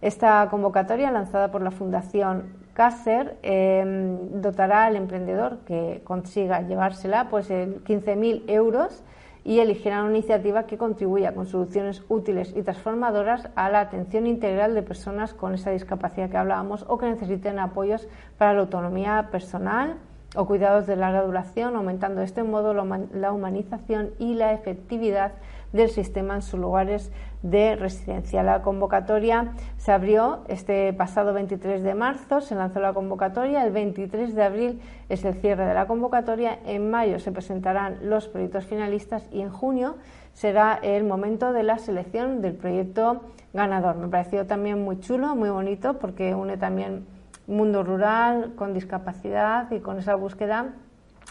Esta 0.03 0.47
convocatoria, 0.51 1.11
lanzada 1.11 1.51
por 1.51 1.63
la 1.63 1.73
Fundación 1.73 2.62
Caser 2.75 3.37
em, 3.43 4.41
dotará 4.41 4.85
al 4.85 4.97
emprendedor 4.97 5.59
que 5.67 6.01
consiga 6.05 6.63
llevársela 6.63 7.29
pues 7.29 7.51
15.000 7.51 8.45
euros 8.49 9.03
y 9.45 9.59
elegirá 9.59 10.03
una 10.03 10.13
iniciativa 10.13 10.67
que 10.67 10.79
contribuya 10.79 11.35
con 11.35 11.47
soluciones 11.47 12.03
útiles 12.09 12.55
y 12.57 12.63
transformadoras 12.63 13.49
a 13.57 13.69
la 13.69 13.81
atención 13.81 14.27
integral 14.27 14.75
de 14.75 14.83
personas 14.83 15.35
con 15.35 15.55
esa 15.55 15.71
discapacidad 15.71 16.31
que 16.31 16.37
hablábamos 16.37 16.85
o 16.89 16.97
que 16.97 17.07
necesiten 17.07 17.59
apoyos 17.59 18.09
para 18.39 18.55
la 18.55 18.61
autonomía 18.61 19.29
personal 19.31 19.97
o 20.35 20.47
cuidados 20.47 20.87
de 20.87 20.97
larga 20.97 21.23
duración, 21.23 21.77
aumentando 21.77 22.21
de 22.21 22.27
este 22.27 22.43
modo 22.43 22.73
la 22.73 23.33
humanización 23.33 24.11
y 24.19 24.35
la 24.35 24.53
efectividad 24.53 25.33
del 25.73 25.91
sistema 25.91 26.37
en 26.37 26.43
sus 26.43 26.59
lugares 26.59 27.13
de 27.43 27.77
residencia. 27.77 28.43
La 28.43 28.63
convocatoria 28.63 29.53
se 29.77 29.93
abrió 29.93 30.45
este 30.49 30.93
pasado 30.93 31.33
23 31.33 31.83
de 31.83 31.95
marzo, 31.95 32.41
se 32.41 32.55
lanzó 32.55 32.81
la 32.81 32.93
convocatoria, 32.93 33.65
el 33.65 33.73
23 33.73 34.35
de 34.35 34.43
abril 34.43 34.81
es 35.09 35.25
el 35.25 35.35
cierre 35.35 35.67
de 35.67 35.75
la 35.75 35.87
convocatoria, 35.87 36.59
en 36.65 36.91
mayo 36.91 37.19
se 37.19 37.33
presentarán 37.33 37.99
los 38.09 38.29
proyectos 38.29 38.67
finalistas 38.67 39.29
y 39.33 39.41
en 39.41 39.51
junio 39.51 39.97
será 40.33 40.79
el 40.83 41.05
momento 41.05 41.53
de 41.53 41.63
la 41.63 41.79
selección 41.79 42.41
del 42.41 42.55
proyecto 42.55 43.23
ganador. 43.53 43.97
Me 43.97 44.09
pareció 44.09 44.47
también 44.47 44.83
muy 44.83 45.01
chulo, 45.01 45.35
muy 45.35 45.51
bonito, 45.51 45.99
porque 45.99 46.35
une 46.35 46.57
también 46.57 47.07
mundo 47.47 47.83
rural 47.83 48.53
con 48.55 48.73
discapacidad 48.73 49.71
y 49.73 49.81
con 49.81 49.99
esa 49.99 50.15
búsqueda 50.15 50.75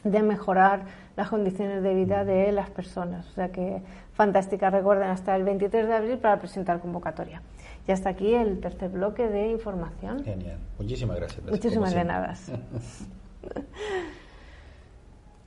de 0.03 0.23
mejorar 0.23 0.81
las 1.15 1.29
condiciones 1.29 1.83
de 1.83 1.93
vida 1.93 2.25
de 2.25 2.51
las 2.51 2.69
personas. 2.69 3.27
O 3.29 3.31
sea 3.31 3.51
que 3.51 3.81
fantástica. 4.21 4.69
Recuerden 4.69 5.09
hasta 5.09 5.35
el 5.35 5.43
23 5.43 5.87
de 5.87 5.93
abril 5.95 6.17
para 6.19 6.37
presentar 6.37 6.79
convocatoria. 6.79 7.41
Y 7.87 7.91
hasta 7.91 8.09
aquí 8.09 8.35
el 8.35 8.59
tercer 8.59 8.91
bloque 8.91 9.27
de 9.27 9.49
información. 9.49 10.23
Genial. 10.23 10.59
Muchísimas 10.77 11.17
gracias. 11.17 11.43
Muchísimas 11.49 11.95
de 11.95 12.01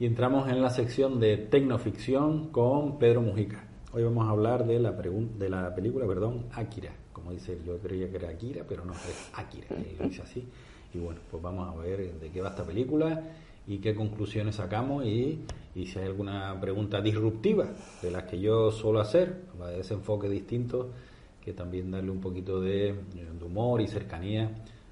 y 0.00 0.06
entramos 0.06 0.50
en 0.50 0.60
la 0.60 0.70
sección 0.70 1.20
de 1.20 1.36
tecnoficción 1.36 2.50
con 2.50 2.98
Pedro 2.98 3.22
Mujica. 3.22 3.62
Hoy 3.92 4.02
vamos 4.02 4.26
a 4.26 4.30
hablar 4.30 4.66
de 4.66 4.80
la, 4.80 4.90
de 4.90 5.48
la 5.48 5.72
película, 5.72 6.04
perdón, 6.08 6.46
Akira. 6.52 6.90
Como 7.12 7.30
dice, 7.30 7.56
yo 7.64 7.78
creía 7.78 8.10
que 8.10 8.16
era 8.16 8.30
Akira, 8.30 8.64
pero 8.68 8.84
no, 8.84 8.92
es 8.92 9.30
Akira. 9.34 9.68
lo 10.00 10.08
dice 10.08 10.22
así. 10.22 10.48
Y 10.92 10.98
bueno, 10.98 11.20
pues 11.30 11.40
vamos 11.40 11.72
a 11.72 11.80
ver 11.80 12.12
de 12.14 12.30
qué 12.30 12.40
va 12.40 12.48
esta 12.48 12.64
película 12.64 13.22
y 13.66 13.78
qué 13.78 13.94
conclusiones 13.94 14.56
sacamos 14.56 15.04
y, 15.06 15.44
si 15.74 15.98
hay 15.98 16.06
alguna 16.06 16.58
pregunta 16.60 17.00
disruptiva 17.00 17.68
de 18.02 18.10
las 18.10 18.24
que 18.24 18.38
yo 18.38 18.70
suelo 18.70 19.00
hacer, 19.00 19.42
de 19.66 19.80
ese 19.80 19.94
enfoque 19.94 20.28
distinto, 20.28 20.90
que 21.40 21.52
también 21.52 21.90
darle 21.90 22.10
un 22.10 22.20
poquito 22.20 22.60
de, 22.60 22.94
humor 23.44 23.80
y 23.80 23.88
cercanía 23.88 24.50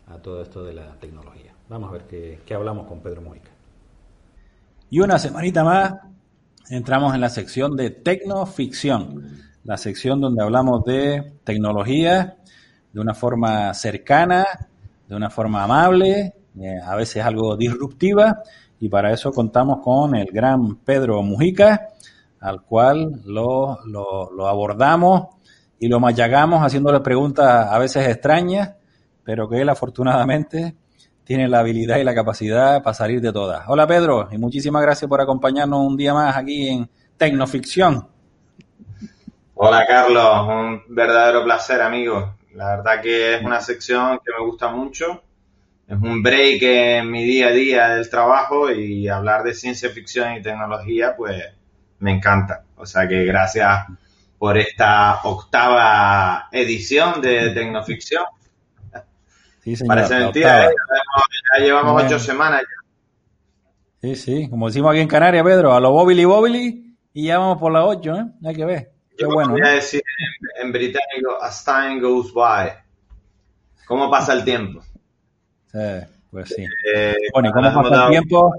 a 0.09 0.19
todo 0.19 0.43
esto 0.43 0.63
de 0.65 0.75
la 0.75 0.95
tecnología. 0.99 1.55
Vamos 1.69 1.91
a 1.91 1.93
ver 1.93 2.03
qué, 2.07 2.41
qué 2.45 2.55
hablamos 2.55 2.87
con 2.87 3.01
Pedro 3.01 3.23
Moica. 3.23 3.51
Y 4.91 5.01
una 5.01 5.19
semanita 5.19 5.65
más 5.65 5.95
entramos 6.69 7.15
en 7.15 7.21
la 7.21 7.31
sección 7.31 7.77
de 7.77 7.91
tecnoficción, 7.91 9.41
la 9.65 9.77
sección 9.77 10.21
donde 10.21 10.43
hablamos 10.43 10.85
de 10.85 11.35
tecnología 11.45 12.37
de 12.93 13.01
una 13.01 13.15
forma 13.15 13.73
cercana, 13.73 14.45
de 15.09 15.15
una 15.15 15.31
forma 15.31 15.63
amable, 15.63 16.35
eh, 16.61 16.79
a 16.85 16.95
veces 16.97 17.25
algo 17.25 17.57
disruptiva 17.57 18.43
y 18.83 18.89
para 18.89 19.13
eso 19.13 19.31
contamos 19.31 19.79
con 19.81 20.17
el 20.17 20.27
gran 20.33 20.75
Pedro 20.75 21.23
Mujica, 21.23 21.91
al 22.41 22.63
cual 22.63 23.21
lo, 23.25 23.79
lo, 23.87 24.49
abordamos 24.49 25.37
y 25.79 25.87
lo 25.87 26.01
machacamos 26.01 26.63
haciéndole 26.63 26.99
preguntas 26.99 27.69
a 27.71 27.79
veces 27.79 28.09
extrañas, 28.09 28.75
pero 29.23 29.49
que 29.49 29.61
él 29.61 29.69
afortunadamente 29.69 30.75
tiene 31.23 31.47
la 31.47 31.61
habilidad 31.61 31.99
y 31.99 32.03
la 32.03 32.13
capacidad 32.13 32.83
para 32.83 32.93
salir 32.93 33.21
de 33.21 33.33
todas. 33.33 33.63
Hola 33.69 33.87
Pedro, 33.87 34.29
y 34.33 34.37
muchísimas 34.37 34.83
gracias 34.83 35.09
por 35.09 35.21
acompañarnos 35.21 35.79
un 35.79 35.97
día 35.97 36.13
más 36.13 36.37
aquí 36.37 36.67
en 36.67 36.91
Tecnoficción. 37.17 38.09
Hola 39.55 39.87
Carlos, 39.87 40.49
un 40.49 40.83
verdadero 40.89 41.45
placer 41.45 41.81
amigo. 41.81 42.35
La 42.57 42.79
verdad 42.79 43.01
que 43.01 43.37
es 43.37 43.45
una 43.45 43.61
sección 43.61 44.19
que 44.25 44.33
me 44.37 44.45
gusta 44.45 44.73
mucho 44.73 45.23
es 45.87 46.01
un 46.01 46.23
break 46.23 46.63
en 46.63 47.11
mi 47.11 47.25
día 47.25 47.49
a 47.49 47.53
día 47.53 47.89
del 47.91 48.09
trabajo 48.09 48.71
y 48.71 49.09
hablar 49.09 49.43
de 49.43 49.55
ciencia 49.55 49.91
ficción 49.91 50.35
y 50.35 50.43
tecnología, 50.43 51.15
pues 51.17 51.43
me 51.99 52.13
encanta. 52.13 52.65
O 52.77 52.87
sea 52.87 53.07
que 53.07 53.25
gracias 53.25 53.87
por 54.39 54.59
esta 54.59 55.21
octava 55.23 56.49
edición 56.51 57.21
de 57.21 57.51
Tecnoficción. 57.51 58.25
Sí, 59.63 59.77
Parece 59.87 60.17
mentira, 60.19 60.67
¿eh? 60.67 60.75
ya 61.57 61.65
llevamos 61.65 62.03
ocho 62.03 62.19
semanas 62.19 62.63
ya. 62.63 62.83
Sí, 64.01 64.17
sí, 64.17 64.51
como 64.51 64.67
decimos 64.67 64.91
aquí 64.91 65.01
en 65.01 65.07
Canarias, 65.07 65.45
Pedro, 65.45 65.73
a 65.73 65.79
lo 65.79 65.93
bobili 65.93 66.25
bobili 66.25 66.97
y 67.13 67.27
ya 67.27 67.39
vamos 67.39 67.59
por 67.59 67.71
las 67.71 67.85
ocho, 67.85 68.17
¿eh? 68.17 68.25
Hay 68.45 68.55
que 68.57 68.65
ver. 68.65 68.93
Qué 69.17 69.27
bueno. 69.27 69.53
Voy 69.53 69.63
a 69.63 69.73
decir 69.75 70.03
en, 70.59 70.67
en 70.67 70.73
británico, 70.73 71.41
as 71.41 71.65
time 71.65 72.01
goes 72.01 72.33
by. 72.33 72.73
¿Cómo 73.87 74.11
pasa 74.11 74.33
el 74.33 74.45
tiempo? 74.45 74.83
Pues 76.31 76.49
sí. 76.49 76.65
Eh, 76.95 77.15
bueno, 77.33 77.49
¿y 77.49 77.53
cómo 77.53 77.73
pasa 77.73 78.05
el 78.05 78.11
tiempo? 78.11 78.53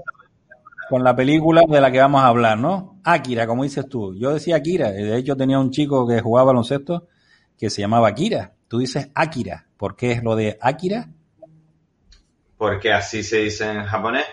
con 0.88 1.02
la 1.02 1.16
película 1.16 1.62
de 1.66 1.80
la 1.80 1.90
que 1.90 1.98
vamos 1.98 2.22
a 2.22 2.28
hablar, 2.28 2.58
¿no? 2.58 3.00
Akira, 3.04 3.46
como 3.46 3.64
dices 3.64 3.88
tú. 3.88 4.14
Yo 4.16 4.32
decía 4.32 4.56
Akira, 4.56 4.90
de 4.90 5.16
hecho 5.16 5.36
tenía 5.36 5.58
un 5.58 5.70
chico 5.70 6.06
que 6.06 6.20
jugaba 6.20 6.48
baloncesto 6.48 7.08
que 7.58 7.70
se 7.70 7.80
llamaba 7.80 8.08
Akira. 8.08 8.52
Tú 8.68 8.78
dices 8.78 9.10
Akira. 9.14 9.66
¿Por 9.76 9.96
qué 9.96 10.12
es 10.12 10.22
lo 10.22 10.36
de 10.36 10.58
Akira? 10.60 11.08
Porque 12.56 12.92
así 12.92 13.22
se 13.22 13.38
dice 13.38 13.70
en 13.70 13.84
japonés. 13.84 14.26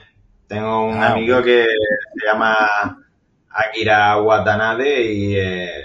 Tengo 0.48 0.86
un 0.86 1.02
ah, 1.02 1.14
amigo 1.14 1.42
que 1.42 1.66
se 1.66 2.26
llama 2.26 2.68
Akira 3.50 4.22
Watanabe 4.22 5.14
y, 5.14 5.36
eh, 5.36 5.84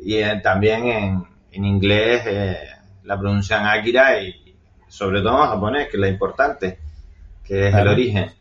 y 0.00 0.14
eh, 0.16 0.40
también 0.42 0.86
en, 0.86 1.24
en 1.52 1.64
inglés 1.64 2.22
eh, 2.26 2.56
la 3.04 3.18
pronuncian 3.18 3.66
Akira 3.66 4.20
y 4.20 4.45
sobre 4.88 5.20
todo 5.20 5.42
en 5.42 5.50
japonés, 5.50 5.88
que 5.88 5.96
es 5.96 6.00
lo 6.00 6.06
importante, 6.06 6.78
que 7.44 7.68
es 7.68 7.74
el 7.74 7.88
origen. 7.88 8.32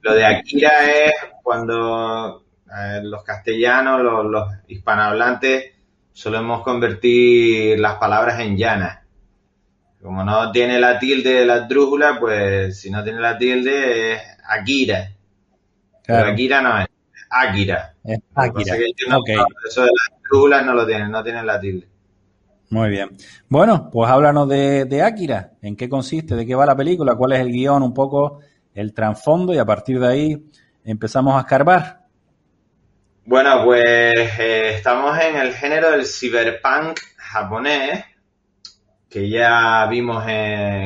Lo 0.00 0.14
de 0.14 0.24
Akira 0.24 0.72
es 0.90 1.12
cuando 1.42 2.44
los 3.02 3.22
castellanos, 3.22 4.02
los, 4.02 4.26
los 4.26 4.48
hispanohablantes, 4.68 5.72
solemos 6.12 6.62
convertir 6.62 7.78
las 7.78 7.94
palabras 7.96 8.40
en 8.40 8.56
llanas. 8.56 9.00
Como 10.02 10.22
no 10.22 10.52
tiene 10.52 10.78
la 10.78 10.98
tilde 10.98 11.30
de 11.30 11.46
la 11.46 11.60
drújula, 11.60 12.18
pues 12.20 12.78
si 12.78 12.90
no 12.90 13.02
tiene 13.02 13.20
la 13.20 13.38
tilde 13.38 14.12
es 14.12 14.22
Akira. 14.46 15.10
Pero 16.06 16.26
Akira 16.26 16.60
no 16.60 16.78
es, 16.78 16.88
Akira. 17.30 17.94
Es 18.04 18.20
Akira. 18.34 18.76
Eso 19.66 19.82
de 19.82 19.86
las 19.88 20.22
drújulas 20.22 20.64
no 20.66 20.74
lo 20.74 20.86
tienen, 20.86 21.10
no 21.10 21.22
tienen 21.24 21.46
la 21.46 21.58
tilde. 21.58 21.88
Muy 22.70 22.90
bien. 22.90 23.16
Bueno, 23.48 23.88
pues 23.92 24.10
háblanos 24.10 24.48
de, 24.48 24.84
de 24.84 25.02
Akira. 25.02 25.52
¿En 25.62 25.76
qué 25.76 25.88
consiste? 25.88 26.34
¿De 26.34 26.46
qué 26.46 26.54
va 26.54 26.66
la 26.66 26.76
película? 26.76 27.14
¿Cuál 27.14 27.32
es 27.32 27.40
el 27.40 27.52
guion? 27.52 27.82
Un 27.82 27.94
poco 27.94 28.40
el 28.74 28.92
trasfondo 28.92 29.54
y 29.54 29.58
a 29.58 29.64
partir 29.64 30.00
de 30.00 30.08
ahí 30.08 30.44
empezamos 30.84 31.36
a 31.36 31.40
escarbar. 31.40 32.04
Bueno, 33.26 33.64
pues 33.64 33.82
eh, 34.38 34.74
estamos 34.74 35.18
en 35.18 35.36
el 35.36 35.54
género 35.54 35.92
del 35.92 36.04
cyberpunk 36.04 37.00
japonés, 37.16 38.04
que 39.08 39.30
ya 39.30 39.86
vimos 39.86 40.24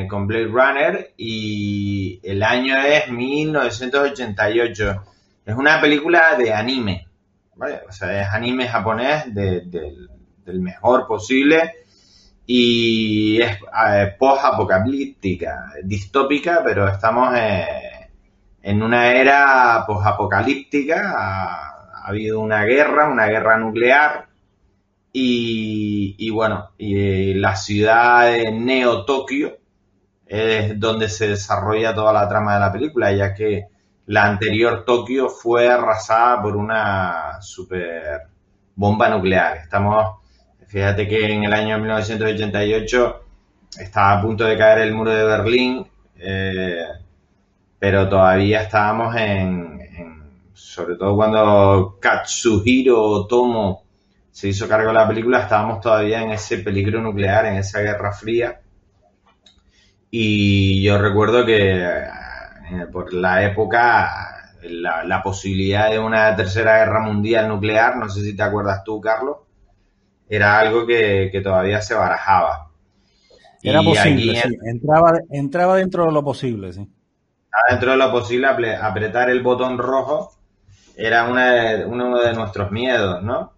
con 0.09 0.25
Blade 0.25 0.45
Runner 0.45 1.13
y 1.17 2.21
el 2.23 2.41
año 2.43 2.77
es 2.77 3.09
1988. 3.09 5.03
Es 5.45 5.55
una 5.55 5.81
película 5.81 6.35
de 6.37 6.53
anime, 6.53 7.07
¿vale? 7.55 7.81
O 7.89 7.91
sea, 7.91 8.21
es 8.21 8.27
anime 8.29 8.67
japonés 8.67 9.33
del 10.49 10.61
mejor 10.61 11.07
posible 11.07 11.73
y 12.51 13.39
es 13.39 13.57
eh, 13.85 14.15
distópica, 15.83 16.63
pero 16.65 16.87
estamos 16.87 17.31
eh, 17.37 18.09
en 18.63 18.81
una 18.81 19.13
era 19.13 19.83
post-apocalíptica. 19.85 21.13
Ha, 21.15 22.07
habido 22.07 22.39
una 22.39 22.63
guerra, 22.63 23.07
una 23.07 23.27
guerra 23.27 23.59
nuclear 23.59 24.29
y, 25.13 26.27
bueno, 26.31 26.71
y 26.75 27.35
la 27.35 27.55
ciudad 27.55 28.31
de 28.31 28.51
Neo 28.51 29.05
Tokio 29.05 29.57
es 30.25 30.79
donde 30.79 31.07
se 31.07 31.27
desarrolla 31.27 31.93
toda 31.93 32.11
la 32.13 32.27
trama 32.27 32.55
de 32.55 32.59
la 32.61 32.71
película, 32.71 33.11
ya 33.11 33.31
que 33.35 33.67
la 34.07 34.25
anterior 34.25 34.85
Tokio 34.85 35.29
fue 35.29 35.69
arrasada 35.69 36.41
por 36.41 36.55
una 36.55 37.39
super 37.41 38.23
bomba 38.73 39.07
nuclear. 39.09 39.57
Estamos 39.57 40.18
Fíjate 40.69 41.07
que 41.07 41.33
en 41.33 41.45
el 41.45 41.53
año 41.53 41.79
1988 41.79 43.23
estaba 43.79 44.19
a 44.19 44.21
punto 44.21 44.43
de 44.43 44.55
caer 44.55 44.81
el 44.81 44.93
muro 44.93 45.09
de 45.09 45.23
Berlín, 45.23 45.87
eh, 46.15 46.83
pero 47.79 48.07
todavía 48.07 48.61
estábamos 48.61 49.15
en, 49.15 49.79
sobre 50.53 50.95
todo 50.95 51.15
cuando 51.15 51.97
Katsuhiro 51.99 53.25
Tomo 53.25 53.83
se 54.29 54.49
hizo 54.49 54.67
cargo 54.67 54.89
de 54.89 54.93
la 54.93 55.07
película, 55.07 55.39
estábamos 55.39 55.81
todavía 55.81 56.21
en 56.21 56.33
ese 56.33 56.59
peligro 56.59 57.01
nuclear, 57.01 57.47
en 57.47 57.55
esa 57.55 57.79
guerra 57.79 58.13
fría. 58.13 58.61
Y 60.11 60.83
yo 60.83 60.99
recuerdo 60.99 61.47
que 61.47 61.83
eh, 61.83 62.85
por 62.91 63.11
la 63.11 63.43
época, 63.43 64.53
la, 64.61 65.03
la, 65.03 65.23
posibilidad 65.23 65.89
de 65.89 65.97
una 65.97 66.35
tercera 66.35 66.77
guerra 66.77 66.99
mundial 66.99 67.47
nuclear, 67.47 67.97
no 67.97 68.07
sé 68.07 68.21
si 68.21 68.35
te 68.35 68.43
acuerdas 68.43 68.83
tú, 68.83 69.01
Carlos, 69.01 69.48
era 70.29 70.59
algo 70.59 70.85
que, 70.85 71.41
todavía 71.43 71.81
se 71.81 71.95
barajaba. 71.95 72.69
Era 73.61 73.81
posible, 73.81 74.41
entraba, 74.63 75.19
entraba 75.31 75.75
dentro 75.77 76.05
de 76.05 76.11
lo 76.13 76.23
posible, 76.23 76.71
sí. 76.71 76.87
Dentro 77.69 77.91
de 77.91 77.97
lo 77.97 78.11
posible 78.11 78.47
apretar 78.47 79.29
el 79.29 79.41
botón 79.41 79.77
rojo 79.77 80.31
era 80.95 81.25
uno 81.25 82.19
de 82.19 82.33
nuestros 82.33 82.71
miedos, 82.71 83.23
¿no? 83.23 83.53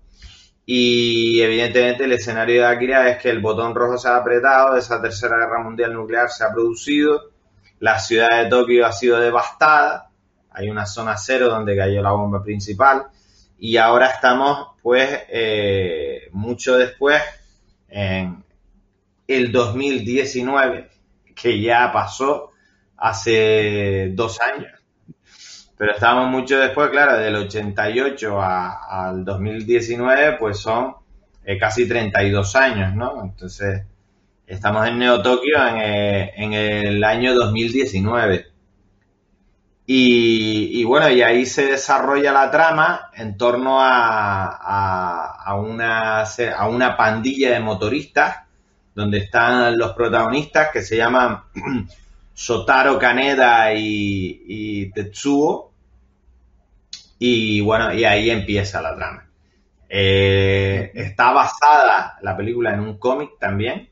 Y 0.65 1.41
evidentemente 1.41 2.05
el 2.05 2.13
escenario 2.13 2.61
de 2.61 2.67
Akira 2.67 3.09
es 3.09 3.21
que 3.21 3.29
el 3.29 3.39
botón 3.39 3.75
rojo 3.75 3.97
se 3.97 4.07
ha 4.07 4.15
apretado, 4.15 4.77
esa 4.77 5.01
tercera 5.01 5.37
guerra 5.37 5.61
mundial 5.61 5.93
nuclear 5.93 6.29
se 6.29 6.43
ha 6.45 6.53
producido, 6.53 7.31
la 7.79 7.99
ciudad 7.99 8.43
de 8.43 8.49
Tokio 8.49 8.85
ha 8.85 8.91
sido 8.91 9.19
devastada, 9.19 10.09
hay 10.51 10.69
una 10.69 10.85
zona 10.85 11.17
cero 11.17 11.49
donde 11.49 11.75
cayó 11.75 12.01
la 12.01 12.11
bomba 12.11 12.43
principal, 12.43 13.07
y 13.63 13.77
ahora 13.77 14.07
estamos 14.07 14.69
pues 14.81 15.07
eh, 15.29 16.29
mucho 16.31 16.79
después 16.79 17.21
en 17.87 18.43
el 19.27 19.51
2019 19.51 20.89
que 21.35 21.61
ya 21.61 21.91
pasó 21.93 22.53
hace 22.97 24.13
dos 24.13 24.41
años. 24.41 24.71
Pero 25.77 25.91
estamos 25.91 26.27
mucho 26.27 26.57
después 26.57 26.89
claro 26.89 27.19
del 27.19 27.35
88 27.35 28.41
al 28.41 29.23
2019 29.23 30.37
pues 30.39 30.57
son 30.57 30.95
eh, 31.45 31.59
casi 31.59 31.87
32 31.87 32.55
años 32.55 32.95
no 32.95 33.23
entonces 33.23 33.83
estamos 34.47 34.87
en 34.87 34.97
Neo 34.97 35.21
Tokio 35.21 35.57
en, 35.67 35.77
eh, 35.77 36.33
en 36.35 36.53
el 36.53 37.03
año 37.03 37.35
2019 37.35 38.50
y, 39.85 40.83
bueno, 40.83 41.09
y 41.09 41.21
ahí 41.21 41.45
se 41.45 41.65
desarrolla 41.65 42.31
la 42.31 42.51
trama 42.51 43.09
en 43.13 43.35
torno 43.37 43.79
a, 43.81 45.55
una, 45.57 46.95
pandilla 46.97 47.51
de 47.51 47.59
motoristas, 47.59 48.37
donde 48.93 49.17
están 49.19 49.77
los 49.77 49.93
protagonistas 49.93 50.69
que 50.71 50.81
se 50.81 50.97
llaman 50.97 51.43
Sotaro 52.33 52.99
Kaneda 52.99 53.73
y, 53.73 54.91
Tetsuo. 54.93 55.71
Y 57.19 57.61
bueno, 57.61 57.93
y 57.93 58.03
ahí 58.03 58.29
empieza 58.29 58.81
la 58.81 58.95
trama. 58.95 59.27
Eh, 59.89 60.91
está 60.95 61.33
basada 61.33 62.17
la 62.21 62.37
película 62.37 62.73
en 62.73 62.79
un 62.79 62.97
cómic 62.97 63.31
también. 63.39 63.89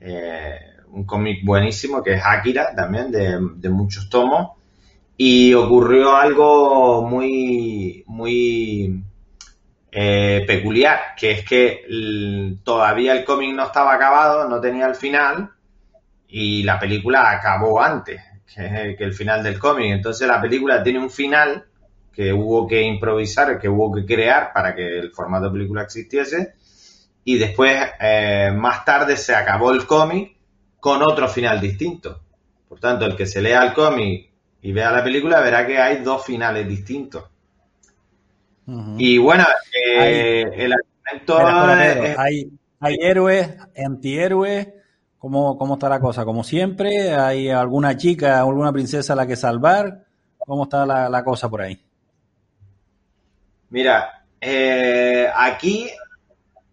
Eh, 0.00 0.58
un 0.88 1.04
cómic 1.04 1.44
buenísimo 1.44 2.02
que 2.02 2.14
es 2.14 2.22
Akira 2.24 2.74
también, 2.74 3.12
de 3.12 3.68
muchos 3.68 4.08
tomos 4.08 4.59
y 5.22 5.52
ocurrió 5.52 6.16
algo 6.16 7.06
muy, 7.06 8.02
muy 8.06 9.04
eh, 9.92 10.44
peculiar, 10.46 11.14
que 11.14 11.32
es 11.32 11.44
que 11.44 12.56
todavía 12.64 13.12
el 13.12 13.22
cómic 13.22 13.54
no 13.54 13.66
estaba 13.66 13.92
acabado, 13.92 14.48
no 14.48 14.62
tenía 14.62 14.86
el 14.86 14.94
final, 14.94 15.50
y 16.26 16.62
la 16.62 16.78
película 16.78 17.32
acabó 17.32 17.82
antes 17.82 18.18
que, 18.46 18.96
el 18.98 19.12
final 19.12 19.42
del 19.42 19.58
cómic. 19.58 19.92
Entonces 19.92 20.26
la 20.26 20.40
película 20.40 20.82
tiene 20.82 21.00
un 21.00 21.10
final 21.10 21.66
que 22.10 22.32
hubo 22.32 22.66
que 22.66 22.80
improvisar, 22.80 23.58
que 23.58 23.68
hubo 23.68 23.92
que 23.92 24.06
crear 24.06 24.54
para 24.54 24.74
que 24.74 25.00
el 25.00 25.10
formato 25.12 25.48
de 25.48 25.52
película 25.52 25.82
existiese, 25.82 26.54
y 27.24 27.36
después, 27.36 27.78
eh, 28.00 28.54
más 28.56 28.86
tarde, 28.86 29.18
se 29.18 29.34
acabó 29.34 29.70
el 29.72 29.84
cómic 29.84 30.34
con 30.80 31.02
otro 31.02 31.28
final 31.28 31.60
distinto. 31.60 32.22
Por 32.66 32.80
tanto, 32.80 33.04
el 33.04 33.16
que 33.16 33.26
se 33.26 33.42
lea 33.42 33.62
el 33.62 33.74
cómic 33.74 34.29
y 34.62 34.72
vea 34.72 34.90
la 34.90 35.02
película, 35.02 35.40
verá 35.40 35.66
que 35.66 35.78
hay 35.78 36.02
dos 36.02 36.24
finales 36.24 36.68
distintos. 36.68 37.24
Y 38.98 39.18
bueno, 39.18 39.44
eh, 39.84 40.44
el 40.54 40.72
argumento. 40.72 41.38
hay, 42.18 42.50
hay 42.78 42.96
héroes, 43.00 43.56
antihéroes. 43.76 44.68
¿Cómo, 45.18 45.58
¿Cómo 45.58 45.74
está 45.74 45.88
la 45.88 46.00
cosa? 46.00 46.24
Como 46.24 46.44
siempre, 46.44 47.12
¿hay 47.14 47.50
alguna 47.50 47.96
chica, 47.96 48.40
alguna 48.40 48.72
princesa 48.72 49.12
a 49.12 49.16
la 49.16 49.26
que 49.26 49.36
salvar? 49.36 50.04
¿Cómo 50.38 50.64
está 50.64 50.86
la, 50.86 51.24
cosa 51.24 51.48
por 51.48 51.62
ahí? 51.62 51.82
Mira, 53.70 54.24
eh, 54.40 55.28
aquí 55.34 55.90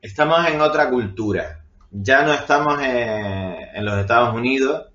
estamos 0.02 0.48
en 0.48 0.62
otra 0.62 0.90
cultura. 0.90 1.62
Ya 1.92 2.24
no 2.24 2.34
estamos 2.34 2.80
en 2.82 3.84
los 3.84 3.98
Estados 3.98 4.34
Unidos 4.36 4.88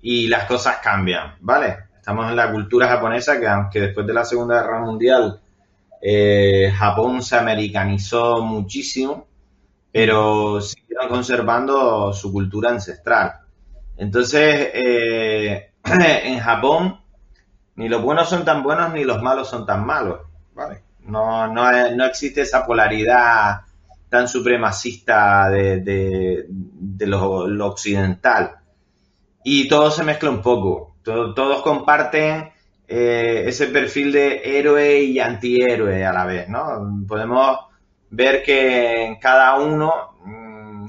y 0.00 0.28
las 0.28 0.44
cosas 0.44 0.78
cambian, 0.78 1.34
¿vale? 1.40 1.87
Estamos 2.08 2.30
en 2.30 2.36
la 2.36 2.50
cultura 2.50 2.88
japonesa 2.88 3.38
que 3.38 3.46
aunque 3.46 3.80
después 3.80 4.06
de 4.06 4.14
la 4.14 4.24
Segunda 4.24 4.62
Guerra 4.62 4.80
Mundial 4.80 5.42
eh, 6.00 6.72
Japón 6.74 7.20
se 7.20 7.36
americanizó 7.36 8.40
muchísimo, 8.40 9.26
pero 9.92 10.58
siguieron 10.62 11.10
conservando 11.10 12.10
su 12.14 12.32
cultura 12.32 12.70
ancestral. 12.70 13.40
Entonces, 13.98 14.70
eh, 14.72 15.72
en 15.84 16.40
Japón 16.40 16.98
ni 17.76 17.90
los 17.90 18.00
buenos 18.00 18.30
son 18.30 18.42
tan 18.42 18.62
buenos 18.62 18.90
ni 18.94 19.04
los 19.04 19.22
malos 19.22 19.50
son 19.50 19.66
tan 19.66 19.84
malos. 19.84 20.20
No, 21.00 21.46
no, 21.46 21.94
no 21.94 22.06
existe 22.06 22.40
esa 22.40 22.64
polaridad 22.64 23.60
tan 24.08 24.28
supremacista 24.28 25.50
de, 25.50 26.46
lo, 27.00 27.66
occidental. 27.66 28.60
Y 29.44 29.68
todo 29.68 29.90
se 29.90 30.04
mezcla 30.04 30.30
un 30.30 30.40
poco. 30.40 30.87
Todos 31.02 31.62
comparten 31.62 32.50
eh, 32.86 33.44
ese 33.46 33.66
perfil 33.66 34.12
de 34.12 34.58
héroe 34.58 35.02
y 35.02 35.20
antihéroe 35.20 36.04
a 36.04 36.12
la 36.12 36.24
vez, 36.24 36.48
¿no? 36.48 37.04
Podemos 37.06 37.58
ver 38.10 38.42
que 38.42 39.04
en 39.04 39.16
cada 39.16 39.58
uno 39.58 40.18
mm, 40.24 40.86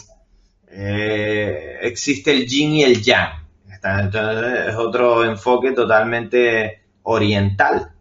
eh, 0.72 1.80
existe 1.82 2.32
el 2.32 2.46
yin 2.46 2.74
y 2.74 2.84
el 2.84 3.02
yang. 3.02 3.48
Entonces 3.82 4.68
es 4.70 4.76
otro 4.76 5.24
enfoque 5.24 5.72
totalmente 5.72 6.84
oriental 7.04 7.94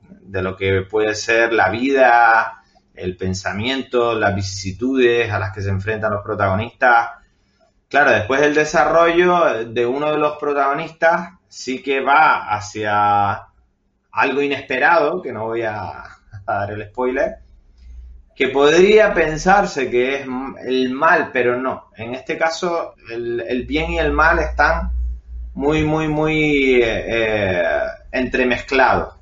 de 0.00 0.42
lo 0.42 0.56
que 0.56 0.82
puede 0.82 1.14
ser 1.14 1.52
la 1.52 1.68
vida, 1.68 2.62
el 2.94 3.16
pensamiento, 3.16 4.14
las 4.14 4.34
vicisitudes 4.34 5.30
a 5.30 5.38
las 5.38 5.52
que 5.52 5.62
se 5.62 5.70
enfrentan 5.70 6.12
los 6.12 6.22
protagonistas. 6.22 7.10
Claro, 7.94 8.10
después 8.10 8.42
el 8.42 8.56
desarrollo 8.56 9.66
de 9.66 9.86
uno 9.86 10.10
de 10.10 10.18
los 10.18 10.36
protagonistas 10.38 11.34
sí 11.46 11.80
que 11.80 12.00
va 12.00 12.52
hacia 12.52 13.40
algo 14.10 14.42
inesperado, 14.42 15.22
que 15.22 15.32
no 15.32 15.44
voy 15.44 15.62
a, 15.62 16.02
dar 16.44 16.72
el 16.72 16.88
spoiler, 16.88 17.36
que 18.34 18.48
podría 18.48 19.14
pensarse 19.14 19.88
que 19.90 20.16
es 20.16 20.26
el 20.66 20.90
mal, 20.90 21.30
pero 21.32 21.56
no. 21.56 21.92
En 21.96 22.16
este 22.16 22.36
caso, 22.36 22.96
el, 23.08 23.64
bien 23.64 23.92
y 23.92 24.00
el 24.00 24.10
mal 24.10 24.40
están 24.40 24.90
muy, 25.54 25.84
muy, 25.84 26.08
muy 26.08 26.82
eh, 26.82 27.04
eh, 27.06 27.62
entremezclados 28.10 29.14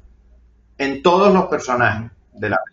en 0.78 1.02
todos 1.02 1.30
los 1.30 1.44
personajes 1.44 2.10
de 2.32 2.48
la 2.48 2.56
película. 2.56 2.71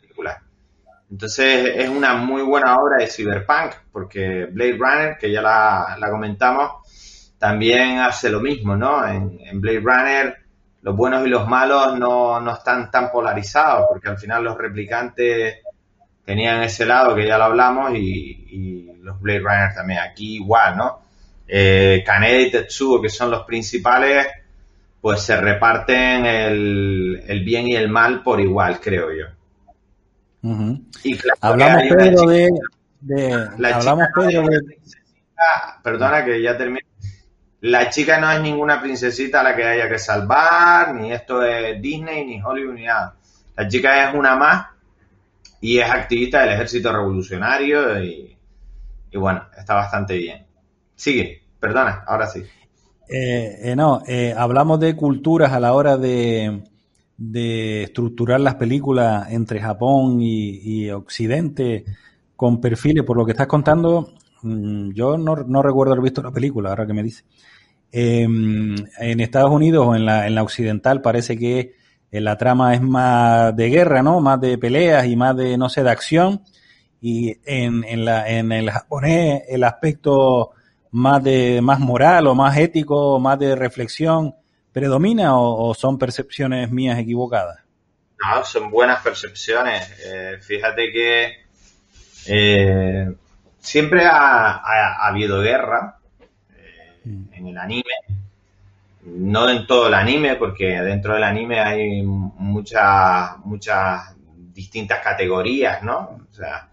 Entonces 1.11 1.71
es 1.75 1.89
una 1.89 2.15
muy 2.15 2.43
buena 2.43 2.77
obra 2.77 2.97
de 2.97 3.07
cyberpunk, 3.07 3.73
porque 3.91 4.45
Blade 4.45 4.77
Runner, 4.77 5.17
que 5.17 5.31
ya 5.31 5.41
la, 5.41 6.09
comentamos, 6.09 7.33
también 7.37 7.99
hace 7.99 8.29
lo 8.29 8.41
mismo, 8.41 8.75
¿no? 8.75 9.07
En, 9.07 9.59
Blade 9.59 9.79
Runner 9.79 10.37
los 10.81 10.95
buenos 10.95 11.25
y 11.25 11.29
los 11.29 11.47
malos 11.47 11.97
no, 11.99 12.39
no 12.39 12.53
están 12.53 12.89
tan 12.89 13.11
polarizados, 13.11 13.85
porque 13.89 14.09
al 14.09 14.17
final 14.17 14.43
los 14.43 14.57
replicantes 14.57 15.57
tenían 16.29 16.61
ese 16.61 16.85
lado 16.85 17.15
que 17.15 17.25
ya 17.25 17.39
lo 17.39 17.45
hablamos 17.45 17.91
y, 17.95 18.85
los 19.01 19.19
Blade 19.19 19.39
Runner 19.39 19.73
también. 19.73 19.99
Aquí 19.99 20.35
igual, 20.35 20.77
¿no? 20.77 21.01
Eh, 21.47 22.03
Kaneda 22.05 22.39
y 22.39 22.51
Tetsuo, 22.51 23.01
que 23.01 23.09
son 23.09 23.31
los 23.31 23.43
principales, 23.43 24.27
pues 25.01 25.21
se 25.21 25.41
reparten 25.41 26.27
el, 26.27 27.43
bien 27.43 27.67
y 27.67 27.75
el 27.75 27.89
mal 27.89 28.21
por 28.21 28.39
igual, 28.39 28.79
creo 28.79 29.11
yo. 29.11 29.25
Y 30.41 31.17
hablamos, 31.41 31.83
Pedro, 31.89 32.27
de, 33.01 33.33
hablamos, 33.73 34.07
Pedro, 34.15 34.47
de... 34.47 34.59
Perdona 35.83 36.25
que 36.25 36.41
ya 36.41 36.57
termine. 36.57 36.85
La 37.61 37.89
chica 37.89 38.19
no 38.19 38.31
es 38.31 38.41
ninguna 38.41 38.81
princesita 38.81 39.41
a 39.41 39.43
la 39.43 39.55
que 39.55 39.65
haya 39.65 39.89
que 39.89 39.99
salvar, 39.99 40.95
ni 40.95 41.11
esto 41.11 41.43
es 41.43 41.81
Disney, 41.81 42.25
ni 42.25 42.41
Hollywood, 42.41 42.75
ni 42.75 42.85
nada. 42.85 43.15
La 43.55 43.67
chica 43.67 44.09
es 44.09 44.15
una 44.15 44.35
más 44.37 44.67
y 45.59 45.79
es 45.79 45.89
activista 45.89 46.41
del 46.41 46.53
ejército 46.53 46.91
revolucionario 46.93 48.01
y, 48.01 48.37
y 49.11 49.17
bueno, 49.17 49.43
está 49.57 49.73
bastante 49.73 50.15
bien. 50.15 50.45
Sigue, 50.95 51.43
perdona, 51.59 52.03
ahora 52.07 52.27
sí. 52.27 52.43
Eh, 53.09 53.71
eh, 53.71 53.75
no, 53.75 54.03
eh, 54.07 54.33
hablamos 54.37 54.79
de 54.79 54.95
culturas 54.95 55.51
a 55.51 55.59
la 55.59 55.73
hora 55.73 55.97
de, 55.97 56.61
de 57.19 57.83
estructurar 57.83 58.39
las 58.39 58.55
películas 58.55 59.27
entre 59.29 59.59
Japón 59.59 60.19
y, 60.21 60.89
Occidente 60.89 61.83
con 62.35 62.61
perfiles, 62.61 63.03
por 63.03 63.17
lo 63.17 63.25
que 63.25 63.33
estás 63.33 63.47
contando, 63.47 64.13
mm, 64.41 64.91
yo 64.91 65.17
no, 65.17 65.35
no, 65.35 65.61
recuerdo 65.61 65.91
haber 65.93 66.03
visto 66.03 66.23
la 66.23 66.31
película, 66.31 66.69
ahora 66.69 66.87
que 66.87 66.93
me 66.93 67.03
dice. 67.03 67.25
Em, 67.91 68.75
en 68.99 69.19
Estados 69.19 69.51
Unidos 69.51 69.85
o 69.87 69.95
en 69.95 70.05
la, 70.05 70.27
en 70.27 70.35
la 70.35 70.43
occidental 70.43 71.01
parece 71.01 71.37
que 71.37 71.73
la 72.11 72.37
trama 72.37 72.73
es 72.73 72.81
más 72.81 73.55
de 73.55 73.69
guerra, 73.69 74.01
¿no? 74.01 74.21
Más 74.21 74.39
de 74.39 74.57
peleas 74.57 75.05
y 75.07 75.15
más 75.15 75.35
de, 75.35 75.57
no 75.57 75.69
sé, 75.69 75.83
de 75.83 75.91
acción. 75.91 76.41
Y 77.01 77.37
en, 77.45 77.83
en, 77.83 78.05
la, 78.05 78.29
en 78.29 78.51
el 78.51 78.69
japonés 78.71 79.43
el 79.49 79.63
aspecto 79.63 80.51
más 80.91 81.23
de 81.23 81.61
más 81.61 81.79
moral 81.79 82.27
o 82.27 82.35
más 82.35 82.57
ético 82.57 83.19
más 83.19 83.37
de 83.39 83.55
reflexión 83.55 84.35
predomina 84.71 85.37
o, 85.37 85.73
son 85.73 85.97
percepciones 85.97 86.71
mías 86.71 86.99
equivocadas? 86.99 87.59
No, 88.19 88.43
son 88.43 88.69
buenas 88.69 89.01
percepciones. 89.01 89.89
Eh, 90.05 90.37
fíjate 90.41 90.91
que 90.91 91.33
eh, 92.27 93.09
siempre 93.59 94.05
ha, 94.05 95.07
habido 95.07 95.41
guerra 95.41 95.99
eh, 96.55 97.27
en 97.33 97.47
el 97.47 97.57
anime. 97.57 97.93
No 99.03 99.49
en 99.49 99.65
todo 99.65 99.87
el 99.87 99.93
anime, 99.93 100.35
porque 100.35 100.81
dentro 100.81 101.13
del 101.13 101.23
anime 101.23 101.59
hay 101.59 102.03
muchas, 102.03 103.37
muchas 103.45 104.13
distintas 104.59 104.99
categorías, 104.99 105.81
¿no? 105.81 106.19
O 106.29 106.33
sea, 106.33 106.69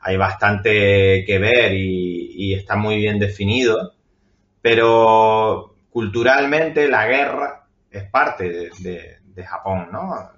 hay 0.00 0.16
bastante 0.16 1.24
que 1.26 1.38
ver 1.38 1.74
y, 1.74 2.54
está 2.54 2.76
muy 2.76 2.96
bien 2.96 3.18
definido, 3.18 3.92
pero 4.62 5.74
culturalmente 5.90 6.88
la 6.88 7.06
guerra 7.06 7.66
es 7.90 8.04
parte 8.04 8.70
de, 8.80 9.18
Japón, 9.44 9.88
¿no? 9.92 10.32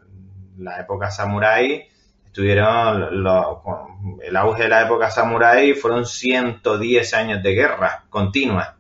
La 0.59 0.79
época 0.81 1.11
samurái 1.11 1.89
estuvieron, 2.27 3.27
el 4.23 4.37
auge 4.37 4.65
de 4.65 4.69
la 4.69 4.83
época 4.83 5.11
samurái 5.11 5.73
fueron 5.73 6.05
110 6.05 7.15
años 7.15 7.43
de 7.43 7.55
guerra 7.55 8.05
continua 8.11 8.77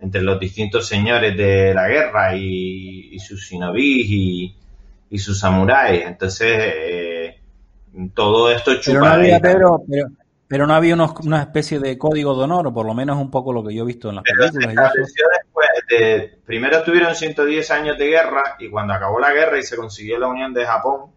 entre 0.00 0.22
los 0.22 0.38
distintos 0.38 0.86
señores 0.86 1.36
de 1.36 1.74
la 1.74 1.88
guerra 1.88 2.36
y, 2.36 3.18
sus 3.18 3.40
shinobis 3.40 4.06
y, 4.08 4.56
y 5.10 5.18
sus 5.18 5.40
samuráis. 5.40 6.04
Entonces, 6.04 6.48
eh, 6.48 7.40
todo 8.14 8.50
esto 8.50 8.80
chupa. 8.80 9.00
Pero 9.00 9.00
no 9.00 9.06
había, 9.06 9.40
Pedro, 9.40 9.84
pero, 10.46 10.66
no 10.66 10.74
había 10.74 10.94
una 10.94 11.42
especie 11.42 11.80
de 11.80 11.98
código 11.98 12.36
de 12.36 12.44
honor, 12.44 12.68
o 12.68 12.72
por 12.72 12.86
lo 12.86 12.94
menos 12.94 13.18
un 13.18 13.30
poco 13.30 13.52
lo 13.52 13.64
que 13.64 13.74
yo 13.74 13.82
he 13.82 13.86
visto 13.86 14.08
en 14.08 14.16
las 14.16 14.24
películas. 14.24 14.92
Primero 16.44 16.78
estuvieron 16.78 17.14
110 17.14 17.70
años 17.70 17.98
de 17.98 18.06
guerra 18.08 18.56
y 18.58 18.68
cuando 18.68 18.94
acabó 18.94 19.18
la 19.18 19.32
guerra 19.32 19.58
y 19.58 19.62
se 19.62 19.76
consiguió 19.76 20.18
la 20.18 20.28
unión 20.28 20.52
de 20.54 20.66
Japón 20.66 21.12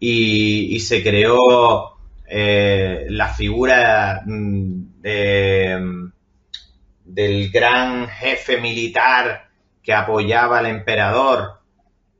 y, 0.00 0.78
se 0.80 1.02
creó 1.02 1.98
eh, 2.26 3.06
la 3.08 3.28
figura 3.28 4.22
mm, 4.24 5.00
de, 5.00 6.10
del 7.04 7.50
gran 7.50 8.08
jefe 8.08 8.60
militar 8.60 9.48
que 9.82 9.92
apoyaba 9.92 10.58
al 10.58 10.66
emperador 10.66 11.60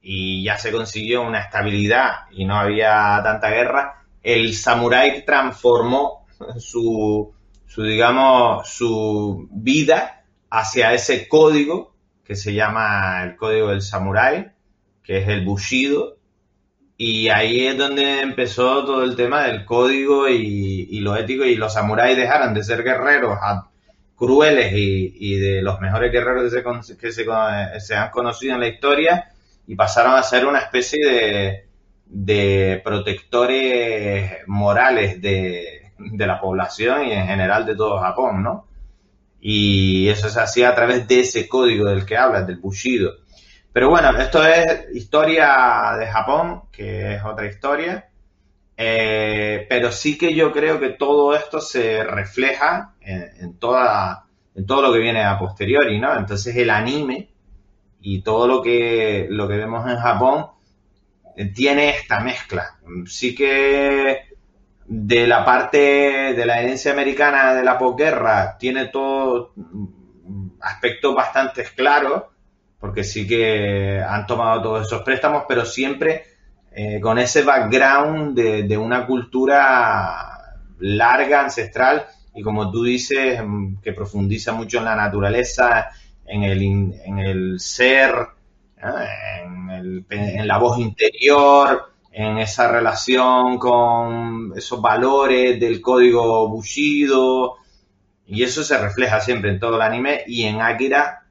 y 0.03 0.43
ya 0.43 0.57
se 0.59 0.73
consiguió 0.73 1.23
una 1.23 1.41
estabilidad 1.41 2.27
y 2.31 2.45
no 2.45 2.57
había 2.57 3.21
tanta 3.23 3.51
guerra, 3.51 4.05
el 4.23 4.55
samurái 4.55 5.25
transformó 5.25 6.27
su, 6.59 7.33
su 7.67 7.83
digamos, 7.83 8.69
su 8.69 9.49
vida 9.51 10.18
hacia 10.51 10.93
ese 10.95 11.29
código 11.29 11.95
que 12.25 12.37
se 12.37 12.53
llama 12.55 13.23
el 13.25 13.37
código 13.37 13.69
del 13.69 13.83
samurái, 13.83 14.49
que 15.03 15.19
es 15.19 15.29
el 15.29 15.45
bushido, 15.45 16.19
y 16.97 17.29
ahí 17.29 17.67
es 17.67 17.79
donde 17.79 18.21
empezó 18.21 18.85
todo 18.85 19.05
el 19.05 19.17
tema 19.17 19.45
del 19.45 19.65
código 19.65 20.29
y, 20.29 20.99
lo 21.01 21.17
ético, 21.17 21.45
y 21.45 21.55
los 21.55 21.73
samuráis 21.73 22.17
dejaron 22.17 22.53
de 22.55 22.65
ser 22.65 22.83
guerreros 22.83 23.39
crueles 24.17 24.73
y, 24.75 25.37
de 25.37 25.63
los 25.63 25.81
mejores 25.81 26.11
guerreros 26.13 26.53
que 26.53 27.13
se, 27.13 27.25
que 27.25 27.81
se 27.81 27.95
han 27.95 28.11
conocido 28.11 28.55
en 28.55 28.61
la 28.61 28.69
historia 28.69 29.33
y 29.69 29.77
pasaron 29.77 30.15
a 30.17 30.23
ser 30.23 30.47
una 30.47 30.59
especie 30.61 31.65
de, 32.05 32.81
protectores 32.83 34.39
morales 34.47 35.21
de, 35.23 35.93
la 35.99 36.41
población 36.41 37.07
y 37.07 37.13
en 37.13 37.27
general 37.27 37.67
de 37.67 37.77
todo 37.77 38.01
Japón, 38.01 38.43
¿no? 38.43 38.68
Y 39.41 40.09
eso 40.09 40.29
se 40.29 40.41
hacía 40.41 40.71
a 40.71 40.75
través 40.75 41.07
de 41.07 41.21
ese 41.21 41.49
código 41.49 41.89
del 41.89 42.05
que 42.05 42.17
hablas, 42.17 42.47
del 42.47 42.59
Bushido. 42.59 43.13
Pero 43.73 43.91
bueno, 43.91 44.11
esto 44.19 44.45
es 44.45 44.87
historia 44.95 45.97
de 45.99 46.07
Japón, 46.07 46.63
que 46.73 47.15
es 47.15 47.25
otra 47.25 47.47
historia. 47.47 48.09
Eh, 48.77 49.67
pero 49.69 49.91
sí 49.91 50.17
que 50.17 50.35
yo 50.35 50.53
creo 50.53 50.79
que 50.79 50.91
todo 50.91 51.35
esto 51.35 51.61
se 51.61 52.05
refleja 52.05 52.95
en, 53.01 53.25
en, 53.41 53.59
toda, 53.59 54.27
en 54.55 54.67
todo 54.67 54.83
lo 54.83 54.93
que 54.93 55.01
viene 55.01 55.25
a 55.25 55.39
posteriori, 55.39 55.99
¿no? 56.01 56.17
Entonces 56.17 56.55
el 56.57 56.71
anime 56.71 57.31
y 58.01 58.23
todo 58.23 58.47
lo 58.47 58.63
que, 58.63 59.27
lo 59.31 59.49
que 59.49 59.57
vemos 59.57 59.89
en 59.91 59.99
Japón 59.99 60.47
eh, 61.37 61.47
tiene 61.47 61.91
esta 61.91 62.21
mezcla. 62.21 62.79
Sí 63.07 63.35
que 63.35 64.28
de 64.91 65.27
la 65.27 65.45
parte 65.45 65.79
de 66.35 66.47
la 66.47 66.63
herencia 66.63 66.93
americana 66.93 67.55
de 67.55 67.63
la 67.63 67.77
posguerra 67.77 68.57
tiene 68.59 68.87
todo 68.87 69.53
aspectos 70.61 71.15
bastante 71.15 71.65
claros, 71.77 72.25
porque 72.81 73.05
sí 73.05 73.27
que 73.27 74.01
han 74.01 74.27
tomado 74.27 74.63
todos 74.63 74.87
esos 74.87 75.03
préstamos, 75.03 75.45
pero 75.47 75.67
siempre 75.67 76.25
eh, 76.73 77.01
con 77.01 77.19
ese 77.19 77.43
background 77.43 78.35
de, 78.39 78.79
una 78.79 79.07
cultura 79.07 80.57
larga, 80.79 81.43
ancestral, 81.43 82.07
y 82.35 82.43
como 82.43 82.71
tú 82.71 82.85
dices, 82.85 83.41
mm, 83.45 83.81
que 83.83 83.93
profundiza 83.93 84.53
mucho 84.53 84.79
en 84.79 84.85
la 84.87 84.97
naturaleza, 84.97 85.91
en 86.25 86.45
el, 86.45 86.63
en 86.63 87.19
el 87.19 87.61
ser, 87.61 88.15
en, 88.81 89.71
el, 89.71 90.07
en 90.09 90.47
la 90.47 90.59
voz 90.59 90.79
interior, 90.79 91.93
en 92.19 92.39
esa 92.39 92.67
relación 92.67 93.61
con 93.61 94.53
esos 94.57 94.83
valores 94.83 95.61
del 95.61 95.81
código 95.81 96.49
Bushido, 96.49 97.59
y 98.27 98.43
eso 98.43 98.65
se 98.65 98.77
refleja 98.77 99.21
siempre 99.21 99.51
en 99.51 99.61
todo 99.61 99.77
el 99.77 99.83
anime, 99.83 100.25
y 100.27 100.43
en 100.43 100.61
Akira 100.61 101.23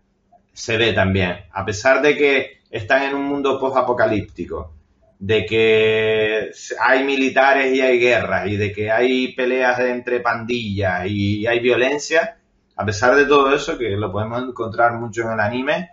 se 0.54 0.78
ve 0.78 0.94
también, 0.94 1.40
a 1.52 1.66
pesar 1.66 2.02
de 2.02 2.16
que 2.16 2.62
están 2.72 3.04
en 3.04 3.16
un 3.16 3.26
mundo 3.26 3.60
post-apocalíptico, 3.60 4.72
de 5.20 5.46
que 5.46 6.52
hay 6.80 7.04
militares 7.04 7.76
y 7.76 7.82
hay 7.82 8.00
guerras, 8.00 8.48
y 8.48 8.56
de 8.56 8.72
que 8.72 8.90
hay 8.90 9.34
peleas 9.34 9.78
entre 9.80 10.22
pandillas 10.22 11.06
y 11.06 11.46
hay 11.46 11.60
violencia, 11.60 12.38
a 12.78 12.86
pesar 12.86 13.14
de 13.18 13.26
todo 13.26 13.54
eso, 13.54 13.78
que 13.78 13.90
lo 13.90 14.10
podemos 14.10 14.42
encontrar 14.42 14.94
mucho 14.94 15.24
en 15.24 15.32
el 15.34 15.40
anime, 15.42 15.90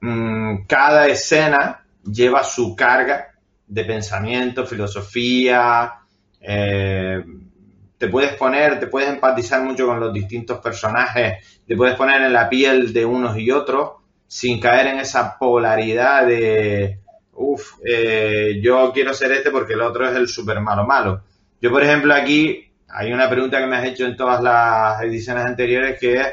mm, 0.00 0.64
cada 0.66 1.06
escena 1.06 1.84
lleva 2.02 2.42
su 2.42 2.74
carga 2.74 3.37
de 3.68 3.84
pensamiento, 3.84 4.66
filosofía, 4.66 5.92
eh, 6.40 7.22
te 7.98 8.08
puedes 8.08 8.34
poner, 8.34 8.80
te 8.80 8.86
puedes 8.86 9.10
empatizar 9.10 9.62
mucho 9.62 9.86
con 9.86 10.00
los 10.00 10.12
distintos 10.12 10.58
personajes, 10.58 11.62
te 11.66 11.76
puedes 11.76 11.96
poner 11.96 12.22
en 12.22 12.32
la 12.32 12.48
piel 12.48 12.92
de 12.92 13.04
unos 13.04 13.36
y 13.38 13.50
otros 13.50 13.92
sin 14.26 14.60
caer 14.60 14.88
en 14.88 15.00
esa 15.00 15.38
polaridad 15.38 16.26
de, 16.26 17.00
uff, 17.32 17.78
eh, 17.84 18.60
yo 18.62 18.92
quiero 18.92 19.14
ser 19.14 19.32
este 19.32 19.50
porque 19.50 19.72
el 19.72 19.80
otro 19.80 20.08
es 20.08 20.14
el 20.16 20.28
super 20.28 20.60
malo 20.60 20.86
malo. 20.86 21.22
Yo, 21.60 21.70
por 21.70 21.82
ejemplo, 21.82 22.14
aquí 22.14 22.70
hay 22.88 23.12
una 23.12 23.28
pregunta 23.28 23.58
que 23.58 23.66
me 23.66 23.76
has 23.76 23.84
hecho 23.84 24.06
en 24.06 24.16
todas 24.16 24.42
las 24.42 25.02
ediciones 25.02 25.44
anteriores 25.44 25.98
que 25.98 26.14
es, 26.14 26.26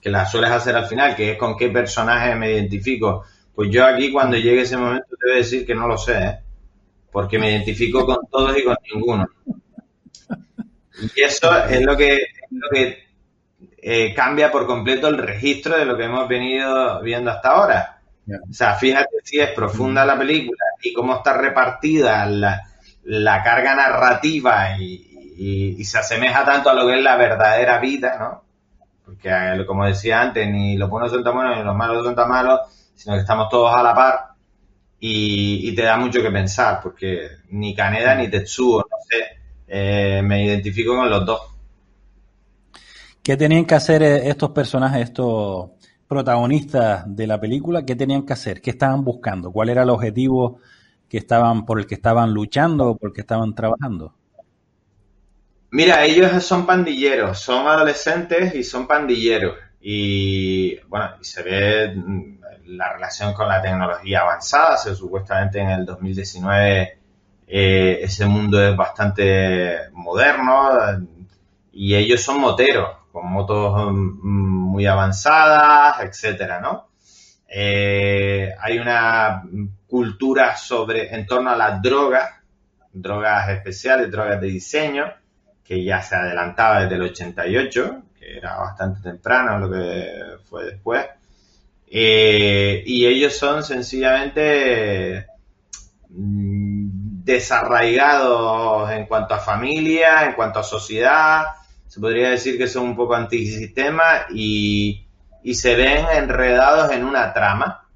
que 0.00 0.10
la 0.10 0.26
sueles 0.26 0.50
hacer 0.50 0.76
al 0.76 0.86
final, 0.86 1.16
que 1.16 1.32
es 1.32 1.38
con 1.38 1.56
qué 1.56 1.70
personaje 1.70 2.34
me 2.34 2.52
identifico. 2.52 3.24
Pues 3.54 3.70
yo 3.70 3.86
aquí 3.86 4.10
cuando 4.10 4.36
llegue 4.36 4.62
ese 4.62 4.76
momento 4.76 5.06
te 5.08 5.26
voy 5.26 5.34
a 5.34 5.38
decir 5.38 5.64
que 5.64 5.74
no 5.74 5.86
lo 5.86 5.96
sé, 5.96 6.18
¿eh? 6.18 6.38
porque 7.12 7.38
me 7.38 7.50
identifico 7.50 8.04
con 8.04 8.26
todos 8.30 8.56
y 8.58 8.64
con 8.64 8.76
ninguno. 8.92 9.26
Y 11.14 11.22
eso 11.22 11.64
es 11.66 11.82
lo 11.82 11.96
que, 11.96 12.18
lo 12.50 12.68
que 12.70 13.04
eh, 13.78 14.14
cambia 14.14 14.50
por 14.50 14.66
completo 14.66 15.08
el 15.08 15.18
registro 15.18 15.76
de 15.76 15.84
lo 15.84 15.96
que 15.96 16.04
hemos 16.04 16.26
venido 16.26 17.00
viendo 17.02 17.30
hasta 17.30 17.50
ahora. 17.50 18.00
O 18.26 18.52
sea, 18.52 18.74
fíjate 18.74 19.16
si 19.22 19.38
es 19.38 19.50
profunda 19.50 20.06
la 20.06 20.18
película 20.18 20.64
y 20.82 20.94
cómo 20.94 21.16
está 21.16 21.36
repartida 21.36 22.24
la, 22.26 23.42
carga 23.42 23.74
narrativa 23.74 24.78
y, 24.78 25.82
se 25.84 25.98
asemeja 25.98 26.44
tanto 26.44 26.70
a 26.70 26.74
lo 26.74 26.86
que 26.86 26.96
es 26.96 27.02
la 27.02 27.16
verdadera 27.16 27.78
vida, 27.78 28.16
¿no? 28.18 28.44
Porque, 29.04 29.28
eh, 29.28 29.66
como 29.66 29.84
decía 29.84 30.22
antes, 30.22 30.48
ni 30.48 30.78
los 30.78 30.88
buenos 30.88 31.10
son 31.10 31.22
tan 31.22 31.34
buenos 31.34 31.58
ni 31.58 31.64
los 31.64 31.76
malos 31.76 32.04
son 32.04 32.14
tan 32.14 32.28
malos, 32.28 32.60
sino 32.94 33.14
que 33.14 33.20
estamos 33.20 33.48
todos 33.48 33.74
a 33.74 33.82
la 33.82 33.94
par 33.94 34.34
y, 35.06 35.74
te 35.74 35.82
da 35.82 35.98
mucho 35.98 36.22
que 36.22 36.30
pensar, 36.30 36.80
porque 36.82 37.28
ni 37.50 37.74
Kaneda 37.74 38.14
ni 38.14 38.28
Tetsuo, 38.28 38.78
no 38.78 38.96
sé, 39.06 39.24
eh, 39.68 40.22
me 40.22 40.46
identifico 40.46 40.96
con 40.96 41.10
los 41.10 41.26
dos. 41.26 41.40
¿Qué 43.22 43.36
tenían 43.36 43.66
que 43.66 43.74
hacer 43.74 44.02
eh, 44.02 44.28
estos 44.28 44.50
personajes, 44.50 45.02
estos 45.02 45.72
protagonistas 46.08 47.04
de 47.06 47.26
la 47.26 47.38
película? 47.38 47.84
¿Qué 47.84 47.96
tenían 47.96 48.24
que 48.24 48.32
hacer? 48.32 48.62
¿Qué 48.62 48.70
estaban 48.70 49.04
buscando? 49.04 49.50
¿Cuál 49.52 49.68
era 49.68 49.82
el 49.82 49.90
objetivo 49.90 50.60
que 51.08 51.18
estaban, 51.18 51.66
por 51.66 51.78
el 51.78 51.86
que 51.86 51.96
estaban 51.96 52.32
luchando 52.32 52.88
o 52.88 52.96
por 52.96 53.10
el 53.10 53.14
que 53.14 53.20
estaban 53.20 53.54
trabajando? 53.54 54.14
Mira, 55.70 56.04
ellos 56.04 56.42
son 56.44 56.64
pandilleros, 56.64 57.40
son 57.40 57.66
adolescentes 57.66 58.54
y 58.54 58.62
son 58.62 58.86
pandilleros. 58.86 59.56
Y 59.80 60.76
bueno, 60.86 61.10
se 61.20 61.42
ve 61.42 61.94
mm, 61.94 62.43
la 62.66 62.92
relación 62.92 63.32
con 63.34 63.48
la 63.48 63.60
tecnología 63.60 64.20
avanzada, 64.20 64.76
se, 64.76 64.94
supuestamente 64.94 65.60
en 65.60 65.70
el 65.70 65.86
2019 65.86 66.98
eh, 67.46 68.00
ese 68.02 68.26
mundo 68.26 68.62
es 68.62 68.74
bastante 68.76 69.90
moderno 69.92 70.70
y 71.72 71.94
ellos 71.94 72.22
son 72.22 72.40
moteros, 72.40 72.88
con 73.12 73.30
motos 73.30 73.92
mm, 73.92 74.70
muy 74.72 74.86
avanzadas, 74.86 76.00
etcétera, 76.00 76.60
¿no? 76.60 76.88
Eh, 77.48 78.52
hay 78.60 78.78
una 78.78 79.42
cultura 79.86 80.56
sobre, 80.56 81.14
en 81.14 81.26
torno 81.26 81.50
a 81.50 81.56
las 81.56 81.82
drogas, 81.82 82.30
drogas 82.92 83.48
especiales, 83.50 84.10
drogas 84.10 84.40
de 84.40 84.46
diseño, 84.48 85.04
que 85.62 85.84
ya 85.84 86.02
se 86.02 86.16
adelantaba 86.16 86.80
desde 86.80 86.96
el 86.96 87.02
88, 87.02 88.02
que 88.18 88.38
era 88.38 88.56
bastante 88.56 89.00
temprano 89.00 89.58
lo 89.58 89.70
que 89.70 90.06
fue 90.48 90.64
después. 90.64 91.06
Eh, 91.96 92.82
y 92.86 93.06
ellos 93.06 93.36
son 93.36 93.62
sencillamente 93.62 95.28
mm, 96.08 97.22
desarraigados 97.22 98.90
en 98.90 99.06
cuanto 99.06 99.34
a 99.34 99.38
familia, 99.38 100.24
en 100.24 100.32
cuanto 100.32 100.58
a 100.58 100.64
sociedad, 100.64 101.44
se 101.86 102.00
podría 102.00 102.30
decir 102.30 102.58
que 102.58 102.66
son 102.66 102.86
un 102.86 102.96
poco 102.96 103.14
antisistema 103.14 104.26
y, 104.34 105.06
y 105.44 105.54
se 105.54 105.76
ven 105.76 106.04
enredados 106.12 106.90
en 106.90 107.04
una 107.04 107.32
trama 107.32 107.86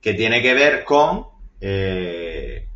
que 0.00 0.14
tiene 0.14 0.40
que 0.40 0.54
ver 0.54 0.84
con 0.84 1.26
eh, 1.60 2.68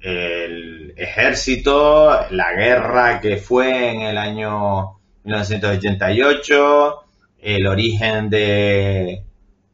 el 0.00 0.94
ejército, 0.96 2.26
la 2.30 2.54
guerra 2.54 3.20
que 3.20 3.36
fue 3.36 3.92
en 3.92 4.00
el 4.00 4.18
año 4.18 4.98
1988, 5.22 7.04
el 7.38 7.68
origen 7.68 8.28
de, 8.30 9.29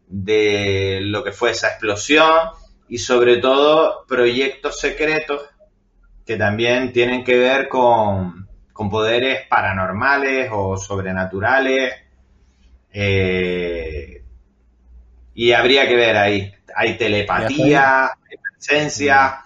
de 0.07 1.01
lo 1.03 1.25
que 1.25 1.33
fue 1.33 1.51
esa 1.51 1.69
explosión 1.69 2.51
y 2.89 2.99
sobre 2.99 3.39
todo 3.39 4.05
proyectos 4.07 4.79
secretos 4.79 5.43
que 6.25 6.37
también 6.37 6.93
tienen 6.93 7.25
que 7.25 7.37
ver 7.37 7.69
con, 7.69 8.49
con 8.73 8.91
poderes 8.91 9.47
paranormales 9.49 10.51
o 10.53 10.77
sobrenaturales. 10.77 11.95
Eh, 12.93 14.23
y 15.35 15.53
habría 15.53 15.87
que 15.87 15.97
ver 15.97 16.17
ahí. 16.17 16.53
Hay 16.75 16.97
telepatía, 16.97 18.07
hay 18.07 18.37
presencia. 18.53 19.43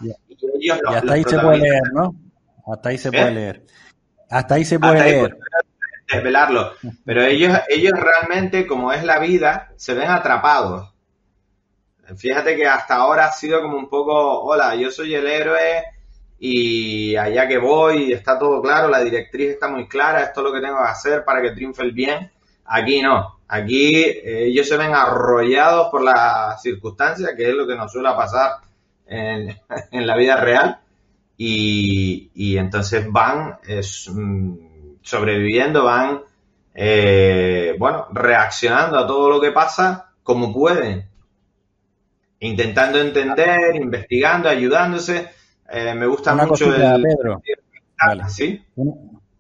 Y, 0.59 0.71
hasta 0.71 1.13
ahí 1.13 1.23
se 1.25 1.39
puede 1.39 1.59
leer, 1.59 1.83
¿no? 1.93 2.15
Hasta 2.67 2.89
ahí 2.89 2.99
se 2.99 3.11
puede 3.11 3.29
¿Eh? 3.29 3.33
leer. 3.33 3.63
Hasta 4.31 4.55
ahí 4.55 4.65
se 4.65 4.79
puede 4.79 5.01
leer. 5.05 5.39
Desvelarlo. 6.13 6.73
Pero 7.05 7.23
ellos, 7.25 7.59
ellos 7.69 7.93
realmente, 7.93 8.67
como 8.67 8.93
es 8.93 9.05
la 9.05 9.19
vida, 9.19 9.73
se 9.77 9.95
ven 9.95 10.11
atrapados. 10.11 10.93
Fíjate 12.17 12.57
que 12.57 12.67
hasta 12.67 12.97
ahora 12.97 13.27
ha 13.27 13.33
sido 13.33 13.63
como 13.63 13.77
un 13.77 13.89
poco, 13.89 14.43
hola, 14.43 14.75
yo 14.75 14.91
soy 14.91 15.15
el 15.15 15.27
héroe 15.27 15.83
y 16.39 17.15
allá 17.17 17.47
que 17.47 17.59
voy 17.59 18.13
está 18.13 18.39
todo 18.39 18.63
claro, 18.63 18.89
la 18.89 19.01
directriz 19.01 19.51
está 19.51 19.69
muy 19.69 19.87
clara, 19.87 20.23
esto 20.23 20.41
es 20.41 20.45
lo 20.45 20.53
que 20.53 20.61
tengo 20.61 20.79
que 20.79 20.89
hacer 20.89 21.25
para 21.25 21.43
que 21.43 21.53
triunfe 21.53 21.83
el 21.83 21.93
bien. 21.93 22.31
Aquí 22.65 23.03
no, 23.03 23.41
aquí 23.49 23.95
eh, 23.95 24.47
ellos 24.47 24.67
se 24.69 24.77
ven 24.77 24.95
arrollados 24.95 25.89
por 25.91 26.03
las 26.03 26.61
circunstancias, 26.63 27.33
que 27.37 27.51
es 27.51 27.55
lo 27.55 27.67
que 27.67 27.77
nos 27.77 27.93
suele 27.93 28.09
pasar 28.11 28.53
en, 29.07 29.57
la 30.07 30.17
vida 30.17 30.37
real, 30.37 30.81
y, 31.37 32.57
entonces 32.57 33.11
van 33.11 33.59
mm, 34.09 34.70
sobreviviendo, 35.03 35.85
van, 35.85 36.23
eh, 36.75 37.75
bueno, 37.79 38.07
reaccionando 38.13 38.99
a 38.99 39.07
todo 39.07 39.31
lo 39.31 39.41
que 39.41 39.53
pasa 39.53 40.13
como 40.23 40.53
pueden, 40.53 41.09
intentando 42.41 42.99
entender, 42.99 43.77
investigando, 43.77 44.49
ayudándose 44.49 45.31
eh, 45.71 45.95
me 45.95 46.07
gusta 46.07 46.35
una 46.35 46.47
mucho 46.47 46.67
cosita, 46.67 46.97
Pedro. 46.97 47.43
¿Sí? 48.29 48.61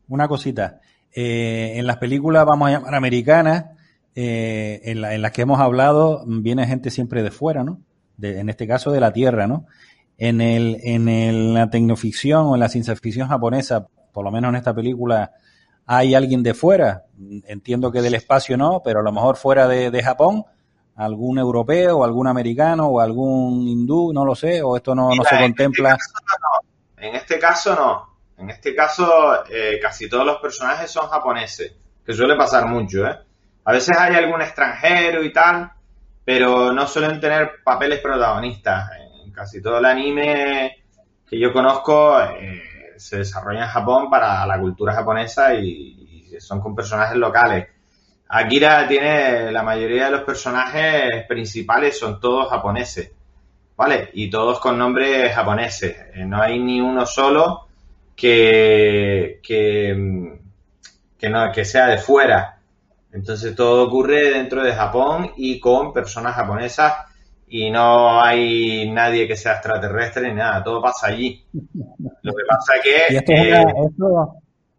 Una, 0.08 0.28
cosita. 0.28 0.80
Eh, 1.12 1.72
en 1.76 1.86
las 1.86 1.96
películas, 1.96 2.44
vamos 2.46 2.68
a 2.68 2.72
llamar 2.72 2.94
americanas, 2.94 3.66
eh, 4.14 4.80
en, 4.84 5.22
las 5.22 5.32
que 5.32 5.42
hemos 5.42 5.58
hablado, 5.60 6.22
viene 6.26 6.66
gente 6.66 6.90
siempre 6.90 7.22
de 7.22 7.30
fuera, 7.30 7.64
¿no? 7.64 7.80
en 8.22 8.50
este 8.50 8.66
caso 8.68 8.92
de 8.92 9.00
la 9.00 9.14
Tierra, 9.14 9.46
¿no? 9.46 9.66
En, 10.18 10.42
el, 10.42 10.76
en 10.82 11.54
la 11.54 11.70
tecnoficción 11.70 12.46
o 12.46 12.54
en 12.54 12.60
la 12.60 12.68
ciencia 12.68 12.94
ficción 12.94 13.28
japonesa, 13.28 13.86
por 14.12 14.24
lo 14.24 14.30
menos 14.30 14.50
en 14.50 14.56
esta 14.56 14.74
película, 14.74 15.32
hay 15.92 16.14
alguien 16.14 16.42
de 16.42 16.54
fuera. 16.54 17.04
Entiendo 17.46 17.90
que 17.90 18.00
del 18.00 18.14
espacio 18.14 18.56
no, 18.56 18.80
pero 18.84 19.00
a 19.00 19.02
lo 19.02 19.12
mejor 19.12 19.36
fuera 19.36 19.66
de 19.66 20.02
Japón 20.02 20.44
algún 21.00 21.38
europeo 21.38 21.98
o 21.98 22.04
algún 22.04 22.26
americano 22.26 22.86
o 22.86 23.00
algún 23.00 23.66
hindú, 23.66 24.12
no 24.12 24.24
lo 24.24 24.34
sé, 24.34 24.62
o 24.62 24.76
esto 24.76 24.94
no, 24.94 25.14
no 25.14 25.24
se 25.24 25.38
contempla. 25.38 25.96
En 26.98 27.14
este 27.14 27.38
caso 27.38 27.74
no. 27.74 28.10
En 28.36 28.50
este 28.50 28.74
caso 28.74 29.44
eh, 29.48 29.78
casi 29.80 30.08
todos 30.08 30.26
los 30.26 30.38
personajes 30.38 30.90
son 30.90 31.08
japoneses, 31.08 31.74
que 32.04 32.12
suele 32.12 32.36
pasar 32.36 32.66
mucho, 32.66 33.06
¿eh? 33.06 33.18
A 33.64 33.72
veces 33.72 33.96
hay 33.98 34.14
algún 34.14 34.42
extranjero 34.42 35.22
y 35.22 35.32
tal, 35.32 35.70
pero 36.24 36.72
no 36.72 36.86
suelen 36.86 37.20
tener 37.20 37.62
papeles 37.64 38.00
protagonistas. 38.00 38.90
En 39.24 39.32
casi 39.32 39.62
todo 39.62 39.78
el 39.78 39.84
anime 39.86 40.84
que 41.28 41.38
yo 41.38 41.52
conozco 41.52 42.20
eh, 42.20 42.62
se 43.01 43.18
desarrolla 43.18 43.64
en 43.64 43.70
Japón 43.70 44.10
para 44.10 44.47
la 44.47 44.60
cultura 44.60 44.93
japonesa 44.93 45.55
y, 45.55 46.36
son 46.39 46.60
con 46.60 46.74
personajes 46.74 47.16
locales. 47.16 47.68
Akira 48.28 48.86
tiene 48.86 49.51
la 49.51 49.62
mayoría 49.62 50.05
de 50.05 50.12
los 50.12 50.22
personajes 50.22 51.27
principales 51.27 51.98
son 51.98 52.20
todos 52.20 52.48
japoneses, 52.48 53.10
¿vale? 53.77 54.10
Y 54.12 54.31
todos 54.31 54.60
con 54.60 54.78
nombres 54.78 55.35
japoneses. 55.35 55.97
Eh, 56.14 56.24
no 56.24 56.40
hay 56.40 56.60
ni 56.60 56.81
uno 56.81 57.05
solo 57.05 57.66
que, 58.14 59.40
que, 59.43 60.39
que, 61.18 61.28
no, 61.28 61.51
que 61.51 61.64
sea 61.64 61.89
de 61.89 61.98
fuera. 61.98 62.60
Entonces 63.12 63.56
todo 63.56 63.89
ocurre 63.89 64.31
dentro 64.31 64.62
de 64.62 64.72
Japón 64.72 65.32
y 65.36 65.59
con 65.59 65.93
personas 65.93 66.36
japonesas 66.36 67.09
y 67.52 67.68
no 67.68 68.22
hay 68.22 68.89
nadie 68.90 69.27
que 69.27 69.36
sea 69.36 69.55
extraterrestre 69.55 70.28
ni 70.28 70.35
nada, 70.35 70.62
todo 70.62 70.81
pasa 70.81 71.09
allí. 71.09 71.44
Lo 72.22 72.32
que 72.32 72.44
pasa 72.48 72.74
es 72.77 72.82
que... 72.82 73.16
esto, 73.16 73.32
es 73.32 73.40
una, 73.40 73.60
eh, 73.60 74.27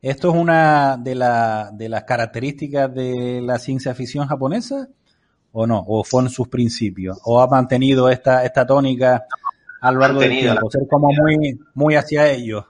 esto, 0.02 0.30
es 0.30 0.35
una 0.35 0.98
de, 0.98 1.15
la, 1.15 1.69
de 1.73 1.89
las 1.89 2.06
características 2.06 2.93
de 2.93 3.41
la 3.43 3.60
ciencia 3.60 3.93
ficción 3.93 4.26
japonesa 4.26 4.88
o 5.52 5.68
no, 5.68 5.84
o 5.85 6.02
fueron 6.06 6.30
sus 6.30 6.48
principios, 6.48 7.19
o 7.26 7.41
ha 7.41 7.48
mantenido 7.48 8.10
esta, 8.10 8.45
esta 8.45 8.65
tónica 8.65 9.26
a 9.81 9.91
lo 9.91 9.99
largo 9.99 10.22
del 10.22 10.31
tiempo, 10.31 10.72
ser 10.72 10.88
como 10.89 11.10
muy, 11.11 11.60
muy 11.73 11.95
hacia 11.95 12.30
ellos. 12.30 12.64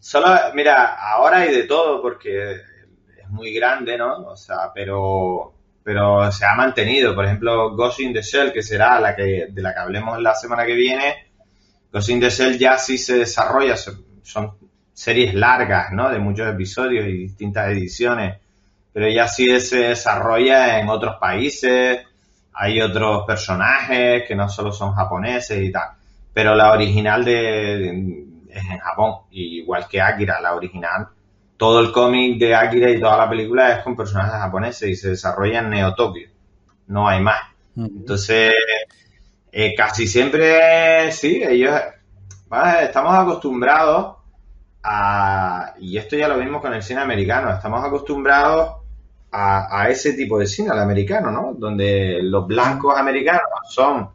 Solo, 0.00 0.26
mira, 0.54 0.96
ahora 1.12 1.38
hay 1.38 1.54
de 1.54 1.62
todo 1.64 2.02
porque 2.02 2.54
es 2.54 3.30
muy 3.30 3.54
grande, 3.54 3.96
¿no? 3.96 4.26
O 4.26 4.36
sea, 4.36 4.72
pero, 4.74 5.54
pero 5.84 6.32
se 6.32 6.44
ha 6.46 6.54
mantenido. 6.56 7.14
Por 7.14 7.26
ejemplo, 7.26 7.76
Ghost 7.76 8.00
in 8.00 8.12
the 8.12 8.22
Shell, 8.22 8.52
que 8.52 8.62
será 8.62 8.98
la 8.98 9.14
que, 9.14 9.46
de 9.50 9.62
la 9.62 9.72
que 9.72 9.80
hablemos 9.80 10.20
la 10.20 10.34
semana 10.34 10.64
que 10.64 10.74
viene, 10.74 11.26
Ghost 11.92 12.08
in 12.08 12.20
the 12.20 12.30
Shell 12.30 12.58
ya 12.58 12.78
sí 12.78 12.98
se 12.98 13.18
desarrolla, 13.18 13.76
son 13.76 14.54
series 14.92 15.34
largas, 15.34 15.92
¿no? 15.92 16.08
De 16.10 16.18
muchos 16.18 16.48
episodios 16.48 17.06
y 17.06 17.12
distintas 17.12 17.68
ediciones, 17.68 18.38
pero 18.92 19.08
ya 19.08 19.28
sí 19.28 19.60
se 19.60 19.88
desarrolla 19.88 20.80
en 20.80 20.88
otros 20.88 21.16
países, 21.20 22.00
hay 22.54 22.80
otros 22.80 23.24
personajes 23.26 24.24
que 24.26 24.34
no 24.34 24.48
solo 24.48 24.72
son 24.72 24.94
japoneses 24.94 25.62
y 25.62 25.70
tal, 25.70 25.90
pero 26.32 26.54
la 26.54 26.72
original 26.72 27.24
de 27.24 28.34
es 28.54 28.64
en 28.70 28.78
Japón, 28.78 29.14
igual 29.32 29.86
que 29.88 30.00
Akira, 30.00 30.40
la 30.40 30.54
original. 30.54 31.08
Todo 31.56 31.80
el 31.80 31.92
cómic 31.92 32.38
de 32.38 32.54
Akira 32.54 32.90
y 32.90 33.00
toda 33.00 33.16
la 33.16 33.30
película 33.30 33.72
es 33.72 33.84
con 33.84 33.96
personajes 33.96 34.32
japoneses 34.32 34.88
y 34.88 34.96
se 34.96 35.10
desarrolla 35.10 35.60
en 35.60 35.70
Neo 35.70 35.94
Tokio. 35.94 36.28
No 36.88 37.08
hay 37.08 37.20
más. 37.20 37.40
Entonces, 37.76 38.52
eh, 39.50 39.74
casi 39.76 40.06
siempre, 40.06 41.10
sí, 41.12 41.42
ellos, 41.42 41.80
estamos 42.82 43.14
acostumbrados 43.14 44.16
a, 44.82 45.74
y 45.78 45.96
esto 45.96 46.16
ya 46.16 46.28
lo 46.28 46.38
vimos 46.38 46.60
con 46.60 46.74
el 46.74 46.82
cine 46.82 47.00
americano, 47.00 47.52
estamos 47.52 47.84
acostumbrados 47.84 48.76
a, 49.30 49.80
a 49.80 49.88
ese 49.88 50.12
tipo 50.12 50.38
de 50.38 50.46
cine, 50.46 50.70
al 50.70 50.80
americano, 50.80 51.30
¿no? 51.30 51.54
Donde 51.54 52.20
los 52.22 52.46
blancos 52.46 52.96
americanos 52.96 53.42
son 53.68 54.10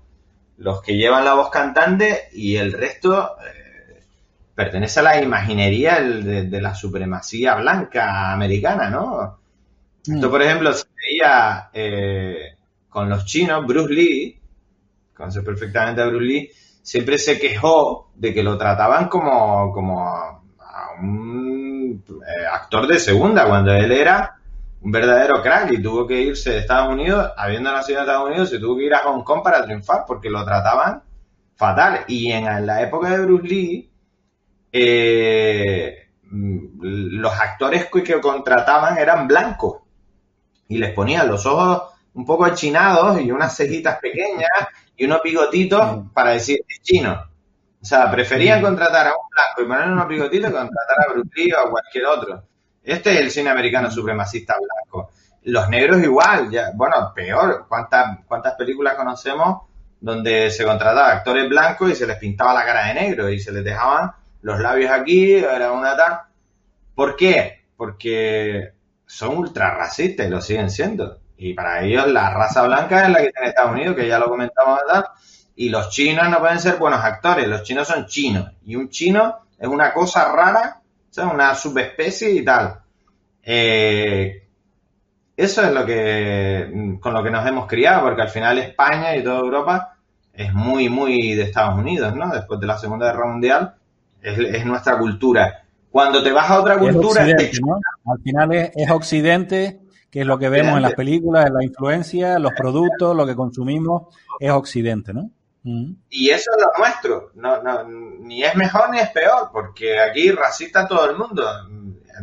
los 0.60 0.82
que 0.82 0.96
llevan 0.96 1.26
la 1.26 1.34
voz 1.34 1.50
cantante 1.50 2.30
y 2.34 2.58
el 2.58 2.74
resto 2.74 3.38
eh, 3.40 3.59
pertenece 4.60 5.00
a 5.00 5.04
la 5.04 5.24
imaginería 5.24 6.02
de, 6.02 6.60
la 6.60 6.76
supremacía 6.76 7.56
blanca 7.56 8.34
americana, 8.34 8.90
¿no? 8.90 9.40
Esto, 10.06 10.28
mm. 10.28 10.30
por 10.30 10.42
ejemplo, 10.42 10.74
se 10.74 10.86
veía 10.98 11.70
eh, 11.72 12.58
con 12.90 13.08
los 13.08 13.24
chinos, 13.24 13.66
Bruce 13.66 13.94
Lee, 13.94 14.38
conoce 15.16 15.44
perfectamente 15.44 16.02
a 16.02 16.08
Bruce 16.08 16.26
Lee, 16.26 16.52
siempre 16.82 17.18
se 17.18 17.40
quejó 17.40 18.12
de 18.16 18.34
que 18.34 18.44
lo 18.44 18.58
trataban 18.58 19.08
como, 19.08 19.72
como 19.72 20.06
a 20.06 20.42
un 21.02 22.04
eh, 22.10 22.46
actor 22.52 22.86
de 22.86 23.00
segunda, 23.00 23.48
cuando 23.48 23.74
él 23.74 23.94
era 23.94 24.36
un 24.82 24.92
verdadero 24.92 25.42
crack 25.42 25.72
y 25.72 25.82
tuvo 25.82 26.06
que 26.06 26.22
irse 26.22 26.50
de 26.50 26.58
Estados 26.58 26.92
Unidos, 26.92 27.32
habiendo 27.38 27.72
nacido 27.72 28.00
en 28.00 28.04
Estados 28.04 28.28
Unidos, 28.28 28.50
se 28.50 28.60
tuvo 28.60 28.76
que 28.76 28.88
ir 28.88 28.94
a 28.94 29.04
Hong 29.06 29.24
Kong 29.24 29.42
para 29.42 29.64
triunfar 29.64 30.04
porque 30.06 30.30
lo 30.30 30.44
trataban 30.44 31.02
fatal. 31.56 32.04
Y 32.10 32.30
en 32.34 32.66
la 32.66 32.82
época 32.82 33.12
de 33.12 33.26
Bruce 33.26 33.48
Lee, 33.48 33.90
eh, 34.72 36.10
los 36.32 37.40
actores 37.40 37.90
que 37.90 38.22
contrataban 38.22 38.98
eran 38.98 39.28
blancos 39.28 39.82
y 40.68 40.78
les 40.78 40.94
ponían 40.94 41.28
los 41.28 41.46
ojos 41.46 41.94
un 42.14 42.26
poco 42.26 42.46
achinados 42.46 43.22
y 43.22 43.32
unas 43.32 43.56
cejitas 43.56 44.00
pequeñas 44.00 44.50
y 44.96 45.06
unos 45.06 45.22
bigotitos 45.24 46.04
para 46.14 46.32
decir 46.32 46.60
es 46.68 46.82
chino. 46.82 47.30
O 47.82 47.86
sea, 47.86 48.12
preferían 48.12 48.62
contratar 48.62 49.08
a 49.08 49.12
un 49.12 49.30
blanco 49.32 49.62
y 49.62 49.66
ponerle 49.66 49.94
unos 49.94 50.08
bigotitos 50.08 50.50
que 50.50 50.58
contratar 50.58 50.98
a 51.00 51.14
Bruce 51.14 51.30
Lee 51.36 51.54
o 51.54 51.60
a 51.60 51.70
cualquier 51.70 52.06
otro. 52.06 52.44
Este 52.84 53.14
es 53.14 53.20
el 53.22 53.32
cine 53.32 53.50
americano 53.50 53.90
supremacista 53.90 54.56
blanco. 54.56 55.12
Los 55.44 55.70
negros 55.70 56.04
igual, 56.04 56.50
ya, 56.50 56.72
bueno, 56.76 57.14
peor. 57.16 57.66
¿Cuántas, 57.70 58.26
¿Cuántas 58.28 58.56
películas 58.56 58.96
conocemos 58.96 59.62
donde 60.02 60.50
se 60.50 60.66
contrataba 60.66 61.12
actores 61.12 61.48
blancos 61.50 61.92
y 61.92 61.96
se 61.96 62.08
les 62.08 62.18
pintaba 62.18 62.54
la 62.54 62.66
cara 62.66 62.88
de 62.88 62.94
negro 62.94 63.30
y 63.30 63.40
se 63.40 63.52
les 63.52 63.64
dejaban 63.64 64.12
los 64.42 64.60
labios 64.60 64.92
aquí, 64.92 65.34
era 65.34 65.72
una 65.72 65.96
tal. 65.96 66.20
¿Por 66.96 67.16
qué? 67.16 67.66
Porque 67.76 68.74
son 69.06 69.38
ultra 69.38 69.76
racistas 69.76 70.28
y 70.28 70.30
lo 70.30 70.42
siguen 70.42 70.70
siendo. 70.70 71.20
Y 71.38 71.54
para 71.54 71.84
ellos 71.84 72.08
la 72.08 72.30
raza 72.32 72.64
blanca 72.64 73.06
es 73.06 73.10
la 73.10 73.20
que 73.20 73.32
tiene 73.32 73.50
Estados 73.50 73.72
Unidos, 73.72 73.96
que 73.96 74.08
ya 74.08 74.20
lo 74.20 74.30
comentamos. 74.30 74.80
Y 75.56 75.70
los 75.70 75.90
chinos 75.90 76.30
no 76.30 76.40
pueden 76.40 76.60
ser 76.60 76.78
buenos 76.78 77.04
actores, 77.04 77.48
los 77.48 77.64
chinos 77.64 77.88
son 77.88 78.06
chinos. 78.06 78.52
Y 78.66 78.76
un 78.76 78.90
chino 78.90 79.40
es 79.58 79.68
una 79.68 79.94
cosa 79.94 80.32
rara, 80.32 80.82
o 81.18 81.28
una 81.30 81.56
subespecie 81.56 82.32
y 82.32 82.44
tal. 82.44 82.80
Eh, 83.44 84.48
eso 85.36 85.64
es 85.64 85.72
lo 85.72 85.86
que 85.86 86.98
con 87.00 87.14
lo 87.14 87.24
que 87.24 87.32
nos 87.32 87.48
hemos 87.48 87.68
criado, 87.68 88.04
porque 88.04 88.22
al 88.22 88.30
final 88.30 88.58
España 88.60 89.16
y 89.16 89.24
toda 89.24 89.40
Europa 89.40 89.96
es 90.34 90.54
muy, 90.54 90.90
muy 90.90 91.34
de 91.34 91.44
Estados 91.44 91.78
Unidos, 91.78 92.14
¿no? 92.16 92.30
Después 92.30 92.60
de 92.60 92.68
la 92.68 92.78
Segunda 92.78 93.08
Guerra 93.08 93.28
Mundial, 93.28 93.76
es, 94.22 94.66
nuestra 94.66 94.98
cultura. 94.98 95.64
Cuando 95.90 96.22
te 96.24 96.32
vas 96.32 96.50
a 96.50 96.60
otra 96.60 96.78
cultura... 96.78 97.24
Al 97.24 98.22
final 98.24 98.54
es, 98.54 98.92
Occidente, 98.92 99.82
que 100.10 100.22
es 100.22 100.28
lo 100.28 100.38
que 100.38 100.50
vemos 100.50 100.76
en 100.76 100.84
las 100.84 100.94
películas, 100.94 101.50
la 101.52 101.64
influencia, 101.64 102.40
los 102.40 102.54
productos, 102.54 103.16
lo 103.16 103.26
que 103.26 103.36
consumimos, 103.36 104.14
es 104.40 104.52
Occidente, 104.52 105.14
¿no? 105.14 105.32
Mm. 105.64 105.94
Y 106.10 106.30
eso 106.30 106.52
es 106.56 106.64
lo 106.64 106.72
nuestro, 106.78 107.32
no, 107.36 107.62
no, 107.62 107.84
ni 107.84 108.44
es 108.44 108.56
mejor 108.56 108.92
ni 108.92 109.00
es 109.00 109.10
peor, 109.10 109.50
porque 109.52 110.00
aquí 110.00 110.32
racista 110.32 110.88
todo 110.88 111.10
el 111.10 111.18
mundo. 111.18 111.44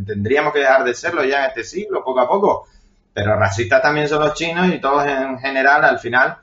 Tendríamos 0.07 0.53
que 0.53 0.61
dejar 0.61 0.85
de 0.85 0.95
serlo 0.95 1.25
ya 1.25 1.45
en 1.45 1.49
este 1.51 1.65
siglo, 1.65 2.05
poco 2.05 2.21
a 2.21 2.29
poco. 2.29 2.67
Pero 3.13 3.35
racistas 3.37 3.81
también 3.81 4.09
son 4.09 4.21
los 4.21 4.35
chinos 4.35 4.69
y 4.69 4.79
todos 4.79 5.07
en 5.07 5.39
general, 5.39 5.85
al 5.85 5.99
final, 5.99 6.37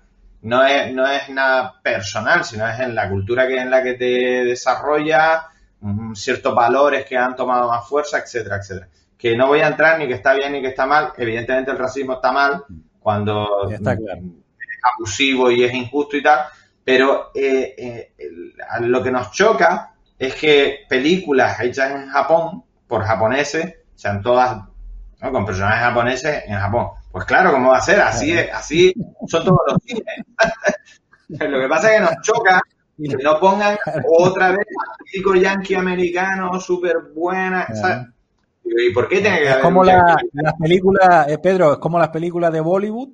no 0.43 0.65
es, 0.65 0.93
no 0.93 1.07
es 1.07 1.29
nada 1.29 1.81
personal, 1.81 2.43
sino 2.43 2.67
es 2.67 2.79
en 2.79 2.95
la 2.95 3.09
cultura 3.09 3.47
que 3.47 3.59
en 3.59 3.69
la 3.69 3.81
que 3.81 3.93
te 3.93 4.45
desarrolla, 4.45 5.47
ciertos 6.13 6.55
valores 6.55 7.05
que 7.05 7.17
han 7.17 7.35
tomado 7.35 7.67
más 7.69 7.87
fuerza, 7.87 8.19
etcétera, 8.19 8.57
etcétera. 8.57 8.87
Que 9.17 9.35
no 9.35 9.47
voy 9.47 9.61
a 9.61 9.67
entrar 9.67 9.97
ni 9.99 10.07
que 10.07 10.13
está 10.13 10.33
bien 10.33 10.53
ni 10.53 10.61
que 10.61 10.69
está 10.69 10.85
mal. 10.85 11.13
Evidentemente 11.17 11.71
el 11.71 11.77
racismo 11.77 12.13
está 12.13 12.31
mal 12.31 12.63
cuando 12.99 13.69
es 13.69 13.81
abusivo 14.97 15.49
y 15.49 15.63
es 15.63 15.73
injusto 15.73 16.17
y 16.17 16.23
tal, 16.23 16.45
pero 16.83 17.31
eh, 17.33 17.73
eh, 17.77 18.13
lo 18.81 19.01
que 19.01 19.11
nos 19.11 19.31
choca 19.31 19.93
es 20.19 20.35
que 20.35 20.85
películas 20.89 21.59
hechas 21.61 21.91
en 21.91 22.09
Japón 22.09 22.63
por 22.87 23.03
japoneses 23.03 23.75
sean 23.95 24.21
todas 24.21 24.61
con 25.19 25.45
personajes 25.45 25.79
japoneses 25.79 26.43
en 26.47 26.59
Japón. 26.59 26.89
Pues 27.13 27.25
claro, 27.25 27.51
¿cómo 27.51 27.69
va 27.69 27.77
a 27.77 27.81
ser? 27.81 28.01
Así 28.01 28.31
es, 28.31 28.51
así 28.51 28.91
son 29.27 29.45
todos 29.45 29.59
los 29.67 29.77
cines. 29.85 30.03
Lo 31.29 31.59
que 31.59 31.67
pasa 31.67 31.93
es 31.93 31.99
que 31.99 32.05
nos 32.05 32.21
choca 32.23 32.59
que 32.97 33.23
no 33.23 33.39
pongan 33.39 33.77
otra 34.19 34.49
vez 34.49 34.65
típico 35.05 35.35
yankee 35.35 35.75
americano 35.75 36.59
súper 36.59 37.11
buena. 37.13 37.67
¿Y 38.65 38.91
por 38.91 39.07
qué 39.07 39.21
tiene 39.21 39.41
que 39.41 39.49
Es 39.51 39.57
como 39.57 39.83
las 39.83 40.15
películas, 40.59 41.27
eh, 41.27 41.37
Pedro, 41.37 41.73
es 41.73 41.77
como 41.77 41.99
las 41.99 42.09
películas 42.09 42.51
de 42.51 42.61
Bollywood, 42.61 43.09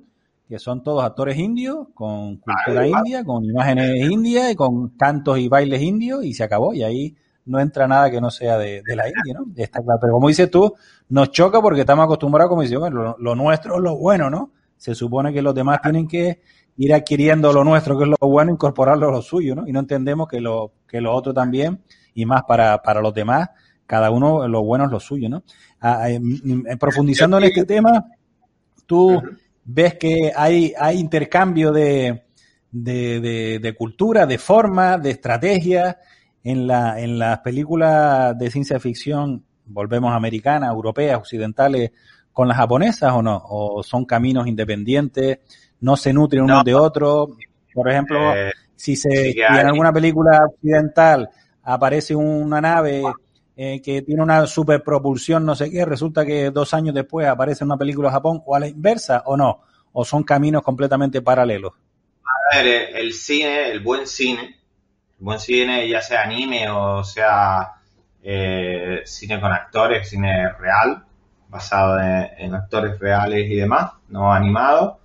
que 0.47 0.59
son 0.59 0.81
todos 0.81 1.03
actores 1.03 1.37
indios, 1.37 1.87
con 1.93 2.37
cultura 2.37 2.87
india, 2.87 3.25
con 3.25 3.43
imágenes 3.43 4.09
indias 4.09 4.49
y 4.51 4.55
con 4.55 4.91
cantos 4.91 5.39
y 5.39 5.49
bailes 5.49 5.81
indios, 5.81 6.23
y 6.23 6.33
se 6.33 6.45
acabó. 6.45 6.73
Y 6.73 6.83
ahí 6.83 7.17
no 7.49 7.59
entra 7.59 7.87
nada 7.87 8.11
que 8.11 8.21
no 8.21 8.29
sea 8.29 8.57
de, 8.59 8.83
la 8.95 9.07
India, 9.07 9.33
¿no? 9.33 9.47
Está 9.55 9.81
claro. 9.81 9.99
Pero 9.99 10.13
como 10.13 10.27
dices 10.27 10.51
tú, 10.51 10.75
nos 11.09 11.31
choca 11.31 11.59
porque 11.61 11.81
estamos 11.81 12.05
acostumbrados, 12.05 12.49
como 12.49 12.79
bueno, 12.79 13.15
lo, 13.17 13.35
nuestro 13.35 13.77
es 13.77 13.81
lo 13.81 13.97
bueno, 13.97 14.29
¿no? 14.29 14.51
Se 14.77 14.93
supone 14.93 15.33
que 15.33 15.41
los 15.41 15.55
demás 15.55 15.81
tienen 15.81 16.07
que 16.07 16.41
ir 16.77 16.93
adquiriendo 16.93 17.51
lo 17.51 17.63
nuestro, 17.63 17.97
que 17.97 18.03
es 18.03 18.09
lo 18.09 18.27
bueno, 18.29 18.51
incorporarlo 18.51 19.09
a 19.09 19.11
lo 19.11 19.21
suyo, 19.23 19.55
¿no? 19.55 19.67
Y 19.67 19.71
no 19.71 19.79
entendemos 19.79 20.27
que 20.27 20.39
lo, 20.39 20.73
que 20.87 21.01
lo 21.01 21.11
otro 21.11 21.33
también, 21.33 21.83
y 22.13 22.23
más 22.25 22.43
para, 22.43 22.83
para 22.83 23.01
los 23.01 23.15
demás, 23.15 23.49
cada 23.87 24.11
uno 24.11 24.47
lo 24.47 24.63
bueno 24.63 24.85
es 24.85 24.91
lo 24.91 24.99
suyo, 24.99 25.27
¿no? 25.27 25.43
Ah, 25.81 26.07
mm, 26.07 26.77
profundizando 26.77 27.39
en 27.39 27.45
este 27.45 27.65
tema, 27.65 28.05
tú 28.85 29.19
ves 29.65 29.95
que 29.95 30.31
hay, 30.35 30.71
hay 30.79 30.99
intercambio 30.99 31.71
de, 31.71 32.25
de, 32.71 33.75
cultura, 33.75 34.27
de 34.27 34.37
forma, 34.37 34.99
de 34.99 35.09
estrategia 35.09 35.97
en, 36.43 36.67
la, 36.67 36.99
en 36.99 37.19
las 37.19 37.39
películas 37.39 38.37
de 38.37 38.51
ciencia 38.51 38.79
ficción, 38.79 39.43
volvemos 39.65 40.13
americanas, 40.13 40.71
europeas, 40.71 41.17
occidentales, 41.17 41.91
con 42.31 42.47
las 42.47 42.57
japonesas 42.57 43.11
o 43.13 43.21
no? 43.21 43.41
¿O 43.49 43.83
son 43.83 44.05
caminos 44.05 44.47
independientes? 44.47 45.39
¿No 45.81 45.97
se 45.97 46.13
nutren 46.13 46.43
unos 46.43 46.63
de 46.63 46.73
otros? 46.75 47.29
Por 47.73 47.89
ejemplo, 47.89 48.35
eh, 48.35 48.51
si, 48.75 48.95
se, 48.95 49.31
en 49.31 49.67
alguna 49.67 49.91
película 49.91 50.39
occidental 50.45 51.29
aparece 51.63 52.15
una 52.15 52.61
nave 52.61 53.03
eh, 53.55 53.81
que 53.81 54.01
tiene 54.03 54.23
una 54.23 54.47
superpropulsión, 54.47 55.45
no 55.45 55.53
sé 55.53 55.69
qué, 55.69 55.83
resulta 55.83 56.25
que 56.25 56.49
dos 56.49 56.73
años 56.73 56.95
después 56.95 57.27
aparece 57.27 57.65
una 57.65 57.77
película 57.77 58.07
de 58.07 58.13
Japón, 58.13 58.41
o 58.45 58.55
a 58.55 58.59
la 58.61 58.67
inversa, 58.67 59.23
o 59.25 59.35
no, 59.35 59.63
o 59.91 60.05
son 60.05 60.23
caminos 60.23 60.63
completamente 60.63 61.21
paralelos. 61.21 61.73
A 62.53 62.57
ver, 62.57 62.95
el 62.95 63.11
cine, 63.11 63.69
el 63.69 63.81
buen 63.81 64.07
cine, 64.07 64.58
buen 65.19 65.39
cine, 65.39 65.87
ya 65.87 66.01
sea 66.01 66.23
anime 66.23 66.69
o 66.69 67.03
sea 67.03 67.73
eh, 68.23 69.01
cine 69.05 69.39
con 69.39 69.51
actores, 69.51 70.09
cine 70.09 70.51
real, 70.53 71.03
basado 71.47 71.99
en, 71.99 72.53
actores 72.53 72.99
reales 72.99 73.49
y 73.49 73.55
demás, 73.55 73.91
no 74.09 74.33
animado. 74.33 74.99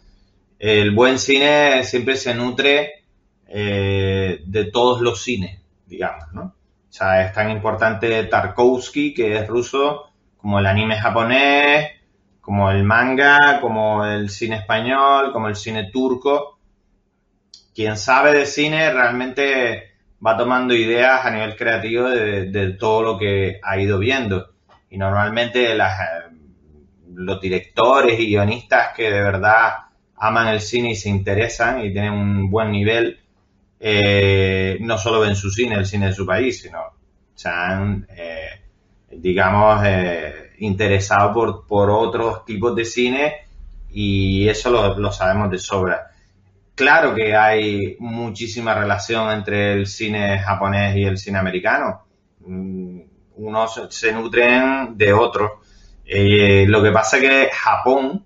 El 0.59 0.93
buen 0.93 1.19
cine 1.19 1.85
siempre 1.85 2.16
se 2.16 2.35
nutre 2.35 3.05
de 3.47 4.70
todos 4.73 5.01
los 5.01 5.23
cines, 5.23 5.61
digamos, 5.86 6.32
¿no? 6.32 6.43
O 6.43 6.97
sea, 6.97 7.27
es 7.27 7.32
tan 7.32 7.51
importante 7.51 8.23
Tarkovsky, 8.23 9.15
que 9.15 9.36
es 9.36 9.49
ruso, 9.49 10.12
como 10.36 10.61
el 10.61 10.66
anime 10.66 10.97
japonés, 10.97 11.91
como 12.41 12.70
el 12.70 12.85
manga, 12.85 13.59
como 13.61 14.05
el 14.05 14.31
cine 14.31 14.59
español, 14.59 15.32
como 15.32 15.49
el 15.49 15.57
cine 15.57 15.91
turco. 15.91 16.61
Quien 17.74 17.97
sabe 17.97 18.32
de 18.32 18.47
cine 18.47 18.93
realmente 18.93 19.94
va 20.24 20.36
tomando 20.36 20.74
ideas 20.74 21.24
a 21.24 21.30
nivel 21.30 21.56
creativo 21.56 22.09
de, 22.09 22.76
todo 22.78 23.02
lo 23.02 23.18
que 23.18 23.60
ha 23.62 23.78
ido 23.78 23.98
viendo. 23.98 24.51
Y 24.90 24.98
normalmente 24.98 25.76
los 27.14 27.40
directores 27.40 28.18
y 28.18 28.26
guionistas 28.26 28.94
que 28.96 29.10
de 29.10 29.22
verdad 29.22 29.74
aman 30.16 30.48
el 30.48 30.60
cine 30.60 30.92
y 30.92 30.96
se 30.96 31.09
interesan 31.09 31.84
y 31.84 31.92
tienen 31.92 32.12
un 32.12 32.51
buen 32.51 32.70
nivel, 32.70 33.18
eh, 33.80 34.78
no 34.80 34.96
solo 34.96 35.20
ven 35.20 35.36
su 35.36 35.51
cine, 35.51 35.74
el 35.74 35.86
cine 35.86 36.06
de 36.06 36.12
su 36.12 36.24
país, 36.24 36.62
sino 36.62 36.80
se 37.34 37.48
han, 37.48 38.06
eh, 38.16 38.62
digamos, 39.10 39.82
eh, 39.84 40.52
interesado 40.60 41.32
por, 41.34 41.66
por 41.66 41.90
otros 41.90 42.44
tipos 42.44 42.74
de 42.74 42.84
cine 42.84 43.34
y 43.90 44.48
eso 44.48 44.70
lo, 44.70 45.12
sabemos 45.12 45.51
de 45.51 45.59
sobra. 45.59 46.10
Claro 46.74 47.14
que 47.14 47.36
hay 47.36 47.96
muchísima 48.01 48.74
relación 48.74 49.30
entre 49.30 49.74
el 49.74 49.86
cine 49.86 50.38
japonés 50.40 50.96
y 50.96 51.05
el 51.05 51.18
cine 51.18 51.38
americano. 51.38 52.05
Mm, 52.40 53.01
unos 53.36 53.88
se 53.90 54.12
nutren 54.12 54.96
de 54.96 55.12
otros. 55.12 55.51
lo 56.06 56.82
que 56.82 56.90
pasa 56.92 57.16
es 57.16 57.22
que 57.22 57.51
Japón 57.52 58.24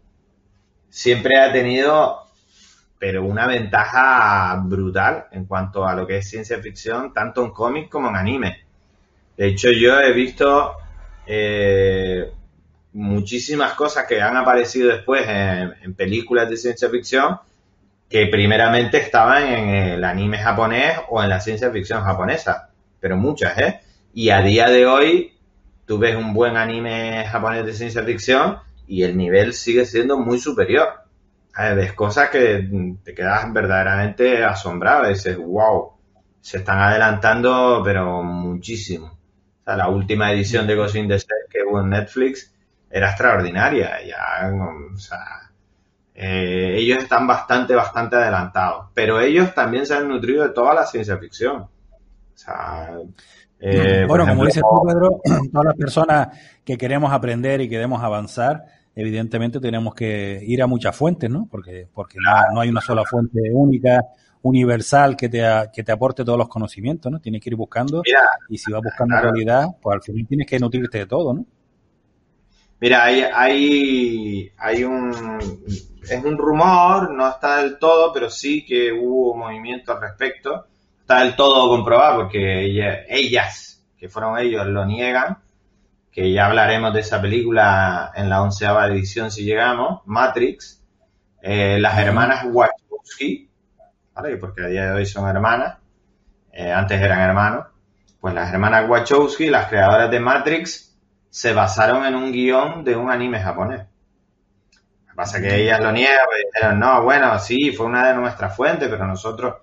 siempre 0.88 1.38
ha 1.38 1.52
tenido 1.52 2.28
pero 2.98 3.24
una 3.24 3.46
ventaja 3.46 4.60
brutal 4.64 5.26
en 5.30 5.44
cuanto 5.44 5.86
a 5.86 5.94
lo 5.94 6.06
que 6.06 6.18
es 6.18 6.28
ciencia 6.28 6.58
ficción, 6.58 7.12
tanto 7.12 7.44
en 7.44 7.52
cómics 7.52 7.88
como 7.88 8.08
en 8.08 8.16
anime. 8.16 8.64
De 9.36 9.46
hecho, 9.46 9.70
yo 9.70 10.00
he 10.00 10.12
visto 10.12 10.74
eh, 11.24 12.32
muchísimas 12.92 13.74
cosas 13.74 14.06
que 14.06 14.20
han 14.20 14.36
aparecido 14.36 14.88
después 14.88 15.24
en, 15.28 15.94
películas 15.94 16.50
de 16.50 16.56
ciencia 16.56 16.90
ficción 16.90 17.38
que 18.08 18.26
primeramente 18.26 18.98
estaban 18.98 19.42
en 19.44 19.68
el 19.70 20.04
anime 20.04 20.38
japonés 20.38 20.98
o 21.08 21.22
en 21.22 21.28
la 21.28 21.40
ciencia 21.40 21.70
ficción 21.70 22.02
japonesa, 22.02 22.70
pero 23.00 23.16
muchas, 23.16 23.58
¿eh? 23.58 23.80
Y 24.14 24.30
a 24.30 24.40
día 24.40 24.68
de 24.70 24.86
hoy 24.86 25.32
tú 25.84 25.98
ves 25.98 26.16
un 26.16 26.32
buen 26.32 26.56
anime 26.56 27.24
japonés 27.26 27.66
de 27.66 27.72
ciencia 27.72 28.02
ficción 28.02 28.58
y 28.86 29.02
el 29.02 29.16
nivel 29.16 29.52
sigue 29.52 29.84
siendo 29.84 30.18
muy 30.18 30.38
superior 30.38 31.08
ves 31.74 31.92
cosas 31.92 32.30
que 32.30 32.68
te 33.02 33.14
quedas 33.14 33.52
verdaderamente 33.52 34.44
asombrado. 34.44 35.06
Y 35.06 35.14
dices, 35.14 35.36
wow, 35.36 35.92
se 36.40 36.58
están 36.58 36.78
adelantando, 36.78 37.82
pero 37.84 38.22
muchísimo. 38.22 39.06
O 39.06 39.64
sea, 39.64 39.76
la 39.76 39.88
última 39.88 40.32
edición 40.32 40.66
de 40.66 40.76
Ghost 40.76 40.96
in 40.96 41.08
the 41.08 41.18
Shell 41.18 41.48
que 41.50 41.64
hubo 41.68 41.80
en 41.80 41.90
Netflix 41.90 42.54
era 42.90 43.10
extraordinaria. 43.10 44.02
Ya, 44.06 44.50
o 44.52 44.98
sea, 44.98 45.47
eh, 46.20 46.74
ellos 46.76 46.98
están 46.98 47.28
bastante, 47.28 47.76
bastante 47.76 48.16
adelantados. 48.16 48.86
Pero 48.92 49.20
ellos 49.20 49.54
también 49.54 49.86
se 49.86 49.94
han 49.94 50.08
nutrido 50.08 50.42
de 50.42 50.52
toda 50.52 50.74
la 50.74 50.84
ciencia 50.84 51.16
ficción. 51.16 51.62
O 51.62 51.70
sea, 52.34 52.98
eh, 53.60 54.04
bueno, 54.08 54.26
como 54.26 54.44
dices 54.44 54.64
tú, 54.68 54.84
Pedro, 54.84 55.20
todas 55.52 55.64
las 55.64 55.76
personas 55.76 56.28
que 56.64 56.76
queremos 56.76 57.12
aprender 57.12 57.60
y 57.60 57.68
queremos 57.68 58.02
avanzar, 58.02 58.64
evidentemente 58.96 59.60
tenemos 59.60 59.94
que 59.94 60.40
ir 60.42 60.60
a 60.60 60.66
muchas 60.66 60.96
fuentes, 60.96 61.30
¿no? 61.30 61.46
Porque, 61.48 61.86
porque 61.94 62.18
no, 62.52 62.60
hay 62.60 62.68
una 62.68 62.80
sola 62.80 63.04
fuente 63.04 63.40
única, 63.52 64.04
universal, 64.42 65.16
que 65.16 65.28
te, 65.28 65.40
que 65.72 65.84
te 65.84 65.92
aporte 65.92 66.24
todos 66.24 66.38
los 66.38 66.48
conocimientos, 66.48 67.12
¿no? 67.12 67.20
Tienes 67.20 67.40
que 67.40 67.50
ir 67.50 67.56
buscando 67.56 68.02
y 68.48 68.58
si 68.58 68.72
vas 68.72 68.82
buscando 68.82 69.20
realidad, 69.20 69.68
pues 69.80 69.94
al 69.94 70.02
final 70.02 70.26
tienes 70.26 70.48
que 70.48 70.58
nutrirte 70.58 70.98
de 70.98 71.06
todo, 71.06 71.32
¿no? 71.32 71.46
Mira, 72.80 73.04
hay, 73.04 73.22
hay, 73.22 74.52
hay 74.58 74.84
un... 74.84 75.38
Es 76.02 76.24
un 76.24 76.38
rumor, 76.38 77.12
no 77.12 77.28
está 77.28 77.58
del 77.58 77.78
todo, 77.78 78.12
pero 78.14 78.30
sí 78.30 78.64
que 78.64 78.92
hubo 78.92 79.36
movimiento 79.36 79.92
al 79.92 80.00
respecto. 80.00 80.66
Está 81.00 81.20
del 81.20 81.36
todo 81.36 81.68
comprobado 81.68 82.22
porque 82.22 82.64
ellas, 83.08 83.84
que 83.98 84.08
fueron 84.08 84.38
ellos, 84.38 84.66
lo 84.66 84.86
niegan 84.86 85.38
que 86.18 86.32
ya 86.32 86.46
hablaremos 86.46 86.92
de 86.92 87.00
esa 87.00 87.22
película 87.22 88.10
en 88.12 88.28
la 88.28 88.42
onceava 88.42 88.88
edición 88.88 89.30
si 89.30 89.44
llegamos, 89.44 90.00
Matrix, 90.06 90.84
eh, 91.40 91.78
las 91.78 91.96
hermanas 91.96 92.44
Wachowski, 92.50 93.48
¿vale? 94.14 94.36
porque 94.36 94.64
a 94.64 94.66
día 94.66 94.84
de 94.86 94.90
hoy 94.96 95.06
son 95.06 95.28
hermanas, 95.28 95.78
eh, 96.52 96.72
antes 96.72 97.00
eran 97.00 97.20
hermanos, 97.20 97.66
pues 98.20 98.34
las 98.34 98.52
hermanas 98.52 98.88
Wachowski, 98.88 99.48
las 99.48 99.68
creadoras 99.68 100.10
de 100.10 100.18
Matrix, 100.18 100.87
se 101.30 101.52
basaron 101.52 102.04
en 102.04 102.14
un 102.14 102.32
guion 102.32 102.84
de 102.84 102.96
un 102.96 103.10
anime 103.10 103.40
japonés. 103.40 103.80
Lo 103.80 105.10
que 105.10 105.14
pasa 105.14 105.38
es 105.38 105.44
que 105.44 105.62
ellas 105.62 105.80
lo 105.80 105.92
niegan, 105.92 106.18
pues 106.26 106.38
dijeron, 106.52 106.78
no, 106.78 107.02
bueno, 107.02 107.38
sí, 107.38 107.72
fue 107.72 107.86
una 107.86 108.08
de 108.08 108.14
nuestras 108.14 108.56
fuentes, 108.56 108.88
pero 108.88 109.06
nosotros, 109.06 109.56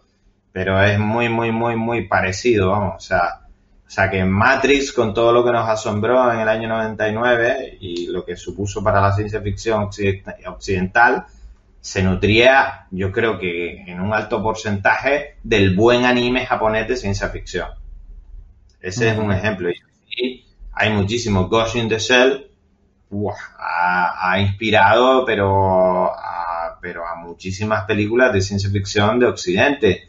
pero 0.52 0.82
es 0.82 1.00
muy, 1.00 1.30
muy, 1.30 1.52
muy, 1.52 1.76
muy 1.76 2.08
parecido, 2.08 2.72
vamos, 2.72 2.96
o 2.98 3.00
sea, 3.00 3.42
o 3.86 3.90
sea 3.90 4.10
que 4.10 4.24
Matrix, 4.26 4.92
con 4.92 5.14
todo 5.14 5.32
lo 5.32 5.46
que 5.46 5.52
nos 5.52 5.70
asombró 5.70 6.32
en 6.32 6.40
el 6.40 6.50
año 6.50 6.68
99 6.68 7.78
y 7.80 8.08
lo 8.08 8.26
que 8.26 8.36
supuso 8.36 8.84
para 8.84 9.00
la 9.00 9.14
ciencia 9.14 9.42
ficción 9.42 9.90
occidental, 10.48 11.26
se 11.82 12.02
nutría, 12.02 12.88
yo 12.90 13.12
creo 13.12 13.38
que 13.38 13.84
en 13.84 14.02
un 14.02 14.12
alto 14.12 14.42
porcentaje, 14.42 15.36
del 15.44 15.76
buen 15.76 16.04
anime 16.04 16.48
japonés 16.48 16.88
de 16.88 16.98
ciencia 16.98 17.30
ficción. 17.30 17.70
Ese 18.82 19.10
es 19.10 19.18
un 19.20 19.32
ejemplo. 19.32 19.70
Y 19.70 20.45
hay 20.76 20.92
muchísimo. 20.92 21.48
Ghost 21.48 21.76
in 21.76 21.90
the 21.90 22.00
Shell 22.00 22.52
ha, 23.58 24.40
inspirado, 24.40 25.26
pero 25.26 26.12
pero 26.82 27.08
a 27.08 27.16
muchísimas 27.16 27.86
películas 27.86 28.32
de 28.32 28.42
ciencia 28.42 28.70
ficción 28.70 29.20
de 29.20 29.26
Occidente 29.26 30.08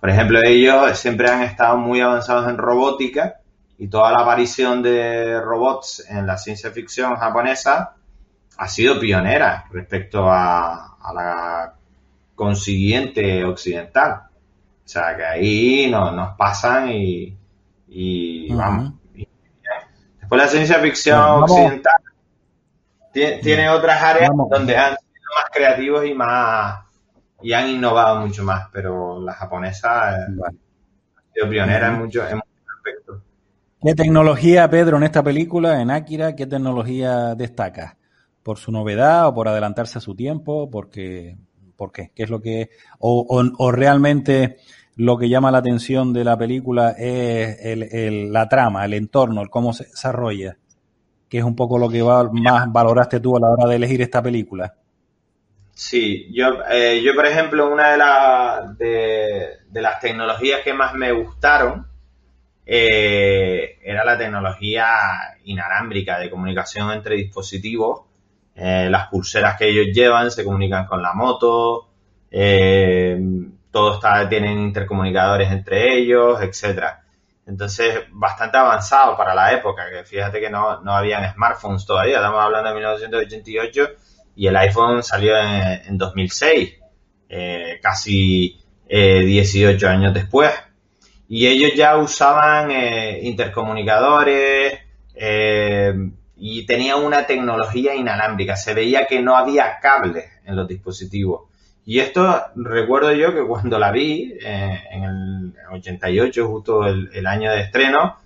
por 0.00 0.10
ejemplo, 0.10 0.40
ellos 0.44 0.96
siempre 0.98 1.28
han 1.28 1.42
estado 1.42 1.76
muy 1.76 2.00
avanzados 2.00 2.48
en 2.48 2.56
robótica 2.56 3.40
y 3.78 3.88
toda 3.88 4.12
la 4.12 4.20
aparición 4.20 4.82
de 4.82 5.40
robots 5.40 6.04
en 6.08 6.26
la 6.26 6.36
ciencia 6.38 6.70
ficción 6.70 7.16
japonesa 7.16 7.94
ha 8.56 8.68
sido 8.68 8.98
pionera 9.00 9.64
respecto 9.72 10.30
a, 10.30 10.84
la 11.14 11.74
consiguiente 12.34 13.44
occidental. 13.44 14.22
O 14.84 14.88
sea, 14.88 15.16
que 15.16 15.24
ahí 15.24 15.90
nos 15.90 16.36
pasan 16.36 16.90
y, 16.90 18.48
vamos. 18.50 18.92
Después 20.28 20.42
la 20.42 20.48
ciencia 20.48 20.78
ficción 20.80 21.18
occidental 21.42 22.02
tiene, 23.14 23.70
otras 23.70 24.02
áreas 24.02 24.28
donde 24.50 24.76
han 24.76 24.90
sido 24.90 25.22
más 25.34 25.50
creativos 25.50 26.04
y 26.04 26.12
más 26.12 26.84
y 27.40 27.54
han 27.54 27.68
innovado 27.68 28.20
mucho 28.20 28.44
más, 28.44 28.68
pero 28.70 29.18
la 29.22 29.32
japonesa 29.32 30.18
eh, 30.18 30.26
ha 30.44 31.32
sido 31.32 31.48
pionera 31.48 31.88
en 31.88 32.00
muchos 32.00 32.24
aspectos. 32.24 33.22
¿Qué 33.80 33.94
tecnología, 33.94 34.68
Pedro, 34.68 34.98
en 34.98 35.04
esta 35.04 35.22
película, 35.22 35.80
en 35.80 35.90
Akira, 35.90 36.36
qué 36.36 36.46
tecnología 36.46 37.34
destaca? 37.34 37.96
¿Por 38.42 38.58
su 38.58 38.70
novedad 38.70 39.28
o 39.28 39.34
por 39.34 39.48
adelantarse 39.48 39.96
a 39.96 40.02
su 40.02 40.14
tiempo? 40.14 40.68
Porque, 40.68 41.38
¿Por 41.74 41.90
qué? 41.90 42.12
¿Qué 42.14 42.24
es 42.24 42.28
lo 42.28 42.42
que... 42.42 42.68
O, 42.98 43.24
o, 43.56 43.72
realmente 43.72 44.58
lo 44.98 45.16
que 45.16 45.28
llama 45.28 45.52
la 45.52 45.58
atención 45.58 46.12
de 46.12 46.24
la 46.24 46.36
película 46.36 46.90
es 46.98 47.56
el, 47.62 48.32
la 48.32 48.48
trama, 48.48 48.84
el 48.84 48.94
entorno, 48.94 49.40
el 49.42 49.48
cómo 49.48 49.72
se 49.72 49.84
desarrolla? 49.84 50.56
Que 51.28 51.38
es 51.38 51.44
un 51.44 51.54
poco 51.54 51.78
lo 51.78 51.88
que 51.88 52.02
va, 52.02 52.28
más 52.32 52.70
valoraste 52.72 53.20
tú 53.20 53.36
a 53.36 53.40
la 53.40 53.48
hora 53.48 53.68
de 53.68 53.76
elegir 53.76 54.02
esta 54.02 54.20
película. 54.20 54.74
Sí, 55.72 56.28
yo, 56.32 56.64
eh, 56.68 57.00
yo 57.00 57.14
por 57.14 57.26
ejemplo, 57.26 57.72
una 57.72 57.92
de, 57.92 57.98
la, 57.98 58.74
de, 58.76 59.80
las 59.80 60.00
tecnologías 60.00 60.62
que 60.64 60.74
más 60.74 60.94
me 60.94 61.12
gustaron 61.12 61.86
eh, 62.66 63.78
era 63.84 64.04
la 64.04 64.18
tecnología 64.18 64.88
inalámbrica 65.44 66.18
de 66.18 66.28
comunicación 66.28 66.90
entre 66.90 67.14
dispositivos. 67.14 68.00
Eh, 68.56 68.88
las 68.90 69.06
pulseras 69.06 69.56
que 69.56 69.68
ellos 69.68 69.94
llevan 69.94 70.32
se 70.32 70.42
comunican 70.42 70.86
con 70.86 71.00
la 71.00 71.14
moto, 71.14 71.88
todos 73.78 74.28
tienen 74.28 74.58
intercomunicadores 74.58 75.52
entre 75.52 75.96
ellos, 75.96 76.42
etcétera. 76.42 77.04
Entonces, 77.46 78.00
bastante 78.10 78.58
avanzado 78.58 79.16
para 79.16 79.36
la 79.36 79.52
época, 79.52 79.84
fíjate 80.04 80.40
que 80.40 80.50
no, 80.50 80.80
no 80.80 80.96
habían 80.96 81.32
smartphones 81.32 81.86
todavía, 81.86 82.16
estamos 82.16 82.44
hablando 82.44 82.70
de 82.70 82.74
1988 82.74 83.88
y 84.34 84.48
el 84.48 84.56
iPhone 84.56 85.04
salió 85.04 85.36
en, 85.36 85.96
2006, 85.96 86.74
eh, 87.28 87.78
casi 87.80 88.60
18 88.88 89.86
eh, 89.86 89.88
años 89.88 90.12
después. 90.12 90.50
Y 91.28 91.46
ellos 91.46 91.70
ya 91.76 91.98
usaban 91.98 92.72
eh, 92.72 93.20
intercomunicadores 93.22 94.80
y 96.36 96.66
tenían 96.66 97.04
una 97.04 97.26
tecnología 97.26 97.94
inalámbrica. 97.94 98.56
Se 98.56 98.74
veía 98.74 99.06
que 99.06 99.20
no 99.22 99.36
había 99.36 99.78
cables 99.80 100.24
en 100.44 100.56
los 100.56 100.66
dispositivos. 100.66 101.42
Y 101.88 102.00
esto 102.00 102.44
recuerdo 102.54 103.14
yo 103.14 103.32
que 103.32 103.46
cuando 103.46 103.78
la 103.78 103.90
vi 103.90 104.36
en 104.42 105.04
el 105.04 105.54
88, 105.70 106.46
justo 106.46 106.86
el, 106.86 107.26
año 107.26 107.50
de 107.50 107.62
estreno, 107.62 108.18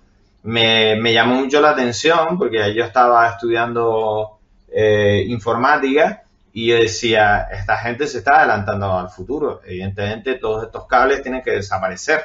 me, 0.43 1.13
llamó 1.13 1.35
mucho 1.35 1.61
la 1.61 1.69
atención 1.69 2.37
porque 2.37 2.73
yo 2.75 2.83
estaba 2.83 3.25
estudiando 3.29 4.37
eh, 4.67 5.23
informática 5.29 6.23
y 6.51 6.67
yo 6.67 6.75
decía, 6.75 7.47
esta 7.53 7.77
gente 7.77 8.05
se 8.05 8.17
está 8.17 8.39
adelantando 8.39 8.99
al 8.99 9.07
futuro. 9.07 9.61
Evidentemente 9.65 10.33
todos 10.33 10.65
estos 10.65 10.85
cables 10.85 11.23
tienen 11.23 11.41
que 11.41 11.51
desaparecer. 11.51 12.19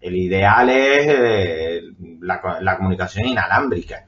El 0.00 0.16
ideal 0.16 0.70
es 0.70 1.06
eh, 1.08 1.82
la, 2.20 2.76
comunicación 2.76 3.26
inalámbrica 3.28 4.06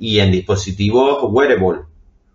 y 0.00 0.18
en 0.18 0.32
dispositivos 0.32 1.18
wearable, 1.30 1.82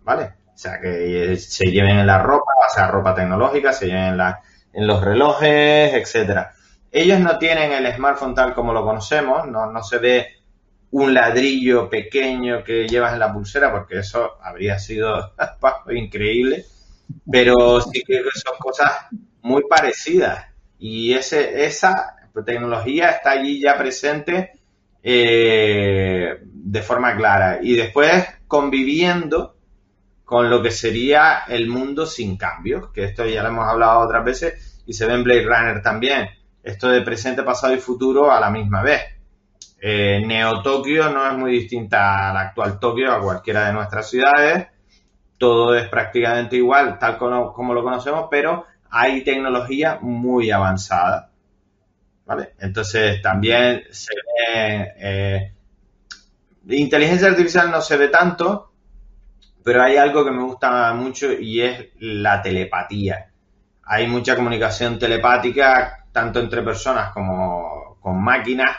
¿vale? 0.04 0.39
O 0.60 0.62
sea, 0.62 0.78
que 0.78 1.38
se 1.38 1.70
lleven 1.70 2.00
en 2.00 2.06
la 2.06 2.18
ropa, 2.18 2.52
o 2.68 2.74
sea 2.74 2.88
ropa 2.88 3.14
tecnológica, 3.14 3.72
se 3.72 3.86
lleven 3.86 4.04
en, 4.04 4.16
la, 4.18 4.42
en 4.74 4.86
los 4.86 5.02
relojes, 5.02 5.94
etcétera. 5.94 6.52
Ellos 6.92 7.18
no 7.18 7.38
tienen 7.38 7.72
el 7.72 7.90
smartphone 7.94 8.34
tal 8.34 8.52
como 8.52 8.74
lo 8.74 8.84
conocemos, 8.84 9.46
no, 9.46 9.72
no 9.72 9.82
se 9.82 9.96
ve 9.96 10.26
un 10.90 11.14
ladrillo 11.14 11.88
pequeño 11.88 12.62
que 12.62 12.86
llevas 12.86 13.14
en 13.14 13.20
la 13.20 13.32
pulsera, 13.32 13.72
porque 13.72 14.00
eso 14.00 14.36
habría 14.42 14.78
sido 14.78 15.32
increíble, 15.92 16.66
pero 17.32 17.80
sí 17.80 18.02
que 18.06 18.22
son 18.34 18.58
cosas 18.58 18.92
muy 19.40 19.62
parecidas. 19.66 20.44
Y 20.78 21.14
ese, 21.14 21.64
esa 21.64 22.16
tecnología 22.44 23.12
está 23.12 23.30
allí 23.30 23.62
ya 23.62 23.78
presente 23.78 24.52
eh, 25.02 26.38
de 26.42 26.82
forma 26.82 27.16
clara. 27.16 27.60
Y 27.62 27.76
después 27.76 28.26
conviviendo 28.46 29.54
con 30.30 30.48
lo 30.48 30.62
que 30.62 30.70
sería 30.70 31.40
el 31.48 31.66
mundo 31.66 32.06
sin 32.06 32.36
cambios, 32.36 32.92
que 32.92 33.02
esto 33.02 33.26
ya 33.26 33.42
lo 33.42 33.48
hemos 33.48 33.66
hablado 33.66 33.98
otras 33.98 34.24
veces 34.24 34.82
y 34.86 34.92
se 34.92 35.04
ve 35.04 35.14
en 35.14 35.24
Blade 35.24 35.42
Runner 35.42 35.82
también, 35.82 36.28
esto 36.62 36.88
de 36.88 37.00
presente, 37.00 37.42
pasado 37.42 37.74
y 37.74 37.78
futuro 37.78 38.30
a 38.30 38.38
la 38.38 38.48
misma 38.48 38.80
vez 38.80 39.02
eh, 39.82 40.22
Neo 40.24 40.62
Tokio 40.62 41.10
no 41.10 41.26
es 41.26 41.36
muy 41.36 41.52
distinta 41.52 42.30
a 42.30 42.34
la 42.34 42.40
actual 42.42 42.78
Tokio, 42.78 43.12
a 43.12 43.20
cualquiera 43.20 43.66
de 43.66 43.72
nuestras 43.72 44.08
ciudades. 44.08 44.68
Todo 45.36 45.74
es 45.74 45.88
prácticamente 45.88 46.56
igual, 46.56 46.96
tal 46.98 47.16
como, 47.16 47.74
lo 47.74 47.82
conocemos, 47.82 48.28
pero 48.30 48.66
hay 48.88 49.24
tecnología 49.24 49.98
muy 50.00 50.50
avanzada. 50.52 51.30
¿Vale? 52.26 52.50
Entonces 52.60 53.20
también 53.20 53.84
se 53.90 54.12
ve. 54.14 54.92
Eh, 54.98 55.54
inteligencia 56.68 57.26
artificial 57.26 57.70
no 57.70 57.80
se 57.80 57.96
ve 57.96 58.08
tanto, 58.08 58.69
pero 59.62 59.82
hay 59.82 59.96
algo 59.96 60.24
que 60.24 60.30
me 60.30 60.42
gusta 60.42 60.92
mucho 60.94 61.32
y 61.32 61.60
es 61.60 61.88
la 61.98 62.40
telepatía. 62.42 63.30
Hay 63.84 64.06
mucha 64.06 64.36
comunicación 64.36 64.98
telepática, 64.98 66.06
tanto 66.12 66.40
entre 66.40 66.62
personas 66.62 67.12
como 67.12 67.98
con 68.00 68.22
máquinas 68.22 68.76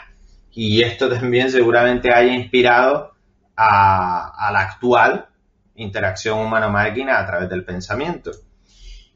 y 0.50 0.82
esto 0.82 1.08
también 1.14 1.50
seguramente 1.50 2.12
haya 2.12 2.32
inspirado 2.32 3.12
a, 3.56 4.50
la 4.52 4.60
actual 4.60 5.28
interacción 5.74 6.38
humano-máquina 6.38 7.18
a 7.18 7.26
través 7.26 7.48
del 7.48 7.64
pensamiento. 7.64 8.30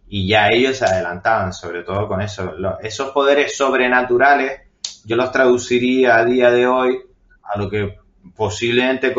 Y 0.09 0.29
ya 0.29 0.49
ellos 0.51 0.77
se 0.77 0.85
adelantaban, 0.85 1.53
sobre 1.53 1.83
todo 1.83 2.07
con 2.07 2.21
eso. 2.21 2.55
esos 2.81 3.11
poderes 3.11 3.57
sobrenaturales, 3.57 4.63
yo 5.05 5.17
los 5.17 5.33
traduciría 5.33 6.17
a 6.17 6.25
día 6.25 6.51
de 6.51 6.67
hoy 6.67 6.99
a 7.43 7.59
lo 7.59 7.69
que 7.69 7.99
posiblemente 8.35 9.15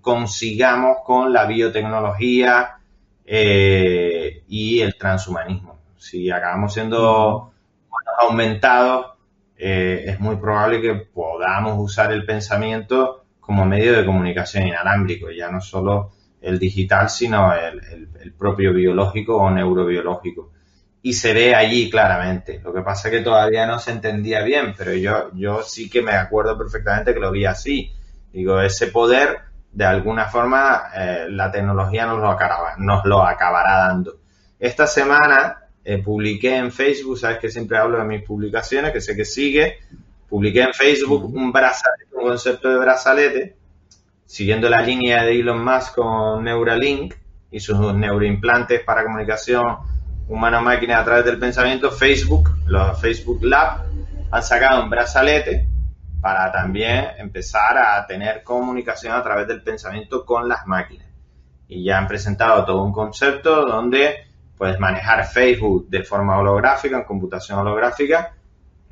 consigamos 0.00 0.98
con 1.04 1.32
la 1.32 1.46
biotecnología 1.46 2.78
eh, 3.24 4.42
y 4.48 4.80
el 4.80 4.96
transhumanismo. 4.96 5.78
Si 5.96 6.30
acabamos 6.30 6.72
siendo 6.72 7.52
aumentados 8.20 9.18
eh, 9.60 10.04
es 10.06 10.20
muy 10.20 10.36
probable 10.36 10.80
que 10.80 10.94
podamos 10.94 11.74
usar 11.78 12.12
el 12.12 12.24
pensamiento 12.24 13.24
como 13.40 13.66
medio 13.66 13.92
de 13.96 14.06
comunicación 14.06 14.68
inalámbrico, 14.68 15.30
ya 15.30 15.50
no 15.50 15.60
solo 15.60 16.12
el 16.40 16.60
digital, 16.60 17.10
sino 17.10 17.52
el, 17.52 18.32
propio 18.38 18.72
biológico 18.72 19.36
o 19.36 19.50
neurobiológico. 19.50 20.52
Y 21.02 21.14
se 21.14 21.32
ve 21.32 21.54
allí 21.56 21.90
claramente. 21.90 22.60
Lo 22.62 22.72
que 22.72 22.82
pasa 22.82 23.08
es 23.08 23.14
que 23.14 23.20
todavía 23.20 23.66
no 23.66 23.80
se 23.80 23.90
entendía 23.90 24.42
bien, 24.42 24.74
pero 24.76 24.92
yo, 24.94 25.30
yo 25.34 25.62
sí 25.62 25.90
que 25.90 26.02
me 26.02 26.12
acuerdo 26.12 26.56
perfectamente 26.56 27.14
que 27.14 27.20
lo 27.20 27.32
vi 27.32 27.46
así. 27.46 27.90
Digo, 28.32 28.60
ese 28.60 28.88
poder, 28.88 29.38
de 29.72 29.84
alguna 29.84 30.26
forma, 30.26 30.90
eh, 30.94 31.26
la 31.30 31.50
tecnología 31.50 32.06
nos 32.06 32.20
lo, 32.20 32.36
nos 32.78 33.04
lo 33.04 33.22
acabará 33.22 33.88
dando. 33.88 34.18
Esta 34.58 34.86
semana 34.86 35.68
eh, 35.84 35.98
publiqué 36.02 36.56
en 36.56 36.70
Facebook, 36.70 37.18
sabes 37.18 37.38
que 37.38 37.50
siempre 37.50 37.78
hablo 37.78 37.98
de 37.98 38.04
mis 38.04 38.22
publicaciones, 38.22 38.92
que 38.92 39.00
sé 39.00 39.16
que 39.16 39.24
sigue, 39.24 39.78
publiqué 40.28 40.62
en 40.62 40.74
Facebook 40.74 41.34
un 41.34 41.52
brazalete, 41.52 42.14
un 42.14 42.24
concepto 42.24 42.68
de 42.68 42.78
brazalete, 42.78 43.56
siguiendo 44.26 44.68
la 44.68 44.82
línea 44.82 45.24
de 45.24 45.40
Elon 45.40 45.64
Musk 45.64 45.94
con 45.94 46.44
Neuralink 46.44 47.14
y 47.50 47.60
sus 47.60 47.94
neuroimplantes 47.94 48.82
para 48.82 49.04
comunicación 49.04 49.64
humano-máquina 50.28 50.98
a 50.98 51.04
través 51.04 51.24
del 51.24 51.38
pensamiento, 51.38 51.90
Facebook, 51.90 52.50
los 52.66 53.00
Facebook 53.00 53.42
Lab, 53.42 53.84
han 54.30 54.42
sacado 54.42 54.82
un 54.82 54.90
brazalete 54.90 55.66
para 56.20 56.50
también 56.50 57.08
empezar 57.18 57.78
a 57.78 58.06
tener 58.06 58.42
comunicación 58.42 59.14
a 59.14 59.22
través 59.22 59.46
del 59.46 59.62
pensamiento 59.62 60.24
con 60.24 60.48
las 60.48 60.66
máquinas. 60.66 61.06
Y 61.68 61.84
ya 61.84 61.98
han 61.98 62.08
presentado 62.08 62.64
todo 62.64 62.82
un 62.82 62.92
concepto 62.92 63.66
donde 63.66 64.26
puedes 64.56 64.80
manejar 64.80 65.24
Facebook 65.26 65.88
de 65.88 66.02
forma 66.02 66.38
holográfica, 66.38 66.96
en 66.96 67.04
computación 67.04 67.60
holográfica, 67.60 68.34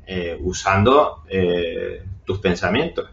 eh, 0.05 0.37
usando 0.39 1.23
eh, 1.27 2.03
tus 2.23 2.39
pensamientos. 2.39 3.09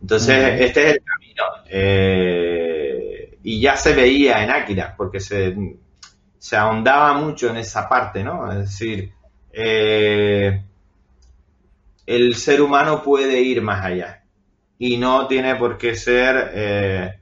Entonces, 0.00 0.60
este 0.60 0.82
es 0.82 0.94
el 0.96 1.02
camino. 1.02 1.42
Eh, 1.68 3.38
y 3.42 3.60
ya 3.60 3.76
se 3.76 3.94
veía 3.94 4.44
en 4.44 4.50
Akira, 4.50 4.94
porque 4.96 5.18
se, 5.18 5.56
se, 6.38 6.56
ahondaba 6.56 7.14
mucho 7.14 7.48
en 7.50 7.56
esa 7.56 7.88
parte, 7.88 8.22
¿no? 8.22 8.52
Es 8.52 8.58
decir, 8.58 9.12
el 12.06 12.34
ser 12.34 12.62
humano 12.62 13.02
puede 13.02 13.40
ir 13.40 13.62
más 13.62 13.84
allá 13.84 14.24
y 14.78 14.96
no 14.96 15.26
tiene 15.26 15.54
por 15.56 15.78
qué 15.78 15.96
ser 15.96 17.18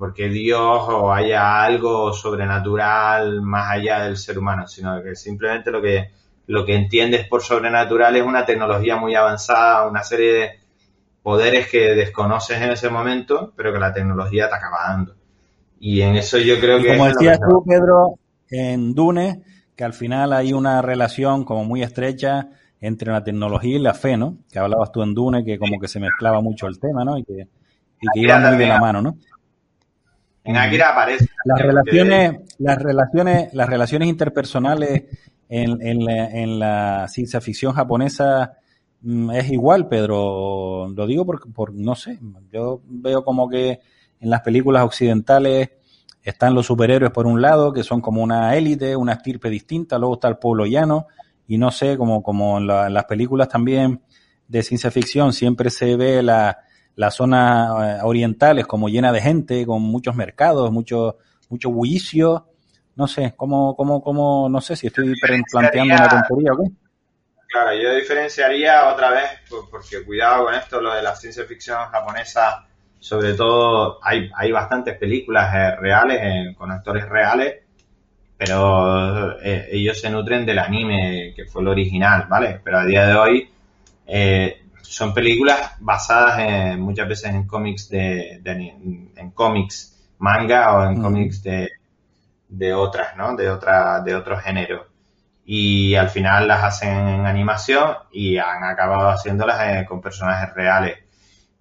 porque 0.00 0.30
Dios 0.30 0.86
o 0.88 1.12
haya 1.12 1.62
algo 1.62 2.14
sobrenatural 2.14 3.42
más 3.42 3.72
allá 3.72 4.04
del 4.04 4.16
ser 4.16 4.38
humano, 4.38 4.66
sino 4.66 5.02
que 5.02 5.14
simplemente 5.14 5.70
lo 5.70 5.82
que, 5.82 6.10
lo 6.46 6.64
que 6.64 6.74
entiendes 6.74 7.28
por 7.28 7.42
sobrenatural 7.42 8.16
es 8.16 8.24
una 8.24 8.46
tecnología 8.46 8.96
muy 8.96 9.14
avanzada, 9.14 9.86
una 9.86 10.02
serie 10.02 10.32
de 10.32 10.50
poderes 11.22 11.68
que 11.68 11.94
desconoces 11.94 12.62
en 12.62 12.70
ese 12.70 12.88
momento, 12.88 13.52
pero 13.54 13.74
que 13.74 13.78
la 13.78 13.92
tecnología 13.92 14.48
te 14.48 14.54
acaba 14.54 14.88
dando. 14.88 15.16
Y 15.78 16.00
en 16.00 16.16
eso 16.16 16.38
yo 16.38 16.58
creo 16.58 16.80
que... 16.80 16.96
Como 16.96 17.08
decías 17.08 17.38
tú, 17.38 17.62
Pedro, 17.68 18.14
en 18.48 18.94
Dune, 18.94 19.42
que 19.76 19.84
al 19.84 19.92
final 19.92 20.32
hay 20.32 20.54
una 20.54 20.80
relación 20.80 21.44
como 21.44 21.66
muy 21.66 21.82
estrecha 21.82 22.48
entre 22.80 23.12
la 23.12 23.22
tecnología 23.22 23.76
y 23.76 23.80
la 23.80 23.94
fe, 23.94 24.16
¿no? 24.16 24.38
Que 24.50 24.58
hablabas 24.58 24.90
tú 24.90 25.02
en 25.02 25.14
Dune, 25.14 25.44
que 25.44 25.58
como 25.58 25.78
que 25.78 25.88
se 25.88 26.00
mezclaba 26.00 26.40
mucho 26.40 26.66
el 26.66 26.78
tema, 26.78 27.04
¿no? 27.04 27.18
Y 27.18 27.24
que, 27.24 27.48
y 28.00 28.06
que 28.12 28.20
iba 28.20 28.38
muy 28.38 28.56
de 28.56 28.66
la 28.66 28.80
mano, 28.80 29.02
¿no? 29.02 29.16
En 30.44 30.56
Akira 30.56 30.90
aparece. 30.90 31.28
Las 31.44 31.60
relaciones, 31.60 32.40
las 32.58 32.78
relaciones, 32.80 33.52
las 33.52 33.68
relaciones 33.68 34.08
interpersonales 34.08 35.04
en, 35.48 35.80
en, 35.82 36.58
la, 36.58 37.06
ciencia 37.08 37.40
ficción 37.40 37.72
japonesa 37.72 38.54
mm, 39.02 39.30
es 39.32 39.50
igual, 39.50 39.88
Pedro. 39.88 40.88
Lo 40.88 41.06
digo 41.06 41.26
por, 41.26 41.52
por, 41.52 41.74
no 41.74 41.94
sé, 41.94 42.18
yo 42.50 42.80
veo 42.86 43.22
como 43.24 43.48
que 43.48 43.80
en 44.20 44.30
las 44.30 44.40
películas 44.40 44.84
occidentales 44.84 45.70
están 46.22 46.54
los 46.54 46.66
superhéroes 46.66 47.12
por 47.12 47.26
un 47.26 47.42
lado, 47.42 47.72
que 47.72 47.82
son 47.82 48.00
como 48.00 48.22
una 48.22 48.56
élite, 48.56 48.94
una 48.96 49.14
estirpe 49.14 49.50
distinta, 49.50 49.98
luego 49.98 50.14
está 50.14 50.28
el 50.28 50.36
pueblo 50.36 50.66
llano, 50.66 51.06
y 51.50 51.58
no 51.58 51.72
sé, 51.72 51.98
como, 51.98 52.22
como 52.22 52.58
en, 52.58 52.68
las 52.68 53.04
películas 53.06 53.48
también 53.48 54.00
de 54.46 54.62
ciencia 54.62 54.88
ficción 54.92 55.32
siempre 55.32 55.68
se 55.68 55.96
ve 55.96 56.22
la, 56.22 56.58
las 56.94 57.16
zonas 57.16 57.98
eh, 57.98 57.98
orientales 58.04 58.68
como 58.68 58.88
llena 58.88 59.10
de 59.10 59.20
gente, 59.20 59.66
con 59.66 59.82
muchos 59.82 60.14
mercados, 60.14 60.70
mucho, 60.70 61.18
mucho 61.48 61.70
bullicio. 61.70 62.46
No 62.94 63.08
sé, 63.08 63.34
cómo, 63.36 63.74
cómo, 63.74 64.00
cómo, 64.00 64.48
no 64.48 64.60
sé 64.60 64.76
si 64.76 64.86
estoy 64.86 65.12
planteando 65.50 65.92
una 65.92 66.08
tontería 66.08 66.52
o 66.52 66.62
qué. 66.62 66.70
Claro, 67.48 67.74
yo 67.74 67.94
diferenciaría 67.96 68.88
otra 68.88 69.10
vez, 69.10 69.30
porque 69.72 70.04
cuidado 70.04 70.44
con 70.44 70.54
esto, 70.54 70.80
lo 70.80 70.94
de 70.94 71.02
la 71.02 71.16
ciencia 71.16 71.44
ficción 71.46 71.78
japonesa, 71.90 72.64
sobre 73.00 73.34
todo 73.34 73.98
hay, 74.04 74.30
hay 74.36 74.52
bastantes 74.52 74.96
películas 74.98 75.52
eh, 75.52 75.76
reales, 75.80 76.20
eh, 76.22 76.54
con 76.56 76.70
actores 76.70 77.08
reales, 77.08 77.64
pero 78.40 79.38
eh, 79.42 79.68
ellos 79.70 80.00
se 80.00 80.08
nutren 80.08 80.46
del 80.46 80.60
anime, 80.60 81.34
que 81.36 81.44
fue 81.44 81.60
el 81.60 81.68
original, 81.68 82.24
¿vale? 82.26 82.58
Pero 82.64 82.78
a 82.78 82.86
día 82.86 83.06
de 83.06 83.14
hoy 83.14 83.50
son 84.80 85.12
películas 85.12 85.74
basadas 85.78 86.78
muchas 86.78 87.06
veces 87.06 87.34
en 87.34 87.46
cómics 87.46 87.90
de, 87.90 88.40
en 89.14 89.30
cómics 89.32 90.10
manga 90.18 90.74
o 90.74 90.90
en 90.90 91.02
cómics 91.02 91.42
de, 91.42 91.68
de 92.48 92.72
otras, 92.72 93.14
¿no? 93.14 93.36
De 93.36 93.50
otra, 93.50 94.00
de 94.00 94.14
otro 94.14 94.38
género 94.38 94.86
y 95.52 95.96
al 95.96 96.10
final 96.10 96.46
las 96.46 96.62
hacen 96.62 97.08
en 97.08 97.26
animación 97.26 97.96
y 98.12 98.38
han 98.38 98.62
acabado 98.62 99.10
haciéndolas 99.10 99.60
eh, 99.66 99.84
con 99.84 100.00
personajes 100.00 100.54
reales. 100.54 100.98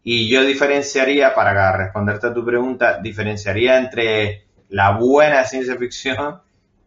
Y 0.03 0.29
yo 0.29 0.43
diferenciaría, 0.43 1.33
para 1.33 1.75
responderte 1.75 2.27
a 2.27 2.33
tu 2.33 2.45
pregunta, 2.45 2.99
diferenciaría 3.01 3.79
entre 3.79 4.45
la 4.69 4.91
buena 4.91 5.43
ciencia 5.43 5.75
ficción 5.75 6.39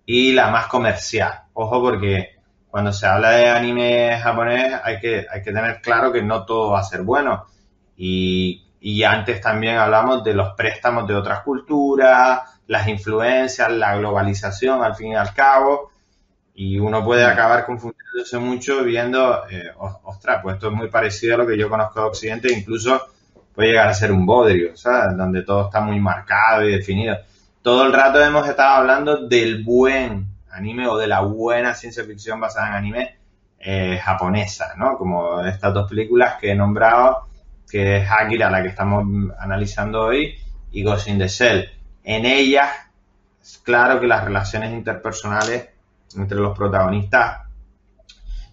y 0.07 0.33
la 0.33 0.51
más 0.51 0.67
comercial. 0.67 1.43
Ojo 1.55 1.81
porque 1.81 2.37
cuando 2.69 2.93
se 2.93 3.07
habla 3.07 3.33
de 3.33 3.49
anime 3.49 4.19
japonés 4.19 4.81
hay 4.83 4.99
que, 4.99 5.27
hay 5.31 5.43
que 5.43 5.53
tener 5.53 5.81
claro 5.81 6.13
que 6.13 6.23
no 6.23 6.45
todo 6.45 6.73
va 6.73 6.81
a 6.81 6.85
ser 6.85 7.03
bueno. 7.03 7.47
Y, 7.97 8.67
y 8.81 9.03
antes 9.05 9.41
también 9.41 9.77
hablamos 9.77 10.25
de 10.25 10.35
los 10.35 10.55
préstamos 10.55 11.07
de 11.07 11.15
otras 11.15 11.41
culturas, 11.43 12.41
las 12.67 12.89
influencias, 12.89 13.71
la 13.71 13.97
globalización 13.97 14.83
al 14.83 14.95
fin 14.95 15.13
y 15.13 15.17
al 15.17 15.33
cabo 15.35 15.93
y 16.55 16.79
uno 16.79 17.05
puede 17.05 17.25
acabar 17.25 17.65
confundiéndose 17.65 18.39
mucho 18.39 18.85
viendo, 18.85 19.49
eh, 19.49 19.73
ostras, 19.77 20.41
pues 20.43 20.55
esto 20.55 20.69
es 20.69 20.75
muy 20.75 20.89
parecido 20.89 21.35
a 21.35 21.39
lo 21.39 21.47
que 21.47 21.57
yo 21.57 21.69
conozco 21.69 22.01
de 22.01 22.07
Occidente, 22.07 22.53
incluso 22.53 23.01
puede 23.55 23.71
llegar 23.71 23.89
a 23.89 23.95
ser 23.95 24.13
un 24.13 24.27
bodrio, 24.27 24.77
¿sabes? 24.77 25.17
Donde 25.17 25.43
todo 25.43 25.67
está 25.67 25.81
muy 25.81 25.99
marcado 25.99 26.69
y 26.69 26.73
definido. 26.73 27.17
Todo 27.63 27.87
el 27.87 27.93
rato 27.93 28.21
hemos 28.21 28.49
estado 28.49 28.75
hablando 28.75 29.29
del 29.29 29.63
buen 29.63 30.27
anime 30.51 30.89
o 30.89 30.97
de 30.97 31.07
la 31.07 31.21
buena 31.21 31.75
ciencia 31.75 32.03
ficción 32.03 32.41
basada 32.41 32.71
en 32.71 32.75
anime 32.75 33.17
eh, 33.61 34.01
japonesa, 34.03 34.75
¿no? 34.77 34.99
Como 34.99 35.41
estas 35.45 35.73
dos 35.73 35.89
películas 35.89 36.35
que 36.41 36.51
he 36.51 36.55
nombrado, 36.57 37.29
que 37.71 37.99
es 37.99 38.11
Akira, 38.11 38.51
la 38.51 38.63
que 38.63 38.69
estamos 38.69 39.05
analizando 39.39 40.03
hoy, 40.03 40.35
y 40.73 40.83
Ghost 40.83 41.07
in 41.07 41.19
the 41.19 41.29
Shell. 41.29 41.71
En 42.03 42.27
ellas, 42.27 42.69
claro 43.63 44.01
que 44.01 44.09
las 44.09 44.25
relaciones 44.25 44.73
interpersonales 44.73 45.69
entre 46.17 46.39
los 46.39 46.59
protagonistas 46.59 47.43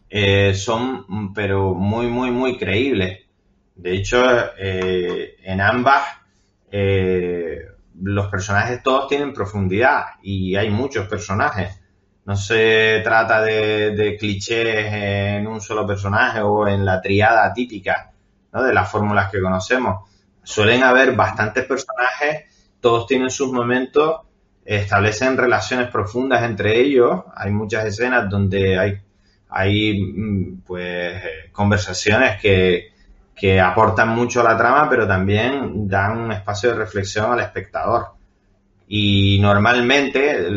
eh, 0.08 0.54
son, 0.54 1.34
pero 1.34 1.74
muy, 1.74 2.06
muy, 2.06 2.30
muy 2.30 2.60
creíbles. 2.60 3.22
De 3.76 3.94
hecho, 3.94 4.24
eh, 4.56 5.36
en 5.42 5.62
ambas 5.62 6.04
los 8.02 8.28
personajes 8.28 8.82
todos 8.84 9.08
tienen 9.08 9.34
profundidad 9.34 10.04
y 10.22 10.56
hay 10.56 10.70
muchos 10.70 11.08
personajes. 11.08 11.82
No 12.26 12.36
se 12.36 13.02
trata 13.04 13.42
de, 13.42 14.18
clichés 14.20 14.94
en 14.94 15.48
un 15.48 15.62
solo 15.62 15.88
personaje 15.88 16.42
o 16.42 16.68
en 16.68 16.86
la 16.86 17.02
triada 17.02 17.52
típica 17.54 18.12
¿no? 18.54 18.64
de 18.64 18.74
las 18.74 18.90
fórmulas 18.90 19.32
que 19.32 19.42
conocemos. 19.42 20.10
Suelen 20.44 20.84
haber 20.84 21.16
bastantes 21.16 21.66
personajes, 21.66 22.46
todos 22.80 23.08
tienen 23.08 23.30
sus 23.30 23.52
momentos 23.52 24.22
establecen 24.70 25.36
relaciones 25.36 25.90
profundas 25.90 26.44
entre 26.44 26.80
ellos. 26.80 27.24
Hay 27.36 27.52
muchas 27.52 27.86
escenas 27.86 28.30
donde 28.30 28.78
hay, 28.78 29.02
hay 29.50 30.00
mm, 30.00 30.62
pues 30.62 31.24
conversaciones 31.52 32.40
que, 32.40 32.89
que 33.40 33.60
aportan 33.60 34.10
mucho 34.10 34.42
a 34.42 34.44
la 34.44 34.58
trama, 34.58 34.90
pero 34.90 35.08
también 35.08 35.88
dan 35.88 36.18
un 36.18 36.32
espacio 36.32 36.72
de 36.72 36.76
reflexión 36.76 37.32
al 37.32 37.40
espectador. 37.40 38.08
Y 38.88 39.40
normalmente 39.40 40.50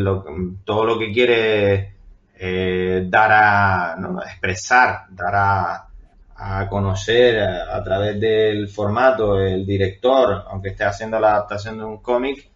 todo 0.63 0.85
lo 0.85 0.99
que 0.99 1.11
quiere 1.11 1.93
eh, 2.35 3.05
dar 3.07 3.31
a 3.31 3.95
expresar, 4.25 5.05
dar 5.11 5.35
a, 5.35 5.87
a 6.35 6.67
conocer 6.67 7.39
a, 7.39 7.77
a, 7.77 7.83
través 7.83 8.19
del 8.19 8.67
formato 8.67 9.39
el 9.39 9.65
director, 9.65 10.45
aunque 10.49 10.69
esté 10.69 10.83
haciendo 10.83 11.19
la 11.19 11.31
adaptación 11.31 11.77
de 11.77 11.85
un 11.85 11.97
cómic, 11.97 12.49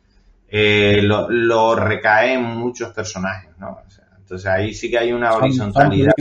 eh, 0.50 1.02
lo, 1.02 1.30
lo, 1.30 1.76
recae 1.76 2.34
en 2.34 2.44
muchos 2.44 2.94
personajes, 2.94 3.52
¿no? 3.60 3.80
entonces 4.18 4.48
ahí 4.48 4.74
sí 4.74 4.90
que 4.90 4.98
hay 4.98 5.12
una 5.12 5.34
horizontalidad. 5.34 6.14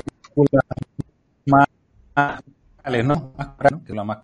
Más, 2.87 3.05
¿no? 3.05 4.05
más 4.05 4.19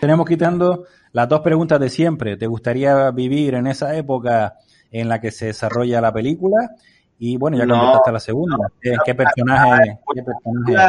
Tenemos 0.00 0.26
quitando 0.26 0.84
las 1.12 1.28
dos 1.28 1.40
preguntas 1.40 1.80
de 1.80 1.88
siempre. 1.88 2.36
¿Te 2.36 2.46
gustaría 2.46 3.10
vivir 3.12 3.54
en 3.54 3.66
esa 3.66 3.94
época 3.94 4.56
en 4.90 5.08
la 5.08 5.20
que 5.20 5.30
se 5.30 5.46
desarrolla 5.46 6.00
la 6.00 6.12
película? 6.12 6.70
Y 7.18 7.36
bueno, 7.36 7.56
ya 7.56 7.66
contestaste 7.66 8.12
la 8.12 8.20
segunda. 8.20 8.56
¿Qué, 8.80 9.14
personaje? 9.14 9.98
¿qué 10.14 10.22
personaje? 10.22 10.84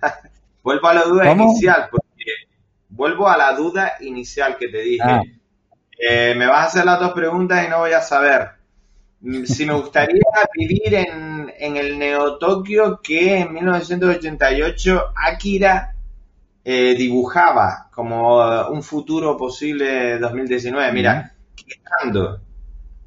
vuelvo 0.62 0.88
a 0.88 0.94
la 0.94 1.02
duda 1.04 1.32
inicial, 1.32 1.88
porque 1.90 2.24
vuelvo 2.88 3.28
a 3.28 3.36
la 3.36 3.52
duda 3.52 3.92
inicial 4.00 4.56
que 4.56 4.68
te 4.68 4.80
dije. 4.80 5.02
Ah. 5.02 5.22
Eh, 5.98 6.34
me 6.36 6.46
vas 6.46 6.58
a 6.58 6.64
hacer 6.66 6.84
las 6.84 6.98
dos 6.98 7.12
preguntas 7.12 7.64
y 7.66 7.68
no 7.68 7.78
voy 7.78 7.92
a 7.92 8.00
saber. 8.00 8.50
Mm, 9.24 9.44
si 9.46 9.64
me 9.64 9.72
gustaría 9.72 10.22
vivir 10.54 10.94
en, 10.94 11.50
en 11.58 11.76
el 11.78 11.98
Neo 11.98 12.36
Tokio 12.36 13.00
que 13.02 13.38
en 13.38 13.54
1988 13.54 15.12
Akira 15.16 15.94
eh, 16.62 16.94
dibujaba 16.94 17.88
como 17.90 18.38
un 18.68 18.82
futuro 18.82 19.34
posible 19.34 20.18
2019. 20.18 20.92
Mira, 20.92 21.32
quitando, 21.54 22.42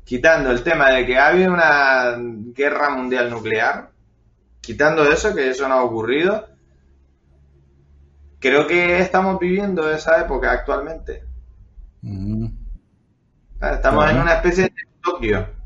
quitando 0.04 0.50
el 0.50 0.64
tema 0.64 0.90
de 0.90 1.06
que 1.06 1.20
había 1.20 1.52
una 1.52 2.16
guerra 2.18 2.90
mundial 2.90 3.30
nuclear, 3.30 3.92
quitando 4.60 5.08
eso, 5.12 5.36
que 5.36 5.52
eso 5.52 5.68
no 5.68 5.76
ha 5.76 5.84
ocurrido, 5.84 6.48
creo 8.40 8.66
que 8.66 9.00
estamos 9.02 9.40
viviendo 9.40 9.88
esa 9.92 10.20
época 10.20 10.52
actualmente. 10.52 11.24
Estamos 13.62 14.10
en 14.10 14.18
una 14.18 14.34
especie 14.34 14.64
de 14.64 14.74
Tokio. 15.04 15.57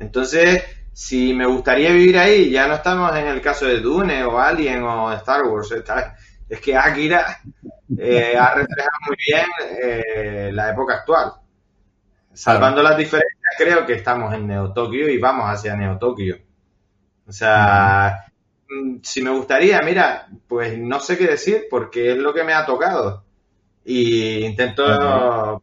Entonces, 0.00 0.64
si 0.92 1.32
me 1.34 1.46
gustaría 1.46 1.92
vivir 1.92 2.18
ahí, 2.18 2.50
ya 2.50 2.66
no 2.66 2.74
estamos 2.74 3.14
en 3.16 3.28
el 3.28 3.40
caso 3.40 3.66
de 3.66 3.80
Dune 3.80 4.24
o 4.24 4.38
Alien 4.38 4.82
o 4.82 5.12
Star 5.12 5.44
Wars. 5.44 5.72
Es 6.48 6.60
que 6.60 6.76
Akira 6.76 7.38
eh, 7.96 8.36
ha 8.36 8.54
reflejado 8.54 8.90
muy 9.06 9.16
bien 9.24 9.46
eh, 9.82 10.50
la 10.52 10.70
época 10.70 10.96
actual. 10.96 11.32
Salvando 12.32 12.82
las 12.82 12.96
diferencias, 12.96 13.54
creo 13.58 13.86
que 13.86 13.94
estamos 13.94 14.32
en 14.34 14.46
Neo 14.46 14.72
Tokio 14.72 15.08
y 15.08 15.18
vamos 15.18 15.46
hacia 15.46 15.76
Neo 15.76 15.98
Tokio. 15.98 16.38
O 17.26 17.32
sea, 17.32 18.24
mm, 18.68 18.96
si 19.02 19.22
me 19.22 19.30
gustaría, 19.30 19.80
mira, 19.82 20.28
pues 20.48 20.78
no 20.78 20.98
sé 20.98 21.18
qué 21.18 21.26
decir 21.26 21.66
porque 21.70 22.12
es 22.12 22.18
lo 22.18 22.32
que 22.32 22.44
me 22.44 22.54
ha 22.54 22.64
tocado. 22.64 23.24
Y 23.84 24.44
intento 24.44 25.62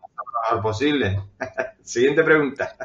posible. 0.62 1.22
Siguiente 1.82 2.24
pregunta. 2.24 2.76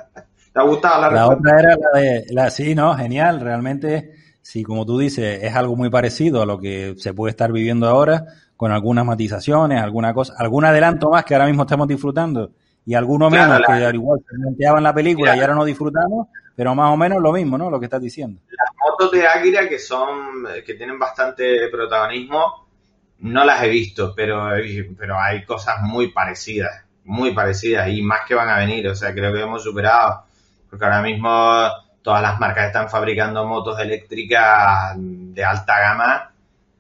¿Te 0.53 0.61
ha 0.61 0.63
gustado 0.63 1.01
la, 1.03 1.11
la 1.11 1.29
otra 1.29 1.61
era 1.61 1.77
la 1.77 2.01
de, 2.01 2.25
la, 2.31 2.51
sí, 2.51 2.75
no, 2.75 2.95
genial, 2.95 3.41
realmente, 3.41 4.13
sí, 4.43 4.63
como 4.63 4.85
tú 4.85 4.99
dices, 4.99 5.43
es 5.43 5.55
algo 5.55 5.77
muy 5.77 5.89
parecido 5.89 6.43
a 6.43 6.47
lo 6.47 6.59
que 6.59 6.95
se 6.99 7.15
puede 7.15 7.31
estar 7.31 7.53
viviendo 7.53 7.89
ahora, 7.89 8.25
con 8.57 8.71
algunas 8.71 9.05
matizaciones, 9.05 9.83
alguna 9.83 10.13
cosa, 10.13 10.35
algún 10.37 10.65
adelanto 10.65 11.11
más 11.11 11.25
que 11.25 11.35
ahora 11.35 11.47
mismo 11.47 11.63
estamos 11.63 11.89
disfrutando 11.89 12.53
y 12.85 12.95
alguno 12.95 13.31
menos 13.31 13.61
que 13.67 13.73
al 13.73 13.95
igual 13.95 14.21
se 14.21 14.37
planteaba 14.37 14.79
en 14.79 14.85
la 14.85 14.95
película 14.95 15.37
y 15.37 15.41
ahora 15.41 15.55
no 15.55 15.65
disfrutamos, 15.65 16.29
pero 16.55 16.75
más 16.75 16.93
o 16.93 16.97
menos 16.97 17.23
lo 17.23 17.33
mismo, 17.33 17.57
¿no? 17.57 17.71
Lo 17.71 17.79
que 17.79 17.87
estás 17.87 18.03
diciendo. 18.03 18.41
Las 18.49 18.77
fotos 18.77 19.13
de 19.13 19.27
Águila 19.27 19.69
que 19.69 19.79
son, 19.79 20.45
que 20.67 20.75
tienen 20.75 20.99
bastante 20.99 21.69
protagonismo, 21.71 22.67
no 23.21 23.45
las 23.45 23.63
he 23.63 23.69
visto, 23.69 24.13
pero, 24.15 24.49
pero 24.99 25.19
hay 25.19 25.45
cosas 25.45 25.81
muy 25.83 26.09
parecidas 26.09 26.85
muy 27.05 27.33
parecidas 27.35 27.89
y 27.89 28.03
más 28.03 28.21
que 28.27 28.35
van 28.35 28.49
a 28.49 28.59
venir. 28.59 28.89
O 28.89 28.95
sea, 28.95 29.13
creo 29.13 29.33
que 29.33 29.41
hemos 29.41 29.63
superado, 29.63 30.25
porque 30.73 30.87
ahora 30.87 31.03
mismo 31.03 31.69
todas 32.01 32.23
las 32.23 32.41
marcas 32.41 32.69
están 32.69 32.89
fabricando 32.89 33.45
motos 33.45 33.79
eléctricas 33.79 34.95
de 34.97 35.45
alta 35.45 35.79
gama 35.79 36.33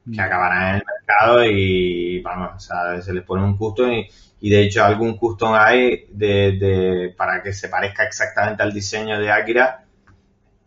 que 0.02 0.16
mm. 0.18 0.24
acabarán 0.24 0.68
en 0.68 0.74
el 0.76 0.82
mercado 0.86 1.44
y 1.44 2.22
vamos, 2.22 2.52
o 2.56 2.58
sea, 2.58 3.02
se 3.02 3.12
les 3.12 3.22
pone 3.22 3.44
un 3.44 3.54
custom 3.58 3.92
y, 3.92 4.08
y 4.40 4.48
de 4.48 4.62
hecho 4.62 4.82
algún 4.82 5.18
custom 5.18 5.52
hay 5.54 6.06
de, 6.08 6.52
de, 6.52 7.14
para 7.14 7.42
que 7.42 7.52
se 7.52 7.68
parezca 7.68 8.04
exactamente 8.04 8.62
al 8.62 8.72
diseño 8.72 9.20
de 9.20 9.30
Akira. 9.30 9.84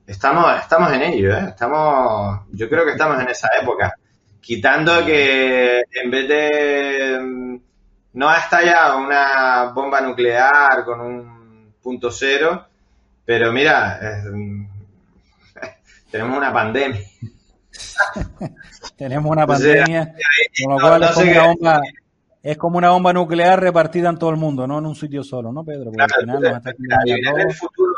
Estamos, 0.06 0.60
estamos 0.60 0.94
en 0.94 1.02
ello, 1.02 1.36
¿eh? 1.36 1.46
estamos, 1.48 2.42
yo 2.52 2.70
creo 2.70 2.86
que 2.86 2.92
estamos 2.92 3.20
en 3.20 3.30
esa 3.30 3.50
época. 3.60 3.96
Quitando 4.40 5.04
que 5.04 5.82
en 5.92 6.12
vez 6.12 6.28
de 6.28 7.20
mm, 7.20 7.58
no 8.14 8.30
ha 8.30 8.38
estallado 8.38 9.00
una 9.00 9.72
bomba 9.74 10.00
nuclear 10.02 10.86
con 10.86 11.02
un 11.02 11.74
punto 11.82 12.12
cero, 12.12 12.68
pero 13.26 13.52
mira, 13.52 14.00
tenemos 16.12 16.38
una 16.38 16.54
pandemia. 16.54 17.02
tenemos 18.98 19.32
una 19.32 19.46
pandemia, 19.46 20.14
con 20.64 20.74
lo 20.74 20.80
cual 20.80 21.04
es, 21.04 21.12
como 21.12 21.32
una 21.32 21.48
bomba, 21.48 21.82
es, 22.44 22.58
como 22.58 22.78
una 22.78 22.90
bomba, 22.92 23.14
nuclear 23.14 23.60
repartida 23.60 24.10
en 24.10 24.18
todo 24.18 24.30
el 24.30 24.38
mundo, 24.38 24.68
no 24.68 24.80
en 24.80 24.86
un 24.86 24.96
sitio 24.96 25.24
solo, 25.24 25.52
¿no, 25.52 25.64
Pedro? 25.64 25.92
Porque 25.92 26.04
al 26.04 26.22
final 26.22 26.42
nos 26.42 26.58
está 26.58 26.72
en 27.06 27.40
el 27.40 27.54
futuro, 27.54 27.94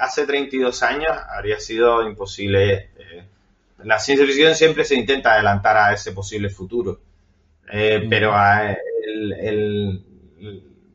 hace 0.00 0.26
32 0.26 0.82
años, 0.82 1.10
habría 1.28 1.58
sido 1.58 2.06
imposible. 2.06 2.90
Eh, 2.98 3.24
la 3.84 3.98
ciencia 3.98 4.26
ficción 4.26 4.54
siempre 4.54 4.84
se 4.84 4.94
intenta 4.94 5.34
adelantar 5.34 5.76
a 5.76 5.92
ese 5.92 6.12
posible 6.12 6.50
futuro. 6.50 7.00
Eh, 7.70 8.02
mm. 8.04 8.08
Pero 8.08 8.32
a, 8.34 8.72
el, 8.72 9.32
el, 9.32 10.04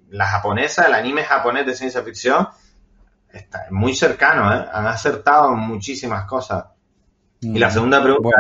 la 0.10 0.28
japonesa, 0.28 0.88
el 0.88 0.94
anime 0.94 1.24
japonés 1.24 1.66
de 1.66 1.76
ciencia 1.76 2.04
ficción, 2.04 2.48
está 3.34 3.68
muy 3.72 3.94
cercano, 3.94 4.54
¿eh? 4.54 4.66
han 4.72 4.88
acertado 4.88 5.56
muchísimas 5.56 6.26
cosas. 6.26 6.66
Y 7.42 7.58
la 7.58 7.70
mm. 7.70 7.72
segunda 7.72 8.04
pregunta. 8.04 8.38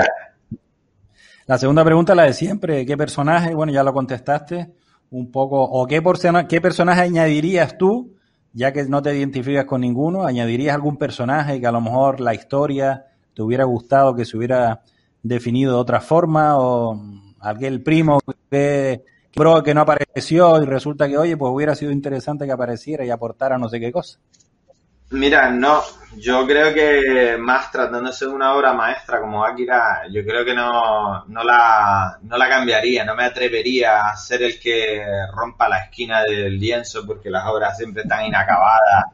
la 1.47 1.57
segunda 1.57 1.83
pregunta, 1.83 2.15
la 2.15 2.23
de 2.23 2.33
siempre, 2.33 2.85
¿qué 2.85 2.97
personaje? 2.97 3.53
Bueno, 3.53 3.71
ya 3.73 3.83
lo 3.83 3.93
contestaste 3.93 4.73
un 5.09 5.31
poco. 5.31 5.61
¿O 5.61 5.87
qué, 5.87 6.01
qué 6.47 6.61
personaje 6.61 7.01
añadirías 7.01 7.77
tú, 7.77 8.15
ya 8.53 8.71
que 8.71 8.83
no 8.85 9.01
te 9.01 9.15
identificas 9.15 9.65
con 9.65 9.81
ninguno? 9.81 10.25
¿Añadirías 10.25 10.75
algún 10.75 10.97
personaje 10.97 11.59
que 11.59 11.67
a 11.67 11.71
lo 11.71 11.81
mejor 11.81 12.19
la 12.19 12.33
historia 12.33 13.05
te 13.33 13.41
hubiera 13.41 13.63
gustado 13.63 14.15
que 14.15 14.25
se 14.25 14.37
hubiera 14.37 14.81
definido 15.23 15.73
de 15.73 15.79
otra 15.79 15.99
forma? 15.99 16.57
¿O 16.57 16.99
aquel 17.39 17.81
primo 17.81 18.19
que, 18.49 19.03
que 19.31 19.73
no 19.73 19.81
apareció 19.81 20.61
y 20.61 20.65
resulta 20.65 21.07
que, 21.07 21.17
oye, 21.17 21.37
pues 21.37 21.51
hubiera 21.51 21.75
sido 21.75 21.91
interesante 21.91 22.45
que 22.45 22.51
apareciera 22.51 23.03
y 23.05 23.09
aportara 23.09 23.57
no 23.57 23.67
sé 23.67 23.79
qué 23.79 23.91
cosa? 23.91 24.19
Mira, 25.11 25.51
no, 25.51 25.81
yo 26.17 26.45
creo 26.45 26.73
que 26.73 27.37
más 27.37 27.71
tratándose 27.71 28.25
de 28.25 28.31
una 28.31 28.53
obra 28.53 28.73
maestra 28.73 29.19
como 29.19 29.43
Akira, 29.43 30.01
yo 30.09 30.23
creo 30.23 30.43
que 30.43 30.53
no, 30.53 31.25
no, 31.25 31.43
la, 31.43 32.17
no 32.21 32.37
la 32.37 32.49
cambiaría, 32.49 33.03
no 33.05 33.15
me 33.15 33.25
atrevería 33.25 34.09
a 34.09 34.15
ser 34.15 34.43
el 34.43 34.59
que 34.59 35.03
rompa 35.33 35.69
la 35.69 35.79
esquina 35.79 36.23
del 36.23 36.59
lienzo 36.59 37.05
porque 37.05 37.29
las 37.29 37.45
obras 37.47 37.77
siempre 37.77 38.03
están 38.03 38.25
inacabadas 38.25 39.05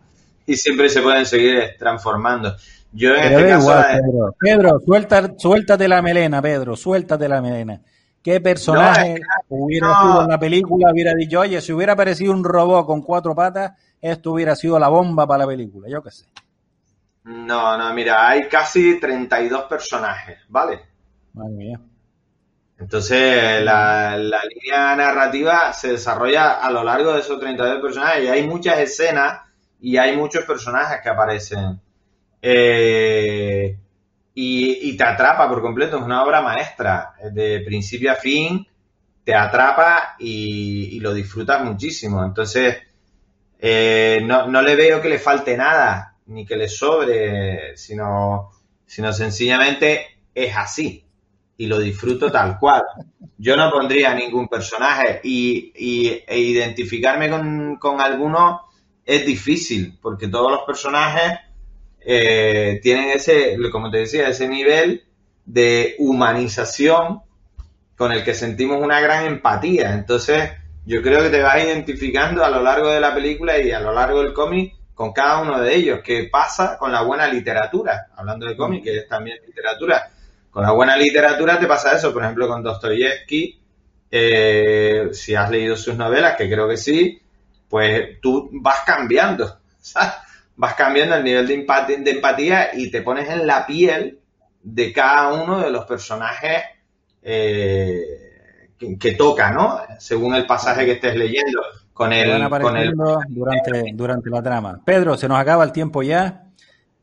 y 0.46 0.56
siempre 0.56 0.90
se 0.90 1.02
pueden 1.02 1.26
seguir 1.26 1.76
transformando. 1.78 2.56
Yo 2.92 3.16
en 3.16 3.24
este 3.24 3.48
caso... 3.48 3.74
Pedro, 3.92 4.36
Pedro 4.40 4.80
suelta, 4.86 5.34
suéltate 5.38 5.88
la 5.88 6.02
melena, 6.02 6.42
Pedro, 6.42 6.76
suéltate 6.76 7.28
la 7.28 7.42
melena. 7.42 7.82
¿Qué 8.24 8.42
personaje 8.42 9.22
hubiera 9.50 9.88
sido 10.02 10.24
en 10.24 10.30
la 10.30 10.40
película? 10.40 10.92
Hubiera 10.92 11.14
dicho, 11.14 11.40
oye, 11.40 11.62
si 11.62 11.72
hubiera 11.72 11.94
aparecido 11.94 12.34
un 12.34 12.44
robot 12.44 12.86
con 12.86 13.02
cuatro 13.02 13.34
patas, 13.34 13.72
esto 14.02 14.32
hubiera 14.32 14.56
sido 14.56 14.78
la 14.80 14.88
bomba 14.88 15.26
para 15.28 15.40
la 15.40 15.48
película, 15.48 15.88
yo 15.90 16.02
qué 16.04 16.12
sé. 16.12 16.26
No, 17.24 17.78
no, 17.78 17.94
mira, 17.94 18.30
hay 18.30 18.48
casi 18.48 19.00
32 19.00 19.64
personajes, 19.64 20.40
¿vale? 20.48 20.82
Madre 21.34 21.54
mía. 21.54 21.82
Entonces, 22.80 23.64
la, 23.64 24.16
línea 24.18 24.96
narrativa 24.96 25.74
se 25.74 25.94
desarrolla 25.94 26.54
a 26.54 26.72
lo 26.72 26.84
largo 26.84 27.14
de 27.14 27.22
esos 27.22 27.40
32 27.40 27.82
personajes 27.82 28.24
y 28.24 28.28
hay 28.28 28.48
muchas 28.48 28.80
escenas 28.80 29.42
y 29.82 29.98
hay 29.98 30.16
muchos 30.16 30.46
personajes 30.46 31.02
que 31.02 31.10
aparecen. 31.10 31.82
Eh, 32.42 33.78
y, 34.36 34.96
te 34.96 35.04
atrapa 35.04 35.50
por 35.50 35.62
completo, 35.62 35.98
es 35.98 36.04
una 36.04 36.24
obra 36.24 36.42
maestra, 36.42 37.14
de 37.32 37.62
principio 37.62 38.12
a 38.12 38.16
fin, 38.16 38.66
te 39.24 39.34
atrapa 39.34 40.16
y, 40.20 40.96
y 40.96 41.00
lo 41.00 41.14
disfrutas 41.14 41.64
muchísimo. 41.64 42.24
Entonces, 42.24 42.78
eh, 43.60 44.20
no, 44.24 44.48
no, 44.48 44.62
le 44.62 44.76
veo 44.76 45.02
que 45.02 45.10
le 45.10 45.20
falte 45.20 45.58
nada, 45.58 46.16
ni 46.28 46.46
que 46.46 46.56
le 46.56 46.68
sobre, 46.68 47.76
sino, 47.78 48.52
sino 48.86 49.12
sencillamente 49.14 50.20
es 50.34 50.56
así 50.56 51.08
y 51.58 51.66
lo 51.66 51.80
disfruto 51.80 52.32
tal 52.32 52.58
cual. 52.60 52.84
Yo 53.38 53.56
no 53.58 53.72
pondría 53.72 54.14
ningún 54.14 54.48
personaje 54.48 55.20
y, 55.24 55.74
y 55.76 56.24
e 56.28 56.40
identificarme 56.40 57.30
con, 57.30 57.78
con, 57.78 58.00
alguno 58.00 58.62
es 59.06 59.26
difícil 59.26 59.98
porque 60.02 60.28
todos 60.28 60.52
los 60.52 60.62
personajes 60.62 61.40
eh, 62.02 62.80
tienen 62.82 63.10
ese, 63.10 63.58
como 63.72 63.90
te 63.90 64.00
decía, 64.00 64.30
ese 64.30 64.48
nivel 64.48 65.04
de 65.46 65.96
humanización 66.00 67.22
con 67.96 68.12
el 68.12 68.24
que 68.24 68.34
sentimos 68.34 68.82
una 68.82 69.00
gran 69.00 69.26
empatía. 69.26 69.94
Entonces, 69.94 70.52
yo 70.88 71.02
creo 71.02 71.22
que 71.22 71.30
te 71.30 71.42
vas 71.42 71.62
identificando 71.62 72.46
a 72.46 72.50
lo 72.50 72.62
largo 72.64 72.90
de 72.90 73.02
la 73.02 73.14
película 73.14 73.60
y 73.60 73.72
a 73.72 73.82
lo 73.82 73.92
largo 73.92 74.24
del 74.24 74.32
cómic 74.32 74.74
con 74.94 75.12
cada 75.12 75.42
uno 75.42 75.60
de 75.60 75.76
ellos. 75.76 76.00
¿Qué 76.02 76.30
pasa 76.32 76.78
con 76.78 76.94
la 76.94 77.02
buena 77.02 77.28
literatura? 77.28 78.08
Hablando 78.16 78.46
de 78.46 78.56
cómic, 78.56 78.86
que 78.86 79.00
es 79.00 79.08
también 79.08 79.38
literatura. 79.46 80.10
Con 80.50 80.64
la 80.64 80.72
buena 80.72 80.96
literatura 80.96 81.60
te 81.60 81.68
pasa 81.68 81.94
eso. 81.94 82.14
Por 82.14 82.24
ejemplo, 82.24 82.48
con 82.48 82.64
Dostoyevsky, 82.64 83.62
eh, 84.10 85.10
si 85.12 85.36
has 85.36 85.52
leído 85.52 85.76
sus 85.76 85.98
novelas, 85.98 86.38
que 86.38 86.50
creo 86.50 86.70
que 86.70 86.78
sí, 86.78 87.22
pues 87.68 88.22
tú 88.22 88.50
vas 88.54 88.80
cambiando. 88.86 89.60
Vas 90.60 90.74
cambiando 90.74 91.14
el 91.14 91.24
nivel 91.24 91.48
de 91.48 91.54
empatía, 91.54 91.98
de 92.00 92.10
empatía 92.10 92.70
y 92.74 92.90
te 92.90 93.04
pones 93.04 93.30
en 93.30 93.46
la 93.46 93.68
piel 93.68 94.18
de 94.64 94.92
cada 94.92 95.32
uno 95.32 95.60
de 95.60 95.70
los 95.70 95.86
personajes. 95.86 96.64
Eh, 97.22 98.27
que, 98.78 99.12
toca, 99.14 99.52
¿no? 99.52 99.80
Según 100.00 100.36
el 100.36 100.46
pasaje 100.46 100.86
que 100.86 100.94
estés 100.94 101.16
leyendo. 101.16 101.62
Con 101.94 102.14
el, 102.14 102.48
con 102.48 102.78
el... 102.78 102.94
durante, 103.30 103.84
durante 103.94 104.30
la 104.30 104.44
trama. 104.44 104.80
Pedro, 104.86 105.18
se 105.18 105.28
nos 105.28 105.40
acaba 105.40 105.64
el 105.64 105.72
tiempo 105.72 106.04
ya. 106.04 106.44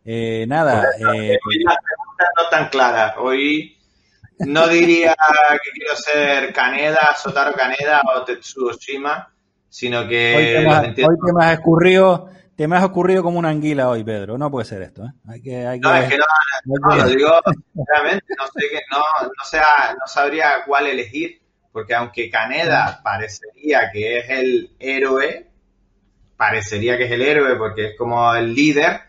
Eh, 0.04 0.44
nada. 0.46 0.84
Eh, 0.98 1.36
hoy 1.44 1.58
las 1.64 1.76
preguntas 1.76 2.28
no 2.36 2.48
tan 2.48 2.68
claras. 2.68 3.14
Hoy 3.18 3.76
no 4.38 4.68
diría 4.68 5.16
que 5.62 5.70
quiero 5.72 5.96
ser 5.96 6.52
Kaneda, 6.52 7.16
Sotaro 7.20 7.52
Kaneda 7.54 8.02
o 8.14 8.22
Tetsuo 8.22 8.72
Shima, 8.72 9.32
sino 9.68 10.06
que... 10.06 10.36
Hoy 10.36 11.16
te, 11.24 11.32
me 11.32 11.44
has, 11.44 11.54
escurrido 11.54 12.28
te 12.56 12.68
me 12.68 12.76
has 12.76 12.84
ocurrido 12.84 13.22
como 13.22 13.38
una 13.38 13.48
anguila 13.48 13.88
hoy, 13.88 14.04
Pedro. 14.04 14.38
No 14.38 14.50
puede 14.50 14.64
ser 14.64 14.82
esto. 14.82 15.04
¿eh? 15.04 15.10
Hay 15.28 15.42
que, 15.42 15.66
hay 15.66 15.80
no, 15.80 15.94
es 15.94 16.08
que 16.08 16.18
no, 16.18 16.24
no, 16.66 16.96
lo 16.96 17.08
digo 17.08 17.30
realmente, 17.74 18.26
no, 18.38 18.46
sé 18.46 18.68
que, 18.70 18.80
no, 18.92 18.98
no, 18.98 19.44
sea, 19.44 19.96
no 19.98 20.06
sabría 20.06 20.64
cuál 20.66 20.86
elegir, 20.86 21.40
porque 21.74 21.92
aunque 21.92 22.30
Caneda 22.30 23.00
parecería 23.02 23.90
que 23.92 24.18
es 24.18 24.30
el 24.30 24.70
héroe, 24.78 25.48
parecería 26.36 26.96
que 26.96 27.06
es 27.06 27.10
el 27.10 27.20
héroe 27.20 27.56
porque 27.56 27.86
es 27.86 27.98
como 27.98 28.32
el 28.32 28.54
líder, 28.54 29.00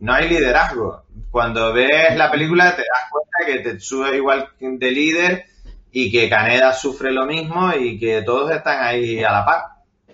no 0.00 0.12
hay 0.12 0.28
liderazgo. 0.28 1.04
Cuando 1.30 1.72
ves 1.72 2.14
la 2.18 2.30
película 2.30 2.76
te 2.76 2.82
das 2.82 3.10
cuenta 3.10 3.38
que 3.46 3.70
te 3.70 3.80
sube 3.80 4.14
igual 4.18 4.50
de 4.60 4.90
líder 4.90 5.44
y 5.92 6.12
que 6.12 6.28
Caneda 6.28 6.74
sufre 6.74 7.10
lo 7.10 7.24
mismo 7.24 7.72
y 7.72 7.98
que 7.98 8.20
todos 8.20 8.50
están 8.50 8.84
ahí 8.84 9.24
a 9.24 9.32
la 9.32 9.44
par. 9.46 9.62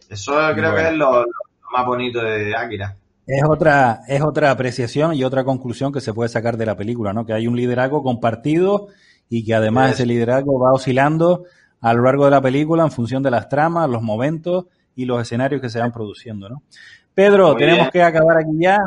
Eso 0.08 0.38
creo 0.54 0.76
que 0.76 0.82
es 0.82 0.92
lo, 0.92 1.24
más 1.72 1.86
bonito 1.86 2.20
de 2.20 2.54
Akira. 2.54 2.96
Es 3.26 3.42
otra, 3.44 4.02
es 4.06 4.22
otra 4.22 4.52
apreciación 4.52 5.12
y 5.14 5.24
otra 5.24 5.42
conclusión 5.42 5.92
que 5.92 6.00
se 6.00 6.14
puede 6.14 6.28
sacar 6.28 6.56
de 6.56 6.66
la 6.66 6.76
película, 6.76 7.12
¿no? 7.12 7.26
Que 7.26 7.32
hay 7.32 7.48
un 7.48 7.56
liderazgo 7.56 8.04
compartido 8.04 8.90
y 9.28 9.44
que 9.44 9.54
además 9.54 9.94
ese 9.94 10.06
liderazgo 10.06 10.60
va 10.60 10.72
oscilando 10.72 11.46
a 11.86 11.94
lo 11.94 12.02
largo 12.02 12.24
de 12.24 12.32
la 12.32 12.40
película 12.40 12.82
en 12.82 12.90
función 12.90 13.22
de 13.22 13.30
las 13.30 13.48
tramas, 13.48 13.88
los 13.88 14.02
momentos 14.02 14.64
y 14.96 15.04
los 15.04 15.22
escenarios 15.22 15.60
que 15.60 15.68
se 15.68 15.78
van 15.78 15.92
produciendo, 15.92 16.48
¿no? 16.48 16.64
Pedro, 17.14 17.54
tenemos 17.54 17.90
que 17.90 18.02
acabar 18.02 18.38
aquí 18.38 18.50
ya. 18.58 18.78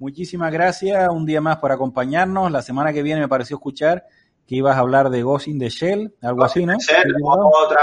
Muchísimas 0.00 0.52
gracias 0.52 1.08
un 1.08 1.24
día 1.24 1.40
más 1.40 1.58
por 1.58 1.70
acompañarnos. 1.70 2.50
La 2.50 2.62
semana 2.62 2.92
que 2.92 3.04
viene 3.04 3.20
me 3.20 3.28
pareció 3.28 3.58
escuchar 3.58 4.06
que 4.44 4.56
ibas 4.56 4.74
a 4.76 4.80
hablar 4.80 5.08
de 5.08 5.22
Ghost 5.22 5.46
in 5.46 5.60
the 5.60 5.68
Shell, 5.68 6.12
algo 6.20 6.42
así, 6.42 6.66
¿no? 6.66 6.76
Shell, 6.80 7.14
otra, 7.22 7.80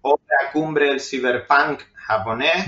otra 0.00 0.36
cumbre 0.52 0.88
del 0.88 1.00
cyberpunk 1.00 1.82
japonés, 1.94 2.64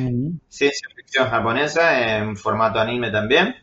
ciencia 0.47 0.89
ficción 0.95 1.29
japonesa 1.29 2.19
en 2.19 2.37
formato 2.37 2.79
anime 2.79 3.11
también. 3.11 3.57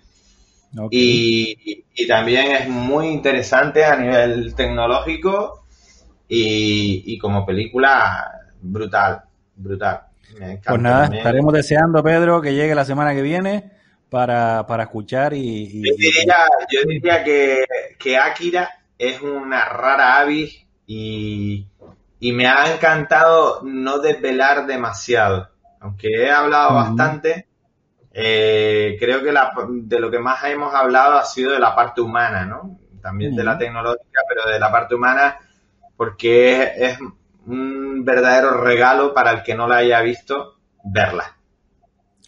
Y, 0.91 1.85
y, 1.95 2.07
también 2.07 2.51
es 2.51 2.67
muy 2.67 3.07
interesante 3.07 3.85
a 3.85 3.95
nivel 3.95 4.53
tecnológico 4.53 5.64
y, 6.27 7.17
como 7.19 7.45
película, 7.45 8.41
brutal, 8.61 9.21
brutal. 9.55 10.01
Pues 10.65 10.81
nada, 10.81 11.15
estaremos 11.15 11.53
deseando, 11.53 12.03
Pedro, 12.03 12.41
que 12.41 12.53
llegue 12.53 12.75
la 12.75 12.85
semana 12.85 13.13
que 13.13 13.21
viene 13.21 13.71
para, 14.09 14.65
para 14.67 14.83
escuchar 14.83 15.33
y... 15.33 15.81
yo, 15.83 16.81
diría, 16.87 17.23
que, 17.23 17.65
que 17.97 18.17
Akira 18.17 18.69
es 18.97 19.21
una 19.21 19.65
rara 19.65 20.19
avis 20.19 20.65
y, 20.87 21.67
y 22.19 22.31
me 22.31 22.47
ha 22.47 22.73
encantado 22.73 23.61
no 23.63 23.99
desvelar 23.99 24.65
demasiado. 24.65 25.49
Aunque 25.79 26.07
he 26.07 26.31
hablado 26.31 26.73
bastante, 26.73 27.47
eh, 28.11 28.95
creo 28.99 29.21
que 29.21 29.31
de 29.31 29.99
lo 29.99 30.09
que 30.09 30.19
más 30.19 30.43
hemos 30.45 30.73
hablado 30.73 31.17
ha 31.17 31.25
sido 31.25 31.51
de 31.51 31.59
la 31.59 31.75
parte 31.75 32.01
humana, 32.01 32.45
¿no? 32.45 32.79
También 33.01 33.35
de 33.35 33.43
la 33.43 33.57
tecnológica, 33.57 34.21
pero 34.27 34.49
de 34.49 34.59
la 34.59 34.71
parte 34.71 34.95
humana, 34.95 35.37
porque 35.97 36.71
es, 36.75 36.99
un 37.47 38.03
verdadero 38.03 38.61
regalo 38.61 39.13
para 39.13 39.31
el 39.31 39.43
que 39.43 39.55
no 39.55 39.67
la 39.67 39.77
haya 39.77 40.01
visto 40.01 40.55
verla. 40.83 41.37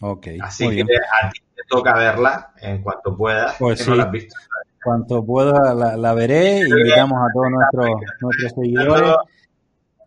Ok. 0.00 0.28
Así 0.40 0.68
que 0.70 0.82
a 0.82 1.30
ti 1.30 1.40
te 1.54 1.62
toca 1.68 1.94
verla 1.94 2.52
en 2.60 2.82
cuanto 2.82 3.16
puedas. 3.16 3.56
Pues 3.58 3.80
sí. 3.80 3.92
Cuanto 4.82 5.24
pueda 5.24 5.74
la, 5.74 6.14
veré. 6.14 6.60
Invitamos 6.60 7.18
a 7.18 7.32
todos 7.32 7.50
nuestros, 7.50 7.88
nuestros 8.20 8.52
seguidores. 8.52 9.14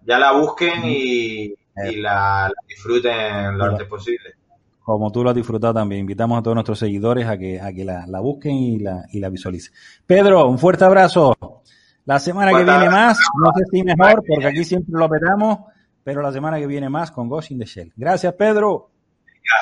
Ya 0.04 0.18
la 0.18 0.32
busquen 0.32 0.82
y, 0.86 1.54
la, 1.98 2.52
disfruten 2.68 3.58
lo 3.58 3.66
antes 3.66 3.88
posible. 3.88 4.36
Como 4.84 5.12
tú 5.12 5.24
lo 5.24 5.30
has 5.30 5.36
disfrutado 5.36 5.74
también. 5.74 6.02
Invitamos 6.02 6.40
a 6.40 6.42
todos 6.42 6.56
nuestros 6.56 6.80
seguidores 6.80 7.28
a 7.28 7.38
que, 7.38 7.60
a 7.60 7.72
que 7.74 7.84
la, 7.84 8.20
busquen 8.22 8.56
y 8.56 8.80
la, 8.80 9.06
y 9.12 9.20
la 9.20 9.30
visualicen. 9.30 9.74
Pedro, 10.08 10.48
un 10.48 10.58
fuerte 10.58 10.86
abrazo. 10.86 11.61
La 12.06 12.20
semana 12.20 12.52
que 12.52 12.64
viene 12.64 12.90
más, 12.90 13.20
no 13.44 13.52
sé 13.56 13.64
si 13.72 13.84
mejor, 13.84 14.24
porque 14.28 14.48
aquí 14.48 14.64
siempre 14.64 14.98
lo 14.98 15.08
petamos, 15.08 15.60
pero 16.04 16.22
la 16.22 16.32
semana 16.32 16.58
que 16.58 16.68
viene 16.68 16.90
más 16.90 17.12
con 17.12 17.30
Ghost 17.30 17.52
in 17.52 17.60
the 17.60 17.66
Shell. 17.66 17.94
Gracias, 17.96 18.34
Pedro. 18.34 18.90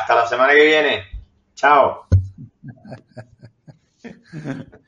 Hasta 0.01 0.15
la 0.15 0.25
semana 0.25 0.53
que 0.53 0.63
viene. 0.63 1.03
Chao. 1.53 2.05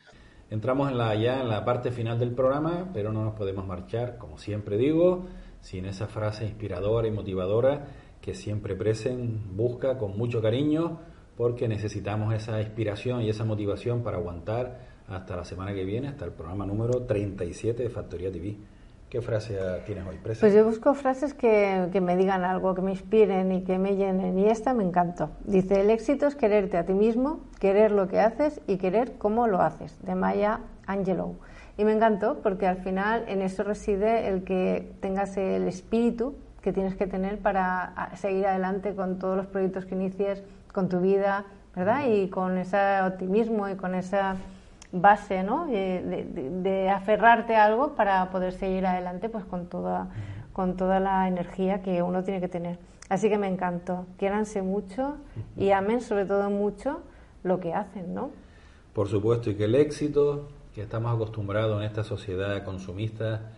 Entramos 0.49 0.91
en 0.91 0.98
la, 0.98 1.15
ya 1.15 1.41
en 1.41 1.49
la 1.49 1.64
parte 1.65 1.91
final 1.91 2.19
del 2.19 2.34
programa, 2.34 2.90
pero 2.94 3.11
no 3.11 3.23
nos 3.23 3.36
podemos 3.36 3.65
marchar, 3.65 4.18
como 4.18 4.38
siempre 4.38 4.78
digo, 4.78 5.28
sin 5.61 5.86
esa 5.86 6.07
frase 6.07 6.45
inspiradora 6.45 7.07
y 7.07 7.11
motivadora 7.11 7.86
que 8.22 8.34
siempre 8.36 8.76
Presen 8.76 9.56
busca 9.56 9.98
con 9.98 10.18
mucho 10.18 10.41
cariño, 10.41 10.99
porque 11.38 11.68
necesitamos 11.68 12.34
esa 12.34 12.61
inspiración 12.61 13.22
y 13.22 13.30
esa 13.30 13.45
motivación 13.45 14.03
para 14.03 14.18
aguantar 14.18 14.90
hasta 15.11 15.35
la 15.35 15.45
semana 15.45 15.73
que 15.73 15.83
viene, 15.83 16.07
hasta 16.07 16.25
el 16.25 16.31
programa 16.31 16.65
número 16.65 17.03
37 17.03 17.83
de 17.83 17.89
Factoría 17.89 18.31
TV. 18.31 18.55
¿Qué 19.09 19.21
frase 19.21 19.57
tienes 19.85 20.07
hoy, 20.07 20.17
Presen? 20.23 20.39
Pues 20.39 20.53
yo 20.53 20.63
busco 20.63 20.93
frases 20.93 21.33
que, 21.33 21.89
que, 21.91 21.99
me 21.99 22.15
digan 22.15 22.45
algo, 22.45 22.73
que 22.73 22.81
me 22.81 22.91
inspiren 22.91 23.51
y 23.51 23.63
que 23.63 23.77
me 23.77 23.97
llenen. 23.97 24.39
Y 24.39 24.45
esta 24.45 24.73
me 24.73 24.85
encantó. 24.85 25.31
Dice, 25.43 25.81
el 25.81 25.89
éxito 25.89 26.27
es 26.27 26.35
quererte 26.35 26.77
a 26.77 26.85
ti 26.85 26.93
mismo, 26.93 27.41
querer 27.59 27.91
lo 27.91 28.07
que 28.07 28.21
haces 28.21 28.61
y 28.67 28.77
querer 28.77 29.17
cómo 29.17 29.47
lo 29.47 29.61
haces, 29.61 29.97
de 30.01 30.15
Maya 30.15 30.61
Angelou. 30.88 31.35
Y 31.77 31.83
me 31.83 31.91
encantó 31.91 32.39
porque 32.41 32.67
al 32.67 32.77
final 32.77 33.25
en 33.27 33.41
eso 33.41 33.63
reside 33.63 34.29
el 34.29 34.45
que 34.45 34.93
tengas 35.01 35.35
el 35.35 35.67
espíritu 35.67 36.35
que 36.61 36.71
tienes 36.71 36.95
que 36.95 37.07
tener 37.07 37.39
para 37.39 38.11
seguir 38.15 38.45
adelante 38.45 38.95
con 38.95 39.19
todos 39.19 39.35
los 39.35 39.47
proyectos 39.47 39.85
que 39.85 39.95
inicies, 39.95 40.43
con 40.71 40.88
tu 40.89 41.01
vida, 41.01 41.45
¿verdad? 41.75 42.05
Y 42.07 42.29
con 42.29 42.57
ese 42.57 43.01
optimismo 43.01 43.67
y 43.67 43.75
con 43.75 43.95
esa 43.95 44.35
base, 44.91 45.43
¿no? 45.43 45.65
De, 45.68 46.89
aferrarte 46.89 47.55
a 47.55 47.65
algo 47.65 47.95
para 47.95 48.30
poder 48.30 48.53
seguir 48.53 48.85
adelante, 48.85 49.30
pues 49.30 49.45
con 49.45 49.68
toda, 49.68 50.09
con 50.53 50.76
toda 50.76 50.99
la 50.99 51.27
energía 51.27 51.81
que 51.81 52.01
uno 52.01 52.23
tiene 52.23 52.39
que 52.39 52.47
tener. 52.47 52.77
Así 53.09 53.30
que 53.30 53.38
me 53.38 53.47
encantó. 53.47 54.05
Quiéranse 54.18 54.61
mucho 54.61 55.18
y 55.57 55.72
amen 55.72 56.01
sobre 56.01 56.26
todo 56.26 56.49
mucho 56.49 57.01
lo 57.43 57.59
que 57.59 57.73
hacen, 57.73 58.13
¿no? 58.13 58.31
Por 58.93 59.07
supuesto, 59.07 59.49
y 59.49 59.55
que 59.55 59.65
el 59.65 59.76
éxito 59.76 60.49
que 60.73 60.84
estamos 60.84 61.13
acostumbrados 61.13 61.80
en 61.80 61.85
esta 61.85 62.03
sociedad 62.03 62.63
consumista 62.63 63.51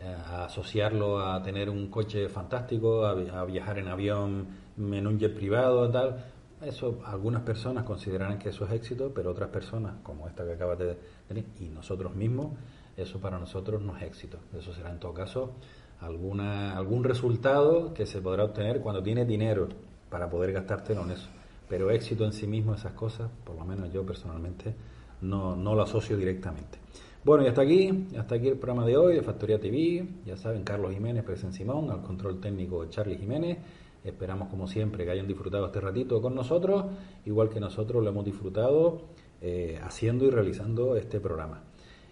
eh, 0.00 0.14
a 0.30 0.44
asociarlo 0.44 1.20
a 1.20 1.42
tener 1.42 1.68
un 1.70 1.88
coche 1.88 2.28
fantástico, 2.28 3.04
a, 3.04 3.44
viajar 3.44 3.78
en 3.78 3.88
avión, 3.88 4.46
en 4.78 5.06
un 5.06 5.18
jet 5.18 5.34
privado, 5.34 5.90
tal. 5.90 6.24
Eso 6.62 7.00
algunas 7.04 7.42
personas 7.42 7.84
considerarán 7.84 8.38
que 8.38 8.48
eso 8.48 8.64
es 8.64 8.72
éxito, 8.72 9.12
pero 9.14 9.30
otras 9.30 9.50
personas, 9.50 9.96
como 10.02 10.26
esta 10.26 10.44
que 10.44 10.52
acabas 10.52 10.78
de 10.78 10.98
tener, 11.28 11.44
y 11.60 11.68
nosotros 11.68 12.14
mismos, 12.14 12.52
eso 12.96 13.20
para 13.20 13.38
nosotros 13.38 13.80
no 13.80 13.96
es 13.96 14.02
éxito. 14.02 14.38
Eso 14.56 14.72
será 14.72 14.90
en 14.90 14.98
todo 14.98 15.14
caso 15.14 15.52
alguna, 16.00 16.76
algún 16.76 17.04
resultado 17.04 17.94
que 17.94 18.06
se 18.06 18.20
podrá 18.20 18.44
obtener 18.44 18.80
cuando 18.80 19.02
tienes 19.02 19.26
dinero 19.26 19.68
para 20.10 20.28
poder 20.28 20.52
gastártelo 20.52 21.02
en 21.04 21.12
eso. 21.12 21.28
Pero 21.68 21.90
éxito 21.90 22.24
en 22.24 22.32
sí 22.32 22.46
mismo, 22.46 22.74
esas 22.74 22.92
cosas, 22.92 23.30
por 23.44 23.54
lo 23.56 23.64
menos 23.64 23.92
yo 23.92 24.04
personalmente, 24.04 24.74
no, 25.20 25.54
no 25.54 25.74
lo 25.74 25.82
asocio 25.82 26.16
directamente. 26.16 26.78
Bueno, 27.24 27.44
y 27.44 27.48
hasta 27.48 27.62
aquí, 27.62 28.06
hasta 28.16 28.36
aquí 28.36 28.48
el 28.48 28.56
programa 28.56 28.86
de 28.86 28.96
hoy 28.96 29.14
de 29.16 29.22
Factoría 29.22 29.60
TV. 29.60 30.08
Ya 30.24 30.36
saben, 30.36 30.62
Carlos 30.62 30.92
Jiménez, 30.94 31.24
Presen 31.24 31.52
Simón, 31.52 31.90
al 31.90 32.00
control 32.02 32.40
técnico 32.40 32.86
Charlie 32.86 33.18
Jiménez. 33.18 33.58
Esperamos, 34.04 34.48
como 34.48 34.66
siempre, 34.66 35.04
que 35.04 35.10
hayan 35.10 35.26
disfrutado 35.26 35.66
este 35.66 35.80
ratito 35.80 36.20
con 36.22 36.34
nosotros, 36.34 36.86
igual 37.24 37.48
que 37.48 37.60
nosotros 37.60 38.02
lo 38.02 38.10
hemos 38.10 38.24
disfrutado 38.24 39.02
eh, 39.40 39.78
haciendo 39.82 40.24
y 40.24 40.30
realizando 40.30 40.96
este 40.96 41.20
programa. 41.20 41.62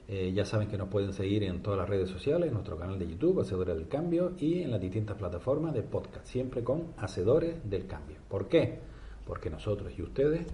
Eh, 0.09 0.33
ya 0.33 0.45
saben 0.45 0.69
que 0.69 0.79
nos 0.79 0.89
pueden 0.89 1.13
seguir 1.13 1.43
en 1.43 1.63
todas 1.63 1.79
las 1.81 1.89
redes 1.89 2.09
sociales, 2.09 2.49
en 2.49 2.55
nuestro 2.55 2.77
canal 2.77 2.99
de 2.99 3.09
YouTube, 3.09 3.41
Hacedores 3.41 3.77
del 3.77 3.89
Cambio, 3.89 4.35
y 4.39 4.63
en 4.63 4.71
las 4.71 4.81
distintas 4.81 5.17
plataformas 5.17 5.75
de 5.75 5.83
podcast, 5.83 6.27
siempre 6.27 6.63
con 6.63 6.93
Hacedores 6.97 7.69
del 7.69 7.87
Cambio. 7.87 8.19
¿Por 8.29 8.47
qué? 8.47 8.79
Porque 9.27 9.51
nosotros 9.51 9.93
y 9.99 10.03
ustedes 10.03 10.47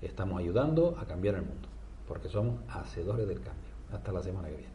estamos 0.00 0.40
ayudando 0.40 0.96
a 0.98 1.06
cambiar 1.06 1.34
el 1.34 1.42
mundo, 1.42 1.68
porque 2.08 2.28
somos 2.28 2.60
hacedores 2.68 3.28
del 3.28 3.40
cambio. 3.42 3.74
Hasta 3.92 4.12
la 4.12 4.22
semana 4.22 4.48
que 4.48 4.56
viene. 4.56 4.73